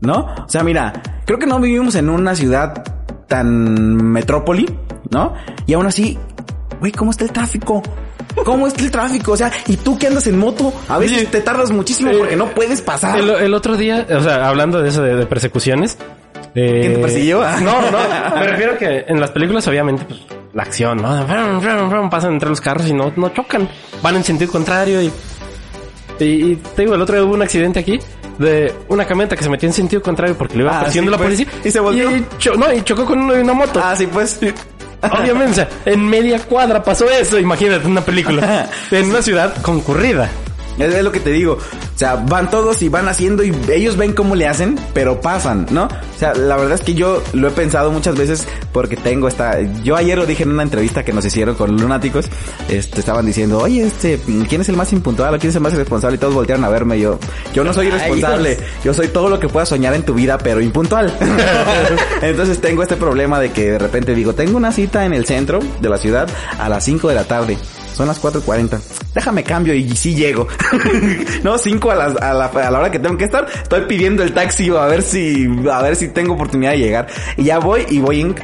¿no? 0.00 0.26
O 0.44 0.48
sea, 0.48 0.62
mira, 0.62 0.92
creo 1.24 1.38
que 1.38 1.46
no 1.46 1.60
vivimos 1.60 1.94
en 1.94 2.10
una 2.10 2.34
ciudad 2.34 2.84
tan 3.28 3.96
metrópoli, 4.12 4.66
¿no? 5.10 5.34
Y 5.66 5.74
aún 5.74 5.86
así, 5.86 6.18
güey, 6.80 6.92
¿cómo 6.92 7.10
está 7.10 7.24
el 7.24 7.32
tráfico? 7.32 7.82
¿Cómo 8.44 8.66
está 8.66 8.82
el 8.82 8.90
tráfico? 8.90 9.32
O 9.32 9.36
sea, 9.36 9.50
y 9.66 9.76
tú 9.76 9.96
que 9.96 10.08
andas 10.08 10.26
en 10.26 10.38
moto, 10.38 10.72
a 10.88 10.98
veces 10.98 11.30
te 11.30 11.40
tardas 11.40 11.70
muchísimo 11.70 12.10
porque 12.18 12.36
no 12.36 12.48
puedes 12.50 12.82
pasar. 12.82 13.18
El, 13.18 13.30
el 13.30 13.54
otro 13.54 13.76
día, 13.76 14.06
o 14.10 14.20
sea, 14.20 14.48
hablando 14.48 14.82
de 14.82 14.88
eso 14.88 15.02
de, 15.02 15.14
de 15.14 15.26
persecuciones. 15.26 15.96
Eh, 16.54 16.78
¿Quién 16.80 16.94
te 16.94 16.98
persiguió? 17.00 17.40
No, 17.60 17.90
no, 17.90 17.98
me 18.36 18.46
refiero 18.46 18.72
a 18.74 18.76
que 18.78 19.04
en 19.08 19.20
las 19.20 19.30
películas 19.30 19.66
obviamente 19.68 20.04
pues, 20.04 20.20
la 20.52 20.62
acción, 20.62 20.98
¿no? 21.02 22.08
Pasan 22.10 22.34
entre 22.34 22.48
los 22.48 22.60
carros 22.60 22.86
y 22.88 22.92
no, 22.92 23.12
no 23.16 23.28
chocan. 23.30 23.68
Van 24.02 24.16
en 24.16 24.24
sentido 24.24 24.50
contrario 24.52 25.02
y, 25.02 25.10
y, 26.20 26.24
y 26.24 26.56
te 26.56 26.82
digo, 26.82 26.94
el 26.94 27.02
otro 27.02 27.14
día 27.16 27.24
hubo 27.24 27.34
un 27.34 27.42
accidente 27.42 27.80
aquí 27.80 27.98
de 28.38 28.72
una 28.88 29.04
camioneta 29.06 29.36
que 29.36 29.44
se 29.44 29.48
metió 29.50 29.68
en 29.68 29.72
sentido 29.72 30.02
contrario 30.02 30.36
porque 30.36 30.56
le 30.56 30.62
iba 30.64 30.76
Ah, 30.78 30.82
persiguiendo 30.82 31.10
sí, 31.10 31.12
la 31.12 31.16
pues. 31.18 31.26
policía. 31.38 31.60
Y 31.64 31.70
se 31.70 31.80
volteó. 31.80 32.16
Y, 32.16 32.26
cho- 32.38 32.54
no, 32.56 32.72
y 32.72 32.82
chocó 32.82 33.04
con 33.04 33.18
uno 33.20 33.34
de 33.34 33.42
una 33.42 33.52
moto. 33.52 33.80
Ah, 33.82 33.94
sí, 33.96 34.06
pues. 34.06 34.38
Obviamente, 35.02 35.50
o 35.50 35.54
sea, 35.54 35.68
en 35.84 36.04
media 36.08 36.38
cuadra 36.40 36.82
pasó 36.82 37.08
eso, 37.10 37.38
imagínate 37.38 37.86
una 37.86 38.00
película. 38.00 38.68
En 38.90 39.10
una 39.10 39.20
ciudad 39.22 39.54
concurrida. 39.60 40.30
Es, 40.78 40.94
es 40.94 41.04
lo 41.04 41.12
que 41.12 41.20
te 41.20 41.30
digo. 41.30 41.54
O 41.54 41.98
sea, 41.98 42.16
van 42.16 42.50
todos 42.50 42.82
y 42.82 42.88
van 42.88 43.08
haciendo 43.08 43.44
y 43.44 43.54
ellos 43.70 43.96
ven 43.96 44.12
cómo 44.12 44.34
le 44.34 44.46
hacen, 44.46 44.78
pero 44.92 45.20
pasan, 45.20 45.66
¿no? 45.70 45.84
O 45.84 46.18
sea, 46.18 46.34
la 46.34 46.56
verdad 46.56 46.74
es 46.74 46.82
que 46.82 46.94
yo 46.94 47.22
lo 47.32 47.48
he 47.48 47.50
pensado 47.50 47.90
muchas 47.90 48.16
veces 48.16 48.46
porque 48.72 48.96
tengo 48.96 49.28
esta... 49.28 49.60
Yo 49.82 49.96
ayer 49.96 50.18
lo 50.18 50.26
dije 50.26 50.42
en 50.42 50.50
una 50.50 50.62
entrevista 50.62 51.04
que 51.04 51.12
nos 51.12 51.24
hicieron 51.24 51.54
con 51.54 51.76
lunáticos. 51.76 52.26
Este, 52.68 53.00
estaban 53.00 53.26
diciendo, 53.26 53.58
oye, 53.58 53.84
este, 53.84 54.18
¿quién 54.48 54.60
es 54.60 54.68
el 54.68 54.76
más 54.76 54.92
impuntual 54.92 55.34
o 55.34 55.38
quién 55.38 55.50
es 55.50 55.56
el 55.56 55.62
más 55.62 55.72
irresponsable? 55.72 56.16
Y 56.16 56.18
todos 56.18 56.34
voltearon 56.34 56.64
a 56.64 56.68
verme. 56.68 56.98
Yo, 56.98 57.18
yo 57.52 57.64
no 57.64 57.72
soy 57.72 57.88
irresponsable. 57.88 58.58
Yo 58.82 58.92
soy 58.92 59.08
todo 59.08 59.28
lo 59.28 59.38
que 59.38 59.48
puedas 59.48 59.68
soñar 59.68 59.94
en 59.94 60.04
tu 60.04 60.14
vida, 60.14 60.38
pero 60.38 60.60
impuntual. 60.60 61.16
Entonces 62.22 62.60
tengo 62.60 62.82
este 62.82 62.96
problema 62.96 63.38
de 63.38 63.52
que 63.52 63.72
de 63.72 63.78
repente 63.78 64.14
digo, 64.14 64.34
tengo 64.34 64.56
una 64.56 64.72
cita 64.72 65.04
en 65.04 65.12
el 65.12 65.26
centro 65.26 65.60
de 65.80 65.88
la 65.88 65.98
ciudad 65.98 66.28
a 66.58 66.68
las 66.68 66.84
5 66.84 67.08
de 67.08 67.14
la 67.14 67.24
tarde. 67.24 67.58
Son 67.94 68.06
las 68.08 68.20
4.40. 68.20 68.78
Déjame 69.14 69.42
cambio 69.44 69.72
y 69.72 69.88
sí 69.96 70.14
llego. 70.14 70.46
no, 71.44 71.56
5 71.56 71.90
a, 71.90 71.94
las- 71.94 72.16
a 72.16 72.34
la, 72.34 72.46
a 72.46 72.70
la 72.70 72.78
hora 72.80 72.90
que 72.90 72.98
tengo 72.98 73.16
que 73.16 73.24
estar. 73.24 73.46
Estoy 73.62 73.82
pidiendo 73.86 74.22
el 74.22 74.32
taxi 74.34 74.68
a 74.70 74.86
ver 74.86 75.02
si, 75.02 75.48
a 75.70 75.80
ver 75.80 75.94
si 75.96 76.08
tengo 76.08 76.34
oportunidad 76.34 76.72
de 76.72 76.78
llegar. 76.78 77.06
Y 77.36 77.44
ya 77.44 77.58
voy 77.60 77.86
y 77.88 78.00
voy 78.00 78.20
en 78.20 78.34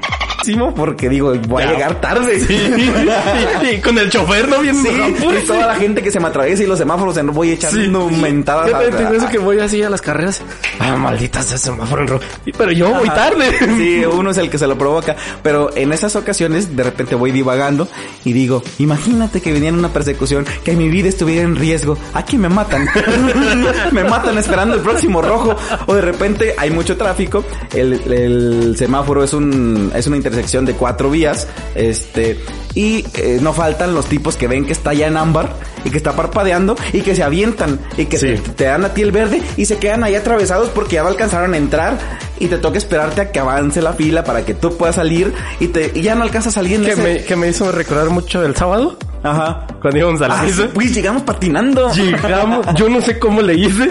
porque 0.75 1.09
digo, 1.09 1.35
voy 1.49 1.63
a 1.63 1.73
llegar 1.73 2.01
tarde. 2.01 2.39
y, 2.49 3.75
y 3.77 3.81
con 3.81 3.99
el 3.99 4.11
chofer, 4.11 4.49
¿no? 4.49 4.61
Bien 4.61 4.75
Sí, 4.81 4.89
y 4.89 5.47
toda 5.47 5.67
la 5.67 5.75
gente 5.77 6.03
que 6.03 6.11
se 6.11 6.21
me 6.21 6.29
atraviesa 6.29 6.63
y 6.63 6.67
los 6.67 6.79
semáforos 6.79 7.17
en 7.17 7.27
voy 7.33 7.51
echando 7.53 8.09
mentadas. 8.09 8.67
Tengo 8.97 9.11
a- 9.11 9.17
eso 9.17 9.29
que 9.29 9.39
voy 9.39 9.59
así 9.61 9.83
a 9.83 9.91
las 9.91 10.01
carreras. 10.01 10.43
Ah, 10.79 10.97
maldita 10.97 11.43
sea 11.43 11.59
semáforo 11.59 12.03
en 12.03 12.09
rojo. 12.09 12.25
Pero 12.57 12.73
yo 12.73 12.91
voy 12.95 13.09
tarde. 13.11 13.51
Sí, 13.77 14.03
uno 14.13 14.31
es 14.31 14.39
el 14.39 14.51
que 14.51 14.59
se 14.59 14.67
lo 14.67 14.77
provoca. 14.79 15.17
Pero 15.43 15.71
en 15.77 15.93
esas 15.93 16.17
ocasiones, 16.17 16.75
de 16.77 16.83
repente 16.83 17.15
voy 17.15 17.31
divagando 17.33 17.89
y 18.25 18.33
digo, 18.33 18.63
imagínate 18.79 19.41
que 19.41 19.53
viniera 19.53 19.77
una 19.77 19.93
persecución, 19.93 20.47
que 20.65 20.73
mi 20.75 20.89
vida 20.89 21.09
estuviera 21.09 21.43
en 21.43 21.57
riesgo. 21.57 21.97
Aquí 22.15 22.39
me 22.39 22.49
matan. 22.49 22.89
me 23.93 24.05
matan 24.05 24.39
esperando 24.39 24.75
el 24.75 24.81
próximo 24.81 25.23
rojo. 25.23 25.57
O 25.87 25.95
de 25.95 26.01
repente 26.03 26.55
hay 26.57 26.71
mucho 26.71 26.97
tráfico. 26.97 27.45
El, 27.75 27.93
el 28.13 28.77
semáforo 28.77 29.23
es 29.25 29.33
un, 29.33 29.93
es 29.95 30.07
una 30.07 30.17
intersección 30.31 30.65
de 30.65 30.75
cuatro 30.75 31.11
vías. 31.11 31.47
Este, 31.75 32.39
y 32.75 33.05
eh, 33.15 33.39
no 33.41 33.53
faltan 33.53 33.95
los 33.95 34.07
tipos 34.07 34.37
que 34.37 34.47
ven 34.47 34.65
que 34.65 34.73
está 34.73 34.93
ya 34.95 35.07
en 35.09 35.17
ámbar 35.17 35.55
y 35.85 35.91
que 35.91 35.97
está 35.97 36.15
parpadeando 36.15 36.77
y 36.93 37.01
que 37.01 37.15
se 37.17 37.23
avientan 37.23 37.81
y 37.97 38.07
que 38.07 38.19
Sí. 38.19 38.27
te, 38.35 38.39
te 38.51 38.65
dan 38.65 38.85
a 38.85 38.95
ti 38.95 39.03
el 39.03 39.13
verde 39.13 39.41
y 39.57 39.65
se 39.65 39.79
quedan 39.79 40.05
ahí 40.05 40.15
atravesados 40.15 40.69
porque 40.71 40.95
ya 40.97 41.03
no 41.03 41.09
alcanzaron 41.09 41.55
a 41.55 41.57
entrar 41.57 41.99
y 42.39 42.47
te 42.47 42.59
toca 42.59 42.79
esperarte 42.79 43.21
a 43.21 43.33
que 43.33 43.39
avance 43.39 43.83
la 43.83 43.93
fila 43.95 44.25
para 44.25 44.45
que 44.45 44.55
tú 44.55 44.77
puedas 44.77 44.97
salir 44.97 45.33
y 45.59 45.69
te 45.69 45.91
y 45.95 46.03
ya 46.03 46.15
no 46.15 46.23
alcanzas 46.23 46.55
a 46.57 46.61
salir 46.61 46.77
en 46.77 46.85
que, 46.85 46.93
ese- 46.93 47.03
me, 47.03 47.25
que 47.25 47.37
me 47.37 47.49
hizo 47.49 47.71
recordar 47.73 48.09
mucho 48.11 48.45
el 48.45 48.55
sábado. 48.57 48.97
Ajá. 49.23 49.67
Cuando 49.83 49.99
íbamos 49.99 50.23
a 50.23 50.29
la 50.29 50.41
Ah, 50.41 50.43
misa. 50.45 50.63
sí, 50.63 50.69
pues 50.73 50.95
llegamos 50.95 51.23
patinando. 51.25 51.93
Llegamos, 51.93 52.67
yo 52.75 52.89
no 52.89 53.03
sé 53.03 53.19
cómo 53.19 53.43
le 53.43 53.53
hice, 53.55 53.91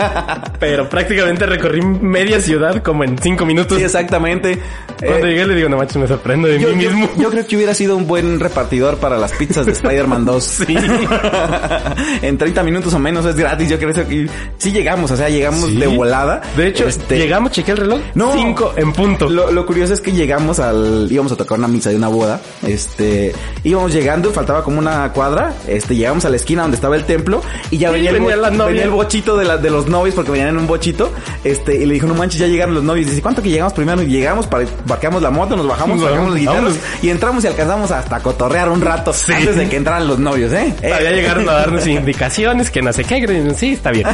pero 0.60 0.88
prácticamente 0.88 1.46
recorrí 1.46 1.82
media 1.82 2.40
ciudad 2.40 2.82
como 2.82 3.04
en 3.04 3.18
cinco 3.18 3.46
minutos. 3.46 3.78
Sí, 3.78 3.84
exactamente. 3.84 4.58
Cuando 4.98 5.26
Eh, 5.26 5.30
llegué 5.30 5.46
le 5.46 5.54
digo, 5.54 5.68
no 5.68 5.76
manches, 5.76 5.96
me 5.96 6.06
sorprendo 6.08 6.48
de 6.48 6.58
yo, 6.58 6.68
mí 6.74 6.82
yo- 6.84 6.90
mismo. 6.90 7.08
yo 7.18 7.30
creo 7.30 7.46
que 7.46 7.56
hubiera 7.56 7.74
sido 7.74 7.96
un 7.96 8.06
buen 8.06 8.15
repartidor 8.40 8.96
para 8.98 9.18
las 9.18 9.32
pizzas 9.32 9.66
de 9.66 9.72
Spider-Man 9.72 10.24
2. 10.24 10.44
Sí. 10.66 10.76
en 12.22 12.38
30 12.38 12.62
minutos 12.62 12.92
o 12.94 12.98
menos 12.98 13.24
es 13.26 13.36
gratis. 13.36 13.68
Yo 13.68 13.78
creo 13.78 13.92
que 13.92 14.28
sí 14.58 14.72
llegamos, 14.72 15.10
o 15.10 15.16
sea, 15.16 15.28
llegamos 15.28 15.66
Sí. 15.70 15.76
de 15.76 15.86
volada. 15.86 16.40
De 16.56 16.68
hecho, 16.68 16.86
Este, 16.86 17.18
llegamos, 17.18 17.52
chequé 17.52 17.72
el 17.72 17.78
reloj. 17.78 18.00
No. 18.14 18.32
Cinco 18.32 18.72
en 18.76 18.92
punto. 18.92 19.28
Lo, 19.28 19.50
lo 19.50 19.66
curioso 19.66 19.92
es 19.94 20.00
que 20.00 20.12
llegamos 20.12 20.58
al, 20.60 21.08
íbamos 21.10 21.32
a 21.32 21.36
tocar 21.36 21.58
una 21.58 21.68
misa 21.68 21.90
de 21.90 21.96
una 21.96 22.08
boda, 22.08 22.40
este, 22.66 23.34
íbamos 23.64 23.92
llegando, 23.92 24.30
faltaba 24.32 24.62
como 24.62 24.78
una 24.78 25.12
cuadra 25.12 25.54
este, 25.66 25.96
llegamos 25.96 26.24
a 26.24 26.30
la 26.30 26.36
esquina 26.36 26.62
donde 26.62 26.76
estaba 26.76 26.96
el 26.96 27.04
templo 27.04 27.42
y 27.70 27.78
ya 27.78 27.88
Sí, 27.88 27.94
venía, 27.94 28.10
el, 28.10 28.40
las 28.42 28.56
venía 28.56 28.84
el 28.84 28.90
bochito 28.90 29.36
de, 29.36 29.44
la, 29.44 29.56
de 29.56 29.70
los 29.70 29.86
novios 29.88 30.14
porque 30.14 30.30
venían 30.30 30.48
en 30.50 30.58
un 30.58 30.66
bochito, 30.66 31.10
este, 31.44 31.76
y 31.76 31.86
le 31.86 31.94
dijo, 31.94 32.06
no 32.06 32.14
manches, 32.14 32.40
ya 32.40 32.46
llegaron 32.46 32.74
los 32.74 32.84
novios. 32.84 33.08
Dice, 33.08 33.22
¿cuánto 33.22 33.42
que 33.42 33.50
llegamos 33.50 33.72
primero? 33.72 34.02
Y 34.02 34.06
llegamos, 34.06 34.46
para, 34.46 34.66
parqueamos 34.86 35.22
la 35.22 35.30
moto, 35.30 35.56
nos 35.56 35.66
bajamos, 35.66 36.00
sacamos 36.00 36.34
guitarros 36.34 36.62
vámonos. 36.62 36.78
y 37.02 37.10
entramos 37.10 37.44
y 37.44 37.46
alcanzamos 37.46 37.90
hasta 38.06 38.16
a 38.16 38.22
cotorrear 38.22 38.68
un 38.68 38.80
rato 38.80 39.12
antes 39.34 39.56
de 39.56 39.68
que 39.68 39.76
entraran 39.76 40.06
los 40.06 40.20
novios, 40.20 40.52
¿eh? 40.52 40.72
Eh, 40.80 40.88
Todavía 40.88 41.10
llegaron 41.10 41.48
a 41.48 41.54
darnos 41.54 41.86
indicaciones 41.88 42.70
que 42.70 42.80
no 42.80 42.92
sé 42.92 43.02
qué. 43.02 43.16
Sí, 43.56 43.72
está 43.72 43.90
bien. 43.90 44.06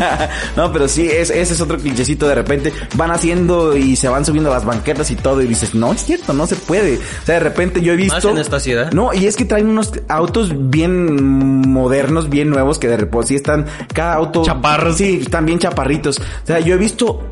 no, 0.56 0.70
pero 0.70 0.86
sí, 0.86 1.08
es, 1.10 1.30
ese 1.30 1.54
es 1.54 1.60
otro 1.62 1.78
clichecito 1.78 2.28
de 2.28 2.34
repente. 2.34 2.70
Van 2.96 3.10
haciendo 3.10 3.74
y 3.74 3.96
se 3.96 4.10
van 4.10 4.26
subiendo 4.26 4.50
a 4.50 4.54
las 4.54 4.66
banquetas 4.66 5.10
y 5.10 5.16
todo 5.16 5.40
y 5.40 5.46
dices, 5.46 5.74
no, 5.74 5.94
es 5.94 6.04
cierto, 6.04 6.34
no 6.34 6.46
se 6.46 6.56
puede. 6.56 6.98
O 6.98 7.24
sea, 7.26 7.36
de 7.36 7.40
repente 7.40 7.80
yo 7.80 7.94
he 7.94 7.96
visto... 7.96 8.14
Más 8.14 8.24
en 8.26 8.38
esta 8.38 8.60
ciudad. 8.60 8.92
No, 8.92 9.14
y 9.14 9.26
es 9.26 9.36
que 9.36 9.46
traen 9.46 9.68
unos 9.68 9.92
autos 10.08 10.52
bien 10.70 11.66
modernos, 11.66 12.28
bien 12.28 12.50
nuevos, 12.50 12.78
que 12.78 12.88
de 12.88 12.98
repente 12.98 13.28
sí 13.28 13.34
están, 13.36 13.64
cada 13.94 14.14
auto... 14.14 14.44
Chaparros. 14.44 14.98
Sí, 14.98 15.20
están 15.22 15.46
bien 15.46 15.58
chaparritos. 15.58 16.18
O 16.18 16.46
sea, 16.46 16.60
yo 16.60 16.74
he 16.74 16.78
visto 16.78 17.22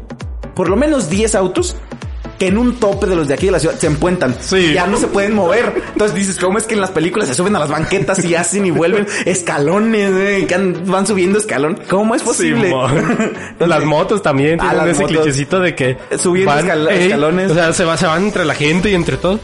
por 0.54 0.68
lo 0.68 0.76
menos 0.76 1.08
10 1.08 1.34
autos 1.36 1.76
que 2.38 2.46
en 2.48 2.58
un 2.58 2.76
tope 2.76 3.06
de 3.06 3.16
los 3.16 3.26
de 3.28 3.34
aquí 3.34 3.46
de 3.46 3.52
la 3.52 3.58
ciudad 3.58 3.76
se 3.78 3.86
empuentan. 3.88 4.34
Sí. 4.40 4.72
Ya 4.72 4.86
no 4.86 4.96
se 4.96 5.08
pueden 5.08 5.34
mover. 5.34 5.72
Entonces 5.92 6.14
dices, 6.16 6.38
¿cómo 6.38 6.58
es 6.58 6.64
que 6.64 6.74
en 6.74 6.80
las 6.80 6.90
películas 6.90 7.28
se 7.28 7.34
suben 7.34 7.54
a 7.56 7.58
las 7.58 7.68
banquetas 7.68 8.24
y 8.24 8.34
hacen 8.34 8.64
y 8.66 8.70
vuelven 8.70 9.06
escalones, 9.26 10.10
eh, 10.14 10.46
que 10.46 10.56
van 10.86 11.06
subiendo 11.06 11.38
escalón? 11.38 11.80
¿Cómo 11.88 12.14
es 12.14 12.22
posible? 12.22 12.68
Entonces, 12.70 13.68
las 13.68 13.84
motos 13.84 14.22
también 14.22 14.58
tienen 14.58 14.88
ese 14.88 15.04
clichecito 15.04 15.60
de 15.60 15.74
que 15.74 15.96
Subiendo 16.18 16.52
escal- 16.52 16.88
ey, 16.90 17.04
escalones. 17.06 17.50
O 17.50 17.54
sea, 17.54 17.72
se, 17.72 17.84
va, 17.84 17.96
se 17.96 18.06
van 18.06 18.24
entre 18.24 18.44
la 18.44 18.54
gente 18.54 18.90
y 18.90 18.94
entre 18.94 19.16
todos. 19.16 19.40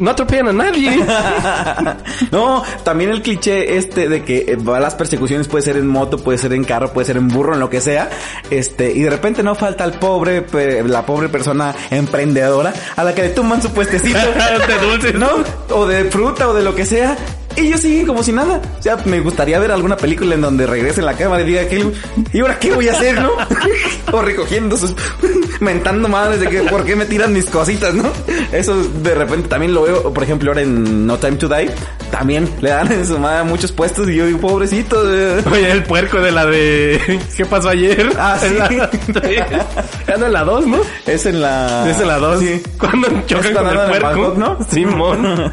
No 0.00 0.10
atropellan 0.10 0.48
a 0.48 0.52
nadie. 0.52 0.96
no, 2.32 2.62
también 2.82 3.10
el 3.10 3.20
cliché 3.20 3.76
este 3.76 4.08
de 4.08 4.24
que 4.24 4.46
eh, 4.48 4.56
va 4.56 4.80
las 4.80 4.94
persecuciones 4.94 5.46
puede 5.46 5.62
ser 5.62 5.76
en 5.76 5.86
moto, 5.86 6.18
puede 6.18 6.38
ser 6.38 6.54
en 6.54 6.64
carro, 6.64 6.92
puede 6.92 7.06
ser 7.06 7.18
en 7.18 7.28
burro, 7.28 7.52
en 7.52 7.60
lo 7.60 7.68
que 7.68 7.82
sea. 7.82 8.08
Este, 8.50 8.90
y 8.92 9.02
de 9.02 9.10
repente 9.10 9.42
no 9.42 9.54
falta 9.54 9.84
el 9.84 9.92
pobre, 9.92 10.46
la 10.84 11.04
pobre 11.04 11.28
persona 11.28 11.74
emprendedora 11.90 12.72
a 12.96 13.04
la 13.04 13.14
que 13.14 13.22
le 13.22 13.28
toman 13.28 13.60
su 13.60 13.70
puestecito. 13.72 14.18
de 14.66 14.86
dulces. 14.86 15.14
¿no? 15.14 15.28
O 15.70 15.86
de 15.86 16.04
fruta 16.06 16.48
o 16.48 16.54
de 16.54 16.62
lo 16.62 16.74
que 16.74 16.86
sea. 16.86 17.16
Ellos 17.60 17.80
siguen 17.80 18.06
como 18.06 18.22
si 18.22 18.32
nada. 18.32 18.60
O 18.78 18.82
sea, 18.82 18.96
me 19.04 19.20
gustaría 19.20 19.58
ver 19.58 19.70
alguna 19.70 19.96
película 19.96 20.34
en 20.34 20.40
donde 20.40 20.66
regrese 20.66 21.00
en 21.00 21.06
la 21.06 21.14
cámara 21.14 21.42
y 21.42 21.46
diga, 21.46 21.66
¿qué, 21.68 21.84
¿y 22.32 22.40
ahora 22.40 22.58
qué 22.58 22.72
voy 22.72 22.88
a 22.88 22.92
hacer, 22.92 23.20
no? 23.20 23.30
o 24.12 24.22
recogiendo 24.22 24.76
sus... 24.76 24.94
mentando 25.60 26.08
madres 26.08 26.40
de 26.40 26.48
que, 26.48 26.62
¿por 26.62 26.84
qué 26.84 26.96
me 26.96 27.04
tiran 27.04 27.32
mis 27.32 27.44
cositas, 27.46 27.94
no? 27.94 28.10
Eso 28.52 28.82
de 29.02 29.14
repente 29.14 29.48
también 29.48 29.74
lo 29.74 29.82
veo, 29.82 30.12
por 30.12 30.22
ejemplo, 30.22 30.50
ahora 30.50 30.62
en 30.62 31.06
No 31.06 31.18
Time 31.18 31.36
to 31.36 31.48
Die. 31.48 31.70
También 32.10 32.48
le 32.60 32.70
dan 32.70 32.90
en 32.90 33.06
su 33.06 33.18
madre 33.18 33.44
muchos 33.44 33.70
puestos 33.72 34.08
y 34.08 34.16
yo 34.16 34.26
digo, 34.26 34.40
pobrecito. 34.40 35.02
eh". 35.14 35.42
Oye, 35.50 35.70
el 35.70 35.84
puerco 35.84 36.20
de 36.20 36.32
la 36.32 36.46
de... 36.46 37.20
¿Qué 37.36 37.44
pasó 37.44 37.68
ayer? 37.68 38.10
Ah, 38.18 38.38
sí. 38.40 38.56
Ya 40.08 40.16
no 40.16 40.26
en 40.26 40.32
la 40.32 40.44
2, 40.44 40.66
¿no? 40.66 40.78
Es 41.06 41.26
en 41.26 41.40
la... 41.40 41.88
Es 41.88 42.00
en 42.00 42.08
la 42.08 42.18
2. 42.18 42.40
Sí. 42.40 42.62
Cuando 42.78 43.08
chocan 43.26 43.54
con 43.54 43.66
el 43.68 43.74
puerco. 43.74 44.06
Bangkok, 44.06 44.36
¿no? 44.38 44.58
Simón. 44.70 45.52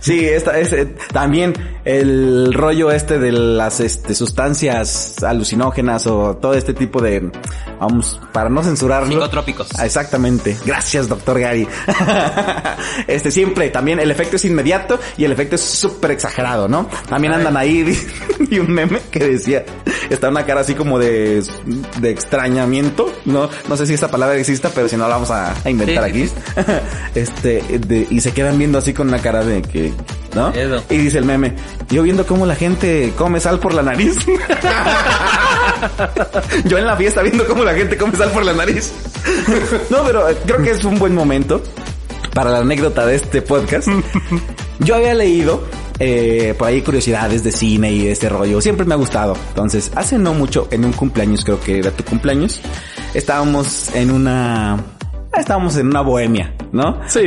sí, 0.00 0.26
esta 0.26 0.58
es 0.58 0.72
eh, 0.72 0.88
también 1.12 1.41
el 1.84 2.52
rollo 2.54 2.90
este 2.90 3.18
de 3.18 3.32
las 3.32 3.80
este, 3.80 4.14
sustancias 4.14 5.22
alucinógenas 5.22 6.06
o 6.06 6.36
todo 6.36 6.54
este 6.54 6.74
tipo 6.74 7.00
de 7.02 7.30
vamos 7.80 8.20
para 8.32 8.48
no 8.48 8.62
censurarlo. 8.62 9.08
Psicotrópicos. 9.12 9.68
Ah, 9.78 9.86
Exactamente. 9.86 10.56
Gracias, 10.64 11.08
doctor 11.08 11.38
Gary. 11.40 11.66
este 13.06 13.30
siempre 13.30 13.70
también 13.70 14.00
el 14.00 14.10
efecto 14.10 14.36
es 14.36 14.44
inmediato 14.44 14.98
y 15.16 15.24
el 15.24 15.32
efecto 15.32 15.56
es 15.56 15.62
súper 15.62 16.12
exagerado, 16.12 16.68
¿no? 16.68 16.88
También 17.08 17.32
andan 17.32 17.56
ahí 17.56 17.96
y 18.50 18.58
un 18.58 18.70
meme 18.72 19.00
que 19.10 19.20
decía 19.20 19.64
está 20.10 20.28
una 20.28 20.44
cara 20.44 20.60
así 20.60 20.74
como 20.74 20.98
de 20.98 21.42
de 22.00 22.10
extrañamiento, 22.10 23.12
no 23.24 23.48
no 23.68 23.76
sé 23.76 23.86
si 23.86 23.94
esta 23.94 24.08
palabra 24.08 24.36
exista, 24.36 24.70
pero 24.74 24.88
si 24.88 24.96
no 24.96 25.04
la 25.08 25.14
vamos 25.14 25.30
a, 25.30 25.54
a 25.64 25.70
inventar 25.70 26.04
Sí, 26.04 26.10
aquí. 26.10 26.30
este 27.14 27.62
de- 27.78 28.06
y 28.10 28.20
se 28.20 28.32
quedan 28.32 28.58
viendo 28.58 28.78
así 28.78 28.92
con 28.92 29.08
una 29.08 29.18
cara 29.20 29.44
de 29.44 29.62
que 29.62 29.92
¿no? 30.34 30.50
Eso. 30.50 30.82
Y 30.90 30.98
dice 30.98 31.18
el 31.18 31.24
meme, 31.24 31.54
yo 31.88 32.02
viendo 32.02 32.26
cómo 32.26 32.46
la 32.46 32.54
gente 32.54 33.12
come 33.16 33.40
sal 33.40 33.58
por 33.58 33.74
la 33.74 33.82
nariz. 33.82 34.16
yo 36.64 36.78
en 36.78 36.86
la 36.86 36.96
fiesta 36.96 37.22
viendo 37.22 37.46
cómo 37.46 37.64
la 37.64 37.74
gente 37.74 37.96
come 37.96 38.16
sal 38.16 38.30
por 38.30 38.44
la 38.44 38.52
nariz. 38.52 38.92
no, 39.90 40.04
pero 40.04 40.28
eh, 40.28 40.36
creo 40.46 40.62
que 40.62 40.70
es 40.70 40.84
un 40.84 40.98
buen 40.98 41.14
momento 41.14 41.62
para 42.34 42.50
la 42.50 42.58
anécdota 42.58 43.06
de 43.06 43.16
este 43.16 43.42
podcast. 43.42 43.88
Yo 44.78 44.96
había 44.96 45.14
leído 45.14 45.64
eh, 45.98 46.54
por 46.58 46.68
ahí 46.68 46.82
curiosidades 46.82 47.44
de 47.44 47.52
cine 47.52 47.92
y 47.92 48.06
de 48.06 48.12
este 48.12 48.28
rollo. 48.28 48.60
Siempre 48.60 48.86
me 48.86 48.94
ha 48.94 48.96
gustado. 48.96 49.36
Entonces, 49.48 49.92
hace 49.94 50.18
no 50.18 50.34
mucho, 50.34 50.68
en 50.70 50.84
un 50.84 50.92
cumpleaños, 50.92 51.44
creo 51.44 51.60
que 51.60 51.78
era 51.78 51.90
tu 51.90 52.04
cumpleaños, 52.04 52.60
estábamos 53.14 53.94
en 53.94 54.10
una... 54.10 54.78
Estábamos 55.36 55.76
en 55.78 55.86
una 55.86 56.02
bohemia, 56.02 56.54
¿no? 56.72 57.00
Sí. 57.06 57.24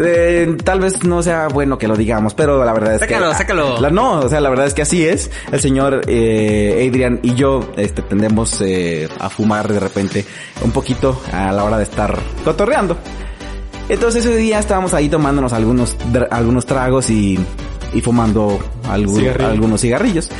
Eh, 0.00 0.56
tal 0.64 0.80
vez 0.80 1.02
no 1.04 1.22
sea 1.22 1.48
bueno 1.48 1.78
que 1.78 1.88
lo 1.88 1.96
digamos, 1.96 2.34
pero 2.34 2.64
la 2.64 2.72
verdad 2.72 2.94
es 2.94 3.00
Sácalo, 3.00 3.30
que... 3.30 3.34
sácalo. 3.36 3.80
La, 3.80 3.90
no, 3.90 4.20
o 4.20 4.28
sea, 4.28 4.40
la 4.40 4.50
verdad 4.50 4.66
es 4.66 4.74
que 4.74 4.82
así 4.82 5.06
es. 5.06 5.30
El 5.50 5.60
señor 5.60 6.02
eh, 6.06 6.86
Adrian 6.88 7.18
y 7.22 7.34
yo 7.34 7.70
este, 7.76 8.02
tendemos 8.02 8.60
eh, 8.60 9.08
a 9.18 9.28
fumar 9.30 9.66
de 9.66 9.80
repente 9.80 10.24
un 10.62 10.70
poquito 10.70 11.20
a 11.32 11.50
la 11.52 11.64
hora 11.64 11.78
de 11.78 11.84
estar 11.84 12.16
cotorreando. 12.44 12.96
Entonces 13.88 14.24
ese 14.24 14.36
día 14.36 14.58
estábamos 14.58 14.92
ahí 14.94 15.08
tomándonos 15.08 15.52
algunos, 15.54 15.96
algunos 16.30 16.66
tragos 16.66 17.08
y, 17.10 17.38
y 17.94 18.00
fumando 18.02 18.58
algún- 18.88 19.18
Cigarrillo. 19.20 19.48
algunos 19.50 19.80
cigarrillos. 19.80 20.30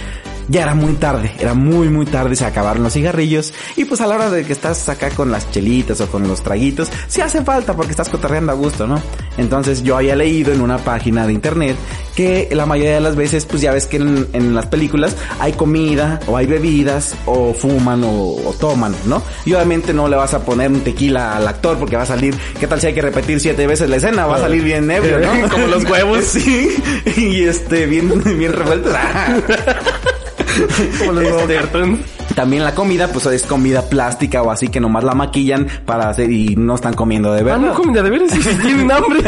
Ya 0.48 0.62
era 0.62 0.74
muy 0.74 0.94
tarde, 0.94 1.32
era 1.38 1.54
muy 1.54 1.88
muy 1.88 2.06
tarde, 2.06 2.34
se 2.36 2.44
acabaron 2.44 2.82
los 2.82 2.94
cigarrillos 2.94 3.52
y 3.76 3.84
pues 3.84 4.00
a 4.00 4.06
la 4.06 4.14
hora 4.16 4.30
de 4.30 4.44
que 4.44 4.52
estás 4.52 4.88
acá 4.88 5.10
con 5.10 5.30
las 5.30 5.50
chelitas 5.50 6.00
o 6.00 6.06
con 6.08 6.26
los 6.26 6.42
traguitos, 6.42 6.88
sí 7.06 7.20
hace 7.20 7.42
falta 7.44 7.74
porque 7.74 7.90
estás 7.90 8.08
cotorreando 8.08 8.52
a 8.52 8.54
gusto, 8.54 8.86
¿no? 8.86 9.00
Entonces 9.36 9.82
yo 9.82 9.96
había 9.96 10.16
leído 10.16 10.52
en 10.52 10.60
una 10.60 10.78
página 10.78 11.26
de 11.26 11.32
internet 11.32 11.76
que 12.16 12.48
la 12.52 12.66
mayoría 12.66 12.94
de 12.94 13.00
las 13.00 13.14
veces 13.14 13.44
pues 13.44 13.62
ya 13.62 13.72
ves 13.72 13.86
que 13.86 13.98
en, 13.98 14.26
en 14.32 14.54
las 14.54 14.66
películas 14.66 15.16
hay 15.38 15.52
comida 15.52 16.18
o 16.26 16.36
hay 16.36 16.46
bebidas 16.46 17.14
o 17.26 17.52
fuman 17.54 18.02
o, 18.04 18.36
o 18.44 18.54
toman, 18.58 18.94
¿no? 19.06 19.22
Y 19.44 19.52
obviamente 19.52 19.92
no 19.92 20.08
le 20.08 20.16
vas 20.16 20.34
a 20.34 20.44
poner 20.44 20.70
un 20.70 20.80
tequila 20.80 21.36
al 21.36 21.46
actor 21.46 21.78
porque 21.78 21.96
va 21.96 22.02
a 22.02 22.06
salir, 22.06 22.34
¿qué 22.58 22.66
tal 22.66 22.80
si 22.80 22.88
hay 22.88 22.94
que 22.94 23.02
repetir 23.02 23.38
siete 23.38 23.66
veces 23.66 23.88
la 23.88 23.96
escena? 23.96 24.26
Va 24.26 24.36
a 24.36 24.40
salir 24.40 24.62
bien 24.64 24.90
ebrio, 24.90 25.20
¿no? 25.20 25.48
Como 25.50 25.66
los 25.66 25.84
huevos. 25.84 26.24
Sí, 26.38 26.76
y 27.16 27.42
este, 27.44 27.86
bien, 27.86 28.22
bien 28.38 28.52
revueltos. 28.52 28.92
Como 30.98 31.12
los 31.12 31.24
huevos 31.24 31.48
Este. 31.48 31.98
También 32.34 32.62
la 32.62 32.74
comida, 32.74 33.08
pues 33.08 33.26
es 33.26 33.42
comida 33.42 33.82
plástica 33.82 34.42
o 34.42 34.50
así 34.50 34.68
que 34.68 34.78
nomás 34.80 35.02
la 35.02 35.14
maquillan 35.14 35.66
para 35.84 36.08
hacer 36.08 36.30
y 36.30 36.54
no 36.56 36.74
están 36.76 36.94
comiendo 36.94 37.32
de 37.32 37.40
Ah, 37.40 37.44
verdad. 37.44 37.58
no 37.58 37.74
comen 37.74 37.94
de 37.94 38.02
veras 38.10 38.30
tienen 38.62 38.90
hambre. 38.92 39.20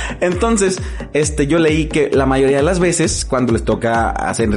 Entonces, 0.20 0.80
este, 1.12 1.46
yo 1.46 1.58
leí 1.58 1.86
que 1.86 2.10
la 2.12 2.26
mayoría 2.26 2.58
de 2.58 2.62
las 2.62 2.78
veces, 2.80 3.24
cuando 3.24 3.52
les 3.52 3.64
toca 3.64 4.10
hacer 4.10 4.50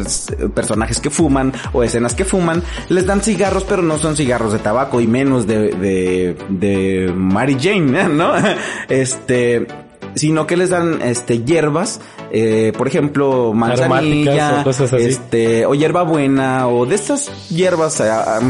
personajes 0.53 0.99
que 0.99 1.09
fuman 1.09 1.53
o 1.71 1.83
escenas 1.83 2.13
que 2.15 2.25
fuman, 2.25 2.61
les 2.89 3.05
dan 3.05 3.21
cigarros, 3.21 3.63
pero 3.63 3.81
no 3.81 3.97
son 3.99 4.17
cigarros 4.17 4.51
de 4.53 4.59
tabaco 4.59 4.99
y 4.99 5.07
menos 5.07 5.47
de, 5.47 5.69
de, 5.69 6.37
de 6.49 7.13
Mary 7.15 7.57
Jane, 7.59 8.09
¿no? 8.09 8.33
Este, 8.89 9.65
sino 10.15 10.45
que 10.47 10.57
les 10.57 10.69
dan, 10.69 11.01
este, 11.01 11.43
hierbas, 11.43 11.99
eh, 12.31 12.71
por 12.77 12.87
ejemplo, 12.87 13.53
manzanilla, 13.53 14.47
Aromáticas 14.49 14.61
o 14.61 14.63
cosas 14.63 14.93
así. 14.93 15.03
este, 15.05 15.65
o 15.65 15.73
hierbabuena, 15.75 16.67
o 16.67 16.85
de 16.85 16.95
estas 16.95 17.31
hierbas, 17.49 17.99
eh, 17.99 18.09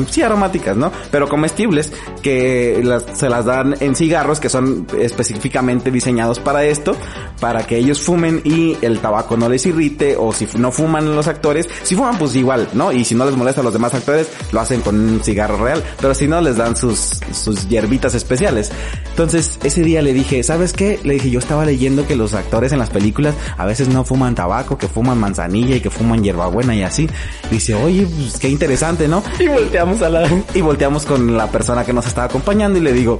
sí 0.10 0.22
aromáticas, 0.22 0.76
¿no? 0.78 0.92
Pero 1.12 1.28
comestibles, 1.28 1.92
que 2.22 2.82
las- 2.84 3.06
se 3.14 3.30
las 3.30 3.46
dan 3.46 3.76
en 3.80 3.96
cigarros 3.96 4.40
que 4.40 4.50
son 4.50 4.88
específicamente 5.00 5.92
diseñados 5.92 6.40
para 6.40 6.64
esto, 6.66 6.96
para 7.40 7.66
que 7.66 7.78
ellos 7.78 8.02
fumen 8.02 8.42
y 8.44 8.78
el 8.82 9.00
tabaco 9.00 9.38
no 9.38 9.50
les 9.50 9.66
irrite, 9.66 10.16
o 10.18 10.32
si 10.34 10.48
no 10.58 10.72
fuman 10.72 11.16
los 11.16 11.28
actores, 11.28 11.70
si 11.84 11.96
fuman 11.96 12.18
pues 12.18 12.36
igual, 12.36 12.68
¿no? 12.74 12.92
Y 12.92 13.04
si 13.06 13.16
no 13.16 13.26
les 13.26 13.36
molesta 13.36 13.62
a 13.62 13.64
los 13.64 13.74
demás 13.74 13.94
actores, 13.94 14.28
lo 14.52 14.60
hacen 14.60 14.82
con 14.82 15.00
un 15.00 15.24
cigarro 15.24 15.58
real, 15.64 15.84
pero 16.00 16.14
si 16.14 16.28
no 16.28 16.42
les 16.42 16.58
dan 16.58 16.76
sus, 16.76 17.20
sus 17.32 17.68
hierbitas 17.68 18.14
especiales. 18.16 18.72
Entonces, 19.10 19.60
ese 19.64 19.82
día 19.84 20.02
le 20.02 20.14
dije, 20.14 20.42
¿sabes 20.44 20.74
qué? 20.74 21.00
Le 21.04 21.16
dije, 21.16 21.30
yo 21.30 21.40
estaba 21.44 21.66
leyendo 21.66 22.08
que 22.08 22.16
los 22.16 22.34
actores 22.34 22.72
en 22.72 22.80
las 22.80 22.90
películas 22.90 23.36
a 23.58 23.66
veces 23.66 23.88
no 23.90 24.04
fuman 24.04 24.36
tabaco, 24.36 24.78
que 24.78 24.88
fuman 24.88 25.20
manzanilla 25.20 25.76
y 25.76 25.82
que 25.82 25.90
fuman 25.90 26.24
hierbabuena 26.24 26.76
y 26.76 26.84
así. 26.84 27.10
Dice, 27.52 27.76
oye, 27.76 28.08
pues 28.08 28.38
qué 28.40 28.50
interesante, 28.50 29.08
¿no? 29.08 29.24
Y 29.40 29.48
volteamos 29.48 30.02
a 30.02 30.10
la... 30.10 30.30
Y 30.54 30.62
volteamos 30.62 31.06
con 31.06 31.38
la 31.38 31.48
persona 31.48 31.86
que 31.86 31.94
nos 31.94 32.08
estaba 32.08 32.26
acompañando 32.26 32.80
y 32.80 32.82
le 32.82 32.94
digo, 32.94 33.20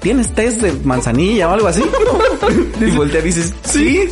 ¿tienes 0.00 0.34
test 0.34 0.60
de 0.60 0.72
manzanilla 0.84 1.48
o 1.48 1.52
algo 1.52 1.68
así? 1.68 1.82
y 2.80 2.90
voltea 2.90 3.20
y 3.20 3.24
dices, 3.24 3.52
sí, 3.64 4.08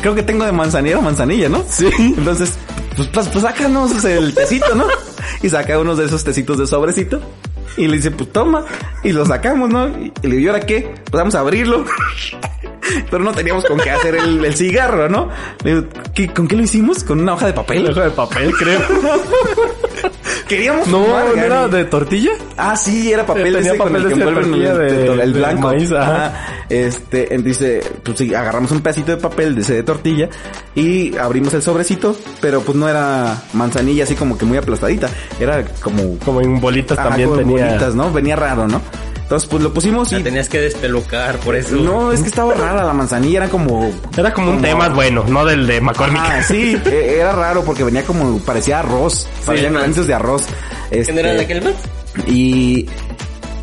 creo 0.00 0.14
que 0.14 0.22
tengo 0.22 0.44
de 0.44 0.52
manzanilla 0.52 0.98
o 0.98 1.02
manzanilla, 1.02 1.48
¿no? 1.48 1.64
Sí. 1.68 1.88
Entonces, 1.98 2.52
pues, 2.96 3.08
pues, 3.08 3.28
pues 3.28 3.44
sácanos 3.44 4.04
el 4.04 4.34
tecito, 4.34 4.74
¿no? 4.74 4.86
Y 5.42 5.48
saca 5.48 5.78
unos 5.78 5.98
de 5.98 6.06
esos 6.06 6.24
tecitos 6.24 6.58
de 6.58 6.66
sobrecito. 6.66 7.20
Y 7.76 7.86
le 7.86 7.96
dice, 7.96 8.10
pues 8.10 8.32
toma. 8.32 8.64
Y 9.02 9.12
lo 9.12 9.24
sacamos, 9.26 9.70
¿no? 9.70 9.88
Y 9.88 10.12
le 10.22 10.36
digo, 10.36 10.40
¿y 10.40 10.48
ahora 10.48 10.60
qué? 10.60 10.82
Pues 11.10 11.12
vamos 11.12 11.34
a 11.34 11.40
abrirlo. 11.40 11.84
Pero 13.10 13.22
no 13.24 13.32
teníamos 13.32 13.64
con 13.64 13.78
qué 13.78 13.90
hacer 13.90 14.14
el, 14.16 14.44
el 14.44 14.54
cigarro, 14.54 15.08
¿no? 15.08 15.28
Le 15.64 15.74
digo, 15.74 15.86
¿qué- 16.14 16.28
¿con 16.32 16.46
qué 16.48 16.56
lo 16.56 16.62
hicimos? 16.62 17.04
¿Con 17.04 17.20
una 17.20 17.34
hoja 17.34 17.46
de 17.46 17.50
El 17.50 17.54
papel? 17.56 17.90
ojo 17.90 18.00
de 18.00 18.10
papel, 18.10 18.52
creo. 18.54 18.80
Queríamos 20.48 20.86
No, 20.86 21.04
fumar, 21.04 21.24
¿no 21.36 21.42
era 21.42 21.68
de 21.68 21.84
tortilla? 21.86 22.30
Ah, 22.56 22.76
sí, 22.76 23.10
era 23.12 23.26
papel 23.26 23.54
Tenía 23.54 23.58
ese 23.60 23.78
con 23.78 23.88
papel 23.88 24.02
el 24.02 24.08
que 24.08 24.14
envuelven 24.14 24.44
el, 24.44 24.50
tortilla 24.50 24.74
de- 24.74 25.06
el- 25.12 25.20
el 25.20 25.32
de 25.32 25.38
blanco. 25.40 25.68
maíz, 25.68 25.92
ajá. 25.92 26.32
Este, 26.68 27.38
dice, 27.38 27.80
pues 28.04 28.18
sí, 28.18 28.32
agarramos 28.34 28.70
un 28.70 28.80
pedacito 28.80 29.10
de 29.12 29.16
papel 29.18 29.54
de 29.56 29.62
ese 29.62 29.74
de 29.74 29.82
tortilla 29.82 30.28
y 30.74 31.16
abrimos 31.16 31.52
el 31.54 31.62
sobrecito, 31.62 32.16
pero 32.40 32.60
pues 32.60 32.76
no 32.76 32.88
era 32.88 33.42
manzanilla 33.54 34.04
así 34.04 34.14
como 34.14 34.38
que 34.38 34.44
muy 34.44 34.58
aplastadita, 34.58 35.08
era 35.40 35.64
como 35.82 36.16
Como 36.24 36.40
en 36.40 36.60
bolitas 36.60 36.98
ajá, 36.98 37.08
también 37.08 37.28
como 37.28 37.40
en 37.40 37.48
tenía. 37.48 37.66
bolitas, 37.66 37.94
¿no? 37.94 38.12
Venía 38.12 38.36
raro, 38.36 38.68
¿no? 38.68 38.80
Entonces 39.26 39.48
pues 39.48 39.60
lo 39.60 39.74
pusimos 39.74 40.12
La 40.12 40.20
y 40.20 40.22
tenías 40.22 40.48
que 40.48 40.60
despelucar, 40.60 41.38
por 41.40 41.56
eso. 41.56 41.74
no, 41.74 42.12
es 42.12 42.20
que 42.20 42.28
estaba 42.28 42.54
rara 42.54 42.84
la 42.84 42.92
manzanilla, 42.92 43.38
era 43.38 43.48
como 43.48 43.90
Era 44.16 44.32
como 44.32 44.52
un 44.52 44.62
tema 44.62 44.88
bueno, 44.90 45.24
no 45.26 45.44
del 45.44 45.66
de 45.66 45.80
McCormick. 45.80 46.20
Ah, 46.22 46.40
sí, 46.44 46.80
e- 46.86 47.16
era 47.18 47.32
raro 47.32 47.64
porque 47.64 47.82
venía 47.82 48.04
como 48.04 48.38
parecía 48.38 48.78
arroz, 48.78 49.26
parecían 49.44 49.72
man. 49.72 49.82
granitos 49.82 50.06
de 50.06 50.14
arroz. 50.14 50.44
Este, 50.92 51.12
¿Quién 51.12 51.18
era 51.18 51.32
el 51.32 51.40
aquel 51.40 51.64
más? 51.64 51.74
Y. 52.28 52.86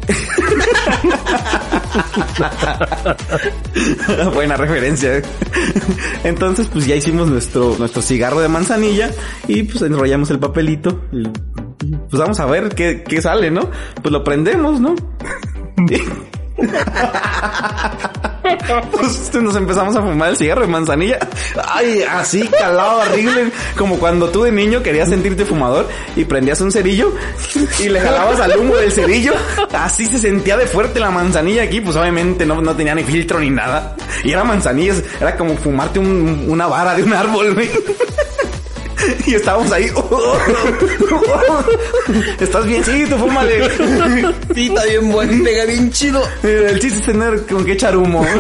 Buena 4.34 4.57
referencia. 4.57 5.22
Entonces, 6.24 6.68
pues 6.72 6.86
ya 6.86 6.95
hicimos 6.95 7.30
nuestro, 7.30 7.76
nuestro 7.78 8.01
cigarro 8.01 8.41
de 8.41 8.47
manzanilla 8.47 9.11
y 9.47 9.64
pues 9.64 9.82
enrollamos 9.82 10.30
el 10.30 10.39
papelito. 10.39 11.01
Pues 12.10 12.20
vamos 12.22 12.40
a 12.40 12.46
ver 12.46 12.70
qué, 12.70 13.04
qué 13.04 13.22
sale, 13.22 13.52
¿no? 13.52 13.70
Pues 14.02 14.12
lo 14.12 14.24
prendemos, 14.24 14.80
¿no? 14.80 14.96
Pues 18.92 19.34
nos 19.42 19.56
empezamos 19.56 19.96
a 19.96 20.02
fumar 20.02 20.30
el 20.30 20.38
cigarro 20.38 20.62
de 20.62 20.68
manzanilla. 20.68 21.20
Ay, 21.68 22.04
así 22.04 22.48
calado 22.48 23.00
horrible. 23.02 23.52
Como 23.78 23.98
cuando 23.98 24.30
tú 24.30 24.44
de 24.44 24.52
niño 24.52 24.82
querías 24.84 25.10
sentirte 25.10 25.46
fumador 25.46 25.88
y 26.16 26.26
prendías 26.26 26.62
un 26.62 26.72
cerillo 26.72 27.12
y 27.80 27.90
le 27.90 28.00
jalabas 28.00 28.40
al 28.40 28.58
humo 28.58 28.76
del 28.76 28.92
cerillo. 28.92 29.34
Así 29.74 30.06
se 30.06 30.20
sentía 30.20 30.58
de 30.58 30.68
fuerte 30.68 31.00
la 31.00 31.10
manzanilla 31.12 31.64
aquí. 31.64 31.82
Pues 31.82 31.96
obviamente 31.96 32.46
no, 32.46 32.62
no 32.62 32.76
tenía 32.76 32.96
ni 32.96 33.04
filtro 33.04 33.40
ni 33.40 33.50
nada. 33.50 33.96
Y 34.24 34.32
era 34.32 34.44
manzanilla. 34.44 34.94
Era 35.20 35.36
como 35.36 35.56
fumarte 35.58 36.00
un- 36.00 36.46
una 36.48 36.68
vara 36.68 36.96
de 36.96 37.04
un 37.04 37.14
árbol, 37.14 37.54
güey. 37.54 37.70
Y 39.26 39.36
estábamos 39.36 39.72
ahí. 39.72 39.86
¿Estás 42.39 42.66
bien? 42.66 42.84
Sí, 42.84 43.06
tú 43.10 43.18
fúmale. 43.18 43.70
Sí, 44.54 44.68
está 44.68 44.84
bien 44.86 45.12
bueno, 45.12 45.44
pega 45.44 45.66
bien 45.66 45.91
chido. 45.91 46.22
El 46.44 46.80
chiste 46.80 47.00
es 47.00 47.06
tener 47.06 47.46
con 47.46 47.66
qué 47.66 47.74
echar 47.74 47.96
humo. 47.98 48.26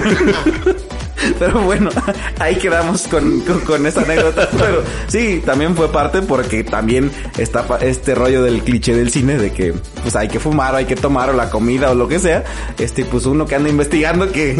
Pero 1.39 1.61
bueno, 1.61 1.89
ahí 2.39 2.55
quedamos 2.55 3.07
con, 3.07 3.41
con, 3.41 3.59
con 3.61 3.85
esa 3.85 4.01
anécdota. 4.01 4.49
Pero 4.57 4.83
sí, 5.07 5.41
también 5.45 5.75
fue 5.75 5.91
parte 5.91 6.21
porque 6.21 6.63
también 6.63 7.11
está 7.37 7.65
este 7.81 8.15
rollo 8.15 8.43
del 8.43 8.61
cliché 8.61 8.95
del 8.95 9.11
cine 9.11 9.37
de 9.37 9.51
que 9.51 9.73
pues 10.01 10.15
hay 10.15 10.27
que 10.27 10.39
fumar 10.39 10.73
o 10.73 10.77
hay 10.77 10.85
que 10.85 10.95
tomar 10.95 11.29
o 11.29 11.33
la 11.33 11.49
comida 11.49 11.91
o 11.91 11.95
lo 11.95 12.07
que 12.07 12.19
sea. 12.19 12.43
Este, 12.77 13.05
pues 13.05 13.25
uno 13.25 13.45
que 13.45 13.55
anda 13.55 13.69
investigando 13.69 14.31
que, 14.31 14.55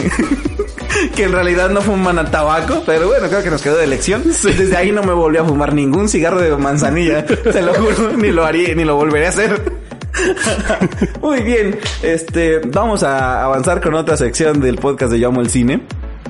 que 1.15 1.23
en 1.23 1.31
realidad 1.31 1.69
no 1.69 1.81
fuman 1.81 2.19
a 2.19 2.29
tabaco. 2.29 2.83
Pero 2.85 3.07
bueno, 3.07 3.27
creo 3.27 3.43
que 3.43 3.49
nos 3.49 3.61
quedó 3.61 3.77
de 3.77 3.87
lección. 3.87 4.23
Desde 4.23 4.75
ahí 4.77 4.91
no 4.91 5.03
me 5.03 5.13
volví 5.13 5.37
a 5.37 5.43
fumar 5.43 5.73
ningún 5.73 6.09
cigarro 6.09 6.41
de 6.41 6.55
manzanilla. 6.55 7.25
Te 7.25 7.61
lo 7.61 7.73
juro, 7.73 8.13
ni 8.17 8.31
lo 8.31 8.45
haría, 8.45 8.73
ni 8.75 8.83
lo 8.83 8.95
volveré 8.95 9.27
a 9.27 9.29
hacer. 9.29 9.83
Muy 11.21 11.41
bien, 11.41 11.79
este, 12.03 12.59
vamos 12.59 13.01
a 13.01 13.43
avanzar 13.43 13.81
con 13.81 13.95
otra 13.95 14.15
sección 14.15 14.61
del 14.61 14.77
podcast 14.77 15.11
de 15.11 15.19
Yo 15.19 15.29
Amo 15.29 15.41
el 15.41 15.49
Cine. 15.49 15.81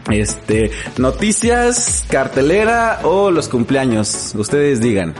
Este, 0.09 0.71
noticias, 0.97 2.05
cartelera 2.09 2.99
o 3.03 3.31
los 3.31 3.47
cumpleaños. 3.47 4.33
Ustedes 4.35 4.81
digan. 4.81 5.13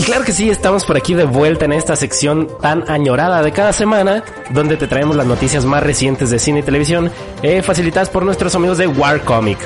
Y 0.00 0.02
claro 0.02 0.24
que 0.24 0.32
sí, 0.32 0.50
estamos 0.50 0.84
por 0.84 0.96
aquí 0.96 1.14
de 1.14 1.24
vuelta 1.24 1.64
en 1.64 1.72
esta 1.72 1.94
sección 1.94 2.48
tan 2.60 2.90
añorada 2.90 3.40
de 3.40 3.52
cada 3.52 3.72
semana, 3.72 4.24
donde 4.50 4.76
te 4.76 4.88
traemos 4.88 5.14
las 5.14 5.26
noticias 5.26 5.64
más 5.64 5.82
recientes 5.82 6.30
de 6.30 6.40
cine 6.40 6.58
y 6.58 6.62
televisión, 6.64 7.12
eh, 7.42 7.62
facilitadas 7.62 8.10
por 8.10 8.24
nuestros 8.24 8.54
amigos 8.56 8.78
de 8.78 8.88
War 8.88 9.20
Comic. 9.22 9.58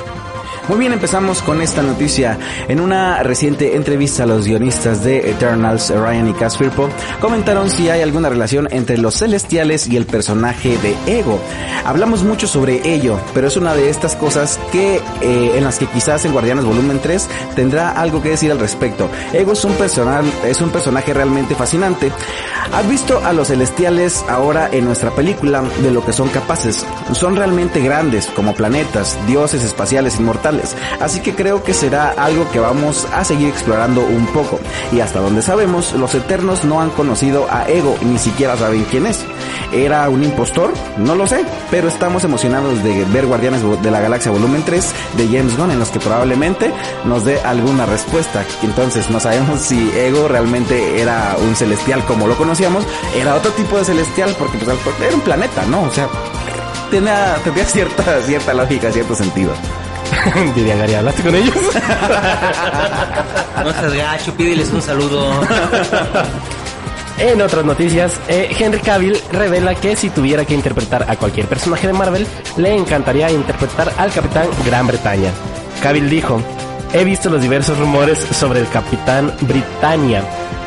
Muy 0.69 0.77
bien, 0.77 0.93
empezamos 0.93 1.41
con 1.41 1.63
esta 1.63 1.81
noticia. 1.81 2.37
En 2.67 2.79
una 2.79 3.23
reciente 3.23 3.75
entrevista, 3.75 4.27
los 4.27 4.45
guionistas 4.45 5.03
de 5.03 5.31
Eternals, 5.31 5.89
Ryan 5.89 6.29
y 6.29 6.33
Cass 6.33 6.59
Firpo, 6.59 6.89
comentaron 7.19 7.71
si 7.71 7.89
hay 7.89 8.03
alguna 8.03 8.29
relación 8.29 8.67
entre 8.69 8.99
los 8.99 9.15
celestiales 9.15 9.87
y 9.87 9.97
el 9.97 10.05
personaje 10.05 10.77
de 10.77 10.95
Ego. 11.07 11.41
Hablamos 11.85 12.23
mucho 12.23 12.45
sobre 12.45 12.87
ello, 12.87 13.19
pero 13.33 13.47
es 13.47 13.57
una 13.57 13.73
de 13.73 13.89
estas 13.89 14.15
cosas 14.15 14.59
que 14.71 14.97
eh, 15.21 15.53
en 15.55 15.63
las 15.63 15.79
que 15.79 15.87
quizás 15.87 16.23
en 16.25 16.33
Guardianes 16.33 16.65
Volumen 16.65 16.99
3 17.01 17.27
tendrá 17.55 17.89
algo 17.89 18.21
que 18.21 18.29
decir 18.29 18.51
al 18.51 18.59
respecto. 18.59 19.09
Ego 19.33 19.53
es 19.53 19.65
un 19.65 19.73
personal, 19.73 20.23
es 20.45 20.61
un 20.61 20.69
personaje 20.69 21.15
realmente 21.15 21.55
fascinante. 21.55 22.11
¿Has 22.71 22.87
visto 22.87 23.25
a 23.25 23.33
los 23.33 23.47
celestiales 23.47 24.23
ahora 24.29 24.69
en 24.71 24.85
nuestra 24.85 25.09
película 25.15 25.63
de 25.81 25.89
lo 25.89 26.05
que 26.05 26.13
son 26.13 26.29
capaces? 26.29 26.85
Son 27.13 27.35
realmente 27.35 27.81
grandes, 27.81 28.27
como 28.27 28.53
planetas, 28.53 29.17
dioses 29.25 29.63
espaciales 29.63 30.19
inmortales. 30.19 30.58
Así 30.99 31.21
que 31.21 31.35
creo 31.35 31.63
que 31.63 31.73
será 31.73 32.09
algo 32.09 32.49
que 32.51 32.59
vamos 32.59 33.07
a 33.13 33.23
seguir 33.23 33.49
explorando 33.49 34.01
un 34.01 34.25
poco. 34.27 34.59
Y 34.91 34.99
hasta 34.99 35.19
donde 35.19 35.41
sabemos, 35.41 35.93
los 35.93 36.13
Eternos 36.15 36.63
no 36.63 36.81
han 36.81 36.89
conocido 36.91 37.47
a 37.49 37.67
Ego, 37.69 37.97
ni 38.01 38.17
siquiera 38.17 38.57
saben 38.57 38.85
quién 38.89 39.05
es. 39.05 39.25
¿Era 39.71 40.09
un 40.09 40.23
impostor? 40.23 40.73
No 40.97 41.15
lo 41.15 41.27
sé, 41.27 41.45
pero 41.69 41.87
estamos 41.87 42.23
emocionados 42.23 42.83
de 42.83 43.05
ver 43.05 43.25
Guardianes 43.25 43.61
de 43.81 43.91
la 43.91 43.99
Galaxia 43.99 44.31
Volumen 44.31 44.63
3 44.65 44.93
de 45.17 45.27
James 45.27 45.57
Gunn 45.57 45.71
en 45.71 45.79
los 45.79 45.89
que 45.89 45.99
probablemente 45.99 46.71
nos 47.05 47.25
dé 47.25 47.39
alguna 47.41 47.85
respuesta. 47.85 48.43
Entonces 48.63 49.09
no 49.09 49.19
sabemos 49.19 49.59
si 49.61 49.91
Ego 49.95 50.27
realmente 50.27 51.01
era 51.01 51.35
un 51.41 51.55
celestial 51.55 52.03
como 52.05 52.27
lo 52.27 52.37
conocíamos, 52.37 52.85
era 53.15 53.35
otro 53.35 53.51
tipo 53.51 53.77
de 53.77 53.85
celestial 53.85 54.35
porque 54.37 54.57
pues, 54.57 54.77
era 55.01 55.15
un 55.15 55.21
planeta, 55.21 55.65
¿no? 55.65 55.83
O 55.83 55.91
sea, 55.91 56.07
tenía, 56.89 57.37
cierta, 57.65 58.21
cierta 58.21 58.53
lógica, 58.53 58.91
cierto 58.91 59.15
sentido. 59.15 59.51
Diría 60.55 60.75
Gary, 60.75 60.93
¿hablaste 60.95 61.23
con 61.23 61.35
ellos? 61.35 61.55
No 63.63 63.73
seas 63.73 63.93
gacho, 63.93 64.33
pídeles 64.35 64.71
un 64.71 64.81
saludo. 64.81 65.31
En 67.19 67.41
otras 67.41 67.65
noticias, 67.65 68.17
eh, 68.29 68.55
Henry 68.57 68.79
Cavill 68.79 69.17
revela 69.33 69.75
que 69.75 69.97
si 69.97 70.09
tuviera 70.09 70.45
que 70.45 70.53
interpretar 70.53 71.05
a 71.09 71.17
cualquier 71.17 71.47
personaje 71.47 71.85
de 71.85 71.91
Marvel, 71.91 72.25
le 72.55 72.73
encantaría 72.73 73.29
interpretar 73.29 73.91
al 73.97 74.09
Capitán 74.11 74.47
Gran 74.65 74.87
Bretaña. 74.87 75.31
Cavill 75.83 76.09
dijo, 76.09 76.41
he 76.93 77.03
visto 77.03 77.29
los 77.29 77.41
diversos 77.41 77.77
rumores 77.77 78.19
sobre 78.19 78.61
el 78.61 78.69
Capitán 78.69 79.33
Britannia 79.41 80.23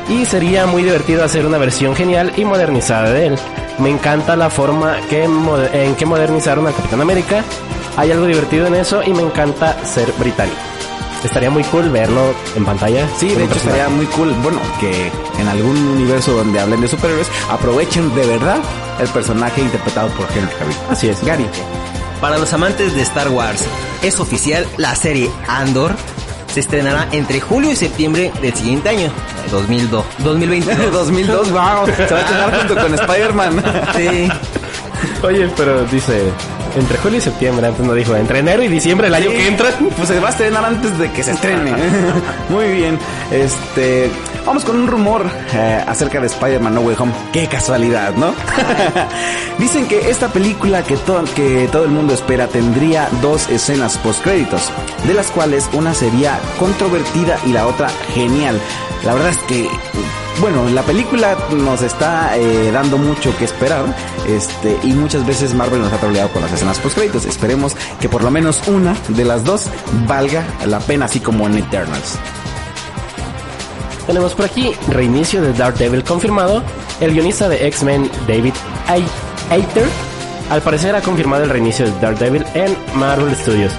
y 0.09 0.26
sería 0.26 0.66
muy 0.66 0.82
divertido 0.82 1.24
hacer 1.24 1.47
una 1.47 1.57
versión 1.59 1.97
genial 1.97 2.32
y 2.36 2.45
modernizada 2.45 3.11
de 3.11 3.28
él. 3.28 3.38
Me 3.78 3.88
encanta 3.88 4.36
la 4.36 4.51
forma 4.51 4.97
que 5.09 5.24
en 5.24 5.95
que 5.97 6.07
modernizaron 6.07 6.66
al 6.66 6.74
Capitán 6.74 7.01
América. 7.01 7.43
Hay 7.97 8.11
algo 8.11 8.26
divertido 8.26 8.66
en 8.66 8.74
eso 8.74 9.03
y 9.05 9.12
me 9.12 9.22
encanta 9.22 9.76
ser 9.84 10.11
británico. 10.18 10.57
estaría 11.24 11.51
muy 11.51 11.62
cool 11.64 11.88
verlo 11.90 12.34
en 12.57 12.64
pantalla. 12.64 13.07
Sí, 13.18 13.28
de 13.28 13.45
hecho 13.45 13.55
personaje. 13.55 13.78
estaría 13.80 13.88
muy 13.88 14.07
cool, 14.07 14.32
bueno, 14.43 14.61
que 14.80 15.11
en 15.38 15.49
algún 15.49 15.76
universo 15.76 16.32
donde 16.32 16.59
hablen 16.61 16.80
de 16.80 16.88
superhéroes 16.88 17.28
aprovechen 17.51 18.14
de 18.14 18.26
verdad 18.26 18.59
el 19.01 19.09
personaje 19.09 19.61
interpretado 19.61 20.09
por 20.11 20.26
Henry 20.34 20.53
Cavill. 20.59 20.76
Así 20.90 21.09
es. 21.09 21.22
Gary. 21.24 21.47
Para 22.20 22.39
los 22.39 22.52
amantes 22.52 22.94
de 22.94 23.02
Star 23.02 23.28
Wars, 23.28 23.64
es 24.02 24.20
oficial, 24.20 24.66
la 24.77 24.94
serie 24.94 25.31
Andor 25.48 25.93
se 26.52 26.60
estrenará 26.60 27.09
entre 27.12 27.40
julio 27.40 27.73
y 27.73 27.77
septiembre 27.77 28.31
del 28.43 28.55
siguiente 28.55 28.90
año, 28.90 29.10
2002, 29.51 30.05
2022. 30.19 30.93
2002, 30.93 31.51
wow, 31.51 31.86
se 31.86 32.06
va 32.14 32.19
a 32.19 32.20
estrenar 32.20 32.59
junto 32.59 32.77
con 32.82 32.94
Spider-Man. 33.01 33.62
Sí. 33.97 34.28
Oye, 35.23 35.49
pero 35.57 35.85
dice 35.85 36.23
entre 36.77 36.97
julio 36.99 37.19
y 37.19 37.20
septiembre, 37.20 37.66
antes 37.66 37.85
no 37.85 37.93
dijo, 37.95 38.16
entre 38.16 38.39
enero 38.39 38.62
y 38.62 38.69
diciembre 38.69 39.09
el 39.09 39.15
año 39.15 39.31
Sí, 39.31 39.37
que 39.37 39.47
entra. 39.49 39.69
Pues 39.97 40.09
se 40.09 40.19
va 40.20 40.29
a 40.29 40.31
estrenar 40.31 40.65
antes 40.65 40.97
de 40.99 41.11
que 41.12 41.23
se 41.23 41.33
estrene. 41.33 41.73
Muy 42.49 42.69
bien. 42.73 42.99
Este, 43.31 44.11
vamos 44.47 44.65
con 44.65 44.77
un 44.77 44.87
rumor 44.87 45.27
eh, 45.53 45.85
acerca 45.87 46.19
de 46.20 46.27
Spider-Man 46.29 46.74
No 46.74 46.81
Way 46.81 46.97
Home. 46.99 47.12
Qué 47.33 47.47
casualidad, 47.47 48.15
¿no? 48.15 48.35
Dicen 49.59 49.87
que 49.87 50.11
esta 50.11 50.29
película 50.29 50.83
que, 50.83 50.97
to- 50.97 51.24
que 51.37 51.69
todo 51.70 51.85
el 51.85 51.91
mundo 51.91 52.15
espera 52.15 52.47
tendría 52.49 53.09
dos 53.20 53.49
escenas 53.51 53.99
post 53.99 54.23
créditos, 54.23 54.70
de 55.07 55.15
las 55.15 55.27
cuales 55.31 55.69
una 55.74 55.93
sería 55.95 56.39
controvertida 56.59 57.39
y 57.47 57.53
la 57.53 57.66
otra 57.66 57.91
genial. 58.15 58.59
La 59.05 59.12
verdad 59.15 59.31
es 59.31 59.39
que 59.49 59.69
bueno, 60.41 60.69
la 60.71 60.83
película 60.83 61.37
nos 61.51 61.83
está 61.83 62.37
eh, 62.37 62.71
dando 62.73 62.99
mucho 62.99 63.37
que 63.37 63.45
esperar, 63.45 63.85
este, 64.29 64.77
y 64.83 64.89
muchas 64.93 65.25
veces 65.27 65.55
Marvel 65.55 65.81
nos 65.83 65.93
ha 65.93 65.99
troleado 65.99 66.31
con 66.31 66.43
las 66.43 66.53
escenas 66.53 66.79
post. 66.79 66.99
Esperemos 67.27 67.77
que 68.01 68.09
por 68.09 68.23
lo 68.25 68.31
menos 68.31 68.61
una 68.67 68.97
de 69.09 69.25
las 69.25 69.45
dos 69.45 69.67
valga 70.07 70.45
la 70.67 70.81
pena, 70.81 71.05
así 71.07 71.21
como 71.21 71.47
en 71.47 71.59
Eternals. 71.59 72.17
Tenemos 74.07 74.35
por 74.35 74.47
aquí 74.47 74.73
reinicio 74.89 75.41
de 75.43 75.53
Daredevil 75.53 76.03
confirmado. 76.03 76.63
El 77.01 77.13
guionista 77.13 77.49
de 77.49 77.67
X-Men, 77.69 78.11
David 78.27 78.53
Ay- 78.89 79.05
Ayer, 79.51 79.87
al 80.51 80.61
parecer 80.63 80.95
ha 80.97 81.01
confirmado 81.03 81.45
el 81.45 81.51
reinicio 81.51 81.85
de 81.85 81.93
Daredevil 82.01 82.45
en 82.55 82.77
Marvel 82.95 83.35
Studios. 83.37 83.73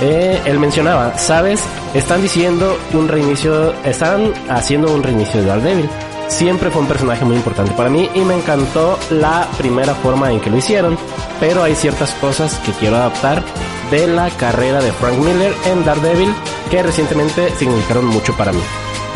Eh, 0.00 0.40
él 0.46 0.58
mencionaba, 0.58 1.16
sabes, 1.18 1.60
están 1.94 2.22
diciendo 2.22 2.78
un 2.94 3.08
reinicio, 3.08 3.74
están 3.84 4.32
haciendo 4.48 4.92
un 4.92 5.02
reinicio 5.02 5.40
de 5.40 5.46
Daredevil. 5.46 5.88
Siempre 6.28 6.70
fue 6.70 6.82
un 6.82 6.88
personaje 6.88 7.24
muy 7.24 7.36
importante 7.36 7.72
para 7.72 7.90
mí 7.90 8.08
y 8.14 8.20
me 8.20 8.34
encantó 8.34 8.98
la 9.10 9.48
primera 9.58 9.94
forma 9.96 10.30
en 10.30 10.40
que 10.40 10.48
lo 10.48 10.58
hicieron, 10.58 10.96
pero 11.40 11.64
hay 11.64 11.74
ciertas 11.74 12.12
cosas 12.14 12.54
que 12.64 12.72
quiero 12.72 12.96
adaptar 12.96 13.42
de 13.90 14.06
la 14.06 14.30
carrera 14.30 14.80
de 14.80 14.92
Frank 14.92 15.18
Miller 15.18 15.52
en 15.66 15.84
Daredevil 15.84 16.32
que 16.70 16.82
recientemente 16.82 17.50
significaron 17.58 18.06
mucho 18.06 18.32
para 18.36 18.52
mí. 18.52 18.60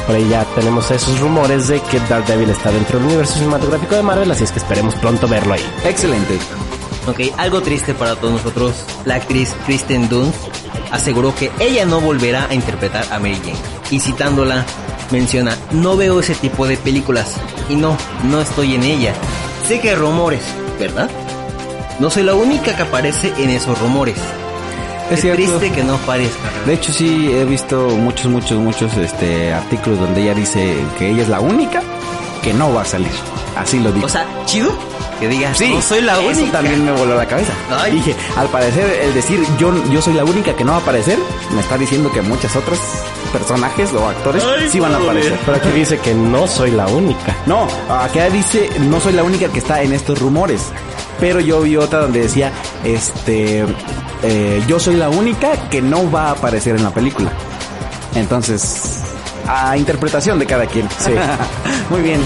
Por 0.06 0.16
ahí 0.16 0.28
ya 0.28 0.44
tenemos 0.56 0.90
esos 0.90 1.18
rumores 1.20 1.68
de 1.68 1.80
que 1.80 2.00
Daredevil 2.00 2.50
está 2.50 2.70
dentro 2.72 2.98
del 2.98 3.06
universo 3.06 3.34
cinematográfico 3.38 3.94
de 3.94 4.02
Marvel, 4.02 4.30
así 4.30 4.44
es 4.44 4.50
que 4.50 4.58
esperemos 4.58 4.96
pronto 4.96 5.28
verlo 5.28 5.54
ahí. 5.54 5.64
Excelente. 5.84 6.38
Ok, 7.06 7.20
algo 7.38 7.62
triste 7.62 7.94
para 7.94 8.16
todos 8.16 8.34
nosotros. 8.34 8.84
La 9.04 9.16
actriz 9.16 9.54
Kristen 9.66 10.08
Dunst 10.08 10.63
aseguró 10.94 11.34
que 11.34 11.50
ella 11.58 11.84
no 11.84 12.00
volverá 12.00 12.46
a 12.48 12.54
interpretar 12.54 13.04
a 13.10 13.18
Mary 13.18 13.40
Jane. 13.42 13.58
Y 13.90 14.00
citándola, 14.00 14.64
menciona, 15.10 15.56
no 15.72 15.96
veo 15.96 16.20
ese 16.20 16.34
tipo 16.36 16.66
de 16.66 16.76
películas. 16.76 17.34
Y 17.68 17.74
no, 17.74 17.96
no 18.30 18.40
estoy 18.40 18.74
en 18.74 18.84
ella. 18.84 19.12
Sé 19.66 19.80
que 19.80 19.90
hay 19.90 19.96
rumores, 19.96 20.42
¿verdad? 20.78 21.10
No 21.98 22.10
soy 22.10 22.22
la 22.22 22.34
única 22.34 22.76
que 22.76 22.82
aparece 22.82 23.32
en 23.38 23.50
esos 23.50 23.78
rumores. 23.80 24.16
Es 25.10 25.20
triste 25.20 25.70
que 25.70 25.84
no 25.84 25.94
aparezca. 25.94 26.50
De 26.64 26.74
hecho, 26.74 26.92
sí 26.92 27.28
he 27.30 27.44
visto 27.44 27.88
muchos, 27.90 28.26
muchos, 28.26 28.58
muchos 28.58 28.96
este, 28.96 29.52
artículos 29.52 29.98
donde 29.98 30.22
ella 30.22 30.34
dice 30.34 30.76
que 30.98 31.10
ella 31.10 31.22
es 31.22 31.28
la 31.28 31.40
única 31.40 31.82
que 32.42 32.54
no 32.54 32.72
va 32.72 32.82
a 32.82 32.84
salir. 32.84 33.10
Así 33.56 33.80
lo 33.80 33.92
dijo. 33.92 34.06
O 34.06 34.08
sea, 34.08 34.26
chido 34.46 34.72
que 35.24 35.28
digas, 35.28 35.56
Sí, 35.56 35.72
no 35.74 35.80
soy 35.80 36.00
la 36.02 36.20
eso 36.20 36.28
única. 36.40 36.52
también 36.52 36.84
me 36.84 36.92
voló 36.92 37.16
la 37.16 37.26
cabeza. 37.26 37.52
Ay. 37.82 37.92
Dije, 37.92 38.14
al 38.36 38.48
parecer, 38.48 39.00
el 39.02 39.14
decir 39.14 39.42
yo, 39.58 39.72
yo 39.90 40.02
soy 40.02 40.14
la 40.14 40.24
única 40.24 40.54
que 40.54 40.64
no 40.64 40.72
va 40.72 40.78
a 40.78 40.80
aparecer, 40.80 41.18
me 41.54 41.60
está 41.60 41.78
diciendo 41.78 42.10
que 42.12 42.20
muchas 42.22 42.54
otras 42.56 42.78
personajes 43.32 43.92
o 43.92 44.08
actores 44.08 44.44
Ay, 44.44 44.68
sí 44.68 44.78
van 44.80 44.94
a 44.94 44.98
aparecer. 44.98 45.38
Pero 45.44 45.56
aquí 45.56 45.68
dice 45.70 45.98
que 45.98 46.14
no 46.14 46.46
soy 46.46 46.70
la 46.70 46.86
única. 46.86 47.36
No, 47.46 47.66
acá 47.88 48.28
dice, 48.30 48.68
no 48.80 49.00
soy 49.00 49.12
la 49.14 49.22
única 49.22 49.48
que 49.48 49.58
está 49.58 49.82
en 49.82 49.92
estos 49.92 50.18
rumores. 50.20 50.60
Pero 51.20 51.40
yo 51.40 51.60
vi 51.62 51.76
otra 51.76 52.00
donde 52.00 52.20
decía, 52.20 52.52
este, 52.84 53.64
eh, 54.22 54.62
yo 54.66 54.78
soy 54.78 54.96
la 54.96 55.08
única 55.08 55.52
que 55.70 55.80
no 55.80 56.10
va 56.10 56.28
a 56.28 56.30
aparecer 56.32 56.76
en 56.76 56.82
la 56.84 56.90
película. 56.90 57.30
Entonces, 58.14 59.00
a 59.48 59.76
interpretación 59.76 60.38
de 60.38 60.46
cada 60.46 60.66
quien. 60.66 60.88
Sí. 60.98 61.12
Muy 61.90 62.02
bien. 62.02 62.20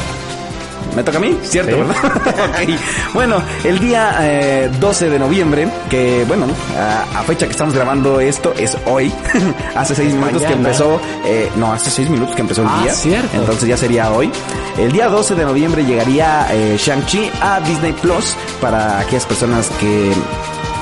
¿Me 0.99 1.05
toca 1.05 1.19
a 1.19 1.21
mí? 1.21 1.39
¿Cierto, 1.45 1.77
Sí. 1.77 1.81
verdad? 1.81 1.95
Bueno, 3.15 3.41
el 3.63 3.79
día 3.79 4.17
eh, 4.21 4.69
12 4.81 5.11
de 5.11 5.19
noviembre, 5.21 5.69
que 5.89 6.25
bueno, 6.27 6.47
a, 6.77 7.21
a 7.21 7.23
fecha 7.23 7.47
que 7.47 7.53
estamos 7.53 7.73
grabando 7.73 8.19
esto 8.21 8.53
es 8.59 8.77
hoy. 8.85 9.13
hace 9.77 9.95
seis 9.95 10.13
minutos 10.13 10.43
que 10.43 10.53
empezó, 10.55 11.01
eh, 11.25 11.49
no, 11.55 11.73
hace 11.73 11.89
seis 11.91 12.11
minutos 12.11 12.35
que 12.35 12.41
empezó 12.43 12.63
el 12.63 12.69
Ah, 12.69 12.81
día. 12.83 12.93
cierto. 12.95 13.29
Entonces 13.37 13.69
ya 13.69 13.77
sería 13.77 14.11
hoy. 14.11 14.29
El 14.77 14.91
día 14.91 15.07
12 15.09 15.37
de 15.37 15.45
noviembre 15.45 15.85
llegaría 15.85 16.49
eh, 16.53 16.77
Shang-Chi 16.77 17.31
a 17.41 17.61
Disney 17.61 17.93
Plus 17.93 18.35
para 18.61 18.99
aquellas 18.99 19.25
personas 19.27 19.69
que 19.79 20.13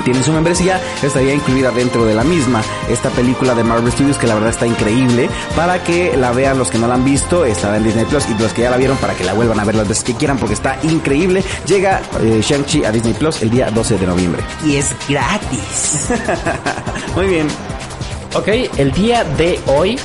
tienen 0.07 0.23
su 0.23 0.31
membresía, 0.31 0.79
estaría 1.03 1.33
incluida 1.33 1.69
dentro 1.71 2.05
de 2.05 2.13
la 2.15 2.23
misma. 2.23 2.63
Esta 2.89 3.09
película 3.09 3.53
de 3.53 3.65
Marvel 3.65 3.91
Studios 3.91 4.17
que 4.17 4.25
la 4.25 4.35
verdad 4.35 4.51
está 4.51 4.65
increíble. 4.65 5.29
Para 5.53 5.83
que 5.83 6.15
la 6.15 6.31
vean 6.31 6.57
los 6.57 6.71
que 6.71 6.77
no 6.77 6.87
la 6.87 6.93
han 6.93 7.03
visto, 7.03 7.43
estará 7.43 7.75
en 7.75 7.83
Disney 7.83 8.05
Plus. 8.05 8.23
Y 8.29 8.41
los 8.41 8.53
que 8.53 8.61
ya 8.61 8.69
la 8.69 8.77
vieron 8.77 8.95
para 8.99 9.15
que 9.15 9.25
la 9.25 9.33
vuelvan 9.33 9.59
a 9.59 9.65
ver 9.65 9.75
las 9.75 9.85
veces 9.85 10.05
que 10.05 10.13
quieran 10.13 10.37
porque 10.37 10.53
está 10.53 10.79
increíble. 10.83 11.43
Llega 11.65 12.01
eh, 12.21 12.39
Shang-Chi 12.41 12.85
a 12.85 12.91
Disney 12.93 13.15
Plus 13.15 13.41
el 13.41 13.49
día 13.49 13.69
12 13.69 13.97
de 13.97 14.07
noviembre. 14.07 14.41
Y 14.65 14.77
es 14.77 14.95
gratis. 15.09 16.07
Muy 17.17 17.27
bien. 17.27 17.47
Ok, 18.33 18.47
el 18.77 18.93
día 18.93 19.25
de 19.25 19.59
hoy, 19.65 19.99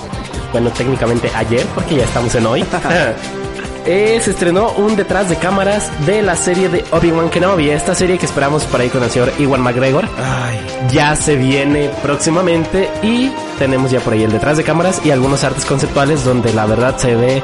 bueno, 0.51 0.71
técnicamente 0.71 1.31
ayer, 1.33 1.65
porque 1.77 1.95
ya 1.95 2.05
estamos 2.05 2.35
en 2.35 2.45
hoy, 2.45 2.65
eh, 3.87 4.21
se 4.23 4.31
estrenó 4.31 4.71
un 4.73 4.97
detrás 4.97 5.29
de 5.29 5.37
cámaras 5.37 5.91
de 6.07 6.23
la 6.23 6.37
serie 6.37 6.69
de 6.69 6.85
Obi-Wan 6.93 7.31
Kenobi, 7.31 7.71
esta 7.71 7.95
serie 7.95 8.19
que 8.19 8.27
esperamos 8.27 8.65
por 8.65 8.81
ahí 8.81 8.89
con 8.91 9.03
el 9.03 9.11
señor 9.11 9.33
Iwan 9.39 9.61
McGregor. 9.63 10.09
Ay, 10.19 10.61
Ya 10.93 11.15
se 11.17 11.37
viene 11.37 11.91
próximamente 12.03 12.89
y 13.03 13.31
tenemos 13.59 13.91
ya 13.91 14.01
por 14.01 14.13
ahí 14.13 14.23
el 14.25 14.33
detrás 14.33 14.57
de 14.57 14.65
cámaras 14.65 15.01
y 15.05 15.11
algunos 15.11 15.45
artes 15.45 15.65
conceptuales 15.65 16.25
donde 16.25 16.53
la 16.53 16.67
verdad 16.67 16.97
se 16.99 17.15
ve 17.17 17.43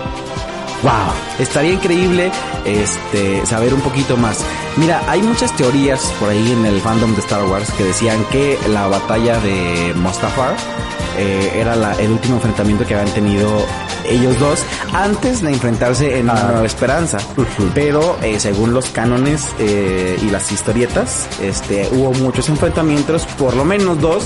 Wow, 0.80 0.92
estaría 1.40 1.72
increíble 1.72 2.30
este 2.64 3.44
saber 3.46 3.74
un 3.74 3.80
poquito 3.80 4.16
más. 4.16 4.38
Mira, 4.76 5.02
hay 5.08 5.20
muchas 5.22 5.50
teorías 5.56 6.00
por 6.20 6.28
ahí 6.28 6.52
en 6.52 6.64
el 6.66 6.80
fandom 6.80 7.14
de 7.14 7.20
Star 7.20 7.42
Wars 7.46 7.72
que 7.72 7.82
decían 7.82 8.24
que 8.30 8.56
la 8.68 8.86
batalla 8.86 9.38
de 9.40 9.92
Mustafar 9.96 10.54
eh, 11.18 11.50
era 11.56 11.74
la- 11.74 11.94
el 11.94 12.12
último 12.12 12.36
enfrentamiento 12.36 12.86
que 12.86 12.94
habían 12.94 13.12
tenido 13.12 13.66
ellos 14.10 14.38
dos 14.40 14.62
antes 14.92 15.42
de 15.42 15.50
enfrentarse 15.50 16.18
en 16.18 16.24
una 16.30 16.34
Ah. 16.40 16.48
nueva 16.50 16.66
esperanza. 16.66 17.18
Pero 17.74 18.16
eh, 18.22 18.38
según 18.40 18.72
los 18.74 18.86
cánones 18.90 19.46
eh, 19.58 20.18
y 20.22 20.30
las 20.30 20.50
historietas, 20.52 21.26
este 21.42 21.88
hubo 21.92 22.12
muchos 22.14 22.48
enfrentamientos, 22.48 23.26
por 23.38 23.54
lo 23.54 23.64
menos 23.64 24.00
dos, 24.00 24.24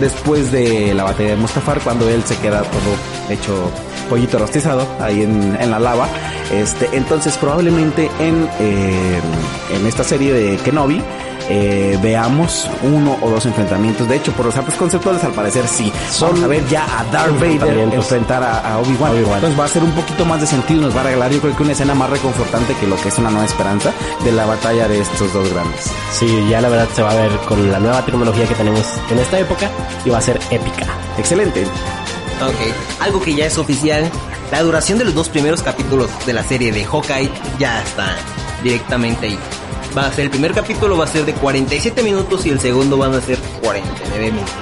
después 0.00 0.50
de 0.52 0.94
la 0.94 1.04
batalla 1.04 1.30
de 1.30 1.36
Mustafar, 1.36 1.80
cuando 1.80 2.08
él 2.08 2.22
se 2.24 2.36
queda 2.38 2.62
todo 2.62 3.34
hecho 3.34 3.70
pollito 4.08 4.38
rostizado 4.38 4.86
ahí 5.00 5.22
en, 5.22 5.56
en 5.60 5.70
la 5.70 5.78
lava. 5.78 6.08
Este, 6.52 6.88
entonces 6.92 7.36
probablemente 7.36 8.10
en, 8.18 8.48
eh, 8.58 9.20
en 9.74 9.86
esta 9.86 10.02
serie 10.02 10.32
de 10.32 10.56
Kenobi 10.58 11.00
eh, 11.50 11.98
veamos 12.00 12.70
uno 12.82 13.18
o 13.20 13.28
dos 13.28 13.44
enfrentamientos. 13.44 14.08
De 14.08 14.16
hecho, 14.16 14.32
por 14.32 14.46
los 14.46 14.56
artes 14.56 14.74
conceptuales 14.76 15.22
al 15.24 15.32
parecer 15.32 15.66
sí. 15.66 15.92
Vamos 16.20 16.42
a 16.42 16.46
ver 16.46 16.66
ya 16.68 16.84
a 16.84 17.04
Darth 17.04 17.38
Vader 17.40 17.92
enfrentar 17.92 18.42
a, 18.42 18.60
a 18.60 18.78
Obi-Wan. 18.78 19.10
Obi-Wan. 19.12 19.34
Entonces 19.34 19.58
va 19.58 19.64
a 19.64 19.68
ser 19.68 19.82
un 19.82 19.90
poquito 19.92 20.24
más 20.24 20.40
de 20.40 20.46
sentido, 20.46 20.80
nos 20.80 20.96
va 20.96 21.00
a 21.00 21.04
regalar 21.04 21.30
yo 21.32 21.40
creo 21.40 21.56
que 21.56 21.62
una 21.62 21.72
escena 21.72 21.94
más 21.94 22.08
reconfortante 22.08 22.74
que 22.74 22.86
lo 22.86 22.96
que 22.96 23.08
es 23.08 23.18
una 23.18 23.30
nueva 23.30 23.46
esperanza 23.46 23.92
de 24.24 24.32
la 24.32 24.46
batalla 24.46 24.86
de 24.86 25.00
estos 25.00 25.32
dos 25.32 25.52
grandes. 25.52 25.90
Sí, 26.12 26.46
ya 26.48 26.60
la 26.60 26.68
verdad 26.68 26.88
se 26.94 27.02
va 27.02 27.10
a 27.10 27.16
ver 27.16 27.32
con 27.48 27.70
la 27.70 27.80
nueva 27.80 28.04
tecnología 28.04 28.46
que 28.46 28.54
tenemos 28.54 28.84
en 29.10 29.18
esta 29.18 29.38
época 29.38 29.68
y 30.04 30.10
va 30.10 30.18
a 30.18 30.22
ser 30.22 30.38
épica. 30.50 30.86
Excelente. 31.18 31.64
Ok, 32.42 33.00
algo 33.00 33.20
que 33.20 33.34
ya 33.34 33.46
es 33.46 33.58
oficial, 33.58 34.08
la 34.50 34.62
duración 34.62 34.98
de 34.98 35.04
los 35.04 35.14
dos 35.14 35.28
primeros 35.28 35.62
capítulos 35.62 36.10
de 36.26 36.32
la 36.32 36.42
serie 36.44 36.72
de 36.72 36.84
Hawkeye 36.84 37.30
ya 37.58 37.82
está 37.82 38.16
directamente 38.62 39.26
ahí. 39.26 39.38
Va 39.96 40.06
a 40.06 40.12
ser 40.12 40.26
el 40.26 40.30
primer 40.30 40.52
capítulo 40.52 40.96
va 40.96 41.04
a 41.04 41.08
ser 41.08 41.24
de 41.24 41.34
47 41.34 42.02
minutos 42.02 42.46
y 42.46 42.50
el 42.50 42.60
segundo 42.60 42.96
van 42.96 43.14
a 43.14 43.20
ser 43.20 43.38
49 43.62 44.30
minutos. 44.30 44.54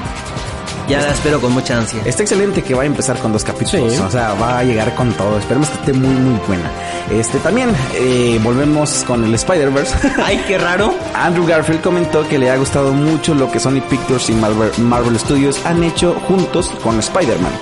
Ya 0.89 1.03
la 1.03 1.13
espero 1.13 1.39
con 1.39 1.53
mucha 1.53 1.77
ansia. 1.77 2.01
Está 2.07 2.23
excelente 2.23 2.63
que 2.63 2.73
va 2.73 2.83
a 2.83 2.87
empezar 2.87 3.19
con 3.19 3.31
dos 3.31 3.45
capítulos. 3.45 3.93
Sí. 3.93 3.99
O 4.01 4.11
sea, 4.11 4.33
va 4.35 4.61
a 4.61 4.65
llegar 4.65 4.95
con 4.95 5.13
todo. 5.13 5.39
Esperemos 5.39 5.69
que 5.69 5.75
esté 5.75 5.93
muy, 5.93 6.15
muy 6.15 6.41
buena. 6.47 6.71
Este, 7.11 7.39
también, 7.41 7.69
eh, 7.95 8.41
volvemos 8.43 9.05
con 9.07 9.23
el 9.23 9.35
Spider-Verse. 9.35 9.95
Ay, 10.25 10.43
qué 10.47 10.57
raro. 10.57 10.95
Andrew 11.15 11.47
Garfield 11.47 11.83
comentó 11.83 12.27
que 12.27 12.39
le 12.39 12.51
ha 12.51 12.57
gustado 12.57 12.95
mucho 12.95 13.35
lo 13.35 13.53
que 13.53 13.61
Sony 13.61 13.83
Pictures 13.91 14.31
y 14.31 14.33
Marvel, 14.33 14.71
Marvel 14.79 15.19
Studios 15.19 15.61
han 15.67 15.85
hecho 15.85 16.15
juntos 16.27 16.71
con 16.83 16.99
Spider-Man. 16.99 17.53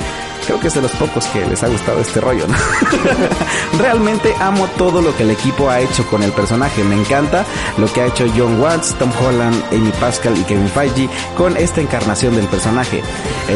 Creo 0.46 0.60
que 0.60 0.68
es 0.68 0.74
de 0.74 0.82
los 0.82 0.92
pocos 0.92 1.26
que 1.26 1.44
les 1.44 1.62
ha 1.64 1.68
gustado 1.68 2.00
este 2.00 2.20
rollo, 2.20 2.46
¿no? 2.46 2.56
Realmente 3.78 4.34
amo 4.40 4.68
todo 4.78 5.02
lo 5.02 5.16
que 5.16 5.24
el 5.24 5.30
equipo 5.30 5.68
ha 5.68 5.80
hecho 5.80 6.06
con 6.06 6.22
el 6.22 6.30
personaje. 6.32 6.84
Me 6.84 6.94
encanta 6.94 7.44
lo 7.78 7.92
que 7.92 8.02
ha 8.02 8.06
hecho 8.06 8.26
John 8.36 8.60
Watts, 8.60 8.94
Tom 8.98 9.10
Holland, 9.20 9.60
Amy 9.72 9.90
Pascal 10.00 10.38
y 10.38 10.42
Kevin 10.44 10.68
Feige 10.68 11.08
con 11.36 11.56
esta 11.56 11.80
encarnación 11.80 12.36
del 12.36 12.46
personaje. 12.46 13.02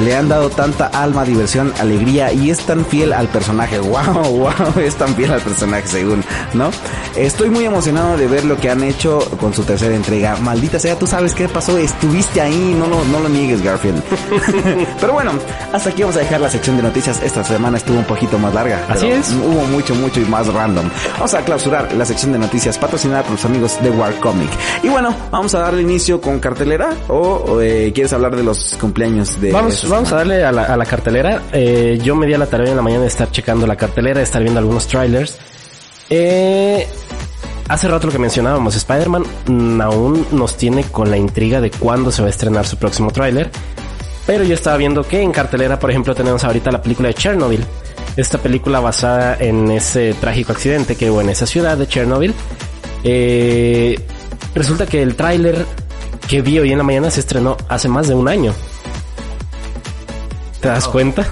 Le 0.05 0.17
han 0.17 0.29
dado 0.29 0.51
tanta 0.51 0.87
alma, 0.87 1.25
diversión, 1.25 1.73
alegría 1.79 2.33
y 2.33 2.51
es 2.51 2.59
tan 2.61 2.85
fiel 2.85 3.13
al 3.13 3.29
personaje. 3.29 3.79
Wow, 3.91 4.23
wow, 4.23 4.83
es 4.83 4.95
tan 4.95 5.15
fiel 5.17 5.33
al 5.33 5.41
personaje 5.41 5.87
según, 5.89 6.23
¿no? 6.55 6.71
Estoy 7.17 7.51
muy 7.51 7.65
emocionado 7.65 8.17
de 8.17 8.29
ver 8.29 8.45
lo 8.45 8.57
que 8.57 8.71
han 8.71 8.85
hecho 8.85 9.19
con 9.41 9.53
su 9.53 9.65
tercera 9.65 9.95
entrega. 9.95 10.37
Maldita 10.37 10.79
sea, 10.79 10.97
tú 10.97 11.07
sabes 11.09 11.35
qué 11.35 11.49
pasó, 11.49 11.77
estuviste 11.77 12.41
ahí, 12.41 12.77
no 12.79 12.87
lo, 12.87 13.05
no 13.07 13.19
lo 13.21 13.29
niegues, 13.29 13.63
Garfield. 13.63 14.03
Pero 15.01 15.13
bueno, 15.13 15.33
hasta 15.73 15.91
aquí 15.91 16.03
vamos 16.03 16.17
a 16.17 16.21
dejar 16.21 16.41
la 16.41 16.51
sección 16.51 16.77
de 16.77 16.80
noticias. 16.83 17.23
Esta 17.23 17.45
semana 17.45 17.77
estuvo 17.77 17.99
un 17.99 18.05
poquito 18.05 18.39
más 18.39 18.55
larga. 18.55 18.85
Así 18.89 19.09
es. 19.09 19.33
Hubo 19.33 19.65
mucho, 19.67 19.95
mucho 19.95 20.21
y 20.21 20.25
más 20.25 20.47
random. 20.47 20.89
Vamos 21.15 21.35
a 21.35 21.45
clausurar 21.45 21.93
la 21.93 22.05
sección 22.05 22.33
de 22.33 22.39
noticias 22.39 22.79
patrocinada 22.79 23.23
por 23.23 23.33
los 23.33 23.45
amigos 23.45 23.83
de 23.83 23.91
War 23.91 24.15
Comic. 24.21 24.51
Y 24.83 24.89
bueno, 24.89 25.15
vamos 25.31 25.55
a 25.55 25.61
darle 25.61 25.83
inicio 25.83 26.21
con 26.21 26.39
cartelera 26.41 26.91
o, 27.09 27.61
eh, 27.61 27.93
quieres 27.95 28.13
hablar 28.13 28.37
de 28.37 28.43
los 28.43 28.77
cumpleaños 28.81 29.41
de... 29.41 29.53
Vamos, 29.53 29.89
vamos 29.89 30.13
a 30.13 30.17
darle 30.17 30.45
a 30.45 30.53
la, 30.53 30.65
a 30.65 30.77
la 30.77 30.87
cartelera. 30.87 31.43
Eh, 31.53 31.99
yo 32.03 32.15
me 32.15 32.27
di 32.27 32.35
a 32.35 32.39
la 32.39 32.47
tarea 32.47 32.71
en 32.71 32.77
la 32.77 32.83
mañana 32.83 33.03
de 33.03 33.09
estar 33.09 33.31
checando 33.31 33.67
la 33.67 33.77
cartelera, 33.77 34.19
de 34.19 34.25
estar 34.25 34.43
viendo 34.43 34.61
algunos 34.61 34.87
trailers. 34.87 35.39
Eh, 36.11 36.87
hace 37.69 37.89
rato 37.89 38.09
lo 38.09 38.13
que 38.13 38.19
mencionábamos, 38.19 38.75
Spider-Man 38.75 39.25
mm, 39.47 39.81
aún 39.81 40.27
nos 40.33 40.57
tiene 40.57 40.85
con 40.85 41.11
la 41.11 41.17
intriga 41.17 41.61
de 41.61 41.71
cuándo 41.71 42.11
se 42.11 42.23
va 42.23 42.27
a 42.27 42.31
estrenar 42.31 42.67
su 42.67 42.77
próximo 42.77 43.13
tráiler. 43.13 43.51
Pero 44.31 44.45
yo 44.45 44.55
estaba 44.55 44.77
viendo 44.77 45.03
que 45.03 45.21
en 45.21 45.33
cartelera, 45.33 45.77
por 45.81 45.91
ejemplo, 45.91 46.15
tenemos 46.15 46.45
ahorita 46.45 46.71
la 46.71 46.81
película 46.81 47.09
de 47.09 47.15
Chernobyl. 47.15 47.65
Esta 48.17 48.39
película 48.39 48.79
basada 48.79 49.37
en 49.41 49.69
ese 49.73 50.15
trágico 50.15 50.53
accidente 50.53 50.95
que 50.95 51.11
hubo 51.11 51.21
en 51.21 51.31
esa 51.31 51.49
ciudad 51.49 51.77
de 51.77 51.89
Chernobyl. 51.89 52.33
Eh, 53.03 53.99
resulta 54.55 54.87
que 54.87 55.03
el 55.03 55.17
tráiler 55.17 55.67
que 56.29 56.43
vi 56.43 56.61
hoy 56.61 56.71
en 56.71 56.79
la 56.79 56.85
mañana 56.85 57.11
se 57.11 57.19
estrenó 57.19 57.57
hace 57.69 57.89
más 57.89 58.07
de 58.07 58.15
un 58.15 58.29
año. 58.29 58.55
¿Te 60.61 60.69
das 60.69 60.87
cuenta? 60.87 61.27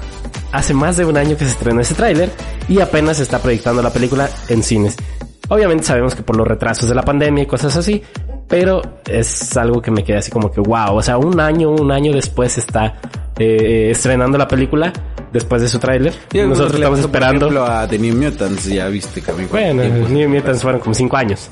Hace 0.51 0.75
más 0.75 0.97
de 0.97 1.05
un 1.05 1.16
año 1.16 1.37
que 1.37 1.45
se 1.45 1.53
estrenó 1.53 1.81
ese 1.81 1.95
tráiler 1.95 2.33
y 2.69 2.81
apenas 2.81 3.19
se 3.19 3.23
está 3.23 3.39
proyectando 3.39 3.81
la 3.81 3.93
película 3.93 4.29
en 4.49 4.65
cines. 4.65 4.97
Obviamente 5.49 5.85
sabemos 5.85 6.15
que 6.15 6.23
por 6.23 6.37
los 6.37 6.47
retrasos 6.47 6.89
de 6.89 6.95
la 6.95 7.03
pandemia 7.03 7.45
y 7.45 7.47
cosas 7.47 7.77
así, 7.77 8.03
pero 8.49 8.83
es 9.07 9.57
algo 9.57 9.81
que 9.83 9.91
me 9.91 10.05
queda 10.05 10.19
así 10.19 10.31
como 10.31 10.51
que 10.51 10.61
wow, 10.61 10.95
o 10.97 11.03
sea, 11.03 11.19
un 11.19 11.39
año, 11.41 11.70
un 11.70 11.91
año 11.93 12.12
después 12.12 12.57
está 12.59 12.95
eh, 13.39 13.89
estrenando 13.91 14.37
la 14.39 14.49
película 14.49 14.93
después 15.33 15.61
de 15.62 15.69
su 15.69 15.79
tráiler. 15.79 16.15
Nosotros 16.35 16.75
estamos 16.75 16.99
por 17.01 17.07
esperando. 17.09 17.47
ejemplo, 17.47 17.65
a 17.66 17.87
The 17.87 17.99
New 17.99 18.15
Mutants, 18.16 18.65
ya 18.66 18.89
viste 18.89 19.20
que 19.20 19.33
Bueno, 19.33 19.83
tiempo. 19.83 20.09
New 20.09 20.29
Mutants 20.29 20.62
fueron 20.62 20.81
como 20.81 20.95
cinco 20.95 21.16
años. 21.16 21.49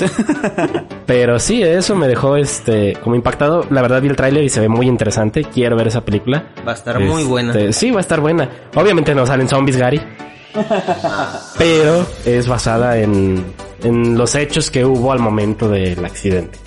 Pero 1.06 1.38
sí, 1.38 1.62
eso 1.62 1.94
me 1.94 2.08
dejó 2.08 2.36
este 2.36 2.94
como 3.02 3.14
impactado. 3.16 3.66
La 3.70 3.82
verdad 3.82 4.00
vi 4.02 4.08
el 4.08 4.16
tráiler 4.16 4.42
y 4.44 4.48
se 4.48 4.60
ve 4.60 4.68
muy 4.68 4.86
interesante. 4.88 5.44
Quiero 5.44 5.76
ver 5.76 5.88
esa 5.88 6.04
película. 6.04 6.46
Va 6.66 6.72
a 6.72 6.74
estar 6.74 6.98
muy 6.98 7.20
Este, 7.20 7.24
buena. 7.30 7.72
Sí, 7.72 7.90
va 7.90 7.98
a 7.98 8.00
estar 8.00 8.20
buena. 8.20 8.48
Obviamente 8.74 9.14
no 9.14 9.26
salen 9.26 9.48
zombies, 9.48 9.76
Gary. 9.76 10.00
pero 11.58 12.06
es 12.24 12.48
basada 12.48 12.98
en, 12.98 13.44
en 13.82 14.16
los 14.16 14.34
hechos 14.34 14.70
que 14.70 14.84
hubo 14.84 15.12
al 15.12 15.18
momento 15.18 15.68
del 15.68 16.04
accidente. 16.04 16.58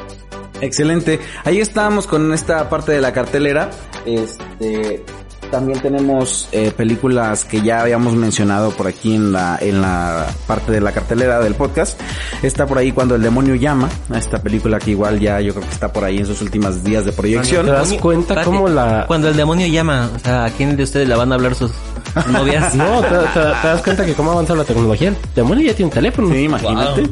Excelente. 0.62 1.20
Ahí 1.46 1.60
estamos 1.60 2.08
con 2.08 2.34
esta 2.34 2.70
parte 2.70 2.92
de 2.92 3.02
la 3.02 3.14
cartelera. 3.14 3.70
Este 4.06 5.04
también 5.50 5.80
tenemos 5.80 6.48
eh, 6.52 6.72
películas 6.76 7.44
que 7.44 7.62
ya 7.62 7.82
habíamos 7.82 8.14
mencionado 8.14 8.72
por 8.72 8.88
aquí 8.88 9.16
en 9.16 9.32
la 9.32 9.58
en 9.60 9.82
la 9.82 10.28
parte 10.46 10.72
de 10.72 10.82
la 10.82 10.92
cartelera 10.92 11.40
del 11.40 11.56
podcast. 11.56 12.00
Está 12.44 12.68
por 12.68 12.78
ahí 12.78 12.92
cuando 12.92 13.16
el 13.16 13.22
demonio 13.22 13.56
llama, 13.56 13.90
esta 14.16 14.42
película 14.42 14.80
que 14.80 14.92
igual 14.92 15.20
ya 15.20 15.42
yo 15.42 15.54
creo 15.54 15.66
que 15.66 15.74
está 15.74 15.92
por 15.92 16.04
ahí 16.04 16.20
en 16.20 16.26
sus 16.26 16.42
últimos 16.42 16.84
días 16.84 17.06
de 17.06 17.12
proyección. 17.12 17.66
¿Te 17.66 17.72
das 17.72 17.94
cuenta 17.94 18.44
cómo 18.44 18.68
la 18.68 19.06
Cuando 19.08 19.30
el 19.30 19.36
demonio 19.36 19.68
llama, 19.68 20.10
o 20.16 20.20
sea, 20.20 20.46
¿a 20.46 20.50
quién 20.52 20.76
de 20.78 20.84
ustedes 20.84 21.08
le 21.08 21.16
van 21.16 21.32
a 21.32 21.36
hablar 21.36 21.56
sus 21.56 21.72
No, 22.76 23.02
te, 23.02 23.08
te- 23.10 23.40
te 23.62 23.68
das 23.68 23.82
cuenta 23.84 24.06
que 24.06 24.14
cómo 24.14 24.32
avanza 24.32 24.56
la 24.56 24.64
tecnología. 24.64 25.10
El 25.10 25.16
demonio 25.36 25.66
ya 25.68 25.74
tiene 25.76 25.88
un 25.90 25.94
teléfono. 25.94 26.30
Sí, 26.30 26.44
imagínate. 26.44 27.04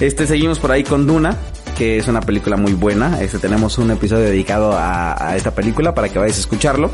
este 0.00 0.26
seguimos 0.26 0.58
por 0.58 0.72
ahí 0.72 0.82
con 0.84 1.06
Duna, 1.06 1.36
que 1.76 1.98
es 1.98 2.08
una 2.08 2.20
película 2.20 2.56
muy 2.56 2.72
buena. 2.74 3.20
Este 3.20 3.38
tenemos 3.38 3.78
un 3.78 3.90
episodio 3.90 4.24
dedicado 4.24 4.72
a, 4.72 5.28
a 5.30 5.36
esta 5.36 5.50
película 5.52 5.94
para 5.94 6.08
que 6.08 6.18
vayas 6.18 6.36
a 6.36 6.40
escucharlo. 6.40 6.90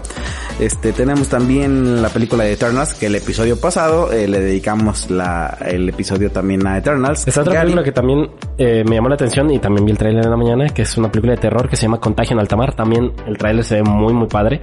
Este 0.59 0.93
tenemos 0.93 1.29
también 1.29 2.03
la 2.03 2.09
película 2.11 2.45
de 2.45 2.53
Eternals, 2.53 2.95
que 2.95 3.07
el 3.07 3.15
episodio 3.15 3.59
pasado 3.59 4.13
eh, 4.13 4.29
le 4.29 4.41
dedicamos 4.41 5.11
la, 5.11 5.57
el 5.67 5.89
episodio 5.89 6.31
también 6.31 6.67
a 6.67 6.77
Eternals. 6.79 7.27
Esta 7.27 7.41
otra 7.41 7.55
Gary, 7.55 7.67
película 7.67 7.85
que 7.85 7.93
también 7.93 8.31
eh, 8.59 8.85
me 8.87 8.97
llamó 8.97 9.09
la 9.09 9.15
atención 9.15 9.51
y 9.51 9.59
también 9.59 9.85
vi 9.87 9.93
el 9.93 9.99
tráiler 9.99 10.25
en 10.25 10.31
la 10.31 10.37
mañana, 10.37 10.69
que 10.69 10.83
es 10.83 10.97
una 10.99 11.11
película 11.11 11.35
de 11.35 11.41
terror 11.41 11.69
que 11.69 11.77
se 11.77 11.83
llama 11.83 11.99
Contagio 11.99 12.35
en 12.35 12.41
alta 12.41 12.57
mar. 12.57 12.75
También 12.75 13.13
el 13.27 13.39
tráiler 13.39 13.65
se 13.65 13.77
ve 13.77 13.83
muy 13.83 14.13
muy 14.13 14.29
padre. 14.29 14.61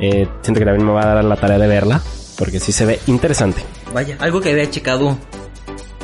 Eh, 0.00 0.26
siento 0.42 0.58
que 0.58 0.64
también 0.64 0.86
me 0.86 0.92
va 0.92 1.02
a 1.02 1.14
dar 1.14 1.24
la 1.24 1.36
tarea 1.36 1.58
de 1.58 1.66
verla, 1.66 2.00
porque 2.38 2.58
sí 2.58 2.72
se 2.72 2.86
ve 2.86 3.00
interesante. 3.06 3.62
Vaya, 3.92 4.16
algo 4.20 4.40
que 4.40 4.50
había 4.50 4.68
checado. 4.70 5.18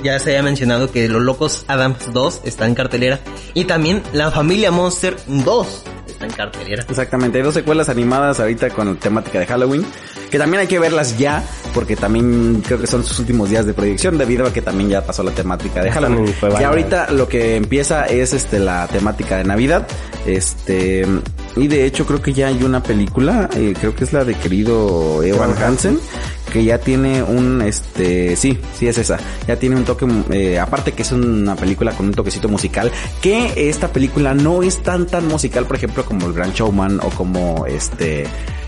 Ya 0.02 0.18
se 0.18 0.30
había 0.30 0.42
mencionado 0.42 0.90
que 0.90 1.08
Los 1.08 1.22
Locos 1.22 1.64
Adams 1.68 2.12
2 2.12 2.42
está 2.44 2.66
en 2.66 2.74
cartelera. 2.74 3.18
Y 3.54 3.64
también 3.64 4.02
La 4.12 4.30
Familia 4.30 4.70
Monster 4.70 5.16
2 5.26 5.84
está 6.06 6.26
en 6.26 6.32
cartelera. 6.32 6.84
Exactamente, 6.88 7.38
hay 7.38 7.44
dos 7.44 7.54
secuelas 7.54 7.88
animadas 7.88 8.38
ahorita 8.38 8.70
con 8.70 8.96
temática 8.98 9.38
de 9.38 9.46
Halloween, 9.46 9.86
que 10.30 10.38
también 10.38 10.60
hay 10.60 10.66
que 10.66 10.78
verlas 10.78 11.18
ya, 11.18 11.44
porque 11.74 11.96
también 11.96 12.62
creo 12.66 12.80
que 12.80 12.86
son 12.86 13.04
sus 13.04 13.18
últimos 13.18 13.50
días 13.50 13.66
de 13.66 13.74
proyección, 13.74 14.18
debido 14.18 14.46
a 14.46 14.52
que 14.52 14.62
también 14.62 14.88
ya 14.88 15.04
pasó 15.04 15.22
la 15.22 15.32
temática 15.32 15.82
de 15.82 15.90
Halloween. 15.90 16.34
Y 16.60 16.62
ahorita 16.62 17.10
lo 17.12 17.28
que 17.28 17.56
empieza 17.56 18.06
es 18.06 18.32
este 18.32 18.58
la 18.58 18.86
temática 18.88 19.36
de 19.36 19.44
Navidad, 19.44 19.86
este 20.26 21.06
y 21.56 21.68
de 21.68 21.86
hecho 21.86 22.04
creo 22.06 22.20
que 22.20 22.32
ya 22.32 22.48
hay 22.48 22.62
una 22.62 22.82
película, 22.82 23.48
eh, 23.56 23.74
creo 23.78 23.94
que 23.94 24.04
es 24.04 24.12
la 24.12 24.24
de 24.24 24.34
querido 24.34 25.22
Evan 25.22 25.54
Hansen, 25.62 25.98
que 26.52 26.64
ya 26.64 26.78
tiene 26.78 27.22
un 27.22 27.62
este 27.62 28.36
sí 28.36 28.58
sí 28.78 28.88
es 28.88 28.98
esa 28.98 29.18
ya 29.46 29.56
tiene 29.56 29.76
un 29.76 29.84
toque 29.84 30.06
eh, 30.30 30.58
aparte 30.58 30.92
que 30.92 31.02
es 31.02 31.12
una 31.12 31.56
película 31.56 31.92
con 31.92 32.06
un 32.06 32.14
toquecito 32.14 32.48
musical 32.48 32.90
que 33.20 33.68
esta 33.68 33.88
película 33.88 34.32
no 34.32 34.62
es 34.62 34.82
tan 34.82 35.06
tan 35.06 35.26
musical 35.28 35.66
por 35.66 35.76
ejemplo 35.76 36.04
como 36.04 36.26
el 36.26 36.32
Gran 36.32 36.52
Showman 36.52 37.00
o 37.00 37.10
como 37.10 37.66
este 37.66 38.26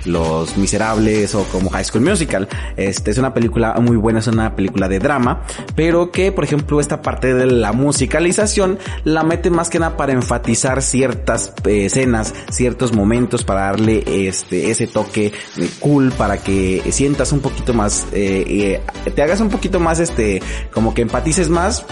los 0.09 0.56
Miserables 0.56 1.35
o 1.35 1.44
como 1.44 1.70
High 1.70 1.85
School 1.85 2.05
Musical. 2.05 2.48
Este 2.76 3.10
es 3.10 3.18
una 3.18 3.35
película 3.35 3.74
muy 3.80 3.97
buena, 3.97 4.18
es 4.18 4.26
una 4.26 4.56
película 4.56 4.89
de 4.89 4.98
drama, 4.98 5.43
pero 5.74 6.10
que 6.10 6.32
por 6.32 6.44
ejemplo 6.44 6.80
esta 6.80 7.02
parte 7.02 7.35
de 7.35 7.47
la 7.47 7.72
musicalización 7.72 8.78
la 9.05 9.22
mete 9.22 9.51
más 9.51 9.70
que 9.70 9.78
nada 9.78 9.97
para 9.97 10.12
enfatizar 10.12 10.82
ciertas 10.82 11.52
eh, 11.64 11.86
escenas, 11.86 12.35
ciertos 12.51 12.93
momentos 12.93 13.44
para 13.44 13.62
darle 13.62 14.02
este 14.28 14.70
ese 14.70 14.86
toque 14.86 15.32
eh, 15.56 15.70
cool 15.80 16.12
para 16.12 16.39
que 16.39 16.82
sientas 16.90 17.32
un 17.32 17.40
poquito 17.40 17.74
más 17.74 18.06
eh, 18.12 18.80
te 19.14 19.22
hagas 19.22 19.40
un 19.40 19.48
poquito 19.48 19.80
más 19.80 20.01
este 20.01 20.43
como 20.72 20.94
que 20.94 21.02
empatices 21.02 21.48
más 21.48 21.85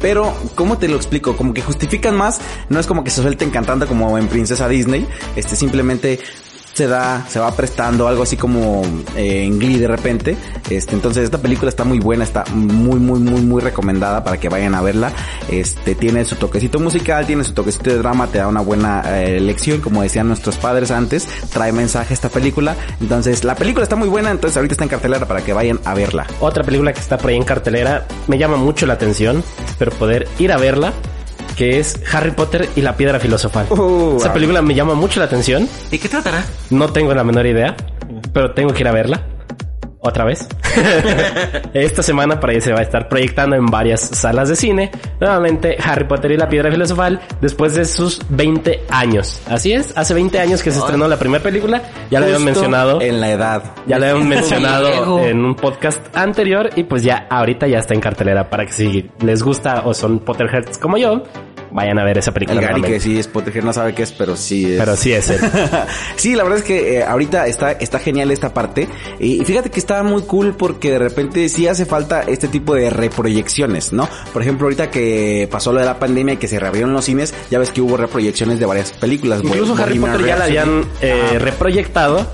pero, 0.00 0.34
¿cómo 0.56 0.76
te 0.76 0.88
lo 0.88 0.96
explico? 0.96 1.36
Como 1.36 1.54
que 1.54 1.62
justifican 1.62 2.16
más, 2.16 2.40
no 2.68 2.80
es 2.80 2.86
como 2.88 3.04
que 3.04 3.10
se 3.10 3.22
suelten 3.22 3.50
cantando 3.50 3.86
como 3.86 4.18
en 4.18 4.26
Princesa 4.26 4.68
Disney, 4.68 5.06
este 5.36 5.54
simplemente 5.54 6.18
se 6.76 6.86
da, 6.86 7.24
se 7.26 7.40
va 7.40 7.50
prestando 7.52 8.06
algo 8.06 8.24
así 8.24 8.36
como 8.36 8.82
eh, 9.16 9.44
en 9.44 9.58
Glee 9.58 9.78
de 9.78 9.88
repente. 9.88 10.36
Este, 10.68 10.94
entonces 10.94 11.24
esta 11.24 11.38
película 11.38 11.70
está 11.70 11.84
muy 11.84 12.00
buena, 12.00 12.22
está 12.22 12.44
muy, 12.52 13.00
muy, 13.00 13.18
muy, 13.18 13.40
muy 13.40 13.62
recomendada 13.62 14.22
para 14.22 14.38
que 14.38 14.50
vayan 14.50 14.74
a 14.74 14.82
verla. 14.82 15.10
Este, 15.48 15.94
tiene 15.94 16.26
su 16.26 16.36
toquecito 16.36 16.78
musical, 16.78 17.26
tiene 17.26 17.44
su 17.44 17.54
toquecito 17.54 17.88
de 17.88 17.96
drama, 17.96 18.26
te 18.26 18.38
da 18.38 18.48
una 18.48 18.60
buena 18.60 19.02
eh, 19.06 19.40
lección, 19.40 19.80
como 19.80 20.02
decían 20.02 20.28
nuestros 20.28 20.56
padres 20.56 20.90
antes, 20.90 21.26
trae 21.50 21.72
mensaje 21.72 22.12
esta 22.12 22.28
película. 22.28 22.76
Entonces, 23.00 23.42
la 23.42 23.54
película 23.54 23.84
está 23.84 23.96
muy 23.96 24.08
buena, 24.08 24.30
entonces 24.30 24.58
ahorita 24.58 24.74
está 24.74 24.84
en 24.84 24.90
cartelera 24.90 25.26
para 25.26 25.42
que 25.42 25.54
vayan 25.54 25.80
a 25.86 25.94
verla. 25.94 26.26
Otra 26.40 26.62
película 26.62 26.92
que 26.92 27.00
está 27.00 27.16
por 27.16 27.30
ahí 27.30 27.36
en 27.36 27.44
cartelera 27.44 28.06
me 28.26 28.36
llama 28.36 28.58
mucho 28.58 28.84
la 28.84 28.94
atención, 28.94 29.42
espero 29.66 29.92
poder 29.92 30.28
ir 30.38 30.52
a 30.52 30.58
verla, 30.58 30.92
que 31.56 31.78
es 31.78 31.98
Harry 32.12 32.30
Potter 32.32 32.68
y 32.76 32.82
la 32.82 32.96
Piedra 32.96 33.18
Filosofal. 33.18 33.66
Uh, 33.70 34.16
Esa 34.18 34.26
wow. 34.28 34.34
película 34.34 34.62
me 34.62 34.74
llama 34.74 34.94
mucho 34.94 35.20
la 35.20 35.26
atención, 35.26 35.68
¿De 35.90 35.98
qué 35.98 36.08
tratará? 36.08 36.44
no 36.70 36.88
tengo 36.92 37.14
la 37.14 37.24
menor 37.24 37.46
idea, 37.46 37.74
pero 38.32 38.52
tengo 38.52 38.72
que 38.72 38.82
ir 38.82 38.88
a 38.88 38.92
verla. 38.92 39.22
Otra 40.08 40.24
vez. 40.24 40.48
Esta 41.74 42.02
semana 42.02 42.38
por 42.40 42.50
ahí 42.50 42.60
se 42.60 42.72
va 42.72 42.80
a 42.80 42.82
estar 42.82 43.08
proyectando 43.08 43.56
en 43.56 43.66
varias 43.66 44.00
salas 44.00 44.48
de 44.48 44.56
cine. 44.56 44.90
Nuevamente 45.20 45.76
Harry 45.82 46.04
Potter 46.04 46.32
y 46.32 46.36
la 46.36 46.48
Piedra 46.48 46.70
Filosofal 46.70 47.20
después 47.40 47.74
de 47.74 47.84
sus 47.84 48.20
20 48.28 48.84
años. 48.90 49.40
Así 49.48 49.72
es, 49.72 49.92
hace 49.96 50.14
20 50.14 50.38
años 50.38 50.62
que 50.62 50.70
se 50.70 50.78
estrenó 50.78 51.08
la 51.08 51.18
primera 51.18 51.42
película. 51.42 51.82
Ya 52.10 52.20
lo 52.20 52.26
habían 52.26 52.44
mencionado. 52.44 53.00
En 53.00 53.20
la 53.20 53.30
edad. 53.30 53.62
Ya 53.86 53.98
lo 53.98 54.06
habían 54.06 54.28
mencionado 54.28 55.20
en 55.20 55.44
un 55.44 55.54
podcast 55.54 56.16
anterior 56.16 56.70
y 56.76 56.84
pues 56.84 57.02
ya 57.02 57.26
ahorita 57.30 57.66
ya 57.66 57.78
está 57.78 57.94
en 57.94 58.00
cartelera 58.00 58.48
para 58.50 58.66
que 58.66 58.72
si 58.72 59.10
les 59.20 59.42
gusta 59.42 59.82
o 59.84 59.94
son 59.94 60.20
Potterheads 60.20 60.78
como 60.78 60.96
yo, 60.98 61.22
vayan 61.76 61.98
a 61.98 62.04
ver 62.04 62.18
esa 62.18 62.30
El 62.30 62.34
película. 62.34 62.60
Gary 62.60 62.82
que 62.82 62.98
sí 62.98 63.18
es 63.18 63.28
Potterhead 63.28 63.62
no 63.62 63.72
sabe 63.72 63.94
qué 63.94 64.02
es, 64.02 64.10
pero 64.12 64.34
sí 64.36 64.64
es. 64.72 64.78
Pero 64.80 64.96
sí 64.96 65.12
es 65.12 65.30
él. 65.30 65.38
sí, 66.16 66.34
la 66.34 66.42
verdad 66.42 66.58
es 66.60 66.64
que 66.64 66.98
eh, 66.98 67.04
ahorita 67.04 67.46
está, 67.46 67.72
está 67.72 67.98
genial 68.00 68.30
esta 68.30 68.52
parte. 68.54 68.88
Y 69.20 69.44
fíjate 69.44 69.70
que 69.70 69.78
está 69.78 70.02
muy 70.02 70.22
cool 70.22 70.56
porque 70.56 70.90
de 70.90 70.98
repente 70.98 71.48
sí 71.48 71.68
hace 71.68 71.84
falta 71.86 72.22
este 72.22 72.48
tipo 72.48 72.74
de 72.74 72.90
reproyecciones, 72.90 73.92
¿no? 73.92 74.08
Por 74.32 74.42
ejemplo, 74.42 74.64
ahorita 74.66 74.90
que 74.90 75.48
pasó 75.50 75.72
lo 75.72 75.78
de 75.80 75.86
la 75.86 75.98
pandemia 75.98 76.34
y 76.34 76.36
que 76.38 76.48
se 76.48 76.58
reabrieron 76.58 76.92
los 76.94 77.04
cines, 77.04 77.34
ya 77.50 77.58
ves 77.58 77.70
que 77.70 77.80
hubo 77.82 77.96
reproyecciones 77.96 78.58
de 78.58 78.66
varias 78.66 78.92
películas. 78.92 79.42
Incluso 79.44 79.76
Bo- 79.76 79.82
Harry 79.82 79.98
Potter 79.98 80.24
ya 80.26 80.36
la 80.36 80.44
habían 80.46 80.82
eh, 81.02 81.38
reproyectado 81.38 82.26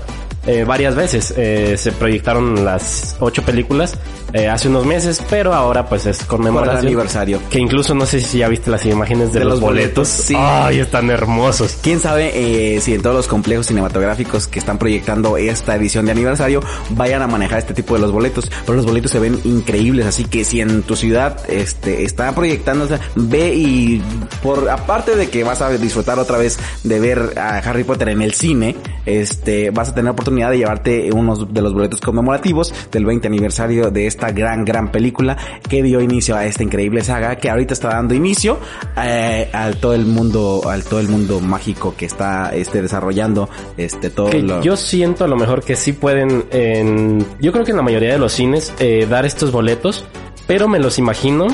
eh, 0.47 0.63
varias 0.63 0.95
veces. 0.95 1.33
Eh, 1.35 1.75
se 1.77 1.91
proyectaron 1.91 2.63
las 2.63 3.17
ocho 3.19 3.41
películas 3.43 3.97
eh, 4.33 4.47
hace 4.49 4.67
unos 4.67 4.85
meses, 4.85 5.21
pero 5.29 5.53
ahora 5.53 5.85
pues 5.87 6.05
es 6.05 6.17
Por 6.17 6.23
el 6.23 6.27
conmemoración. 6.27 6.85
aniversario. 6.87 7.39
Que 7.49 7.59
incluso 7.59 7.93
no 7.95 8.05
sé 8.05 8.19
si 8.19 8.39
ya 8.39 8.47
viste 8.47 8.69
las 8.71 8.85
imágenes 8.85 9.31
de, 9.33 9.39
De 9.39 9.45
los, 9.45 9.53
los 9.55 9.61
boletos, 9.61 10.07
boletos. 10.07 10.07
sí. 10.09 10.35
Ay, 10.37 10.79
están 10.79 11.09
hermosos. 11.09 11.77
Quién 11.81 11.99
sabe 11.99 12.31
eh, 12.75 12.81
si 12.81 12.93
en 12.93 13.01
todos 13.01 13.15
los 13.15 13.27
complejos 13.27 13.67
cinematográficos 13.67 14.47
que 14.47 14.59
están 14.59 14.77
proyectando 14.77 15.37
esta 15.37 15.75
edición 15.75 16.05
de 16.05 16.11
aniversario 16.11 16.61
vayan 16.89 17.21
a 17.21 17.27
manejar 17.27 17.59
este 17.59 17.73
tipo 17.73 17.93
de 17.95 18.01
los 18.01 18.11
boletos. 18.11 18.51
Pero 18.65 18.75
los 18.75 18.85
boletos 18.85 19.11
se 19.11 19.19
ven 19.19 19.39
increíbles, 19.43 20.05
así 20.05 20.25
que 20.25 20.43
si 20.43 20.61
en 20.61 20.83
tu 20.83 20.95
ciudad 20.95 21.37
este 21.49 22.03
está 22.03 22.33
proyectándose, 22.33 22.99
ve 23.15 23.53
y 23.53 24.01
por 24.41 24.69
aparte 24.69 25.15
de 25.15 25.29
que 25.29 25.43
vas 25.43 25.61
a 25.61 25.69
disfrutar 25.69 26.17
otra 26.19 26.37
vez 26.37 26.57
de 26.83 26.99
ver 26.99 27.33
a 27.37 27.57
Harry 27.59 27.83
Potter 27.83 28.09
en 28.09 28.21
el 28.21 28.33
cine, 28.33 28.75
este 29.05 29.69
vas 29.69 29.89
a 29.89 29.95
tener 29.95 30.11
oportunidad 30.11 30.49
de 30.49 30.57
llevarte 30.57 31.11
unos 31.11 31.53
de 31.53 31.61
los 31.61 31.73
boletos 31.73 32.01
conmemorativos 32.01 32.73
del 32.91 33.05
20 33.05 33.27
aniversario 33.27 33.91
de 33.91 34.07
esta 34.23 34.31
gran 34.31 34.63
gran 34.63 34.91
película 34.91 35.37
que 35.67 35.83
dio 35.83 35.99
inicio 36.01 36.35
a 36.35 36.45
esta 36.45 36.63
increíble 36.63 37.03
saga 37.03 37.35
que 37.35 37.49
ahorita 37.49 37.73
está 37.73 37.89
dando 37.89 38.13
inicio 38.13 38.57
eh, 39.01 39.49
al 39.51 39.77
todo 39.77 39.93
el 39.93 40.05
mundo 40.05 40.61
al 40.69 40.83
todo 40.83 40.99
el 40.99 41.09
mundo 41.09 41.39
mágico 41.41 41.93
que 41.97 42.05
está 42.05 42.51
este 42.53 42.81
desarrollando 42.81 43.49
este 43.77 44.09
todo 44.09 44.29
Que 44.29 44.41
lo 44.41 44.61
yo 44.61 44.77
siento 44.77 45.25
a 45.25 45.27
lo 45.27 45.35
mejor 45.35 45.63
que 45.63 45.75
sí 45.75 45.93
pueden, 45.93 46.45
en, 46.51 47.25
yo 47.39 47.51
creo 47.51 47.65
que 47.65 47.71
en 47.71 47.77
la 47.77 47.83
mayoría 47.83 48.13
de 48.13 48.17
los 48.19 48.33
cines, 48.33 48.73
eh, 48.79 49.05
dar 49.09 49.25
estos 49.25 49.51
boletos, 49.51 50.05
pero 50.47 50.67
me 50.67 50.79
los 50.79 50.97
imagino 50.99 51.47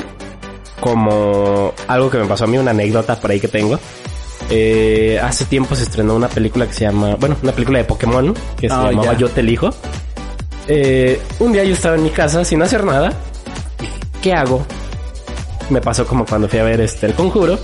como 0.80 1.72
algo 1.88 2.10
que 2.10 2.18
me 2.18 2.26
pasó 2.26 2.44
a 2.44 2.46
mí, 2.46 2.56
una 2.58 2.70
anécdota 2.70 3.20
por 3.20 3.30
ahí 3.30 3.40
que 3.40 3.48
tengo. 3.48 3.78
Eh, 4.48 5.20
hace 5.22 5.44
tiempo 5.44 5.74
se 5.74 5.82
estrenó 5.84 6.14
una 6.14 6.28
película 6.28 6.66
que 6.66 6.72
se 6.72 6.80
llama, 6.84 7.16
bueno, 7.16 7.36
una 7.42 7.52
película 7.52 7.78
de 7.78 7.84
Pokémon 7.84 8.34
que 8.58 8.68
se 8.68 8.74
Ah, 8.74 8.90
llamaba. 8.90 9.16
Yo 9.16 9.28
te 9.28 9.40
elijo. 9.40 9.70
Eh, 10.68 11.20
un 11.40 11.52
día 11.52 11.64
yo 11.64 11.74
estaba 11.74 11.96
en 11.96 12.04
mi 12.04 12.10
casa 12.10 12.44
sin 12.44 12.62
hacer 12.62 12.84
nada. 12.84 13.12
¿Qué 14.22 14.32
hago? 14.32 14.64
Me 15.70 15.80
pasó 15.80 16.06
como 16.06 16.24
cuando 16.26 16.48
fui 16.48 16.58
a 16.58 16.64
ver 16.64 16.80
este 16.80 17.06
El 17.06 17.14
Conjuro. 17.14 17.58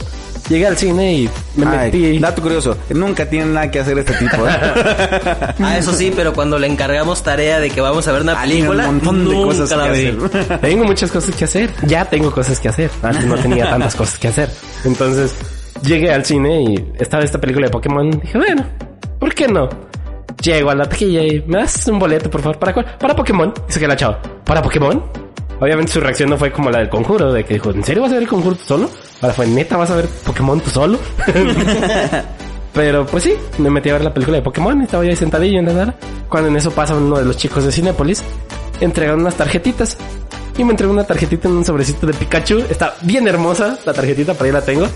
Llegué 0.48 0.64
al 0.64 0.76
cine 0.76 1.12
y 1.12 1.30
me 1.56 1.66
Ay, 1.66 1.90
metí. 1.90 2.18
dato 2.20 2.40
curioso, 2.40 2.76
nunca 2.90 3.28
tienen 3.28 3.52
nada 3.52 3.68
que 3.68 3.80
hacer 3.80 3.98
este 3.98 4.12
tipo. 4.14 4.46
¿eh? 4.46 4.50
Ah, 5.60 5.76
eso 5.76 5.92
sí, 5.92 6.12
pero 6.14 6.32
cuando 6.32 6.56
le 6.56 6.68
encargamos 6.68 7.20
tarea 7.24 7.58
de 7.58 7.68
que 7.68 7.80
vamos 7.80 8.06
a 8.06 8.12
ver 8.12 8.22
una 8.22 8.40
Hay 8.40 8.50
película, 8.50 8.88
un 8.88 8.94
montón 8.96 9.28
de 9.28 9.34
nunca 9.34 9.58
cosas 9.58 9.72
que 9.72 9.88
hacer. 9.88 10.58
Tengo 10.60 10.84
muchas 10.84 11.10
cosas 11.10 11.34
que 11.34 11.44
hacer. 11.44 11.70
Ya 11.86 12.04
tengo 12.04 12.30
cosas 12.30 12.60
que 12.60 12.68
hacer. 12.68 12.90
Antes 13.02 13.24
no 13.24 13.34
tenía 13.34 13.68
tantas 13.70 13.96
cosas 13.96 14.18
que 14.20 14.28
hacer. 14.28 14.48
Entonces, 14.84 15.34
llegué 15.82 16.12
al 16.12 16.24
cine 16.24 16.62
y 16.62 16.92
estaba 17.00 17.24
esta 17.24 17.40
película 17.40 17.66
de 17.66 17.72
Pokémon. 17.72 18.08
Dije, 18.10 18.38
bueno, 18.38 18.64
¿por 19.18 19.34
qué 19.34 19.48
no? 19.48 19.68
Llego 20.42 20.70
a 20.70 20.74
la 20.74 20.88
taquilla 20.88 21.22
y 21.22 21.42
me 21.46 21.58
das 21.58 21.86
un 21.88 21.98
boleto, 21.98 22.30
por 22.30 22.42
favor, 22.42 22.58
¿para 22.58 22.74
cuál? 22.74 22.86
Para 22.98 23.16
Pokémon. 23.16 23.52
Dice 23.66 23.80
que 23.80 23.88
la 23.88 23.96
chava, 23.96 24.20
¿para 24.44 24.62
Pokémon? 24.62 25.02
Obviamente 25.60 25.92
su 25.92 26.00
reacción 26.00 26.28
no 26.28 26.36
fue 26.36 26.52
como 26.52 26.70
la 26.70 26.80
del 26.80 26.88
conjuro, 26.88 27.32
de 27.32 27.44
que 27.44 27.54
dijo, 27.54 27.70
¿en 27.70 27.82
serio 27.82 28.02
vas 28.02 28.10
a 28.10 28.14
ver 28.14 28.24
el 28.24 28.28
conjuro 28.28 28.56
tú 28.56 28.64
solo? 28.64 28.90
Ahora 29.22 29.34
fue, 29.34 29.46
¿neta 29.46 29.76
vas 29.76 29.90
a 29.90 29.96
ver 29.96 30.06
Pokémon 30.24 30.60
tú 30.60 30.70
solo? 30.70 30.98
Pero 32.74 33.06
pues 33.06 33.24
sí, 33.24 33.32
me 33.56 33.70
metí 33.70 33.88
a 33.88 33.94
ver 33.94 34.04
la 34.04 34.12
película 34.12 34.36
de 34.36 34.42
Pokémon, 34.42 34.82
estaba 34.82 35.02
yo 35.02 35.10
ahí 35.10 35.16
sentadillo 35.16 35.60
en 35.60 35.64
la 35.64 35.72
sala. 35.72 35.94
Cuando 36.28 36.50
en 36.50 36.56
eso 36.56 36.70
pasa 36.70 36.94
uno 36.94 37.18
de 37.18 37.24
los 37.24 37.36
chicos 37.38 37.64
de 37.64 37.72
Cinépolis, 37.72 38.22
entregan 38.80 39.18
unas 39.18 39.34
tarjetitas. 39.34 39.96
Y 40.58 40.64
me 40.64 40.70
entregó 40.70 40.90
una 40.92 41.04
tarjetita 41.04 41.48
en 41.48 41.54
un 41.56 41.64
sobrecito 41.66 42.06
de 42.06 42.14
Pikachu. 42.14 42.60
Está 42.70 42.94
bien 43.02 43.28
hermosa 43.28 43.78
la 43.84 43.92
tarjetita, 43.92 44.32
por 44.32 44.46
ahí 44.46 44.52
la 44.52 44.62
tengo. 44.62 44.86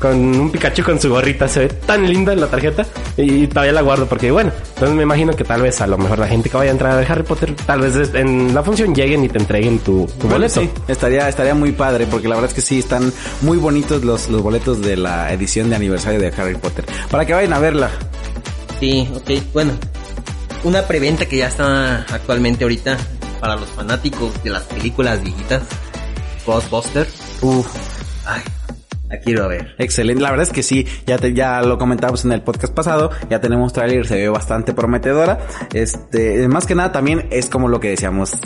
Con 0.00 0.16
un 0.40 0.50
Pikachu 0.50 0.82
con 0.82 1.00
su 1.00 1.08
gorrita. 1.08 1.46
Se 1.46 1.60
ve 1.60 1.68
tan 1.68 2.04
linda 2.08 2.34
la 2.34 2.48
tarjeta. 2.48 2.84
Y 3.16 3.46
todavía 3.46 3.72
la 3.72 3.82
guardo 3.82 4.06
porque, 4.06 4.32
bueno, 4.32 4.50
entonces 4.74 4.96
me 4.96 5.04
imagino 5.04 5.36
que 5.36 5.44
tal 5.44 5.62
vez 5.62 5.80
a 5.80 5.86
lo 5.86 5.98
mejor 5.98 6.18
la 6.18 6.26
gente 6.26 6.50
que 6.50 6.56
vaya 6.56 6.70
a 6.70 6.72
entrar 6.72 6.98
a 7.00 7.12
Harry 7.12 7.22
Potter, 7.22 7.54
tal 7.64 7.80
vez 7.82 8.12
en 8.14 8.52
la 8.52 8.64
función 8.64 8.92
lleguen 8.92 9.22
y 9.22 9.28
te 9.28 9.38
entreguen 9.38 9.78
tu, 9.78 10.04
tu 10.06 10.12
Bueno, 10.26 10.34
boleto. 10.34 10.60
sí, 10.62 10.70
estaría, 10.88 11.28
estaría 11.28 11.54
muy 11.54 11.70
padre 11.70 12.06
porque 12.10 12.26
la 12.26 12.34
verdad 12.34 12.50
es 12.50 12.54
que 12.54 12.60
sí 12.62 12.80
están 12.80 13.12
muy 13.42 13.58
bonitos 13.58 14.02
los, 14.02 14.28
los 14.30 14.42
boletos 14.42 14.80
de 14.80 14.96
la 14.96 15.32
edición 15.32 15.70
de 15.70 15.76
aniversario 15.76 16.18
de 16.18 16.32
Harry 16.36 16.56
Potter. 16.56 16.84
Para 17.08 17.24
que 17.24 17.34
vayan 17.34 17.52
a 17.52 17.60
verla. 17.60 17.88
Sí, 18.80 19.08
ok. 19.14 19.30
Bueno, 19.52 19.74
una 20.64 20.82
preventa 20.82 21.26
que 21.26 21.36
ya 21.36 21.46
está 21.46 21.98
actualmente 22.12 22.64
ahorita 22.64 22.96
para 23.44 23.56
los 23.56 23.68
fanáticos 23.68 24.42
de 24.42 24.48
las 24.48 24.62
películas 24.62 25.22
viejitas. 25.22 25.62
Ghostbusters. 26.46 27.10
Uf, 27.42 27.66
Ay, 28.24 28.40
la 29.10 29.18
quiero 29.18 29.48
ver. 29.48 29.74
excelente. 29.76 30.22
La 30.22 30.30
verdad 30.30 30.46
es 30.46 30.52
que 30.54 30.62
sí, 30.62 30.86
ya 31.04 31.18
te, 31.18 31.34
ya 31.34 31.60
lo 31.60 31.76
comentamos 31.76 32.24
en 32.24 32.32
el 32.32 32.40
podcast 32.40 32.72
pasado, 32.72 33.10
ya 33.28 33.42
tenemos 33.42 33.74
tráiler, 33.74 34.06
se 34.06 34.16
ve 34.16 34.30
bastante 34.30 34.72
prometedora. 34.72 35.46
Este, 35.74 36.48
más 36.48 36.64
que 36.64 36.74
nada 36.74 36.90
también 36.90 37.28
es 37.30 37.50
como 37.50 37.68
lo 37.68 37.80
que 37.80 37.90
decíamos. 37.90 38.32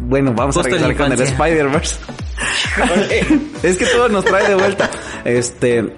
Bueno, 0.00 0.32
vamos 0.32 0.56
Justo 0.56 0.74
a 0.74 0.78
regresar 0.78 0.96
con 0.96 1.12
el. 1.12 1.20
Spider-Verse. 1.20 1.96
es 3.62 3.76
que 3.76 3.84
todo 3.84 4.08
nos 4.08 4.24
trae 4.24 4.48
de 4.48 4.54
vuelta. 4.54 4.88
Este, 5.26 5.92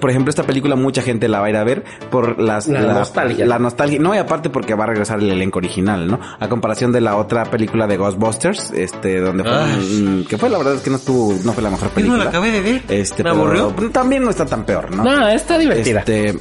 por 0.00 0.10
ejemplo, 0.10 0.30
esta 0.30 0.42
película 0.42 0.74
mucha 0.76 1.02
gente 1.02 1.28
la 1.28 1.40
va 1.40 1.46
a 1.46 1.50
ir 1.50 1.56
a 1.56 1.64
ver 1.64 1.84
por 2.10 2.40
las, 2.40 2.66
La 2.68 2.80
nostalgia. 2.80 3.46
La 3.46 3.58
nostalgia. 3.58 3.98
No, 4.00 4.14
y 4.14 4.18
aparte 4.18 4.50
porque 4.50 4.74
va 4.74 4.84
a 4.84 4.88
regresar 4.88 5.20
el 5.20 5.30
elenco 5.30 5.58
original, 5.58 6.06
¿no? 6.08 6.18
A 6.40 6.48
comparación 6.48 6.92
de 6.92 7.00
la 7.00 7.16
otra 7.16 7.44
película 7.44 7.86
deGhostbusters, 7.86 8.72
este, 8.72 9.20
donde 9.20 9.44
fue, 9.44 10.24
que 10.28 10.38
fue 10.38 10.50
la 10.50 10.58
verdad 10.58 10.74
es 10.74 10.80
que 10.82 10.90
no 10.90 10.96
estuvo, 10.96 11.34
no 11.44 11.52
fue 11.52 11.62
la 11.62 11.70
mejor 11.70 11.88
Yo 11.88 11.94
película. 11.94 12.18
no 12.18 12.24
la 12.24 12.30
acabé 12.30 12.50
de 12.50 12.60
ver. 12.60 12.82
Este, 12.88 13.22
Me 13.22 13.30
pero 13.30 13.42
aburrió. 13.42 13.90
también 13.92 14.22
no 14.24 14.30
está 14.30 14.44
tan 14.46 14.64
peor, 14.64 14.90
¿no? 14.94 15.04
No, 15.04 15.28
está 15.28 15.58
divertida. 15.58 16.00
Este, 16.00 16.36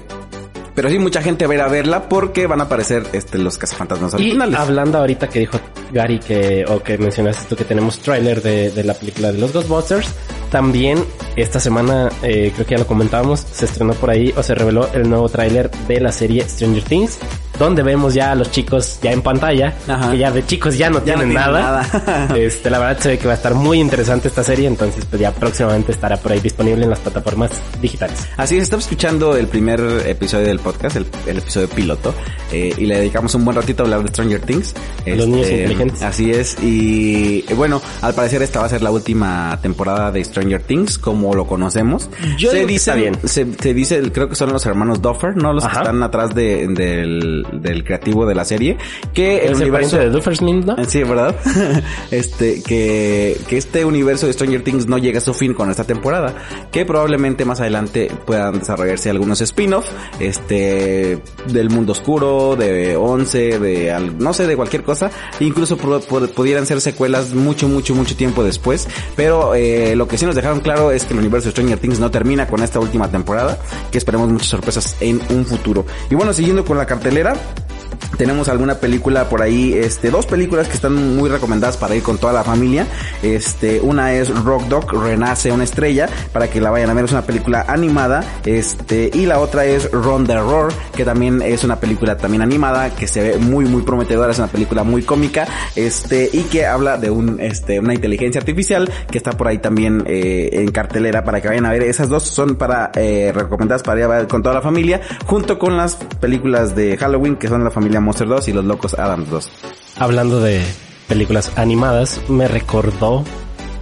pero 0.76 0.90
sí, 0.90 1.00
mucha 1.00 1.22
gente 1.22 1.48
va 1.48 1.54
a 1.54 1.56
ir 1.56 1.62
a 1.62 1.68
verla 1.68 2.10
porque 2.10 2.46
van 2.48 2.60
a 2.62 2.66
aparecer 2.66 3.04
este, 3.14 3.38
los 3.38 3.58
cazafantasmas 3.58 4.14
Y 4.14 4.16
originales. 4.18 4.60
hablando 4.60 4.98
ahorita 5.00 5.30
que 5.30 5.40
dijo 5.40 5.60
Gary 5.92 6.20
que, 6.20 6.66
o 6.68 6.84
que 6.84 6.98
mencionaste 6.98 7.46
tú 7.48 7.56
que 7.56 7.64
tenemos 7.64 7.98
tráiler 8.00 8.42
de, 8.42 8.72
de 8.72 8.84
la 8.84 8.94
película 8.94 9.32
de 9.32 9.40
los 9.40 9.54
Ghostbusters, 9.54 10.14
también 10.52 11.04
esta 11.36 11.60
semana, 11.60 12.10
eh, 12.24 12.52
creo 12.54 12.68
que 12.68 12.76
ya 12.76 12.80
lo 12.80 12.88
comentábamos, 12.88 13.40
se 13.40 13.66
estrenó 13.66 13.94
por 13.94 14.10
ahí 14.10 14.34
o 14.38 14.44
se 14.44 14.54
reveló 14.54 14.90
el 14.94 15.10
nuevo 15.10 15.30
tráiler 15.30 15.72
de 15.88 16.00
la 16.02 16.12
serie 16.12 16.48
Stranger 16.48 16.84
Things, 16.84 17.18
donde 17.58 17.84
vemos 17.84 18.14
ya 18.14 18.32
a 18.32 18.36
los 18.36 18.52
chicos 18.52 19.00
ya 19.02 19.12
en 19.12 19.22
pantalla, 19.22 19.74
Ajá. 19.88 20.12
que 20.12 20.18
ya 20.18 20.32
de 20.32 20.46
chicos 20.46 20.78
ya 20.78 20.90
no 20.90 21.04
Ya 21.06 21.14
no 21.16 21.20
tienen 21.20 21.34
nada. 21.36 21.62
nada. 21.92 22.28
este, 22.36 22.70
la 22.70 22.80
verdad 22.80 23.00
se 23.00 23.10
ve 23.10 23.18
que 23.18 23.28
va 23.28 23.34
a 23.34 23.38
estar 23.38 23.54
muy 23.56 23.80
interesante 23.80 24.28
esta 24.28 24.44
serie, 24.44 24.68
entonces 24.68 25.06
pues 25.06 25.22
ya 25.22 25.32
próximamente 25.32 25.92
estará 25.92 26.18
por 26.18 26.32
ahí 26.32 26.40
disponible 26.40 26.84
en 26.84 26.90
las 26.90 27.00
plataformas 27.00 27.52
digitales. 27.82 28.28
Así 28.38 28.58
es, 28.58 28.64
estaba 28.64 28.82
escuchando 28.82 29.36
el 29.36 29.48
primer 29.48 29.80
episodio 30.06 30.48
del 30.48 30.60
podcast, 30.60 30.96
el, 30.98 31.06
el 31.28 31.38
episodio 31.38 31.68
piloto, 31.70 32.14
eh, 32.52 32.74
y 32.78 32.86
le 32.86 32.98
dedicamos 32.98 33.34
un 33.36 33.46
buen 33.46 33.56
ratito 33.56 33.84
a 33.84 33.86
hablar 33.86 34.02
de 34.04 34.10
Stranger 34.10 34.42
Things. 34.42 34.74
Este, 35.00 35.16
los 35.16 35.28
niños 35.28 35.50
inteligentes. 35.50 36.02
Así 36.02 36.32
es, 36.32 36.58
y 36.62 37.44
bueno, 37.56 37.82
al 38.02 38.14
parecer 38.14 38.42
esta 38.42 38.60
va 38.60 38.66
a 38.66 38.70
ser 38.70 38.82
la 38.82 38.92
última 38.92 39.58
temporada 39.62 40.12
de 40.12 40.24
Stranger 40.24 40.62
Things, 40.64 40.98
como 40.98 41.34
lo 41.34 41.46
conocemos. 41.48 42.10
Yo 42.38 42.52
se 42.52 42.66
dice, 42.66 42.94
bien. 42.96 43.18
Se, 43.24 43.46
se 43.54 43.74
dice, 43.74 44.12
creo 44.12 44.30
que 44.30 44.36
son 44.36 44.52
los 44.52 44.66
hermanos 44.66 45.02
Duffer, 45.02 45.36
¿no? 45.36 45.54
Los 45.54 45.64
Ajá. 45.64 45.74
que 45.74 45.80
están 45.84 46.04
atrás 46.04 46.34
de, 46.36 46.68
del, 46.68 47.45
del 47.52 47.84
creativo 47.84 48.26
de 48.26 48.36
la 48.36 48.46
serie, 48.46 48.78
que 49.14 49.46
el 49.46 49.56
universo... 49.56 49.98
de 49.98 50.10
Duffersmith, 50.10 50.66
¿no? 50.66 50.76
Sí, 50.86 51.04
¿verdad? 51.04 51.36
este, 52.12 52.62
que, 52.64 53.38
que 53.48 53.58
este 53.58 53.86
universo 53.86 54.28
de 54.28 54.34
Stranger 54.34 54.64
Things 54.64 54.88
no 54.88 54.98
llega 54.98 55.20
a 55.20 55.22
su 55.22 55.34
fin 55.34 55.54
con 55.54 55.70
esta 55.70 55.84
temporada. 55.84 56.36
Que 56.72 56.86
probablemente 56.86 57.46
más 57.46 57.60
adelante 57.62 58.12
puedan 58.26 58.60
desarrollarse 58.60 59.10
algunos 59.10 59.42
spin-off, 59.42 59.86
este, 60.20 61.20
del 61.48 61.70
mundo 61.70 61.92
oscuro, 61.94 62.56
de 62.56 62.96
Once, 62.96 63.60
de, 63.60 63.92
al- 63.92 64.18
no 64.18 64.34
sé, 64.34 64.48
de 64.48 64.56
cualquier 64.56 64.84
cosa. 64.84 65.12
Incluso 65.40 65.78
pu- 65.78 66.02
pu- 66.06 66.30
pudieran 66.30 66.66
ser 66.66 66.82
secuelas 66.82 67.34
mucho, 67.34 67.68
mucho, 67.68 67.96
mucho 67.96 68.16
tiempo 68.16 68.44
después. 68.44 68.88
Pero, 69.16 69.56
eh, 69.56 69.96
lo 69.96 70.08
que 70.08 70.18
sí 70.18 70.26
nos 70.26 70.36
dejaron 70.36 70.60
claro 70.60 70.92
es 70.92 71.06
que 71.06 71.14
el 71.14 71.20
universo 71.20 71.48
de 71.48 71.52
Stranger 71.52 71.80
Things 71.80 72.00
no 72.00 72.12
termina 72.12 72.48
con 72.48 72.62
esta 72.64 72.80
última 72.80 73.10
temporada. 73.10 73.58
Que 73.92 73.98
esperemos 73.98 74.30
muchas 74.30 74.48
sorpresas 74.48 74.96
en 75.00 75.22
un 75.30 75.46
futuro. 75.46 75.86
Y 76.10 76.16
bueno, 76.16 76.34
siguiendo 76.34 76.66
con 76.66 76.78
la 76.78 76.86
cartelera. 76.86 77.35
Bye. 77.36 77.75
Tenemos 78.18 78.50
alguna 78.50 78.76
película 78.76 79.30
por 79.30 79.42
ahí, 79.42 79.74
este, 79.74 80.12
dos 80.12 80.26
películas 80.26 80.68
que 80.68 80.74
están 80.74 81.16
muy 81.16 81.30
recomendadas 81.30 81.78
para 81.78 81.96
ir 81.96 82.04
con 82.04 82.18
toda 82.18 82.34
la 82.34 82.44
familia. 82.44 82.88
Este, 83.22 83.80
una 83.82 84.14
es 84.14 84.30
Rock 84.44 84.64
Dog, 84.64 84.92
Renace 85.04 85.52
una 85.52 85.64
estrella, 85.64 86.10
para 86.32 86.50
que 86.50 86.62
la 86.62 86.70
vayan 86.72 86.90
a 86.90 86.94
ver, 86.94 87.06
es 87.06 87.12
una 87.12 87.24
película 87.24 87.66
animada. 87.68 88.24
Este, 88.46 89.10
y 89.14 89.26
la 89.26 89.40
otra 89.40 89.66
es 89.66 89.92
Ron 89.92 90.26
the 90.26 90.36
Roar, 90.36 90.72
que 90.96 91.06
también 91.06 91.42
es 91.42 91.64
una 91.64 91.78
película 91.78 92.18
también 92.18 92.42
animada, 92.42 92.90
que 92.96 93.08
se 93.08 93.22
ve 93.22 93.38
muy, 93.38 93.66
muy 93.66 93.84
prometedora, 93.84 94.32
es 94.32 94.40
una 94.40 94.48
película 94.48 94.84
muy 94.84 95.04
cómica, 95.04 95.48
este, 95.76 96.30
y 96.32 96.44
que 96.44 96.66
habla 96.66 96.98
de 96.98 97.10
un, 97.10 97.40
este, 97.40 97.80
una 97.80 97.94
inteligencia 97.94 98.40
artificial 98.40 98.90
que 99.10 99.18
está 99.18 99.32
por 99.32 99.48
ahí 99.48 99.60
también, 99.60 100.04
eh, 100.08 100.50
en 100.54 100.72
cartelera 100.72 101.24
para 101.24 101.42
que 101.42 101.48
vayan 101.48 101.66
a 101.66 101.72
ver. 101.72 101.84
Esas 101.84 102.10
dos 102.10 102.24
son 102.24 102.56
para, 102.56 102.92
eh, 102.96 103.32
recomendadas 103.34 103.84
para 103.84 104.00
ir 104.00 104.06
a 104.06 104.08
ver 104.10 104.28
con 104.28 104.42
toda 104.42 104.56
la 104.56 104.62
familia, 104.62 105.02
junto 105.26 105.60
con 105.60 105.78
las 105.78 105.96
películas 106.20 106.76
de 106.76 106.98
Halloween, 106.98 107.36
que 107.36 107.48
son 107.48 107.64
la 107.64 107.72
familia 107.72 107.85
Monster 107.90 108.28
2 108.28 108.48
y 108.48 108.54
Los 108.54 108.66
Locos 108.66 108.94
Adams 108.96 109.30
2. 109.30 109.50
Hablando 109.98 110.40
de 110.40 110.64
películas 111.08 111.52
animadas, 111.56 112.20
me 112.28 112.48
recordó 112.48 113.24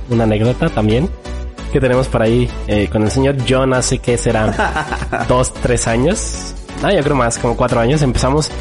una 0.09 0.25
anécdota 0.25 0.69
también 0.69 1.09
que 1.71 1.81
tenemos 1.81 2.07
por 2.07 2.21
ahí 2.21 2.47
eh, 2.67 2.87
con 2.91 3.01
el 3.03 3.09
señor 3.09 3.35
John 3.49 3.73
hace 3.73 3.97
que 3.97 4.17
serán 4.17 4.55
dos, 5.27 5.51
tres 5.55 5.87
años. 5.87 6.53
Ah, 6.83 6.93
yo 6.93 7.01
creo 7.01 7.15
más, 7.15 7.39
como 7.39 7.57
cuatro 7.57 7.79
años. 7.79 8.03
Empezamos 8.03 8.51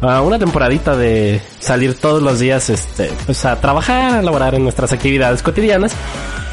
a 0.00 0.22
una 0.22 0.38
temporadita 0.38 0.96
de 0.96 1.42
salir 1.58 1.94
todos 1.98 2.22
los 2.22 2.38
días, 2.38 2.70
este, 2.70 3.10
pues 3.26 3.44
a 3.44 3.60
trabajar, 3.60 4.14
a 4.14 4.22
laborar 4.22 4.54
en 4.54 4.62
nuestras 4.62 4.92
actividades 4.92 5.42
cotidianas, 5.42 5.92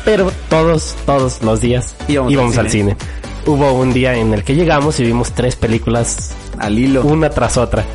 pero 0.03 0.31
todos, 0.49 0.95
todos 1.05 1.41
los 1.43 1.61
días 1.61 1.95
Íbamos 2.07 2.31
íbamos, 2.31 2.57
al 2.57 2.65
al 2.65 2.71
cine. 2.71 2.97
Hubo 3.45 3.73
un 3.73 3.93
día 3.93 4.15
en 4.15 4.33
el 4.33 4.43
que 4.43 4.55
llegamos 4.55 4.99
y 4.99 5.03
vimos 5.03 5.31
tres 5.33 5.55
películas 5.55 6.31
Al 6.57 6.77
hilo. 6.79 7.03
una 7.03 7.29
tras 7.29 7.57
otra. 7.57 7.85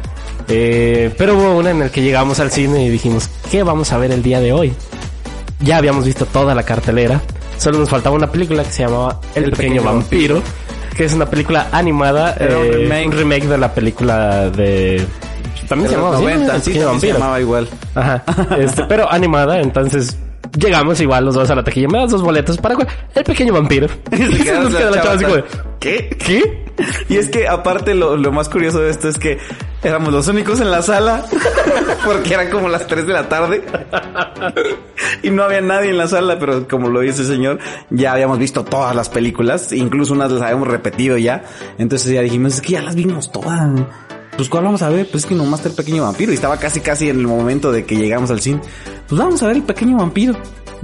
Eh, 0.48 1.14
pero 1.16 1.36
hubo 1.36 1.56
una 1.58 1.70
en 1.70 1.82
el 1.82 1.90
que 1.90 2.02
llegamos 2.02 2.40
al 2.40 2.50
cine 2.50 2.84
y 2.84 2.88
dijimos, 2.90 3.28
¿qué 3.50 3.62
vamos 3.62 3.92
a 3.92 3.98
ver 3.98 4.12
el 4.12 4.22
día 4.22 4.40
de 4.40 4.52
hoy? 4.52 4.72
Ya 5.60 5.76
habíamos 5.76 6.04
visto 6.04 6.26
toda 6.26 6.54
la 6.54 6.62
cartelera. 6.64 7.20
Solo 7.58 7.78
nos 7.78 7.88
faltaba 7.88 8.16
una 8.16 8.30
película 8.30 8.64
que 8.64 8.72
se 8.72 8.82
llamaba 8.82 9.20
El, 9.34 9.44
El 9.44 9.50
pequeño, 9.52 9.74
pequeño 9.74 9.82
vampiro, 9.84 10.42
que 10.96 11.04
es 11.04 11.14
una 11.14 11.26
película 11.26 11.68
animada, 11.72 12.36
un 12.40 12.46
eh, 12.46 12.70
remake. 12.72 13.06
un 13.06 13.12
remake 13.12 13.46
de 13.46 13.58
la 13.58 13.72
película 13.74 14.50
de... 14.50 15.06
También 15.68 15.90
se 15.90 15.96
De 15.96 16.02
llamaba 16.02 16.16
así, 16.16 16.24
90, 16.24 16.54
El 16.56 16.62
sí, 16.62 16.70
pequeño 16.70 16.84
también 16.86 17.00
se 17.00 17.06
vampiro. 17.06 17.14
llamaba 17.18 17.40
igual. 17.40 17.68
Ajá. 17.94 18.24
Este, 18.58 18.82
pero 18.84 19.10
animada, 19.10 19.60
entonces 19.60 20.16
llegamos 20.56 21.00
igual 21.00 21.24
los 21.24 21.34
dos 21.34 21.50
a 21.50 21.54
la 21.54 21.64
taquilla. 21.64 21.88
Me 21.88 21.98
das 21.98 22.10
dos 22.10 22.22
boletos 22.22 22.58
para 22.58 22.74
cuál? 22.74 22.88
El 23.14 23.24
pequeño 23.24 23.52
vampiro. 23.52 23.86
Y 24.12 24.16
se 24.16 24.44
queda 24.44 24.60
nos 24.60 24.72
la 24.72 24.78
queda 24.78 24.90
la 24.90 25.02
chava 25.02 25.02
chava 25.02 25.14
así 25.14 25.24
como 25.24 25.36
de, 25.36 25.42
tan- 25.42 25.62
¿qué? 25.80 26.16
¿Qué? 26.24 26.62
Y 27.10 27.16
es 27.18 27.28
que 27.28 27.46
aparte 27.46 27.94
lo, 27.94 28.16
lo 28.16 28.32
más 28.32 28.48
curioso 28.48 28.80
de 28.80 28.90
esto 28.90 29.06
es 29.08 29.18
que 29.18 29.38
éramos 29.82 30.10
los 30.12 30.26
únicos 30.28 30.58
en 30.58 30.70
la 30.70 30.80
sala 30.80 31.22
porque 32.04 32.32
eran 32.32 32.48
como 32.50 32.68
las 32.70 32.86
3 32.86 33.06
de 33.06 33.12
la 33.12 33.28
tarde 33.28 33.62
y 35.22 35.30
no 35.30 35.42
había 35.42 35.60
nadie 35.60 35.90
en 35.90 35.98
la 35.98 36.08
sala, 36.08 36.38
pero 36.38 36.66
como 36.66 36.88
lo 36.88 37.00
dice 37.00 37.20
el 37.22 37.26
señor, 37.28 37.58
ya 37.90 38.12
habíamos 38.12 38.38
visto 38.38 38.64
todas 38.64 38.96
las 38.96 39.10
películas, 39.10 39.70
incluso 39.72 40.14
unas 40.14 40.32
las 40.32 40.42
habíamos 40.42 40.66
repetido 40.68 41.18
ya, 41.18 41.44
entonces 41.78 42.10
ya 42.12 42.22
dijimos, 42.22 42.54
es 42.54 42.60
que 42.62 42.72
ya 42.72 42.82
las 42.82 42.94
vimos 42.94 43.30
todas. 43.30 43.68
Pues 44.36 44.48
cuál 44.48 44.64
vamos 44.64 44.82
a 44.82 44.88
ver, 44.88 45.06
pues 45.10 45.24
es 45.24 45.28
que 45.28 45.34
nomás 45.34 45.60
está 45.60 45.68
el 45.68 45.74
pequeño 45.74 46.02
vampiro 46.02 46.32
y 46.32 46.34
estaba 46.34 46.56
casi 46.58 46.80
casi 46.80 47.08
en 47.08 47.18
el 47.18 47.26
momento 47.26 47.70
de 47.70 47.84
que 47.84 47.96
llegamos 47.96 48.30
al 48.30 48.40
cine. 48.40 48.60
Pues 49.08 49.18
vamos 49.18 49.42
a 49.42 49.46
ver 49.46 49.56
el 49.56 49.62
pequeño 49.62 49.98
vampiro. 49.98 50.34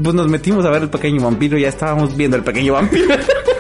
Pues 0.03 0.15
nos 0.15 0.29
metimos 0.29 0.65
a 0.65 0.71
ver 0.71 0.83
el 0.83 0.91
pequeño 0.91 1.25
vampiro 1.25 1.59
y 1.59 1.63
ya 1.63 1.69
estábamos 1.69 2.17
viendo 2.17 2.37
el 2.37 2.45
pequeño 2.45 2.75
vampiro. 2.75 3.09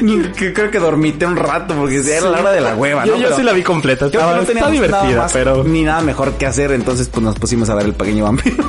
Que 0.36 0.52
creo 0.52 0.70
que 0.70 0.78
dormite 0.78 1.26
un 1.26 1.36
rato 1.36 1.74
porque 1.74 1.98
era 2.00 2.30
la 2.30 2.40
hora 2.40 2.52
de 2.52 2.60
la 2.60 2.74
hueva, 2.76 3.04
Yo, 3.04 3.12
¿no? 3.12 3.18
yo 3.18 3.24
Pero 3.26 3.36
sí 3.36 3.42
la 3.42 3.52
vi 3.52 3.62
completa. 3.62 4.08
creo 4.08 4.10
que 4.10 4.16
Estaba, 4.18 4.36
no 4.36 4.42
está 4.42 4.70
divertida, 4.70 5.16
más 5.22 5.32
pero... 5.32 5.64
ni 5.64 5.82
nada 5.82 6.00
mejor 6.02 6.32
que 6.34 6.46
hacer, 6.46 6.72
entonces 6.72 7.08
pues 7.08 7.22
nos 7.22 7.36
pusimos 7.38 7.68
a 7.70 7.74
ver 7.74 7.86
el 7.86 7.94
pequeño 7.94 8.24
vampiro. 8.24 8.64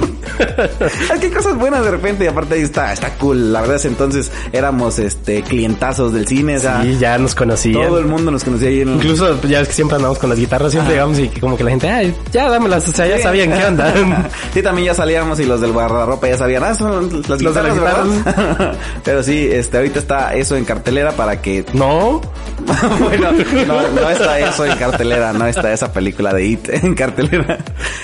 es 1.13 1.19
que 1.19 1.27
hay 1.27 1.31
cosas 1.31 1.55
buenas 1.57 1.83
de 1.83 1.91
repente 1.91 2.23
y 2.23 2.27
aparte 2.27 2.55
ahí 2.55 2.61
está, 2.61 2.91
está 2.93 3.13
cool. 3.15 3.51
La 3.53 3.61
verdad 3.61 3.75
es 3.77 3.85
entonces 3.85 4.31
éramos 4.51 4.99
este 4.99 5.43
clientazos 5.43 6.13
del 6.13 6.27
cine, 6.27 6.57
o 6.57 6.59
sea, 6.59 6.81
Sí, 6.81 6.97
ya 6.99 7.17
nos 7.17 7.35
conocían. 7.35 7.81
todo 7.87 7.99
el 7.99 8.05
mundo 8.05 8.31
nos 8.31 8.43
conocía 8.43 8.69
ahí 8.69 8.81
en 8.81 8.89
Incluso 8.95 9.39
ya 9.43 9.59
ves 9.59 9.67
que 9.67 9.73
siempre 9.73 9.95
andamos 9.97 10.17
con 10.17 10.29
las 10.29 10.39
guitarras, 10.39 10.71
siempre 10.71 10.93
llegamos 10.93 11.19
y 11.19 11.27
como 11.29 11.57
que 11.57 11.63
la 11.63 11.69
gente, 11.71 11.89
ay, 11.89 12.15
ya 12.31 12.49
dámelas, 12.49 12.87
o 12.87 12.91
sea, 12.91 13.05
ya 13.07 13.17
Sí. 13.17 13.23
sabían 13.23 13.51
qué 13.51 13.65
onda. 13.65 13.93
sí, 14.53 14.61
también 14.63 14.87
ya 14.87 14.93
salíamos 14.95 15.39
y 15.39 15.45
los 15.45 15.61
del 15.61 15.71
guardarropa 15.73 16.27
ya 16.27 16.37
sabían, 16.37 16.63
ah, 16.63 16.73
son 16.75 17.09
las 17.27 17.41
Los 17.41 17.53
de 17.53 17.63
las 17.63 17.73
guitarras, 17.75 18.25
¿verdad? 18.25 18.75
Pero 19.03 19.21
sí, 19.23 19.47
este, 19.51 19.77
ahorita 19.77 19.99
está 19.99 20.33
eso 20.33 20.55
en 20.55 20.65
cartelera 20.65 21.11
para 21.21 21.39
que 21.39 21.63
no, 21.73 22.19
bueno, 22.99 23.31
no, 23.67 23.87
no 23.89 24.09
está 24.09 24.39
eso 24.39 24.65
en 24.65 24.77
cartelera, 24.77 25.33
no 25.33 25.47
está 25.47 25.71
esa 25.73 25.91
película 25.91 26.33
de 26.33 26.45
It 26.45 26.69
en 26.69 26.95
cartelera. 26.95 27.57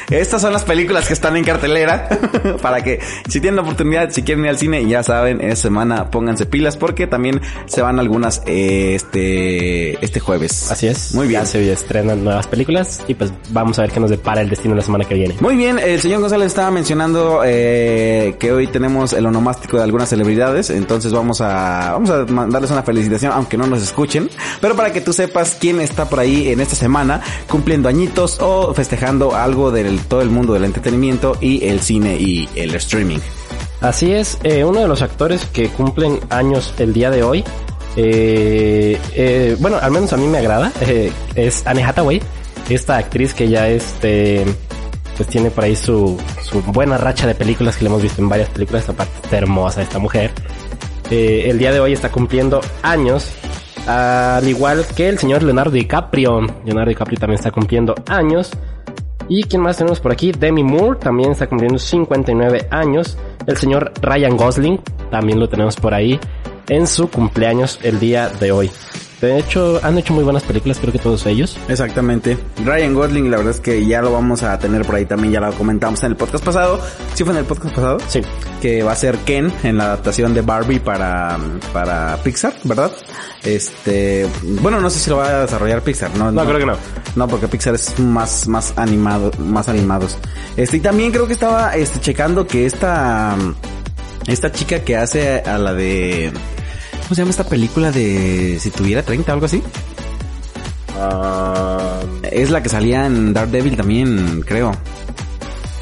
Estas 0.10 0.42
son 0.42 0.54
las 0.54 0.64
películas 0.64 1.08
que 1.08 1.14
están 1.14 1.36
en 1.38 1.44
cartelera 1.44 2.10
para 2.62 2.84
que 2.84 3.00
si 3.28 3.40
tienen 3.40 3.58
la 3.58 3.62
oportunidad, 3.64 4.10
si 4.12 4.24
quieren 4.24 4.46
ir 4.46 4.50
al 4.50 4.58
cine, 4.58 4.88
ya 4.88 5.04
saben, 5.04 5.42
esta 5.42 5.68
semana 5.68 6.10
pónganse 6.10 6.46
pilas 6.46 6.78
porque 6.78 7.08
también 7.08 7.42
se 7.66 7.82
van 7.82 8.00
algunas 8.00 8.42
eh, 8.46 8.96
este 8.96 10.04
este 10.04 10.20
jueves. 10.20 10.72
así 10.72 10.88
es. 10.88 11.14
Muy 11.14 11.28
bien. 11.28 11.42
Ya 11.42 11.46
se 11.46 11.72
estrenan 11.72 12.24
nuevas 12.24 12.48
películas 12.48 13.02
y 13.08 13.14
pues 13.14 13.32
vamos 13.50 13.78
a 13.80 13.84
ver 13.84 13.92
qué 13.92 14.00
nos 14.00 14.10
depara 14.10 14.42
el 14.42 14.50
destino 14.50 14.76
la 14.76 14.82
semana 14.82 15.06
que 15.06 15.16
viene. 15.16 15.36
Muy 15.40 15.56
bien, 15.56 15.80
el 15.80 16.00
señor 16.00 16.22
González 16.22 16.48
estaba 16.48 16.72
mencionando 16.72 17.42
eh, 17.46 18.36
que 18.40 18.52
hoy 18.52 18.68
tenemos 18.68 19.14
el 19.14 19.26
onomástico 19.26 19.78
de 19.78 19.84
algunas 19.84 20.10
celebridades, 20.10 20.70
entonces 20.70 21.12
vamos 21.12 21.42
a 21.42 21.92
vamos 21.92 22.10
a 22.10 22.26
mandarles 22.26 22.72
una 22.72 22.84
felicitación, 22.84 23.32
aunque 23.34 23.58
no 23.58 23.68
nos 23.68 23.82
escuchen, 23.82 24.30
pero 24.62 24.76
para 24.76 24.92
que 24.94 25.02
tú 25.02 25.14
sepas 25.14 25.58
quién 25.60 25.82
está 25.82 26.10
por 26.10 26.20
ahí 26.20 26.50
en 26.50 26.60
esta 26.60 26.76
semana 26.76 27.22
cumpliendo 27.50 27.90
añitos 27.90 28.40
o 28.40 28.74
festejando 28.74 29.36
algo 29.36 29.72
del 29.72 30.00
todo 30.02 30.22
el 30.22 30.30
mundo 30.30 30.54
del 30.54 30.66
entretenimiento 30.66 31.38
y 31.42 31.66
el 31.66 31.82
cine 31.82 32.18
y 32.20 32.50
el 32.56 32.76
streaming. 32.76 33.20
Así 33.82 34.12
es, 34.12 34.40
eh, 34.44 34.64
uno 34.64 34.82
de 34.82 34.88
los 34.88 35.02
actores 35.02 35.46
que 35.46 35.70
cumplen 35.70 36.20
años 36.30 36.74
el 36.80 36.94
día 36.94 37.12
de 37.12 37.22
hoy, 37.22 37.44
eh, 37.96 39.00
eh, 39.14 39.56
bueno, 39.60 39.78
al 39.80 39.92
menos 39.92 40.14
a 40.14 40.18
mí 40.18 40.26
me 40.26 40.40
agrada, 40.40 40.72
es 41.36 41.66
Anne 41.68 41.84
Hathaway, 41.84 42.22
esta 42.70 42.98
actriz 42.98 43.36
que 43.36 43.50
ya 43.50 43.70
este, 43.70 44.46
pues 45.16 45.30
tiene 45.30 45.52
por 45.52 45.64
ahí 45.64 45.76
su, 45.76 46.20
buena 46.68 46.98
racha 46.98 47.28
de 47.28 47.36
películas 47.36 47.78
que 47.78 47.84
le 47.84 47.90
hemos 47.90 48.02
visto 48.02 48.20
en 48.20 48.30
varias 48.30 48.50
películas, 48.50 48.90
aparte 48.90 49.14
está 49.24 49.38
hermosa 49.38 49.84
esta 49.84 50.00
mujer. 50.00 50.32
El 51.12 51.58
día 51.58 51.72
de 51.72 51.80
hoy 51.80 51.94
está 51.94 52.12
cumpliendo 52.12 52.60
años, 52.82 53.30
al 53.88 54.48
igual 54.48 54.86
que 54.96 55.08
el 55.10 55.18
señor 55.18 55.44
Leonardo 55.44 55.72
DiCaprio. 55.72 56.42
Leonardo 56.66 56.90
DiCaprio 56.90 57.20
también 57.20 57.40
está 57.40 57.52
cumpliendo 57.52 57.96
años. 58.08 58.52
¿Y 59.30 59.44
quién 59.44 59.62
más 59.62 59.78
tenemos 59.78 60.00
por 60.00 60.12
aquí? 60.12 60.32
Demi 60.32 60.64
Moore 60.64 61.00
también 61.00 61.32
está 61.32 61.48
cumpliendo 61.48 61.80
59 61.80 62.68
años. 62.70 63.18
El 63.46 63.58
señor 63.58 63.92
Ryan 64.02 64.38
Gosling 64.38 64.80
también 65.10 65.40
lo 65.40 65.50
tenemos 65.50 65.76
por 65.76 65.94
ahí 65.94 66.20
en 66.70 66.86
su 66.88 67.10
cumpleaños 67.10 67.80
el 67.84 68.00
día 68.00 68.30
de 68.30 68.52
hoy. 68.52 68.72
De 69.22 69.40
hecho, 69.40 69.80
han 69.82 69.98
hecho 69.98 70.14
muy 70.14 70.24
buenas 70.24 70.44
películas, 70.44 70.78
creo 70.80 70.94
que 70.94 71.00
todos 71.00 71.26
ellos. 71.26 71.58
Exactamente. 71.68 72.38
Ryan 72.64 72.94
Gosling, 72.94 73.32
la 73.32 73.38
verdad 73.38 73.54
es 73.54 73.60
que 73.60 73.84
ya 73.86 74.02
lo 74.02 74.12
vamos 74.12 74.44
a 74.44 74.60
tener 74.60 74.84
por 74.84 74.94
ahí 74.96 75.06
también, 75.06 75.34
ya 75.34 75.40
lo 75.40 75.52
comentamos 75.54 76.04
en 76.04 76.12
el 76.12 76.18
podcast 76.18 76.46
pasado. 76.46 76.80
¿Sí 77.16 77.24
fue 77.24 77.34
en 77.34 77.40
el 77.40 77.46
podcast 77.46 77.74
pasado? 77.74 77.98
Sí. 78.08 78.22
que 78.62 78.84
va 78.84 78.92
a 78.92 78.96
ser 78.96 79.18
Ken 79.20 79.52
en 79.64 79.78
la 79.78 79.86
adaptación 79.86 80.36
de 80.36 80.42
Barbie 80.42 80.80
para, 80.80 81.38
para 81.74 82.18
Pixar, 82.24 82.54
¿verdad? 82.64 82.92
Este, 83.44 84.28
bueno, 84.62 84.80
no 84.80 84.90
sé 84.90 85.00
si 85.00 85.10
lo 85.10 85.18
va 85.18 85.30
a 85.30 85.42
desarrollar 85.42 85.82
Pixar, 85.82 86.16
¿no? 86.16 86.32
No, 86.32 86.46
creo 86.46 86.60
que 86.60 86.66
no. 86.66 86.76
No, 87.16 87.28
porque 87.28 87.48
Pixar 87.48 87.74
es 87.74 87.98
más, 88.00 88.48
más 88.48 88.74
animado, 88.76 89.32
más 89.40 89.68
animados. 89.68 90.18
Este, 90.56 90.78
y 90.78 90.80
también 90.80 91.12
creo 91.12 91.26
que 91.26 91.34
estaba, 91.34 91.76
este, 91.76 92.00
checando 92.00 92.46
que 92.46 92.68
esta, 92.68 93.36
esta 94.28 94.52
chica 94.52 94.82
que 94.82 94.96
hace 94.96 95.40
a 95.40 95.58
la 95.58 95.74
de, 95.74 96.32
¿cómo 97.08 97.16
se 97.16 97.22
llama 97.22 97.32
esta 97.32 97.46
película 97.46 97.92
de 97.92 98.58
si 98.60 98.70
tuviera 98.70 99.02
30 99.02 99.32
algo 99.32 99.46
así? 99.46 99.64
Es 102.32 102.50
la 102.50 102.62
que 102.62 102.70
salía 102.70 103.06
en 103.06 103.34
Daredevil 103.34 103.78
también, 103.78 104.42
creo. 104.46 104.72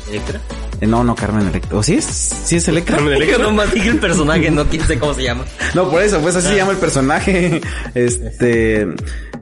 ¿Electra? 0.10 0.40
Eh, 0.82 0.88
No, 0.88 1.04
no, 1.04 1.16
Carmen 1.16 1.48
Electra. 1.48 1.78
¿O 1.80 1.84
sí 1.84 1.96
es? 1.96 2.06
¿Sí 2.06 2.58
es 2.58 2.68
Electra? 2.68 2.98
No 3.40 3.52
más 3.52 3.74
dije 3.74 3.90
el 3.90 4.00
personaje, 4.00 4.52
no 4.52 4.66
sé 4.66 5.00
cómo 5.00 5.14
se 5.14 5.24
llama. 5.24 5.46
No, 5.74 5.90
por 5.90 6.02
eso, 6.02 6.20
pues 6.20 6.36
así 6.36 6.48
se 6.50 6.56
llama 6.58 6.72
el 6.72 6.78
personaje. 6.78 7.62
Este. 7.96 8.88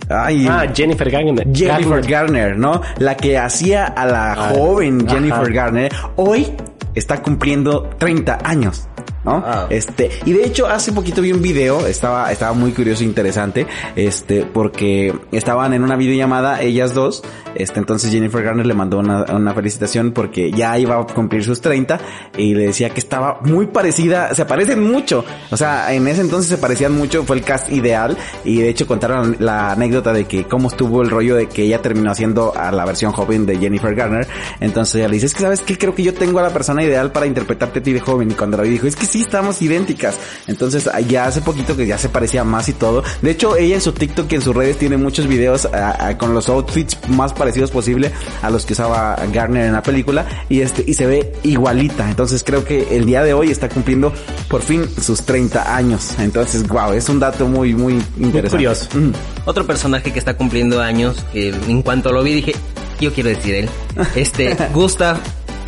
Ay. 0.09 0.47
Ah, 0.49 0.65
Jennifer 0.73 1.09
Garner. 1.09 1.47
Jennifer 1.53 2.01
Garner. 2.01 2.07
Garner, 2.09 2.57
¿no? 2.57 2.81
La 2.99 3.15
que 3.17 3.37
hacía 3.37 3.85
a 3.85 4.05
la 4.05 4.33
Ah, 4.33 4.51
joven 4.55 5.05
ajá. 5.07 5.15
Jennifer 5.15 5.53
Garner. 5.53 5.91
Hoy 6.17 6.53
está 6.95 7.21
cumpliendo 7.21 7.89
30 7.97 8.39
años. 8.43 8.87
¿No? 9.23 9.43
Ah. 9.45 9.67
Este, 9.69 10.09
y 10.25 10.33
de 10.33 10.45
hecho 10.45 10.67
hace 10.67 10.91
poquito 10.91 11.21
vi 11.21 11.31
un 11.31 11.41
video, 11.41 11.85
estaba, 11.85 12.31
estaba 12.31 12.53
muy 12.53 12.71
curioso 12.71 13.03
e 13.03 13.05
interesante, 13.05 13.67
este, 13.95 14.43
porque 14.43 15.13
estaban 15.31 15.73
en 15.73 15.83
una 15.83 15.95
videollamada 15.95 16.61
ellas 16.61 16.93
dos, 16.93 17.23
este, 17.55 17.79
entonces 17.79 18.11
Jennifer 18.11 18.43
Garner 18.43 18.65
le 18.65 18.73
mandó 18.73 18.99
una, 18.99 19.23
una 19.33 19.53
felicitación 19.53 20.11
porque 20.11 20.51
ya 20.51 20.77
iba 20.77 20.99
a 20.99 21.05
cumplir 21.05 21.43
sus 21.43 21.61
30 21.61 21.99
y 22.37 22.53
le 22.53 22.67
decía 22.67 22.89
que 22.89 22.99
estaba 22.99 23.39
muy 23.41 23.67
parecida, 23.67 24.33
se 24.33 24.45
parecen 24.45 24.83
mucho, 24.83 25.23
o 25.51 25.57
sea, 25.57 25.93
en 25.93 26.07
ese 26.07 26.21
entonces 26.21 26.49
se 26.49 26.57
parecían 26.57 26.93
mucho, 26.93 27.23
fue 27.23 27.37
el 27.37 27.43
cast 27.43 27.71
ideal 27.71 28.17
y 28.43 28.57
de 28.57 28.69
hecho 28.69 28.87
contaron 28.87 29.37
la 29.39 29.71
anécdota 29.71 30.13
de 30.13 30.25
que 30.25 30.45
cómo 30.45 30.67
estuvo 30.67 31.01
el 31.01 31.09
rollo 31.09 31.35
de 31.35 31.47
que 31.47 31.63
ella 31.63 31.81
terminó 31.81 32.11
haciendo 32.11 32.53
a 32.55 32.71
la 32.71 32.85
versión 32.85 33.11
joven 33.11 33.45
de 33.45 33.57
Jennifer 33.57 33.93
Garner, 33.95 34.27
entonces 34.59 34.95
ella 34.95 35.07
le 35.07 35.13
dice, 35.15 35.27
es 35.27 35.33
que 35.33 35.41
sabes 35.41 35.61
que 35.61 35.77
creo 35.77 35.95
que 35.95 36.03
yo 36.03 36.13
tengo 36.13 36.39
a 36.39 36.43
la 36.43 36.49
persona 36.49 36.83
ideal 36.83 37.11
para 37.11 37.25
interpretarte 37.25 37.79
a 37.79 37.83
ti 37.83 37.93
de 37.93 37.99
joven 37.99 38.31
y 38.31 38.33
cuando 38.33 38.57
la 38.57 38.63
vi 38.63 38.69
dijo, 38.69 38.87
es 38.87 38.95
que 38.95 39.05
sí 39.13 39.21
estamos 39.21 39.61
idénticas, 39.61 40.15
entonces 40.47 40.89
ya 41.07 41.25
hace 41.25 41.41
poquito 41.41 41.77
que 41.77 41.85
ya 41.85 41.97
se 41.99 42.09
parecía 42.09 42.43
más 42.43 42.67
y 42.69 42.73
todo, 42.73 43.03
de 43.21 43.29
hecho 43.31 43.55
ella 43.55 43.75
en 43.75 43.81
su 43.81 43.91
TikTok 43.91 44.31
y 44.31 44.35
en 44.35 44.41
sus 44.41 44.55
redes 44.55 44.77
tiene 44.79 44.97
muchos 44.97 45.27
videos 45.27 45.65
a- 45.65 46.07
a- 46.07 46.17
con 46.17 46.33
los 46.33 46.49
outfits 46.49 46.97
más 47.09 47.31
parecidos 47.33 47.69
posible 47.69 48.11
a 48.41 48.49
los 48.49 48.65
que 48.65 48.73
usaba 48.73 49.15
Garner 49.31 49.65
en 49.67 49.73
la 49.73 49.83
película 49.83 50.25
y 50.49 50.61
este 50.61 50.83
y 50.87 50.95
se 50.95 51.05
ve 51.05 51.31
igualita, 51.43 52.09
entonces 52.09 52.43
creo 52.43 52.65
que 52.65 52.95
el 52.95 53.05
día 53.05 53.23
de 53.23 53.33
hoy 53.33 53.51
está 53.51 53.69
cumpliendo 53.69 54.11
por 54.49 54.61
fin 54.63 54.83
sus 54.99 55.21
30 55.21 55.75
años, 55.75 56.15
entonces 56.17 56.67
wow, 56.67 56.93
es 56.93 57.07
un 57.09 57.19
dato 57.19 57.47
muy 57.47 57.75
muy 57.75 57.93
interesante. 58.17 58.49
curioso. 58.49 58.89
Mm. 58.97 59.11
Otro 59.45 59.67
personaje 59.67 60.11
que 60.11 60.17
está 60.19 60.35
cumpliendo 60.35 60.81
años, 60.81 61.23
que 61.33 61.49
en 61.49 61.81
cuanto 61.83 62.11
lo 62.11 62.23
vi 62.23 62.33
dije, 62.33 62.55
yo 62.99 63.13
quiero 63.13 63.29
decir 63.29 63.53
él. 63.55 63.69
Este, 64.15 64.55
Gustav 64.73 65.17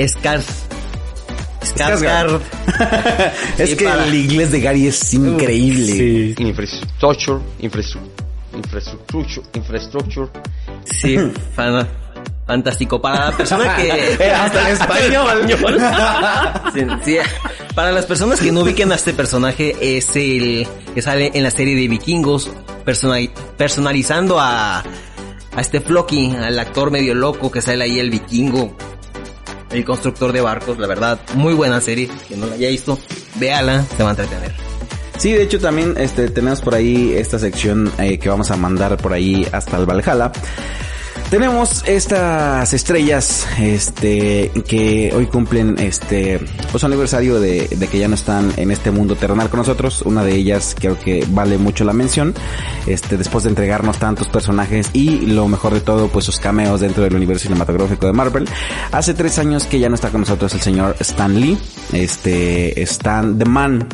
Skars. 0.08 0.65
Skarsgård. 1.66 2.42
es 3.58 3.70
Sí, 3.72 3.76
que 3.76 3.86
para- 3.86 4.06
el 4.06 4.14
inglés 4.16 4.52
de 4.52 4.62
Gary 4.62 4.88
es 4.88 5.14
increíble. 5.14 5.86
Sí. 5.86 6.36
infrastructure, 6.40 7.40
infrastru- 7.62 8.10
infrastructure, 8.56 9.46
infrastructure. 9.54 10.28
Sí, 10.86 11.18
fan- 11.56 11.88
fantástico. 12.48 13.02
Para 13.02 13.32
la 13.32 13.38
persona 13.38 13.76
que... 13.76 13.92
Hasta 14.34 14.70
en 14.70 14.74
español. 14.76 15.48
Sí, 16.74 16.82
sí. 17.04 17.18
Para 17.74 17.92
las 17.92 18.06
personas 18.06 18.40
que 18.40 18.52
no 18.52 18.62
ubiquen 18.62 18.92
a 18.92 18.96
este 18.96 19.14
personaje, 19.14 19.76
es 19.98 20.16
el 20.16 20.66
que 20.94 21.02
sale 21.02 21.32
en 21.34 21.44
la 21.44 21.52
serie 21.52 21.76
de 21.76 21.88
vikingos, 21.88 22.50
persona- 22.86 23.20
personalizando 23.58 24.40
a, 24.40 24.80
a 24.80 25.62
este 25.62 25.82
Floki, 25.82 26.34
al 26.36 26.58
actor 26.60 26.92
medio 26.92 27.14
loco 27.16 27.52
que 27.52 27.62
sale 27.62 27.84
ahí, 27.84 28.00
el 28.00 28.10
vikingo, 28.12 28.78
el 29.72 29.86
constructor 29.86 30.32
de 30.32 30.42
barcos, 30.42 30.78
la 30.78 30.88
verdad, 30.88 31.20
muy 31.36 31.54
buena 31.54 31.82
serie, 31.82 32.10
que 32.28 32.38
no 32.38 32.48
la 32.48 32.56
haya 32.56 32.70
visto, 32.70 33.00
véala, 33.40 33.84
se 33.84 34.04
va 34.04 34.10
a 34.10 34.12
entretener. 34.12 34.54
Sí, 35.18 35.32
de 35.32 35.44
hecho 35.44 35.60
también 35.60 35.96
este 35.98 36.30
tenemos 36.30 36.62
por 36.62 36.76
ahí 36.76 37.14
esta 37.14 37.40
sección 37.40 37.92
eh, 38.00 38.20
que 38.20 38.28
vamos 38.28 38.52
a 38.52 38.58
mandar 38.58 38.98
por 38.98 39.14
ahí 39.14 39.48
hasta 39.52 39.78
el 39.78 39.86
Valhalla. 39.86 40.32
Tenemos 41.30 41.84
estas 41.88 42.72
estrellas, 42.74 43.48
este, 43.60 44.52
que 44.68 45.12
hoy 45.14 45.26
cumplen, 45.26 45.76
este, 45.80 46.40
pues 46.72 46.84
aniversario 46.84 47.40
de, 47.40 47.68
de 47.68 47.88
que 47.88 47.98
ya 47.98 48.08
no 48.08 48.14
están 48.14 48.54
en 48.58 48.70
este 48.70 48.92
mundo 48.92 49.16
terrenal 49.16 49.50
con 49.50 49.58
nosotros. 49.58 50.04
Una 50.04 50.24
de 50.24 50.36
ellas 50.36 50.76
creo 50.80 51.00
que 51.00 51.26
vale 51.30 51.58
mucho 51.58 51.84
la 51.84 51.94
mención, 51.94 52.36
este, 52.86 53.18
después 53.18 53.44
de 53.44 53.50
entregarnos 53.50 53.98
tantos 53.98 54.30
personajes 54.30 54.92
y 54.94 55.26
lo 55.26 55.48
mejor 55.48 55.74
de 55.74 55.82
todo, 55.82 56.10
pues 56.10 56.26
sus 56.26 56.40
cameos 56.40 56.80
dentro 56.80 57.04
del 57.04 57.16
universo 57.16 57.44
cinematográfico 57.48 58.06
de 58.06 58.14
Marvel. 58.14 58.48
Hace 58.92 59.16
tres 59.16 59.40
años 59.40 59.66
que 59.66 59.80
ya 59.80 59.90
no 59.90 59.96
está 59.96 60.12
con 60.12 60.22
nosotros 60.22 60.54
el 60.54 60.62
señor 60.62 60.96
Stan 61.00 61.38
Lee, 61.38 61.58
este, 61.92 62.82
Stan 62.84 63.38
The 63.38 63.46
Man, 63.46 63.88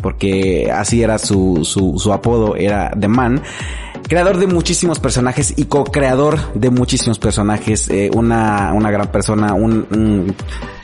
porque 0.00 0.70
así 0.72 1.02
era 1.02 1.18
su, 1.18 1.62
su, 1.64 1.98
su 1.98 2.12
apodo, 2.12 2.54
era 2.54 2.92
The 2.98 3.08
Man. 3.08 3.42
Creador 4.08 4.38
de 4.38 4.46
muchísimos 4.46 5.00
personajes 5.00 5.54
y 5.56 5.64
co-creador 5.64 6.52
de 6.54 6.70
muchísimos 6.70 7.18
personajes, 7.18 7.88
eh, 7.88 8.08
una, 8.14 8.72
una 8.72 8.90
gran 8.90 9.10
persona, 9.10 9.54
un, 9.54 9.86
un, 9.90 10.34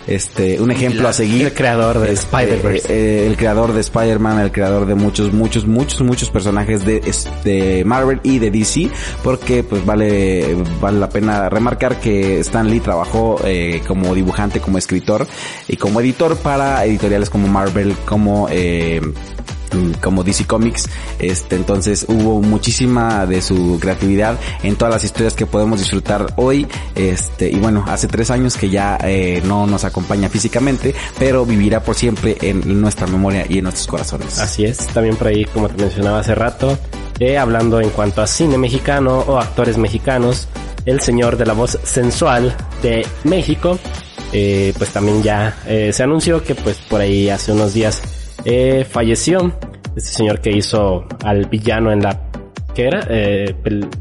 este, 0.09 0.61
un 0.61 0.73
ejemplo 0.73 1.07
a 1.09 1.13
seguir. 1.13 1.47
El 1.47 1.55
creador 1.55 2.01
de 2.01 2.13
Este, 2.13 2.25
Spider-Verse. 2.27 2.93
eh, 2.93 3.27
el 3.29 3.37
creador 3.37 3.73
de 3.73 3.81
Spider-Man, 3.81 4.41
el 4.41 4.51
creador 4.51 4.87
de 4.87 4.97
muchos, 4.97 5.33
muchos, 5.33 5.67
muchos, 5.67 6.01
muchos 6.01 6.31
personajes 6.31 6.85
de, 6.85 7.01
de 7.45 7.85
Marvel 7.85 8.19
y 8.25 8.41
de 8.41 8.51
DC, 8.51 8.91
porque 9.23 9.63
pues 9.63 9.87
vale, 9.87 10.57
vale 10.81 10.99
la 10.99 11.09
pena 11.09 11.49
remarcar 11.49 12.01
que 12.01 12.41
Stan 12.41 12.69
Lee 12.69 12.81
trabajó 12.81 13.41
eh, 13.45 13.83
como 13.87 14.15
dibujante, 14.17 14.59
como 14.61 14.79
escritor 14.79 15.29
y 15.69 15.77
como 15.77 16.01
editor 16.01 16.37
para 16.39 16.85
editoriales 16.85 17.31
como 17.31 17.47
Marvel, 17.47 17.95
como 18.05 18.49
eh, 18.51 19.01
como 20.01 20.25
DC 20.25 20.47
Comics, 20.47 20.89
este 21.19 21.57
entonces 21.57 22.07
hubo 22.09 22.41
muchísima 22.41 23.27
de 23.27 23.43
su 23.43 23.79
creatividad 23.81 24.39
en 24.63 24.77
todas 24.77 24.95
las 24.95 25.05
historias 25.05 25.35
que 25.35 25.47
podemos 25.47 25.79
disfrutar 25.79 26.33
hoy, 26.37 26.67
este 26.95 27.51
y 27.51 27.57
bueno 27.57 27.85
hace 27.89 28.09
tres 28.09 28.31
años 28.31 28.57
que 28.57 28.71
ya 28.71 28.99
eh, 29.03 29.43
no 29.45 29.67
nos 29.67 29.85
acompaña 29.85 30.29
físicamente, 30.29 30.95
pero 31.19 31.45
vivirá 31.45 31.83
por 31.83 31.95
siempre 31.95 32.37
en 32.41 32.81
nuestra 32.81 33.07
memoria 33.07 33.47
y 33.49 33.59
en 33.59 33.65
nuestros 33.65 33.87
corazones. 33.87 34.39
Así 34.39 34.65
es, 34.65 34.79
también 34.89 35.17
por 35.17 35.29
ahí, 35.29 35.45
como 35.47 35.69
te 35.69 35.83
mencionaba 35.83 36.21
hace 36.21 36.35
rato, 36.35 36.79
eh, 37.19 37.39
hablando 37.39 37.81
en 37.81 37.91
cuanto 37.91 38.23
a 38.23 38.27
cine 38.27 38.59
mexicano 38.59 39.21
o 39.27 39.39
actores 39.39 39.79
mexicanos, 39.79 40.49
el 40.87 41.01
señor 41.01 41.37
de 41.37 41.47
la 41.47 41.53
voz 41.53 41.79
sensual 41.85 42.57
de 42.83 43.07
México, 43.25 43.79
eh, 44.33 44.73
pues 44.79 44.91
también 44.91 45.23
ya 45.23 45.57
eh, 45.67 45.93
se 45.93 46.03
anunció 46.03 46.43
que 46.43 46.55
pues 46.55 46.77
por 46.89 47.01
ahí 47.01 47.29
hace 47.29 47.53
unos 47.53 47.75
días 47.75 48.03
eh, 48.45 48.85
falleció 48.89 49.53
este 49.97 50.11
señor 50.11 50.41
que 50.41 50.51
hizo 50.51 51.05
al 51.23 51.47
villano 51.47 51.93
en 51.93 52.03
la 52.03 52.33
¿qué 52.75 52.87
era? 52.87 53.07
Eh, 53.09 53.55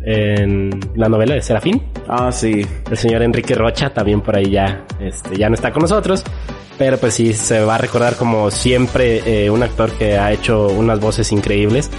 en 0.04 0.80
la 0.96 1.10
novela 1.10 1.36
de 1.36 1.42
Serafín. 1.42 1.82
Ah, 2.08 2.32
sí. 2.32 2.66
El 2.90 2.98
señor 2.98 3.22
Enrique 3.24 3.56
Rocha 3.56 3.94
también 3.94 4.22
por 4.22 4.36
ahí 4.36 4.50
ya, 4.50 4.86
este, 5.00 5.38
ya 5.38 5.50
no 5.50 5.56
está 5.56 5.72
con 5.72 5.82
nosotros. 5.82 6.24
Pero 6.78 6.98
pues 6.98 7.14
sí, 7.14 7.34
se 7.34 7.64
va 7.64 7.76
a 7.76 7.78
recordar 7.78 8.16
como 8.16 8.50
siempre 8.50 9.22
eh, 9.26 9.50
un 9.50 9.62
actor 9.62 9.92
que 9.92 10.18
ha 10.18 10.32
hecho 10.32 10.68
unas 10.68 11.00
voces 11.00 11.32
increíbles. 11.32 11.92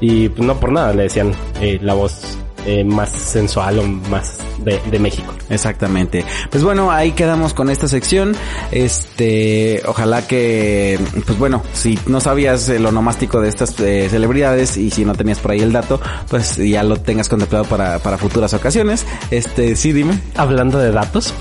Y 0.00 0.28
pues, 0.30 0.46
no 0.46 0.58
por 0.58 0.72
nada 0.72 0.94
le 0.94 1.04
decían 1.04 1.32
eh, 1.60 1.78
la 1.82 1.94
voz 1.94 2.38
eh, 2.66 2.84
más 2.84 3.10
sensual 3.10 3.78
o 3.78 3.86
más 3.86 4.38
de, 4.58 4.80
de 4.90 4.98
México. 4.98 5.32
Exactamente. 5.48 6.24
Pues 6.50 6.62
bueno, 6.62 6.90
ahí 6.90 7.12
quedamos 7.12 7.54
con 7.54 7.70
esta 7.70 7.88
sección. 7.88 8.34
Este, 8.70 9.82
ojalá 9.86 10.26
que, 10.26 10.98
pues 11.26 11.38
bueno, 11.38 11.62
si 11.72 11.98
no 12.06 12.20
sabías 12.20 12.68
el 12.68 12.86
onomástico 12.86 13.40
de 13.40 13.48
estas 13.48 13.78
eh, 13.80 14.08
celebridades 14.10 14.76
y 14.76 14.90
si 14.90 15.04
no 15.04 15.14
tenías 15.14 15.38
por 15.38 15.52
ahí 15.52 15.60
el 15.60 15.72
dato, 15.72 16.00
pues 16.28 16.56
ya 16.56 16.82
lo 16.82 16.96
tengas 16.98 17.28
contemplado 17.28 17.64
para, 17.64 17.98
para 17.98 18.18
futuras 18.18 18.54
ocasiones. 18.54 19.06
Este, 19.30 19.76
sí, 19.76 19.92
dime. 19.92 20.20
Hablando 20.36 20.78
de 20.78 20.92
datos, 20.92 21.34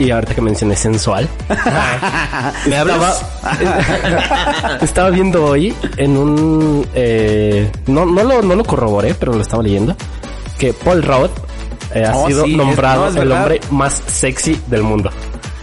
y 0.00 0.10
ahorita 0.10 0.34
que 0.34 0.40
mencioné 0.40 0.76
sensual, 0.76 1.28
¿Me 2.66 2.76
hablas? 2.76 3.22
estaba 4.80 5.10
viendo 5.10 5.44
hoy 5.44 5.74
en 5.98 6.16
un, 6.16 6.86
eh, 6.94 7.70
no, 7.86 8.06
no 8.06 8.24
lo, 8.24 8.40
no 8.40 8.54
lo 8.54 8.64
corroboré, 8.64 9.14
pero 9.14 9.34
lo 9.34 9.42
estaba 9.42 9.62
leyendo, 9.62 9.94
que 10.60 10.72
Paul 10.74 11.02
Rudd 11.02 11.30
eh, 11.94 12.04
ha 12.06 12.16
Oh, 12.16 12.28
sido 12.28 12.44
sí, 12.44 12.52
es- 12.52 12.56
nombrado 12.56 13.04
no, 13.06 13.10
es 13.10 13.16
el 13.16 13.32
hombre 13.32 13.60
más 13.70 13.94
sexy 14.06 14.60
del 14.68 14.82
mundo. 14.84 15.10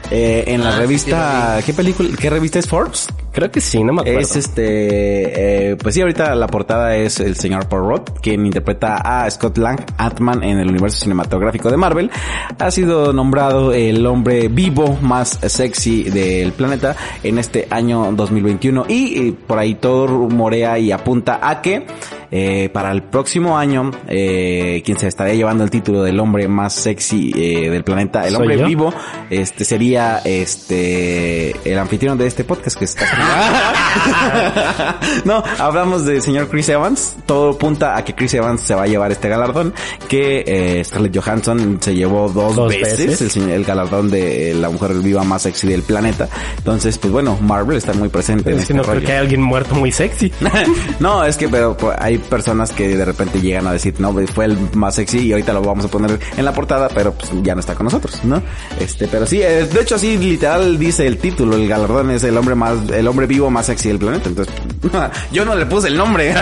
Eh, 0.09 0.45
en 0.47 0.63
la 0.63 0.69
Ah, 0.69 0.73
sí, 0.73 0.79
revista, 0.79 1.59
¿qué 1.65 1.73
película, 1.73 2.09
qué 2.17 2.29
revista 2.29 2.59
es 2.59 2.67
Forbes? 2.67 3.07
Creo 3.33 3.51
que 3.51 3.59
sí, 3.59 3.83
no 3.83 3.91
me 3.93 4.01
acuerdo. 4.01 4.19
Es 4.21 4.35
este, 4.37 5.71
eh, 5.71 5.75
pues 5.75 5.93
sí, 5.93 6.01
ahorita 6.01 6.33
la 6.33 6.47
portada 6.47 6.95
es 6.95 7.19
el 7.19 7.35
señor 7.35 7.67
Paul 7.67 7.89
Rudd, 7.89 8.01
quien 8.21 8.45
interpreta 8.45 8.95
a 8.97 9.29
Scott 9.29 9.57
Lang, 9.57 9.79
Ant-Man 9.97 10.43
en 10.45 10.59
el 10.59 10.69
universo 10.69 10.99
cinematográfico 10.99 11.69
de 11.69 11.75
Marvel. 11.77 12.09
Ha 12.57 12.71
sido 12.71 13.11
nombrado 13.11 13.73
el 13.73 14.05
hombre 14.07 14.47
vivo 14.47 14.97
más 15.01 15.39
sexy 15.45 16.03
del 16.03 16.53
planeta 16.53 16.95
en 17.21 17.37
este 17.37 17.67
año 17.69 18.09
2021 18.13 18.85
y 18.87 19.27
eh, 19.27 19.33
por 19.45 19.59
ahí 19.59 19.75
todo 19.75 20.07
rumorea 20.07 20.79
y 20.79 20.91
apunta 20.93 21.39
a 21.43 21.61
que 21.61 21.85
eh, 22.31 22.69
para 22.71 22.91
el 22.91 23.03
próximo 23.03 23.57
año, 23.57 23.91
eh, 24.07 24.81
quien 24.85 24.97
se 24.97 25.07
estaría 25.07 25.35
llevando 25.35 25.63
el 25.63 25.69
título 25.69 26.03
del 26.03 26.19
hombre 26.19 26.47
más 26.47 26.73
sexy 26.73 27.31
eh, 27.35 27.69
del 27.69 27.83
planeta, 27.83 28.27
el 28.27 28.33
¿Soy 28.33 28.41
hombre 28.41 28.59
yo? 28.59 28.67
vivo, 28.67 28.93
este 29.29 29.65
sería 29.65 30.21
este 30.23 31.55
el 31.69 31.77
anfitrión 31.77 32.17
de 32.17 32.27
este 32.27 32.43
podcast 32.43 32.77
que 32.77 32.85
está 32.85 33.05
no, 35.25 35.43
hablamos 35.59 36.05
del 36.05 36.21
señor 36.21 36.49
Chris 36.49 36.69
Evans. 36.69 37.15
Todo 37.25 37.51
apunta 37.51 37.97
a 37.97 38.03
que 38.03 38.13
Chris 38.13 38.33
Evans 38.33 38.61
se 38.61 38.75
va 38.75 38.83
a 38.83 38.87
llevar 38.87 39.11
este 39.11 39.29
galardón. 39.29 39.73
Que 40.07 40.43
eh, 40.45 40.83
Scarlett 40.83 41.17
Johansson 41.17 41.77
se 41.81 41.95
llevó 41.95 42.29
dos, 42.29 42.55
Dos 42.55 42.69
veces, 42.69 43.07
veces. 43.07 43.37
El, 43.37 43.63
galardón 43.63 44.09
de 44.09 44.53
la 44.53 44.69
mujer 44.69 44.93
viva 44.95 45.23
más 45.23 45.43
sexy 45.43 45.67
del 45.67 45.83
planeta. 45.83 46.27
Entonces, 46.57 46.97
pues 46.97 47.11
bueno, 47.11 47.37
Marvel 47.41 47.77
está 47.77 47.93
muy 47.93 48.09
presente 48.09 48.51
en 48.51 48.59
Es 48.59 48.67
que 48.67 48.73
este 48.73 48.73
no 48.73 48.83
creo 48.83 49.01
que 49.01 49.11
haya 49.11 49.21
alguien 49.21 49.41
muerto 49.41 49.75
muy 49.75 49.91
sexy. 49.91 50.31
no, 50.99 51.23
es 51.23 51.37
que 51.37 51.49
pero 51.49 51.75
pues, 51.75 51.95
hay 51.99 52.16
hay 52.17 52.29
personas 52.29 52.71
que 52.71 52.95
de 52.95 53.05
repente 53.05 53.39
llegan 53.39 53.67
a 53.67 53.71
decir, 53.71 53.95
no, 53.99 54.13
fue 54.33 54.45
el 54.45 54.57
más 54.73 54.95
sexy 54.95 55.19
y 55.19 55.31
ahorita 55.31 55.53
lo 55.53 55.61
vamos 55.61 55.85
a 55.85 55.87
poner 55.87 56.19
en 56.35 56.45
la 56.45 56.53
portada, 56.53 56.89
pero 56.89 57.13
pues 57.13 57.31
ya 57.43 57.53
no 57.53 57.59
está 57.59 57.75
con 57.75 57.85
nosotros, 57.85 58.23
¿no? 58.23 58.41
Este, 58.79 59.07
pero 59.07 59.25
sí, 59.25 59.41
eh, 59.41 59.65
de 59.65 59.81
hecho 59.81 59.95
así 59.95 60.17
literal 60.17 60.77
dice 60.77 61.05
el 61.05 61.17
título, 61.17 61.55
el 61.55 61.67
galardón 61.67 62.11
es 62.11 62.23
el 62.23 62.37
hombre 62.37 62.55
más, 62.55 62.89
el 62.89 63.07
hombre 63.07 63.27
vivo 63.27 63.49
más 63.49 63.67
sexy 63.67 63.89
del 63.89 63.99
planeta, 63.99 64.29
entonces 64.29 64.53
yo 65.31 65.45
no 65.45 65.55
le 65.55 65.65
puse 65.65 65.87
el 65.87 65.97
nombre. 65.97 66.33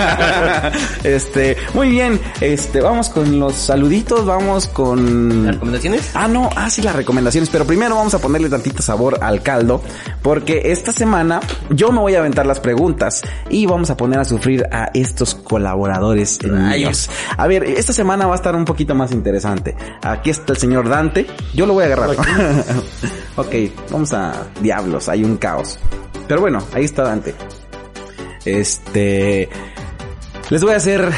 este, 1.03 1.57
muy 1.73 1.89
bien, 1.89 2.19
este, 2.41 2.81
vamos 2.81 3.09
con 3.09 3.39
los 3.39 3.53
saluditos, 3.53 4.25
vamos 4.25 4.67
con... 4.67 5.45
¿Las 5.45 5.55
recomendaciones? 5.55 6.11
Ah, 6.13 6.27
no, 6.27 6.49
ah, 6.55 6.69
sí, 6.69 6.81
las 6.81 6.95
recomendaciones. 6.95 7.49
Pero 7.49 7.65
primero 7.65 7.95
vamos 7.95 8.13
a 8.13 8.19
ponerle 8.19 8.49
tantito 8.49 8.81
sabor 8.81 9.19
al 9.21 9.41
caldo. 9.41 9.81
Porque 10.21 10.71
esta 10.71 10.91
semana 10.91 11.39
yo 11.69 11.91
me 11.91 11.99
voy 11.99 12.15
a 12.15 12.19
aventar 12.19 12.45
las 12.45 12.59
preguntas. 12.59 13.23
Y 13.49 13.65
vamos 13.65 13.89
a 13.89 13.97
poner 13.97 14.19
a 14.19 14.25
sufrir 14.25 14.65
a 14.71 14.91
estos 14.93 15.35
colaboradores 15.35 15.64
míos. 16.51 17.09
A 17.37 17.47
ver, 17.47 17.63
esta 17.63 17.93
semana 17.93 18.27
va 18.27 18.33
a 18.33 18.35
estar 18.35 18.55
un 18.55 18.65
poquito 18.65 18.93
más 18.95 19.11
interesante. 19.11 19.75
Aquí 20.01 20.29
está 20.29 20.53
el 20.53 20.59
señor 20.59 20.89
Dante. 20.89 21.25
Yo 21.53 21.65
lo 21.65 21.73
voy 21.73 21.83
a 21.83 21.87
agarrar. 21.87 22.11
ok, 23.35 23.55
vamos 23.89 24.13
a... 24.13 24.47
Diablos, 24.61 25.09
hay 25.09 25.23
un 25.23 25.37
caos. 25.37 25.79
Pero 26.27 26.41
bueno, 26.41 26.59
ahí 26.73 26.85
está 26.85 27.03
Dante. 27.03 27.33
Este... 28.45 29.49
Les 30.49 30.61
voy 30.61 30.73
a 30.73 30.77
hacer 30.77 31.11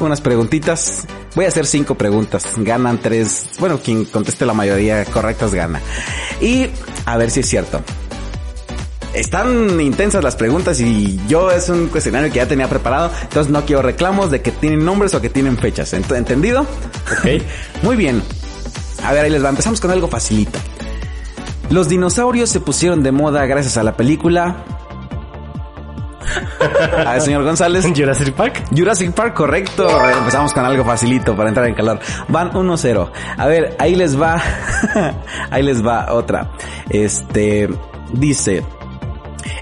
unas 0.00 0.20
preguntitas. 0.20 1.06
Voy 1.34 1.44
a 1.44 1.48
hacer 1.48 1.66
cinco 1.66 1.94
preguntas. 1.94 2.46
Ganan 2.56 2.98
tres. 2.98 3.50
Bueno, 3.58 3.78
quien 3.78 4.04
conteste 4.06 4.46
la 4.46 4.54
mayoría 4.54 5.04
correctas 5.04 5.54
gana. 5.54 5.80
Y 6.40 6.68
a 7.04 7.16
ver 7.16 7.30
si 7.30 7.40
es 7.40 7.48
cierto. 7.48 7.82
Están 9.14 9.78
intensas 9.80 10.24
las 10.24 10.36
preguntas 10.36 10.80
y 10.80 11.20
yo 11.28 11.50
es 11.50 11.68
un 11.68 11.88
cuestionario 11.88 12.30
que 12.32 12.36
ya 12.36 12.46
tenía 12.48 12.68
preparado, 12.68 13.10
entonces 13.22 13.52
no 13.52 13.64
quiero 13.66 13.82
reclamos 13.82 14.30
de 14.30 14.40
que 14.40 14.50
tienen 14.52 14.84
nombres 14.84 15.14
o 15.14 15.20
que 15.20 15.28
tienen 15.28 15.58
fechas. 15.58 15.92
Ent- 15.92 16.16
¿Entendido? 16.16 16.62
Ok. 16.62 17.42
Muy 17.82 17.96
bien. 17.96 18.22
A 19.04 19.12
ver, 19.12 19.24
ahí 19.24 19.30
les 19.30 19.44
va. 19.44 19.50
Empezamos 19.50 19.80
con 19.80 19.90
algo 19.90 20.08
facilito. 20.08 20.58
Los 21.70 21.88
dinosaurios 21.88 22.48
se 22.50 22.60
pusieron 22.60 23.02
de 23.02 23.12
moda 23.12 23.44
gracias 23.46 23.76
a 23.76 23.82
la 23.82 23.96
película. 23.96 24.64
A 27.06 27.12
ver, 27.12 27.20
señor 27.20 27.44
González. 27.44 27.84
Jurassic 27.94 28.32
Park. 28.34 28.62
Jurassic 28.74 29.12
Park, 29.12 29.34
correcto. 29.34 29.86
Ver, 29.86 30.16
empezamos 30.16 30.52
con 30.54 30.64
algo 30.64 30.84
facilito 30.84 31.36
para 31.36 31.48
entrar 31.48 31.66
en 31.66 31.74
calor. 31.74 31.98
Van 32.28 32.50
1-0. 32.52 33.10
A 33.36 33.46
ver, 33.46 33.76
ahí 33.78 33.94
les 33.94 34.20
va. 34.20 34.40
ahí 35.50 35.62
les 35.62 35.84
va 35.84 36.12
otra. 36.12 36.50
Este 36.88 37.68
dice. 38.12 38.62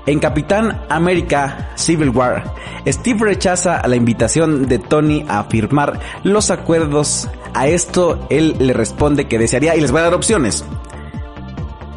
En 0.07 0.19
Capitán 0.19 0.83
América 0.89 1.71
Civil 1.77 2.11
War, 2.11 2.55
Steve 2.87 3.21
rechaza 3.25 3.87
la 3.87 3.97
invitación 3.97 4.67
de 4.67 4.79
Tony 4.79 5.25
a 5.29 5.45
firmar 5.45 6.01
los 6.25 6.51
acuerdos. 6.51 7.29
A 7.53 7.67
esto 7.67 8.27
él 8.31 8.57
le 8.59 8.73
responde 8.73 9.29
que 9.29 9.39
desearía 9.39 9.77
y 9.77 9.81
les 9.81 9.91
voy 9.91 10.01
a 10.01 10.05
dar 10.05 10.15
opciones. 10.15 10.65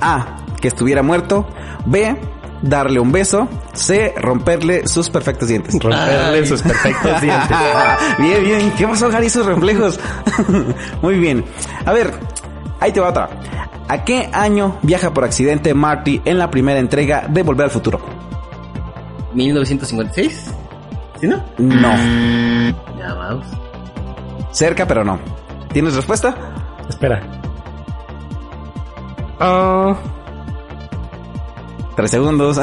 A. 0.01 0.37
Que 0.59 0.67
estuviera 0.67 1.01
muerto. 1.01 1.47
B. 1.85 2.15
Darle 2.61 2.99
un 2.99 3.11
beso. 3.11 3.47
C. 3.73 4.13
Romperle 4.17 4.87
sus 4.87 5.09
perfectos 5.09 5.47
dientes. 5.47 5.75
Romperle 5.81 6.45
sus 6.45 6.61
perfectos 6.61 7.21
dientes. 7.21 7.57
bien, 8.19 8.43
bien. 8.43 8.71
¿Qué 8.77 8.87
pasó, 8.87 9.09
Gary? 9.09 9.29
Sus 9.29 9.45
reflejos. 9.45 9.99
Muy 11.01 11.19
bien. 11.19 11.45
A 11.85 11.91
ver, 11.93 12.13
ahí 12.83 12.91
te 12.91 12.99
va 12.99 13.09
otra. 13.09 13.29
¿A 13.87 14.03
qué 14.03 14.29
año 14.33 14.77
viaja 14.81 15.13
por 15.13 15.23
accidente 15.23 15.73
Marty 15.73 16.21
en 16.25 16.37
la 16.37 16.51
primera 16.51 16.79
entrega 16.79 17.25
de 17.27 17.43
Volver 17.43 17.65
al 17.65 17.71
Futuro? 17.71 17.99
1956. 19.33 20.51
¿Sí, 21.19 21.27
no? 21.27 21.43
No. 21.57 21.89
Ya 22.97 23.13
vamos. 23.13 23.45
Cerca, 24.51 24.85
pero 24.85 25.03
no. 25.03 25.19
¿Tienes 25.71 25.95
respuesta? 25.95 26.35
Espera. 26.87 27.21
Ah, 29.39 29.95
Tres 31.95 32.11
segundos. 32.11 32.59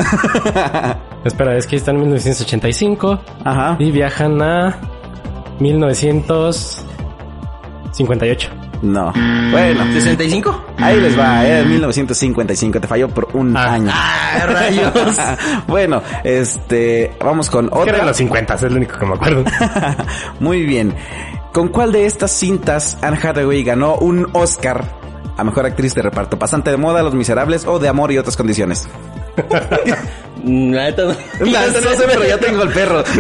espera, 1.25 1.57
es 1.57 1.67
que 1.67 1.77
está 1.77 1.93
en 1.93 2.01
1985 2.01 3.21
Ajá. 3.45 3.77
y 3.79 3.91
viajan 3.93 4.43
a 4.43 4.77
1958. 5.61 8.51
No. 8.83 9.13
Bueno, 9.51 9.85
¿65? 9.85 10.59
ahí 10.79 11.01
les 11.01 11.19
va. 11.19 11.45
Era 11.45 11.65
1955. 11.69 12.81
Te 12.81 12.87
falló 12.87 13.09
por 13.09 13.29
un 13.35 13.57
Ah. 13.57 13.73
año. 13.75 13.91
¡Ah, 13.93 14.47
rayos! 14.49 15.17
bueno, 15.67 16.03
este, 16.25 17.13
vamos 17.23 17.51
con 17.51 17.69
otra. 17.73 18.05
los 18.05 18.17
50, 18.17 18.55
es 18.55 18.63
lo 18.63 18.77
único 18.77 18.99
que 18.99 19.07
me 19.07 19.15
acuerdo. 19.15 19.45
Muy 20.41 20.63
bien. 20.63 20.95
¿Con 21.53 21.69
cuál 21.69 21.93
de 21.93 22.07
estas 22.07 22.31
cintas 22.31 22.97
Anne 23.03 23.19
Hathaway 23.23 23.63
ganó 23.65 23.97
un 23.97 24.29
Oscar 24.33 24.85
a 25.37 25.45
mejor 25.45 25.67
actriz 25.67 25.95
de 25.95 26.03
reparto? 26.03 26.39
¿Pasante 26.39 26.71
de 26.71 26.77
moda, 26.77 27.03
Los 27.03 27.15
Miserables 27.15 27.67
o 27.67 27.79
de 27.79 27.89
amor 27.89 28.13
y 28.13 28.19
otras 28.19 28.37
condiciones? 28.37 28.89
La 30.45 30.85
neta 30.85 31.03
no. 31.05 31.15
La 31.51 31.67
neta 31.67 31.81
no 31.81 31.91
sé, 31.91 32.05
pero 32.07 32.25
ya 32.27 32.39
tengo 32.39 32.63
el 32.63 32.71
perro. 32.71 33.05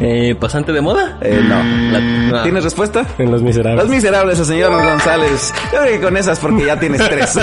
Eh, 0.00 0.34
¿Pasante 0.40 0.72
de 0.72 0.80
moda? 0.80 1.16
Eh, 1.20 1.40
no. 1.40 2.32
La- 2.32 2.42
¿Tienes 2.42 2.64
respuesta? 2.64 3.06
En 3.18 3.30
Los 3.30 3.40
Miserables. 3.40 3.84
Los 3.84 3.88
Miserables, 3.94 4.38
el 4.40 4.46
señor 4.46 4.72
González. 4.72 5.52
Yo 5.72 5.80
creo 5.80 5.92
que 5.92 6.00
con 6.00 6.16
esas 6.16 6.40
porque 6.40 6.66
ya 6.66 6.78
tienes 6.80 7.00
tres. 7.08 7.38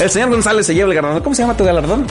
el 0.00 0.10
señor 0.10 0.28
González 0.30 0.66
se 0.66 0.74
lleva 0.74 0.90
el 0.90 0.94
galardón. 0.94 1.22
¿Cómo 1.22 1.34
se 1.34 1.42
llama 1.42 1.56
tu 1.56 1.64
galardón? 1.64 2.06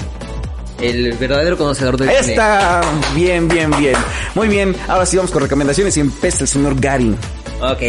El 0.82 1.14
verdadero 1.14 1.56
conocedor 1.58 1.98
del 1.98 2.10
está. 2.10 2.82
Bien, 3.14 3.48
bien, 3.48 3.70
bien. 3.78 3.94
Muy 4.34 4.48
bien. 4.48 4.76
Ahora 4.88 5.06
sí 5.06 5.18
vamos 5.18 5.32
con 5.32 5.44
recomendaciones 5.44 5.96
y 5.98 6.00
empieza 6.00 6.44
el 6.44 6.48
señor 6.48 6.74
Garin. 6.80 7.16
Ok. 7.62 7.82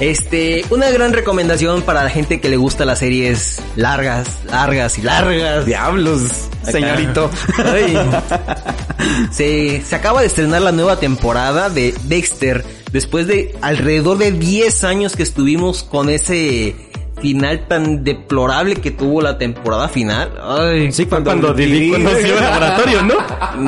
Este, 0.00 0.64
una 0.70 0.90
gran 0.90 1.12
recomendación 1.12 1.82
para 1.82 2.02
la 2.02 2.10
gente 2.10 2.40
que 2.40 2.48
le 2.48 2.56
gusta 2.56 2.84
las 2.84 2.98
series 2.98 3.62
largas, 3.76 4.26
largas 4.50 4.98
y 4.98 5.02
largas. 5.02 5.66
Diablos, 5.66 6.48
Acá. 6.62 6.72
señorito. 6.72 7.30
Ay. 7.58 7.96
Se, 9.30 9.82
se 9.84 9.96
acaba 9.96 10.20
de 10.20 10.28
estrenar 10.28 10.62
la 10.62 10.72
nueva 10.72 10.98
temporada 10.98 11.68
de 11.68 11.94
Dexter 12.04 12.64
después 12.90 13.26
de 13.26 13.54
alrededor 13.60 14.18
de 14.18 14.32
10 14.32 14.84
años 14.84 15.14
que 15.16 15.22
estuvimos 15.22 15.82
con 15.82 16.08
ese 16.08 16.74
final 17.20 17.66
tan 17.68 18.04
deplorable 18.04 18.76
que 18.76 18.90
tuvo 18.90 19.22
la 19.22 19.38
temporada 19.38 19.88
final. 19.88 20.32
Ay, 20.42 20.92
Sí, 20.92 21.06
Fue 21.06 21.22
cuando 21.22 21.52
Didi 21.54 21.90
conoció 21.90 22.36
el 22.36 22.40
laboratorio, 22.44 23.02
¿no? 23.02 23.14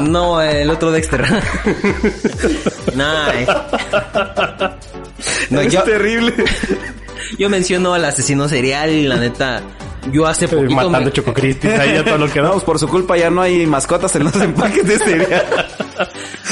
no, 0.03 0.43
el 0.43 0.69
otro 0.71 0.91
Dexter. 0.91 1.25
nah, 2.95 3.31
eh. 3.35 3.47
No, 5.51 5.61
es 5.61 5.73
yo, 5.73 5.83
terrible. 5.83 6.35
yo 7.39 7.49
menciono 7.49 7.95
al 7.95 8.05
asesino 8.05 8.49
serial 8.49 8.91
y 8.91 9.07
la 9.07 9.17
neta, 9.17 9.63
yo 10.13 10.27
hace 10.27 10.49
poquito 10.49 10.75
Matando 10.75 11.01
me- 11.01 11.13
Choco 11.13 11.33
Crispis 11.35 11.71
ahí 11.73 11.97
a 11.97 12.05
todo 12.05 12.19
lo 12.19 12.31
que 12.31 12.41
da. 12.41 12.49
Vamos, 12.49 12.65
por 12.65 12.79
su 12.79 12.89
culpa 12.89 13.17
ya 13.17 13.31
no 13.31 13.41
hay 13.43 13.67
mascotas 13.67 14.15
en 14.17 14.25
los 14.25 14.35
empaques 14.37 14.87
de 14.87 14.99
cereal. 14.99 15.47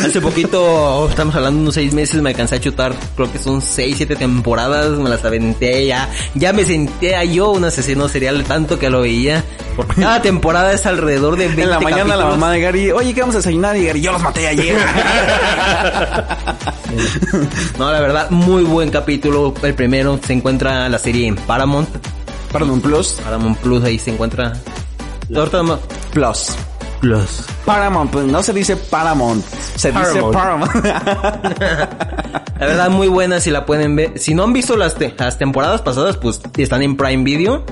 Hace 0.04 0.20
poquito, 0.20 1.06
estamos 1.08 1.34
hablando 1.34 1.58
de 1.58 1.62
unos 1.64 1.74
seis 1.74 1.92
meses, 1.94 2.20
me 2.22 2.30
alcancé 2.30 2.56
a 2.56 2.60
chutar, 2.60 2.94
creo 3.14 3.30
que 3.30 3.38
son 3.38 3.60
seis, 3.60 3.96
siete 3.98 4.16
temporadas, 4.16 4.90
me 4.98 5.08
las 5.10 5.24
aventé 5.24 5.86
ya, 5.86 6.08
ya 6.34 6.52
me 6.52 6.64
sentía 6.64 7.22
yo 7.24 7.50
un 7.50 7.64
asesino 7.64 8.08
serial 8.08 8.42
tanto 8.44 8.78
que 8.78 8.88
lo 8.90 9.02
veía, 9.02 9.44
porque 9.76 10.00
cada 10.00 10.20
temporada 10.22 10.72
es 10.72 10.84
alrededor 10.86 11.36
de 11.36 11.44
20 11.46 11.62
En 11.62 11.70
la 11.70 11.80
mañana 11.80 12.16
la 12.16 12.26
mamá 12.26 12.50
de 12.52 12.60
Gary, 12.60 12.90
oye, 12.90 13.12
¿qué 13.14 13.20
vamos 13.20 13.36
a 13.36 13.38
desayunar? 13.38 13.76
Y 13.76 13.86
Gary, 13.86 14.00
yo 14.00 14.12
los 14.12 14.22
maté 14.22 14.48
ayer. 14.48 14.76
No, 17.78 17.90
la 17.90 18.00
verdad, 18.00 18.30
muy 18.30 18.62
buen 18.62 18.90
capítulo, 18.90 19.52
el 19.62 19.74
primero 19.74 20.18
se 20.24 20.32
encuentra 20.32 20.88
la 20.88 20.98
serie 20.98 21.26
en 21.26 21.34
Paramount, 21.36 21.88
Paramount 22.54 22.82
Plus. 22.82 23.12
Paramount 23.22 23.58
Plus, 23.58 23.84
ahí 23.84 23.98
se 23.98 24.10
encuentra... 24.12 24.52
Ahorita 25.34 25.62
no- 25.62 25.78
Plus. 26.12 26.54
Plus. 27.00 27.42
Paramount, 27.66 28.10
pues 28.10 28.24
no 28.26 28.42
se 28.42 28.52
dice 28.52 28.76
Paramount, 28.76 29.44
se 29.76 29.90
dice 29.92 30.22
Paramount. 30.32 30.72
La 32.60 32.66
verdad, 32.66 32.88
muy 32.90 33.08
buena 33.08 33.40
si 33.40 33.50
la 33.50 33.66
pueden 33.66 33.96
ver. 33.96 34.18
Si 34.18 34.34
no 34.34 34.44
han 34.44 34.52
visto 34.52 34.76
las, 34.76 34.94
te- 34.94 35.12
las 35.18 35.36
temporadas 35.38 35.82
pasadas, 35.82 36.16
pues 36.16 36.40
están 36.56 36.82
en 36.82 36.96
Prime 36.96 37.24
Video. 37.24 37.64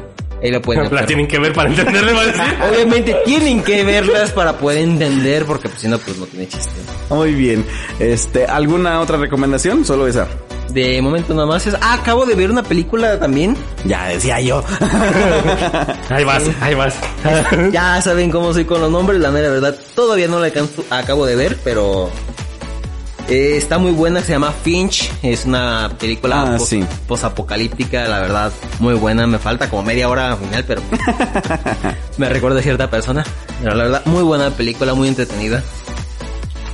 Ahí 0.42 0.50
la 0.50 0.60
pueden 0.60 0.84
La 0.84 0.90
ver. 0.90 1.06
tienen 1.06 1.28
que 1.28 1.38
ver 1.38 1.52
para 1.52 1.68
entenderle, 1.70 2.12
va 2.12 2.20
a 2.22 2.26
decir. 2.26 2.42
Obviamente 2.70 3.16
tienen 3.24 3.62
que 3.62 3.84
verlas 3.84 4.32
para 4.32 4.54
poder 4.58 4.78
entender, 4.78 5.44
porque 5.44 5.68
pues, 5.68 5.80
si 5.80 5.88
no, 5.88 5.98
pues 5.98 6.18
no 6.18 6.26
tiene 6.26 6.48
chiste. 6.48 6.70
Muy 7.10 7.32
bien. 7.32 7.64
Este, 8.00 8.44
¿alguna 8.46 9.00
otra 9.00 9.16
recomendación? 9.18 9.84
Solo 9.84 10.08
esa. 10.08 10.26
De 10.72 11.02
momento 11.02 11.34
nada 11.34 11.46
más 11.46 11.66
es... 11.66 11.74
Ah, 11.80 11.94
acabo 11.94 12.24
de 12.24 12.34
ver 12.34 12.50
una 12.50 12.62
película 12.62 13.18
también. 13.18 13.56
Ya 13.84 14.06
decía 14.06 14.40
yo. 14.40 14.62
Ahí 16.08 16.24
vas, 16.24 16.42
ahí 16.60 16.74
vas. 16.74 16.94
Ya 17.72 18.00
saben 18.00 18.30
cómo 18.30 18.52
soy 18.52 18.64
con 18.64 18.80
los 18.80 18.90
nombres, 18.90 19.20
la 19.20 19.30
mera 19.30 19.48
verdad. 19.50 19.76
Todavía 19.94 20.28
no 20.28 20.38
la 20.40 20.48
alcanzo- 20.48 20.84
acabo 20.90 21.26
de 21.26 21.36
ver, 21.36 21.58
pero... 21.64 22.10
eh, 23.28 23.54
está 23.56 23.78
muy 23.78 23.92
buena, 23.92 24.20
se 24.22 24.32
llama 24.32 24.52
Finch. 24.62 25.10
Es 25.22 25.44
una 25.44 25.90
película 25.98 26.42
Ah, 26.42 26.56
pos- 26.56 26.68
sí. 26.68 26.84
posapocalíptica, 27.06 28.06
la 28.08 28.20
verdad. 28.20 28.52
Muy 28.78 28.94
buena, 28.94 29.26
me 29.26 29.38
falta 29.38 29.68
como 29.68 29.82
media 29.82 30.08
hora 30.08 30.32
al 30.32 30.38
final, 30.38 30.64
pero... 30.66 30.80
me 32.18 32.28
recuerda 32.28 32.60
a 32.60 32.62
cierta 32.62 32.88
persona. 32.90 33.24
Pero 33.62 33.74
la 33.74 33.84
verdad, 33.84 34.02
muy 34.06 34.22
buena 34.22 34.50
película, 34.50 34.94
muy 34.94 35.08
entretenida. 35.08 35.62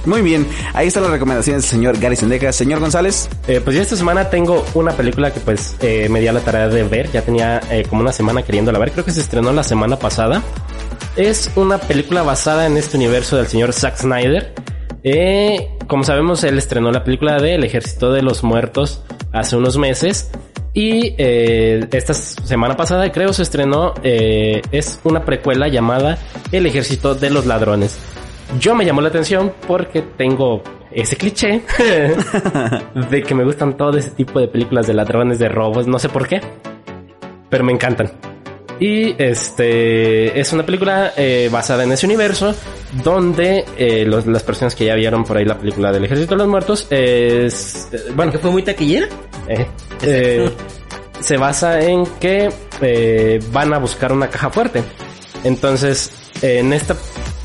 Muy 0.08 0.22
bien, 0.22 0.48
ahí 0.72 0.86
están 0.88 1.02
las 1.02 1.12
recomendaciones 1.12 1.64
del 1.64 1.70
señor 1.70 1.98
Gary 2.00 2.16
Sendejas. 2.16 2.56
Señor 2.56 2.80
González. 2.80 3.28
Eh, 3.46 3.60
pues 3.62 3.76
yo 3.76 3.82
esta 3.82 3.94
semana 3.94 4.30
tengo 4.30 4.64
una 4.72 4.92
película 4.92 5.30
que 5.34 5.40
pues 5.40 5.76
eh, 5.80 6.08
me 6.08 6.18
di 6.20 6.26
la 6.32 6.40
tarea 6.40 6.66
de 6.68 6.82
ver. 6.82 7.12
Ya 7.12 7.20
tenía 7.20 7.60
eh, 7.70 7.84
como 7.86 8.00
una 8.00 8.10
semana 8.10 8.42
queriéndola 8.42 8.78
ver. 8.78 8.92
Creo 8.92 9.04
que 9.04 9.10
se 9.10 9.20
estrenó 9.20 9.52
la 9.52 9.62
semana 9.62 9.98
pasada. 9.98 10.42
Es 11.14 11.50
una 11.56 11.76
película 11.76 12.22
basada 12.22 12.64
en 12.64 12.78
este 12.78 12.96
universo 12.96 13.36
del 13.36 13.48
señor 13.48 13.74
Zack 13.74 13.98
Snyder. 13.98 14.54
Eh, 15.02 15.68
como 15.86 16.04
sabemos, 16.04 16.42
él 16.42 16.56
estrenó 16.56 16.90
la 16.90 17.04
película 17.04 17.36
de 17.36 17.56
El 17.56 17.64
Ejército 17.64 18.10
de 18.10 18.22
los 18.22 18.42
Muertos 18.42 19.02
hace 19.34 19.56
unos 19.56 19.76
meses. 19.76 20.30
Y 20.72 21.16
esta 21.18 22.14
semana 22.14 22.76
pasada 22.76 23.10
creo 23.10 23.32
se 23.32 23.42
estrenó, 23.42 23.94
es 24.04 25.00
una 25.02 25.24
precuela 25.24 25.66
llamada 25.66 26.18
El 26.52 26.66
Ejército 26.66 27.14
de 27.16 27.30
los 27.30 27.46
Ladrones. 27.46 27.98
Yo 28.58 28.74
me 28.74 28.84
llamó 28.84 29.00
la 29.00 29.08
atención 29.08 29.52
porque 29.66 30.02
tengo 30.02 30.62
ese 30.90 31.16
cliché 31.16 31.62
de 33.10 33.22
que 33.22 33.34
me 33.34 33.44
gustan 33.44 33.76
todo 33.76 33.96
ese 33.98 34.10
tipo 34.10 34.40
de 34.40 34.48
películas 34.48 34.86
de 34.86 34.94
ladrones, 34.94 35.38
de 35.38 35.48
robos, 35.48 35.86
no 35.86 35.98
sé 35.98 36.08
por 36.08 36.26
qué, 36.26 36.40
pero 37.50 37.62
me 37.64 37.72
encantan. 37.72 38.10
Y 38.80 39.14
este 39.20 40.38
es 40.38 40.52
una 40.52 40.64
película 40.64 41.12
eh, 41.16 41.48
basada 41.50 41.82
en 41.82 41.90
ese 41.92 42.06
universo 42.06 42.54
donde 43.04 43.64
eh, 43.76 44.04
los- 44.06 44.24
las 44.26 44.44
personas 44.44 44.74
que 44.76 44.84
ya 44.86 44.94
vieron 44.94 45.24
por 45.24 45.36
ahí 45.36 45.44
la 45.44 45.58
película 45.58 45.90
del 45.90 46.04
Ejército 46.04 46.34
de 46.34 46.38
los 46.38 46.46
Muertos 46.48 46.86
es 46.90 47.88
eh, 47.92 47.98
bueno 48.14 48.30
¿Que 48.30 48.38
fue 48.38 48.50
muy 48.52 48.62
taquillera? 48.62 49.08
eh, 50.02 50.48
se 51.20 51.36
basa 51.36 51.80
en 51.80 52.06
que 52.20 52.48
van 53.52 53.74
a 53.74 53.78
buscar 53.78 54.12
una 54.12 54.28
caja 54.28 54.48
fuerte. 54.50 54.82
Entonces, 55.42 56.12
en 56.40 56.72
esta 56.72 56.94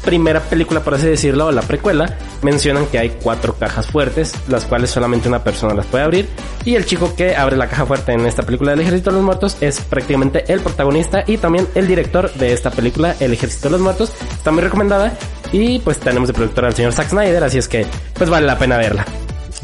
primera 0.04 0.42
película, 0.42 0.82
por 0.82 0.94
así 0.96 1.08
decirlo, 1.08 1.52
la 1.52 1.62
precuela, 1.62 2.18
mencionan 2.42 2.86
que 2.88 3.00
hay 3.00 3.18
cuatro 3.22 3.56
cajas 3.56 3.88
fuertes, 3.88 4.34
las 4.48 4.66
cuales 4.66 4.90
solamente 4.90 5.28
una 5.28 5.44
persona 5.44 5.74
las 5.74 5.86
puede 5.86 6.04
abrir. 6.04 6.30
Y 6.66 6.76
el 6.76 6.86
chico 6.86 7.16
que 7.16 7.36
abre 7.36 7.58
la 7.58 7.68
caja 7.68 7.86
fuerte 7.86 8.14
en 8.14 8.26
esta 8.26 8.44
película 8.44 8.72
del 8.72 8.82
Ejército 8.82 9.10
de 9.10 9.18
los 9.18 9.26
Muertos 9.26 9.58
es 9.62 9.80
prácticamente 9.82 10.52
el 10.52 10.62
protagonista 10.62 11.24
y 11.26 11.38
también 11.38 11.68
el 11.76 11.88
director 11.88 12.32
de 12.34 12.54
esta 12.54 12.72
película, 12.72 13.16
El 13.20 13.34
Ejército 13.34 13.70
de 13.70 13.72
los 13.72 13.82
Muertos. 13.82 14.12
Está 14.32 14.52
muy 14.52 14.62
recomendada. 14.62 15.14
Y 15.52 15.80
pues 15.80 16.00
tenemos 16.00 16.28
de 16.28 16.34
productor 16.34 16.66
al 16.66 16.74
señor 16.74 16.94
Zack 16.94 17.10
Snyder, 17.10 17.44
así 17.44 17.60
es 17.60 17.68
que 17.68 17.86
pues 18.16 18.30
vale 18.30 18.48
la 18.48 18.58
pena 18.58 18.78
verla. 18.78 19.06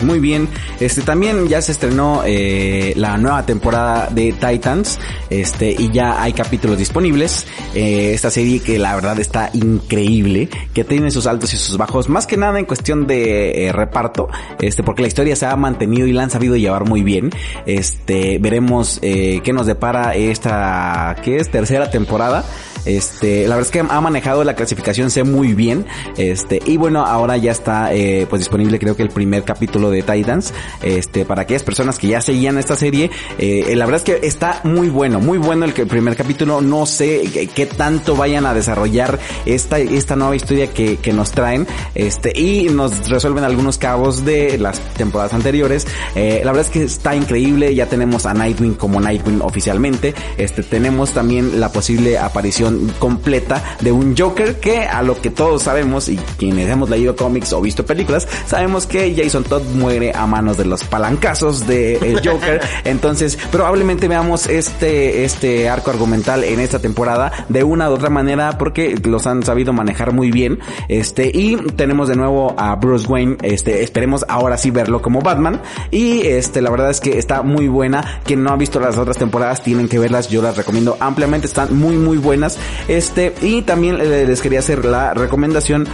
Muy 0.04 0.20
bien. 0.20 0.48
Este 0.80 1.02
también 1.02 1.48
ya 1.48 1.62
se 1.62 1.72
estrenó 1.72 2.24
eh, 2.26 2.94
la 2.96 3.18
nueva 3.18 3.46
temporada 3.46 4.08
de 4.12 4.34
Titans. 4.34 5.00
Este, 5.30 5.76
y 5.78 5.92
ya 5.92 6.22
hay 6.22 6.34
capítulos 6.34 6.78
disponibles. 6.78 7.46
Eh, 7.76 8.14
esta 8.14 8.32
serie 8.32 8.62
que 8.62 8.80
la 8.80 8.96
verdad 8.96 9.20
está 9.20 9.50
increíble. 9.54 10.50
Que 10.74 10.84
tiene 10.84 11.12
sus 11.12 11.28
altos 11.28 11.54
y 11.54 11.58
sus 11.58 11.78
bajos. 11.78 12.10
Más 12.10 12.28
que 12.28 12.38
nada 12.38 12.60
en 12.60 12.66
cuestión 12.66 13.08
de 13.08 13.68
eh, 13.68 13.72
reparto. 13.72 14.30
Este, 14.60 14.84
porque 14.84 15.02
la 15.02 15.08
historia 15.08 15.36
se 15.36 15.46
ha 15.46 15.56
mantenido 15.56 16.08
y 16.08 16.14
la 16.14 16.24
han 16.24 16.30
sabido 16.30 16.56
llevar 16.56 16.88
muy 16.88 17.04
bien. 17.04 17.32
Este, 17.66 18.40
veremos 18.40 19.00
eh, 19.02 19.42
qué 19.44 19.54
nos 19.54 19.66
depara 19.66 20.16
esta, 20.16 21.16
¿qué 21.24 21.38
es? 21.38 21.50
Tercera 21.50 21.90
temporada. 21.90 22.46
Este, 22.86 23.48
la 23.48 23.56
verdad 23.56 23.68
es 23.68 23.72
que 23.72 23.80
ha 23.80 24.02
manejado 24.02 24.44
la 24.44 24.56
clasificación 24.56 25.12
C 25.12 25.24
muy 25.24 25.54
bien. 25.54 25.86
Este, 26.18 26.62
y 26.66 26.78
bueno, 26.78 27.06
ahora 27.06 27.38
ya 27.38 27.52
está 27.52 27.94
eh, 27.94 28.26
pues 28.30 28.42
disponible 28.42 28.80
creo 28.80 28.96
que 28.96 29.04
el 29.04 29.10
primer 29.10 29.44
capítulo 29.44 29.90
de 29.90 30.04
Titans. 30.04 30.54
Este, 30.82 31.26
para 31.26 31.44
aquellas 31.44 31.64
personas 31.64 31.98
que 31.98 32.08
ya 32.08 32.22
seguían 32.22 32.58
esta 32.58 32.76
serie, 32.76 33.12
eh, 33.38 33.74
la 33.76 33.86
verdad 33.86 34.02
es 34.06 34.22
que 34.22 34.28
está 34.28 34.62
muy 34.64 34.90
bueno, 34.90 35.20
muy 35.20 35.38
bueno 35.38 35.66
el, 35.66 35.74
primer 35.74 36.16
capítulo. 36.16 36.62
No 36.62 36.86
sé 36.86 37.50
qué 37.54 37.66
tanto 37.66 38.16
vayan 38.16 38.46
a 38.46 38.54
desarrollar 38.54 39.20
esta, 39.46 39.80
esta 39.80 40.16
nueva 40.16 40.36
historia 40.36 40.68
que, 40.68 40.98
que 40.98 41.14
nos 41.14 41.32
traen. 41.32 41.68
Este, 41.96 42.38
y 42.40 42.70
nos 42.70 43.10
resuelven 43.10 43.44
algunos 43.44 43.78
cabos 43.78 44.26
de 44.26 44.58
las 44.58 44.80
temporadas 44.94 45.34
anteriores. 45.34 45.88
Eh, 46.16 46.42
la 46.44 46.52
verdad 46.52 46.68
es 46.68 46.72
que 46.72 46.84
está 46.84 47.16
increíble. 47.16 47.74
Ya 47.76 47.88
tenemos 47.88 48.26
a 48.26 48.34
Nightwing 48.34 48.76
como 48.76 49.00
Nightwing 49.00 49.42
oficialmente. 49.42 50.14
Este, 50.38 50.64
tenemos 50.64 51.12
también 51.12 51.60
la 51.60 51.72
posible 51.72 52.18
aparición 52.18 52.69
completa 53.00 53.78
de 53.82 53.92
un 53.92 54.16
Joker 54.18 54.60
que 54.60 54.82
a 54.82 55.02
lo 55.02 55.20
que 55.22 55.30
todos 55.30 55.64
sabemos 55.64 56.10
y 56.10 56.18
quienes 56.38 56.70
hemos 56.70 56.90
leído 56.90 57.16
cómics 57.16 57.54
o 57.54 57.62
visto 57.62 57.86
películas, 57.86 58.28
sabemos 58.46 58.86
que 58.88 59.16
Jason 59.16 59.44
Todd 59.44 59.64
muere 59.76 60.12
a 60.14 60.26
manos 60.28 60.58
de 60.58 60.66
los 60.66 60.84
palancazos 60.84 61.68
de 61.68 61.96
el 61.98 62.22
Joker. 62.28 62.62
Entonces, 62.84 63.38
probablemente 63.52 64.08
veamos 64.08 64.48
este, 64.48 65.24
este 65.24 65.70
arco 65.70 65.92
argumental 65.92 66.44
en 66.44 66.60
esta 66.60 66.80
temporada 66.80 67.46
de 67.50 67.64
una 67.64 67.90
u 67.90 67.94
otra 67.94 68.10
manera 68.10 68.58
porque 68.58 68.96
los 69.04 69.28
han 69.28 69.44
sabido 69.44 69.74
manejar 69.74 70.14
muy 70.14 70.32
bien. 70.32 70.60
Este, 70.88 71.32
y 71.34 71.56
tenemos 71.76 72.08
de 72.08 72.16
nuevo 72.16 72.54
a 72.58 72.76
Bruce 72.76 73.08
Wayne, 73.08 73.38
este, 73.42 73.84
esperemos 73.84 74.26
ahora 74.28 74.58
sí 74.58 74.72
verlo 74.72 75.02
como 75.02 75.22
Batman. 75.22 75.62
Y 75.92 76.26
este, 76.28 76.62
la 76.62 76.70
verdad 76.70 76.92
es 76.92 77.00
que 77.00 77.18
está 77.18 77.42
muy 77.42 77.68
buena. 77.68 78.22
Quien 78.24 78.44
no 78.44 78.52
ha 78.52 78.56
visto 78.56 78.80
las 78.80 78.98
otras 78.98 79.18
temporadas 79.18 79.64
tienen 79.64 79.88
que 79.88 80.00
verlas, 80.00 80.30
yo 80.30 80.42
las 80.42 80.58
recomiendo 80.58 80.98
ampliamente, 81.00 81.48
están 81.48 81.78
muy 81.78 81.96
muy 81.96 82.18
buenas. 82.18 82.58
Este, 82.88 83.34
y 83.42 83.62
también 83.62 84.00
eh, 84.02 84.26
les 84.28 84.42
quería 84.42 84.60
hacer 84.60 84.86
la 84.86 85.14
recomendación 85.14 85.88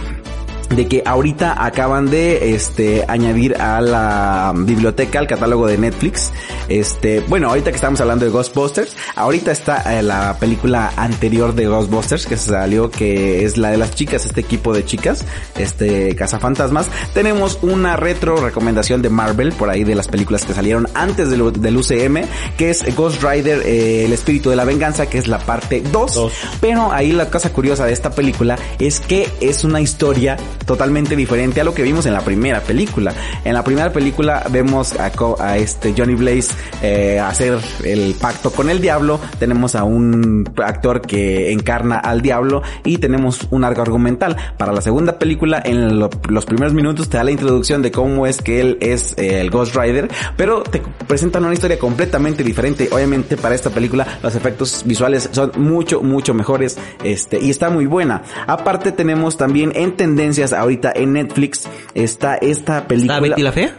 de 0.70 0.86
que 0.86 1.02
ahorita 1.04 1.64
acaban 1.64 2.10
de 2.10 2.54
este 2.54 3.04
añadir 3.08 3.60
a 3.60 3.80
la 3.80 4.52
biblioteca 4.54 5.18
al 5.18 5.26
catálogo 5.26 5.66
de 5.66 5.78
Netflix. 5.78 6.32
Este, 6.68 7.20
bueno, 7.20 7.48
ahorita 7.48 7.70
que 7.70 7.76
estamos 7.76 8.00
hablando 8.00 8.24
de 8.24 8.30
Ghostbusters, 8.30 8.96
ahorita 9.14 9.52
está 9.52 9.98
eh, 9.98 10.02
la 10.02 10.36
película 10.38 10.92
anterior 10.96 11.54
de 11.54 11.66
Ghostbusters 11.66 12.26
que 12.26 12.36
salió 12.36 12.90
que 12.90 13.44
es 13.44 13.56
la 13.56 13.70
de 13.70 13.76
las 13.76 13.94
chicas, 13.94 14.26
este 14.26 14.40
equipo 14.40 14.74
de 14.74 14.84
chicas, 14.84 15.24
este 15.56 16.14
cazafantasmas. 16.16 16.88
Tenemos 17.14 17.58
una 17.62 17.96
retro 17.96 18.36
recomendación 18.36 19.02
de 19.02 19.08
Marvel 19.08 19.52
por 19.52 19.70
ahí 19.70 19.84
de 19.84 19.94
las 19.94 20.08
películas 20.08 20.44
que 20.44 20.54
salieron 20.54 20.88
antes 20.94 21.30
del, 21.30 21.52
del 21.52 21.76
UCM, 21.76 22.26
que 22.56 22.70
es 22.70 22.84
Ghost 22.96 23.22
Rider 23.22 23.62
eh, 23.64 24.04
el 24.04 24.12
espíritu 24.12 24.50
de 24.50 24.56
la 24.56 24.64
venganza, 24.64 25.06
que 25.06 25.18
es 25.18 25.28
la 25.28 25.38
parte 25.38 25.82
2. 25.92 26.14
Dos. 26.14 26.32
Pero 26.60 26.92
ahí 26.92 27.12
la 27.12 27.30
cosa 27.30 27.52
curiosa 27.52 27.86
de 27.86 27.92
esta 27.92 28.10
película 28.10 28.58
es 28.78 29.00
que 29.00 29.28
es 29.40 29.64
una 29.64 29.80
historia 29.80 30.36
totalmente 30.64 31.16
diferente 31.16 31.60
a 31.60 31.64
lo 31.64 31.74
que 31.74 31.82
vimos 31.82 32.06
en 32.06 32.12
la 32.12 32.20
primera 32.20 32.60
película. 32.60 33.12
En 33.44 33.54
la 33.54 33.62
primera 33.64 33.92
película 33.92 34.44
vemos 34.50 34.94
a, 34.98 35.56
este 35.56 35.94
Johnny 35.96 36.14
Blaze 36.14 36.52
eh, 36.82 37.18
hacer 37.20 37.58
el 37.84 38.14
pacto 38.20 38.50
con 38.50 38.70
el 38.70 38.80
diablo. 38.80 39.20
Tenemos 39.38 39.74
a 39.74 39.84
un 39.84 40.48
actor 40.64 41.00
que 41.00 41.52
encarna 41.52 41.98
al 41.98 42.22
diablo 42.22 42.62
y 42.84 42.98
tenemos 42.98 43.46
un 43.50 43.64
arco 43.64 43.82
argumental. 43.82 44.36
Para 44.56 44.72
la 44.72 44.80
segunda 44.80 45.18
película, 45.18 45.62
en 45.64 45.98
lo- 45.98 46.10
los 46.28 46.46
primeros 46.46 46.72
minutos 46.74 47.08
te 47.08 47.16
da 47.16 47.24
la 47.24 47.30
introducción 47.30 47.82
de 47.82 47.90
cómo 47.90 48.26
es 48.26 48.42
que 48.42 48.60
él 48.60 48.78
es 48.80 49.14
eh, 49.18 49.40
el 49.40 49.50
Ghost 49.50 49.74
Rider, 49.76 50.08
pero 50.36 50.62
te 50.62 50.82
presentan 51.06 51.44
una 51.44 51.54
historia 51.54 51.78
completamente 51.78 52.42
diferente. 52.44 52.88
Obviamente 52.92 53.36
para 53.36 53.54
esta 53.54 53.70
película 53.70 54.06
los 54.22 54.34
efectos 54.34 54.82
visuales 54.84 55.28
son 55.32 55.52
mucho, 55.56 56.02
mucho 56.02 56.34
mejores, 56.34 56.78
este, 57.04 57.38
y 57.40 57.50
está 57.50 57.70
muy 57.70 57.86
buena. 57.86 58.22
Aparte 58.46 58.92
tenemos 58.92 59.36
también 59.36 59.72
en 59.74 59.96
tendencias 59.96 60.45
ahorita 60.52 60.92
en 60.94 61.12
Netflix 61.14 61.68
está 61.94 62.36
esta 62.36 62.78
¿Está 62.78 62.88
película. 62.88 63.20
Betty 63.20 63.42
la 63.42 63.52
Fea? 63.52 63.76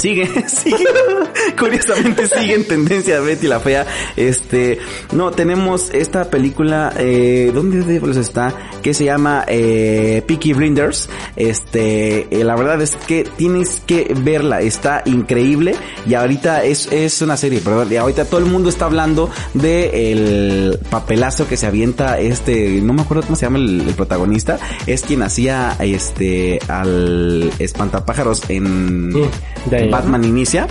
Sigue, 0.00 0.26
sigue. 0.48 0.84
Curiosamente 1.58 2.26
sigue 2.26 2.54
en 2.54 2.66
tendencia 2.66 3.20
Betty 3.20 3.46
la 3.46 3.60
Fea. 3.60 3.86
Este, 4.16 4.78
no, 5.12 5.30
tenemos 5.30 5.90
esta 5.92 6.30
película, 6.30 6.92
eh, 6.96 7.50
¿dónde 7.52 7.82
diablos 7.84 8.16
está? 8.16 8.54
Que 8.82 8.94
se 8.94 9.04
llama, 9.04 9.44
eh, 9.46 10.22
Peaky 10.26 10.54
Blinders. 10.54 11.08
Este, 11.36 12.26
eh, 12.30 12.44
la 12.44 12.56
verdad 12.56 12.80
es 12.80 12.96
que 12.96 13.24
tienes 13.36 13.82
que 13.86 14.14
verla, 14.18 14.60
está 14.62 15.02
increíble. 15.04 15.74
Y 16.06 16.14
ahorita 16.14 16.64
es, 16.64 16.90
es 16.90 17.20
una 17.20 17.36
serie, 17.36 17.60
pero 17.62 17.90
y 17.90 17.96
ahorita 17.96 18.24
todo 18.24 18.40
el 18.40 18.46
mundo 18.46 18.68
está 18.70 18.86
hablando 18.86 19.30
de 19.54 20.12
el 20.12 20.78
papelazo 20.90 21.46
que 21.46 21.56
se 21.56 21.66
avienta 21.66 22.18
este, 22.18 22.80
no 22.82 22.92
me 22.92 23.02
acuerdo 23.02 23.24
cómo 23.24 23.36
se 23.36 23.46
llama 23.46 23.58
el, 23.58 23.92
protagonista. 23.96 24.58
Es 24.86 25.02
quien 25.02 25.22
hacía, 25.22 25.76
este, 25.80 26.58
al 26.68 27.50
espantapájaros 27.58 28.48
en, 28.48 29.12
Sí, 29.12 29.70
de. 29.70 29.89
Batman 29.90 30.24
inicia. 30.24 30.66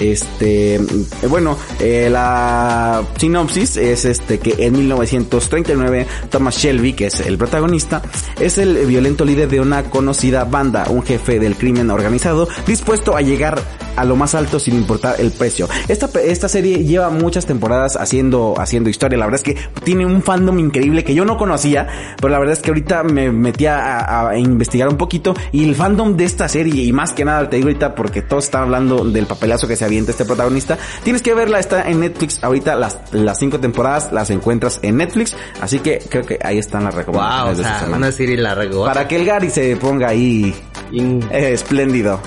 Este, 0.00 0.74
eh, 0.74 0.80
bueno, 1.28 1.56
eh, 1.78 2.08
la 2.10 3.02
sinopsis 3.16 3.76
es 3.76 4.04
este 4.04 4.38
que 4.38 4.66
en 4.66 4.72
1939 4.72 6.06
Thomas 6.30 6.56
Shelby, 6.56 6.94
que 6.94 7.06
es 7.06 7.20
el 7.20 7.38
protagonista, 7.38 8.02
es 8.40 8.58
el 8.58 8.86
violento 8.86 9.24
líder 9.24 9.48
de 9.48 9.60
una 9.60 9.84
conocida 9.84 10.44
banda, 10.44 10.86
un 10.90 11.02
jefe 11.02 11.38
del 11.38 11.56
crimen 11.56 11.90
organizado, 11.90 12.48
dispuesto 12.66 13.16
a 13.16 13.22
llegar 13.22 13.62
a 13.96 14.04
lo 14.04 14.16
más 14.16 14.34
alto 14.34 14.58
sin 14.58 14.74
importar 14.74 15.20
el 15.20 15.30
precio. 15.30 15.68
Esta, 15.86 16.08
esta 16.20 16.48
serie 16.48 16.84
lleva 16.84 17.10
muchas 17.10 17.46
temporadas 17.46 17.96
haciendo, 17.96 18.54
haciendo 18.58 18.90
historia. 18.90 19.18
La 19.18 19.26
verdad 19.26 19.40
es 19.46 19.54
que 19.54 19.80
tiene 19.84 20.04
un 20.04 20.22
fandom 20.22 20.58
increíble 20.58 21.04
que 21.04 21.14
yo 21.14 21.24
no 21.24 21.36
conocía, 21.36 21.86
pero 22.16 22.30
la 22.30 22.40
verdad 22.40 22.54
es 22.54 22.62
que 22.62 22.70
ahorita 22.70 23.04
me 23.04 23.30
metí 23.30 23.66
a, 23.66 24.28
a 24.28 24.38
investigar 24.38 24.88
un 24.88 24.96
poquito 24.96 25.34
y 25.52 25.64
el 25.64 25.76
fandom 25.76 26.16
de 26.16 26.24
esta 26.24 26.48
serie, 26.48 26.82
y 26.82 26.92
más 26.92 27.12
que 27.12 27.24
nada 27.24 27.48
te 27.48 27.56
digo 27.56 27.68
ahorita 27.68 27.94
porque 27.94 28.22
todos 28.22 28.44
están 28.44 28.63
hablando 28.64 29.04
del 29.04 29.26
papelazo 29.26 29.68
que 29.68 29.76
se 29.76 29.84
avienta 29.84 30.10
este 30.10 30.24
protagonista, 30.24 30.76
tienes 31.02 31.22
que 31.22 31.32
verla, 31.34 31.58
está 31.60 31.88
en 31.88 32.00
Netflix. 32.00 32.42
Ahorita 32.42 32.74
las, 32.74 32.98
las 33.12 33.38
cinco 33.38 33.60
temporadas 33.60 34.12
las 34.12 34.30
encuentras 34.30 34.80
en 34.82 34.96
Netflix, 34.96 35.36
así 35.60 35.78
que 35.78 35.98
creo 36.10 36.24
que 36.24 36.38
ahí 36.42 36.58
están 36.58 36.84
las 36.84 36.94
Wow, 36.94 37.00
recomendaciones 37.04 37.52
o 37.52 37.56
de 37.56 37.62
esta 37.62 37.78
sea, 37.80 37.88
van 37.88 38.02
a 38.02 38.06
decir 38.06 38.28
y 38.30 38.36
la 38.36 38.54
regó. 38.54 38.84
Para 38.84 39.06
que 39.08 39.16
el 39.16 39.24
Gary 39.24 39.50
se 39.50 39.76
ponga 39.76 40.08
ahí 40.08 40.54
In- 40.92 41.22
Eh, 41.30 41.52
espléndido. 41.52 42.20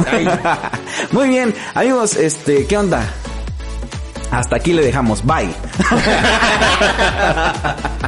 Muy 1.11 1.29
bien, 1.29 1.53
amigos, 1.73 2.15
este, 2.15 2.65
¿qué 2.65 2.77
onda? 2.77 3.01
Hasta 4.29 4.57
aquí 4.57 4.73
le 4.73 4.81
dejamos. 4.83 5.23
Bye. 5.25 5.47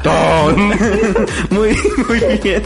muy, 1.49 1.77
muy 2.07 2.19
bien. 2.43 2.63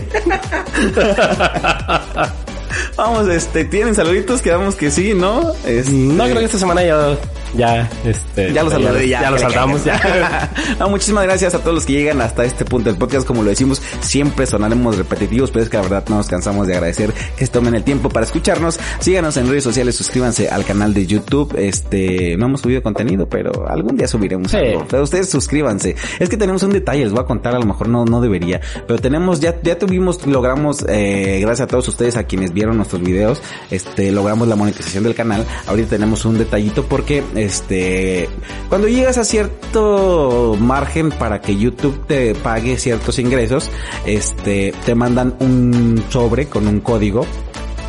Vamos, 2.97 3.27
este, 3.29 3.65
¿tienen 3.65 3.95
saluditos? 3.95 4.41
Quedamos 4.41 4.75
que 4.75 4.91
sí, 4.91 5.13
¿no? 5.13 5.51
Este, 5.65 5.91
No, 5.91 6.23
creo 6.25 6.39
que 6.39 6.45
esta 6.45 6.57
semana 6.59 6.83
ya, 6.83 7.17
ya, 7.55 7.89
este... 8.05 8.51
Ya 8.53 8.63
lo 8.63 8.69
saludé, 8.69 9.07
ya. 9.07 9.21
Ya 9.21 9.31
lo 9.31 9.37
saludamos, 9.39 9.83
ya. 9.83 10.51
No, 10.79 10.89
muchísimas 10.89 11.23
gracias 11.25 11.53
a 11.55 11.59
todos 11.59 11.73
los 11.75 11.85
que 11.85 11.93
llegan 11.93 12.21
hasta 12.21 12.43
este 12.45 12.65
punto 12.65 12.89
del 12.89 12.97
podcast. 12.97 13.25
Como 13.27 13.43
lo 13.43 13.49
decimos, 13.49 13.81
siempre 14.01 14.45
sonaremos 14.45 14.97
repetitivos, 14.97 15.51
pero 15.51 15.63
es 15.63 15.69
que 15.69 15.77
la 15.77 15.83
verdad 15.83 16.03
no 16.09 16.17
nos 16.17 16.27
cansamos 16.27 16.67
de 16.67 16.73
agradecer 16.75 17.13
que 17.37 17.45
se 17.45 17.51
tomen 17.51 17.75
el 17.75 17.83
tiempo 17.83 18.09
para 18.09 18.25
escucharnos. 18.25 18.79
Síganos 18.99 19.37
en 19.37 19.47
redes 19.47 19.63
sociales, 19.63 19.95
suscríbanse 19.95 20.49
al 20.49 20.65
canal 20.65 20.93
de 20.93 21.05
YouTube. 21.05 21.53
Este, 21.57 22.35
no 22.37 22.45
hemos 22.47 22.61
subido 22.61 22.81
contenido, 22.81 23.27
pero 23.27 23.67
algún 23.69 23.97
día 23.97 24.07
subiremos 24.07 24.51
Sí. 24.51 24.57
algo. 24.57 24.85
Pero 24.89 25.03
ustedes 25.03 25.29
suscríbanse. 25.29 25.95
Es 26.19 26.29
que 26.29 26.37
tenemos 26.37 26.63
un 26.63 26.71
detalle, 26.71 27.03
les 27.03 27.11
voy 27.11 27.21
a 27.21 27.25
contar, 27.25 27.55
a 27.55 27.59
lo 27.59 27.65
mejor 27.65 27.87
no, 27.89 28.05
no 28.05 28.21
debería, 28.21 28.61
pero 28.87 28.99
tenemos, 28.99 29.39
ya, 29.39 29.55
ya 29.61 29.77
tuvimos, 29.77 30.25
logramos, 30.25 30.85
eh, 30.89 31.39
gracias 31.41 31.61
a 31.65 31.67
todos 31.67 31.87
ustedes, 31.87 32.17
a 32.17 32.23
quienes 32.23 32.53
vieron 32.53 32.62
nuestros 32.71 33.01
videos, 33.01 33.41
este, 33.69 34.11
logramos 34.11 34.47
la 34.47 34.55
monetización 34.55 35.03
del 35.03 35.15
canal. 35.15 35.45
Ahorita 35.67 35.89
tenemos 35.89 36.23
un 36.25 36.37
detallito 36.37 36.85
porque, 36.85 37.23
este, 37.35 38.29
cuando 38.69 38.87
llegas 38.87 39.17
a 39.17 39.25
cierto 39.25 40.55
margen 40.59 41.09
para 41.09 41.41
que 41.41 41.57
YouTube 41.57 42.05
te 42.07 42.35
pague 42.35 42.77
ciertos 42.77 43.19
ingresos, 43.19 43.69
este, 44.05 44.73
te 44.85 44.95
mandan 44.95 45.35
un 45.39 46.03
sobre 46.09 46.47
con 46.47 46.67
un 46.67 46.79
código 46.79 47.25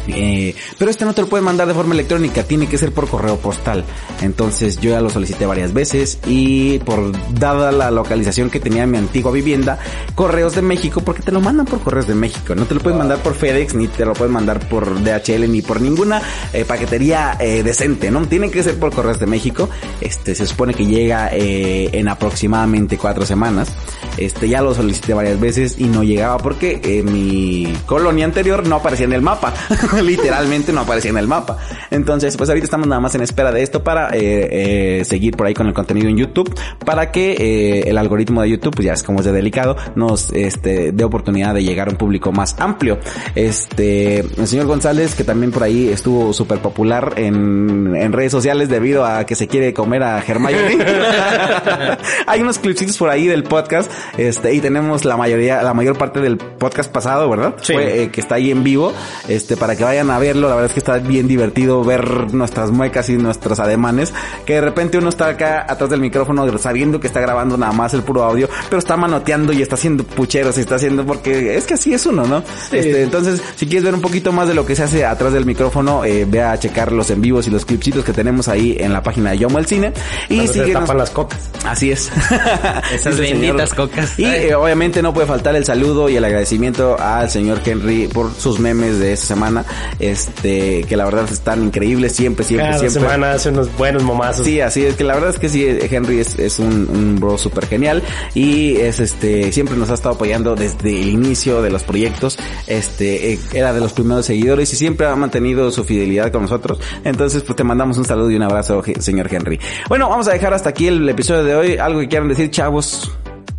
eh, 0.09 0.55
pero 0.79 0.91
este 0.91 1.05
no 1.05 1.15
te 1.15 1.23
lo 1.23 1.29
pueden 1.29 1.45
mandar 1.45 1.67
de 1.67 1.75
forma 1.75 1.95
electrónica, 1.95 2.43
tiene 2.45 2.67
que 2.67 2.79
ser 2.79 2.93
por 2.93 3.09
correo 3.09 3.37
postal. 3.37 3.85
Entonces 4.23 4.79
yo 4.81 4.91
ya 4.91 5.01
lo 5.01 5.11
solicité 5.11 5.47
varias 5.47 5.73
veces 5.73 6.19
y 6.27 6.79
por 6.81 7.13
dada 7.39 7.73
la 7.73 7.91
localización 7.91 8.51
que 8.51 8.61
tenía 8.61 8.87
mi 8.87 8.99
antigua 8.99 9.33
vivienda, 9.33 9.79
Correos 10.15 10.55
de 10.55 10.63
México, 10.63 11.01
porque 11.01 11.23
te 11.23 11.33
lo 11.33 11.41
mandan 11.41 11.67
por 11.67 11.81
Correos 11.81 12.07
de 12.07 12.15
México, 12.15 12.55
no 12.55 12.65
te 12.65 12.75
lo 12.75 12.81
pueden 12.81 12.99
mandar 12.99 13.19
por 13.19 13.35
FedEx, 13.35 13.75
ni 13.75 13.89
te 13.89 14.05
lo 14.05 14.13
pueden 14.13 14.33
mandar 14.33 14.61
por 14.69 15.03
DHL, 15.03 15.51
ni 15.51 15.63
por 15.63 15.81
ninguna 15.81 16.23
eh, 16.53 16.65
paquetería 16.65 17.37
eh, 17.41 17.63
decente, 17.63 18.11
¿no? 18.11 18.27
Tiene 18.27 18.51
que 18.51 18.63
ser 18.63 18.79
por 18.79 18.93
Correos 18.93 19.21
de 19.21 19.27
México. 19.27 19.69
Este 20.01 20.35
se 20.35 20.47
supone 20.47 20.75
que 20.75 20.87
llega 20.87 21.31
eh, 21.33 21.91
en 21.93 22.09
aproximadamente 22.09 22.99
cuatro 22.99 23.27
semanas. 23.27 23.69
Este 24.17 24.49
ya 24.49 24.63
lo 24.63 24.75
solicité 24.75 25.15
varias 25.15 25.41
veces 25.41 25.77
y 25.79 25.85
no 25.85 26.03
llegaba 26.03 26.39
porque 26.39 27.03
mi 27.05 27.73
colonia 27.87 28.25
anterior 28.25 28.67
no 28.67 28.77
aparecía 28.77 29.07
en 29.07 29.13
el 29.13 29.23
mapa. 29.23 29.53
Literalmente 30.03 30.73
no 30.73 30.81
aparecía 30.81 31.11
en 31.11 31.19
el 31.19 31.27
mapa. 31.27 31.59
Entonces, 31.91 32.37
pues 32.37 32.49
ahorita 32.49 32.65
estamos 32.65 32.87
nada 32.87 33.01
más 33.01 33.15
en 33.15 33.23
espera 33.23 33.53
de 33.53 33.63
esto 33.63 33.83
para 33.83 34.11
eh, 34.11 35.01
eh, 35.01 35.05
seguir 35.05 35.37
por 35.37 35.47
ahí 35.47 35.55
con 35.55 35.67
el 35.67 35.75
contenido 35.75 36.09
en 36.09 36.17
YouTube. 36.17 36.55
Para 36.85 37.11
que 37.11 37.33
eh, 37.33 37.89
el 37.89 37.99
algoritmo 37.99 38.43
de 38.43 38.51
YouTube, 38.51 38.75
pues 38.75 38.87
ya 38.87 38.93
es 38.93 39.03
como 39.03 39.21
es 39.21 39.25
de 39.25 39.33
delicado, 39.33 39.77
nos 39.95 40.31
este, 40.33 40.93
dé 40.93 41.05
oportunidad 41.05 41.55
de 41.55 41.63
llegar 41.63 41.89
a 41.89 41.91
un 41.91 41.97
público 41.97 42.33
más 42.33 42.57
amplio. 42.59 42.99
Este, 43.35 44.21
el 44.21 44.47
señor 44.47 44.67
González, 44.67 45.15
que 45.15 45.25
también 45.25 45.53
por 45.53 45.63
ahí 45.63 45.89
estuvo 45.89 46.33
súper 46.33 46.59
popular 46.59 47.15
en, 47.17 47.95
en 47.97 48.13
redes 48.13 48.33
sociales 48.33 48.69
debido 48.69 49.05
a 49.05 49.25
que 49.27 49.35
se 49.35 49.49
quiere 49.49 49.73
comer 49.73 50.03
a 50.03 50.19
Hermione. 50.19 50.79
Hay 52.27 52.41
unos 52.41 52.59
clipsitos 52.59 52.97
por 52.97 53.11
ahí 53.11 53.27
del 53.27 53.45
podcast, 53.45 53.91
este, 54.17 54.55
y 54.55 54.61
tenemos 54.61 55.05
la 55.05 55.17
mayoría, 55.17 55.63
la 55.63 55.75
mayor 55.75 55.97
parte 55.99 56.21
del 56.21 56.37
podcast 56.37 56.91
pasado, 56.91 57.29
¿verdad? 57.29 57.55
Sí. 57.63 57.73
Fue, 57.73 58.03
eh, 58.03 58.11
que 58.11 58.21
está 58.21 58.37
ahí 58.37 58.51
en 58.51 58.65
vivo, 58.65 58.93
este, 59.29 59.57
para 59.57 59.77
que 59.77 59.84
vayan 59.85 60.11
a 60.11 60.19
verlo, 60.19 60.49
la 60.49 60.55
verdad 60.57 60.71
es 60.71 60.75
que 60.75 60.81
está 60.81 60.99
bien 60.99 61.29
divertido 61.29 61.85
ver 61.85 62.35
nuestras 62.35 62.71
muecas 62.71 63.09
y 63.09 63.17
nuestros 63.17 63.61
ademanes, 63.61 64.13
que 64.45 64.55
de 64.55 64.61
repente 64.61 64.99
uno 64.99 65.09
está 65.09 65.29
acá 65.29 65.67
atrás 65.69 65.91
del 65.91 66.01
micrófono 66.01 66.47
sabiendo 66.59 67.01
que 67.01 67.07
está 67.07 67.21
grabando 67.21 67.57
nada 67.57 67.73
más 67.73 67.95
el 67.95 68.03
puro 68.03 68.25
audio, 68.25 68.49
pero 68.69 68.79
está 68.79 68.97
manoteando 68.97 69.53
y 69.53 69.63
está 69.63 69.75
haciendo 69.75 70.05
pucheros 70.05 70.57
y 70.59 70.61
está 70.61 70.77
haciendo, 70.77 71.05
porque 71.05 71.57
es 71.57 71.65
que 71.65 71.75
así 71.75 71.95
es 71.95 72.07
uno, 72.07 72.27
¿no? 72.27 72.43
Este, 72.73 73.03
entonces, 73.03 73.43
si 73.57 73.67
quieres 73.67 73.85
ver 73.85 73.95
un 73.95 74.01
poquito 74.01 74.33
más 74.33 74.49
de 74.49 74.55
lo 74.55 74.67
que 74.67 74.75
se 74.75 74.83
hace 74.83 75.05
atrás 75.05 75.33
del 75.33 75.45
micrófono, 75.45 76.05
eh, 76.05 76.27
ve 76.29 76.43
a 76.43 76.59
checar 76.59 76.93
los 76.93 77.11
en 77.11 77.21
vivos 77.21 77.47
y 77.47 77.51
los 77.51 77.65
clipsitos 77.65 78.05
que 78.05 78.13
tenemos 78.13 78.49
ahí 78.49 78.77
en 78.79 78.93
la 78.93 79.03
página 79.03 79.31
de 79.31 79.39
Yomo 79.39 79.59
el 79.59 79.67
Cine. 79.67 79.93
Y 80.29 80.47
se 80.47 80.55
síguenos. 80.55 80.83
tapan 80.83 80.99
las 80.99 81.11
cocas. 81.11 81.39
Así 81.65 81.91
es. 81.91 82.11
Esas 82.93 83.19
benditas 83.19 83.71
señor. 83.71 83.89
cocas. 83.91 84.19
Y 84.19 84.25
eh, 84.25 84.55
obviamente 84.55 85.03
no 85.03 85.13
puede 85.13 85.27
faltar 85.27 85.57
el 85.57 85.65
saludo 85.65 86.09
y 86.09 86.17
el 86.17 86.25
agradecimiento 86.25 86.97
al 86.99 87.31
señor 87.31 87.61
Henry 87.65 88.09
por 88.09 88.33
sus 88.35 88.59
memes 88.59 88.99
de 88.99 89.13
esta 89.13 89.27
semana. 89.27 89.65
Este, 89.99 90.83
que 90.85 90.97
la 90.97 91.05
verdad 91.05 91.27
están 91.31 91.65
increíbles 91.65 92.15
siempre, 92.15 92.45
siempre, 92.45 92.67
Cada 92.69 92.79
siempre. 92.79 93.01
semana 93.01 93.33
hace 93.33 93.51
unos 93.51 93.75
buenos 93.77 94.03
momazos. 94.03 94.45
Sí, 94.47 94.61
así 94.61 94.85
es 94.85 94.97
que 94.97 95.05
la 95.05 95.15
verdad 95.15 95.31
es 95.31 95.39
que 95.39 95.49
sí, 95.49 95.67
Henry 95.67 96.19
es, 96.21 96.39
es 96.39 96.59
un, 96.59 96.89
un 96.89 97.17
bro 97.21 97.39
súper 97.39 97.67
genial 97.67 98.03
y 98.35 98.77
es 98.77 99.01
este, 99.01 99.53
siempre 99.53 99.77
nos 99.77 99.91
ha 99.91 99.95
estado 99.95 100.15
apoyando 100.15 100.55
desde 100.55 100.91
el 101.01 101.09
inicio 101.09 101.63
de 101.63 101.71
los 101.71 101.83
proyectos, 101.83 102.39
este, 102.67 103.33
eh, 103.33 103.39
era 103.53 103.73
de 103.73 103.81
los 103.81 103.93
primeros 103.93 104.27
seguidores 104.27 104.73
y 104.73 104.77
siempre 104.77 105.07
ha 105.07 105.17
mantenido 105.17 105.71
su 105.71 105.85
fidelidad 105.85 106.31
con 106.33 106.43
nosotros. 106.43 106.79
Entonces, 107.05 107.43
pues 107.43 107.57
te 107.57 107.65
mandamos 107.65 107.99
un 107.99 108.05
saludo 108.05 108.31
y 108.31 108.37
un 108.37 108.43
abrazo, 108.43 108.83
señor 109.01 109.33
Henry. 109.33 109.59
Bueno, 109.89 110.09
vamos 110.09 110.29
a 110.29 110.33
dejar 110.33 110.55
hasta 110.55 110.71
aquí 110.71 110.87
el 110.87 111.09
episodio 111.09 111.45
de 111.45 111.55
hoy. 111.55 111.77
Algo 111.77 112.01
que 112.01 112.09
quieran 112.09 112.29
decir, 112.29 112.51
chavos. 112.51 113.11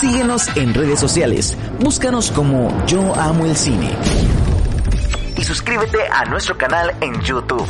Síguenos 0.00 0.48
en 0.56 0.72
redes 0.72 0.98
sociales. 0.98 1.58
Búscanos 1.78 2.30
como 2.30 2.86
Yo 2.86 3.14
Amo 3.16 3.44
el 3.44 3.54
Cine. 3.54 3.90
Y 5.36 5.44
suscríbete 5.44 5.98
a 6.10 6.24
nuestro 6.24 6.56
canal 6.56 6.94
en 7.02 7.20
YouTube. 7.20 7.68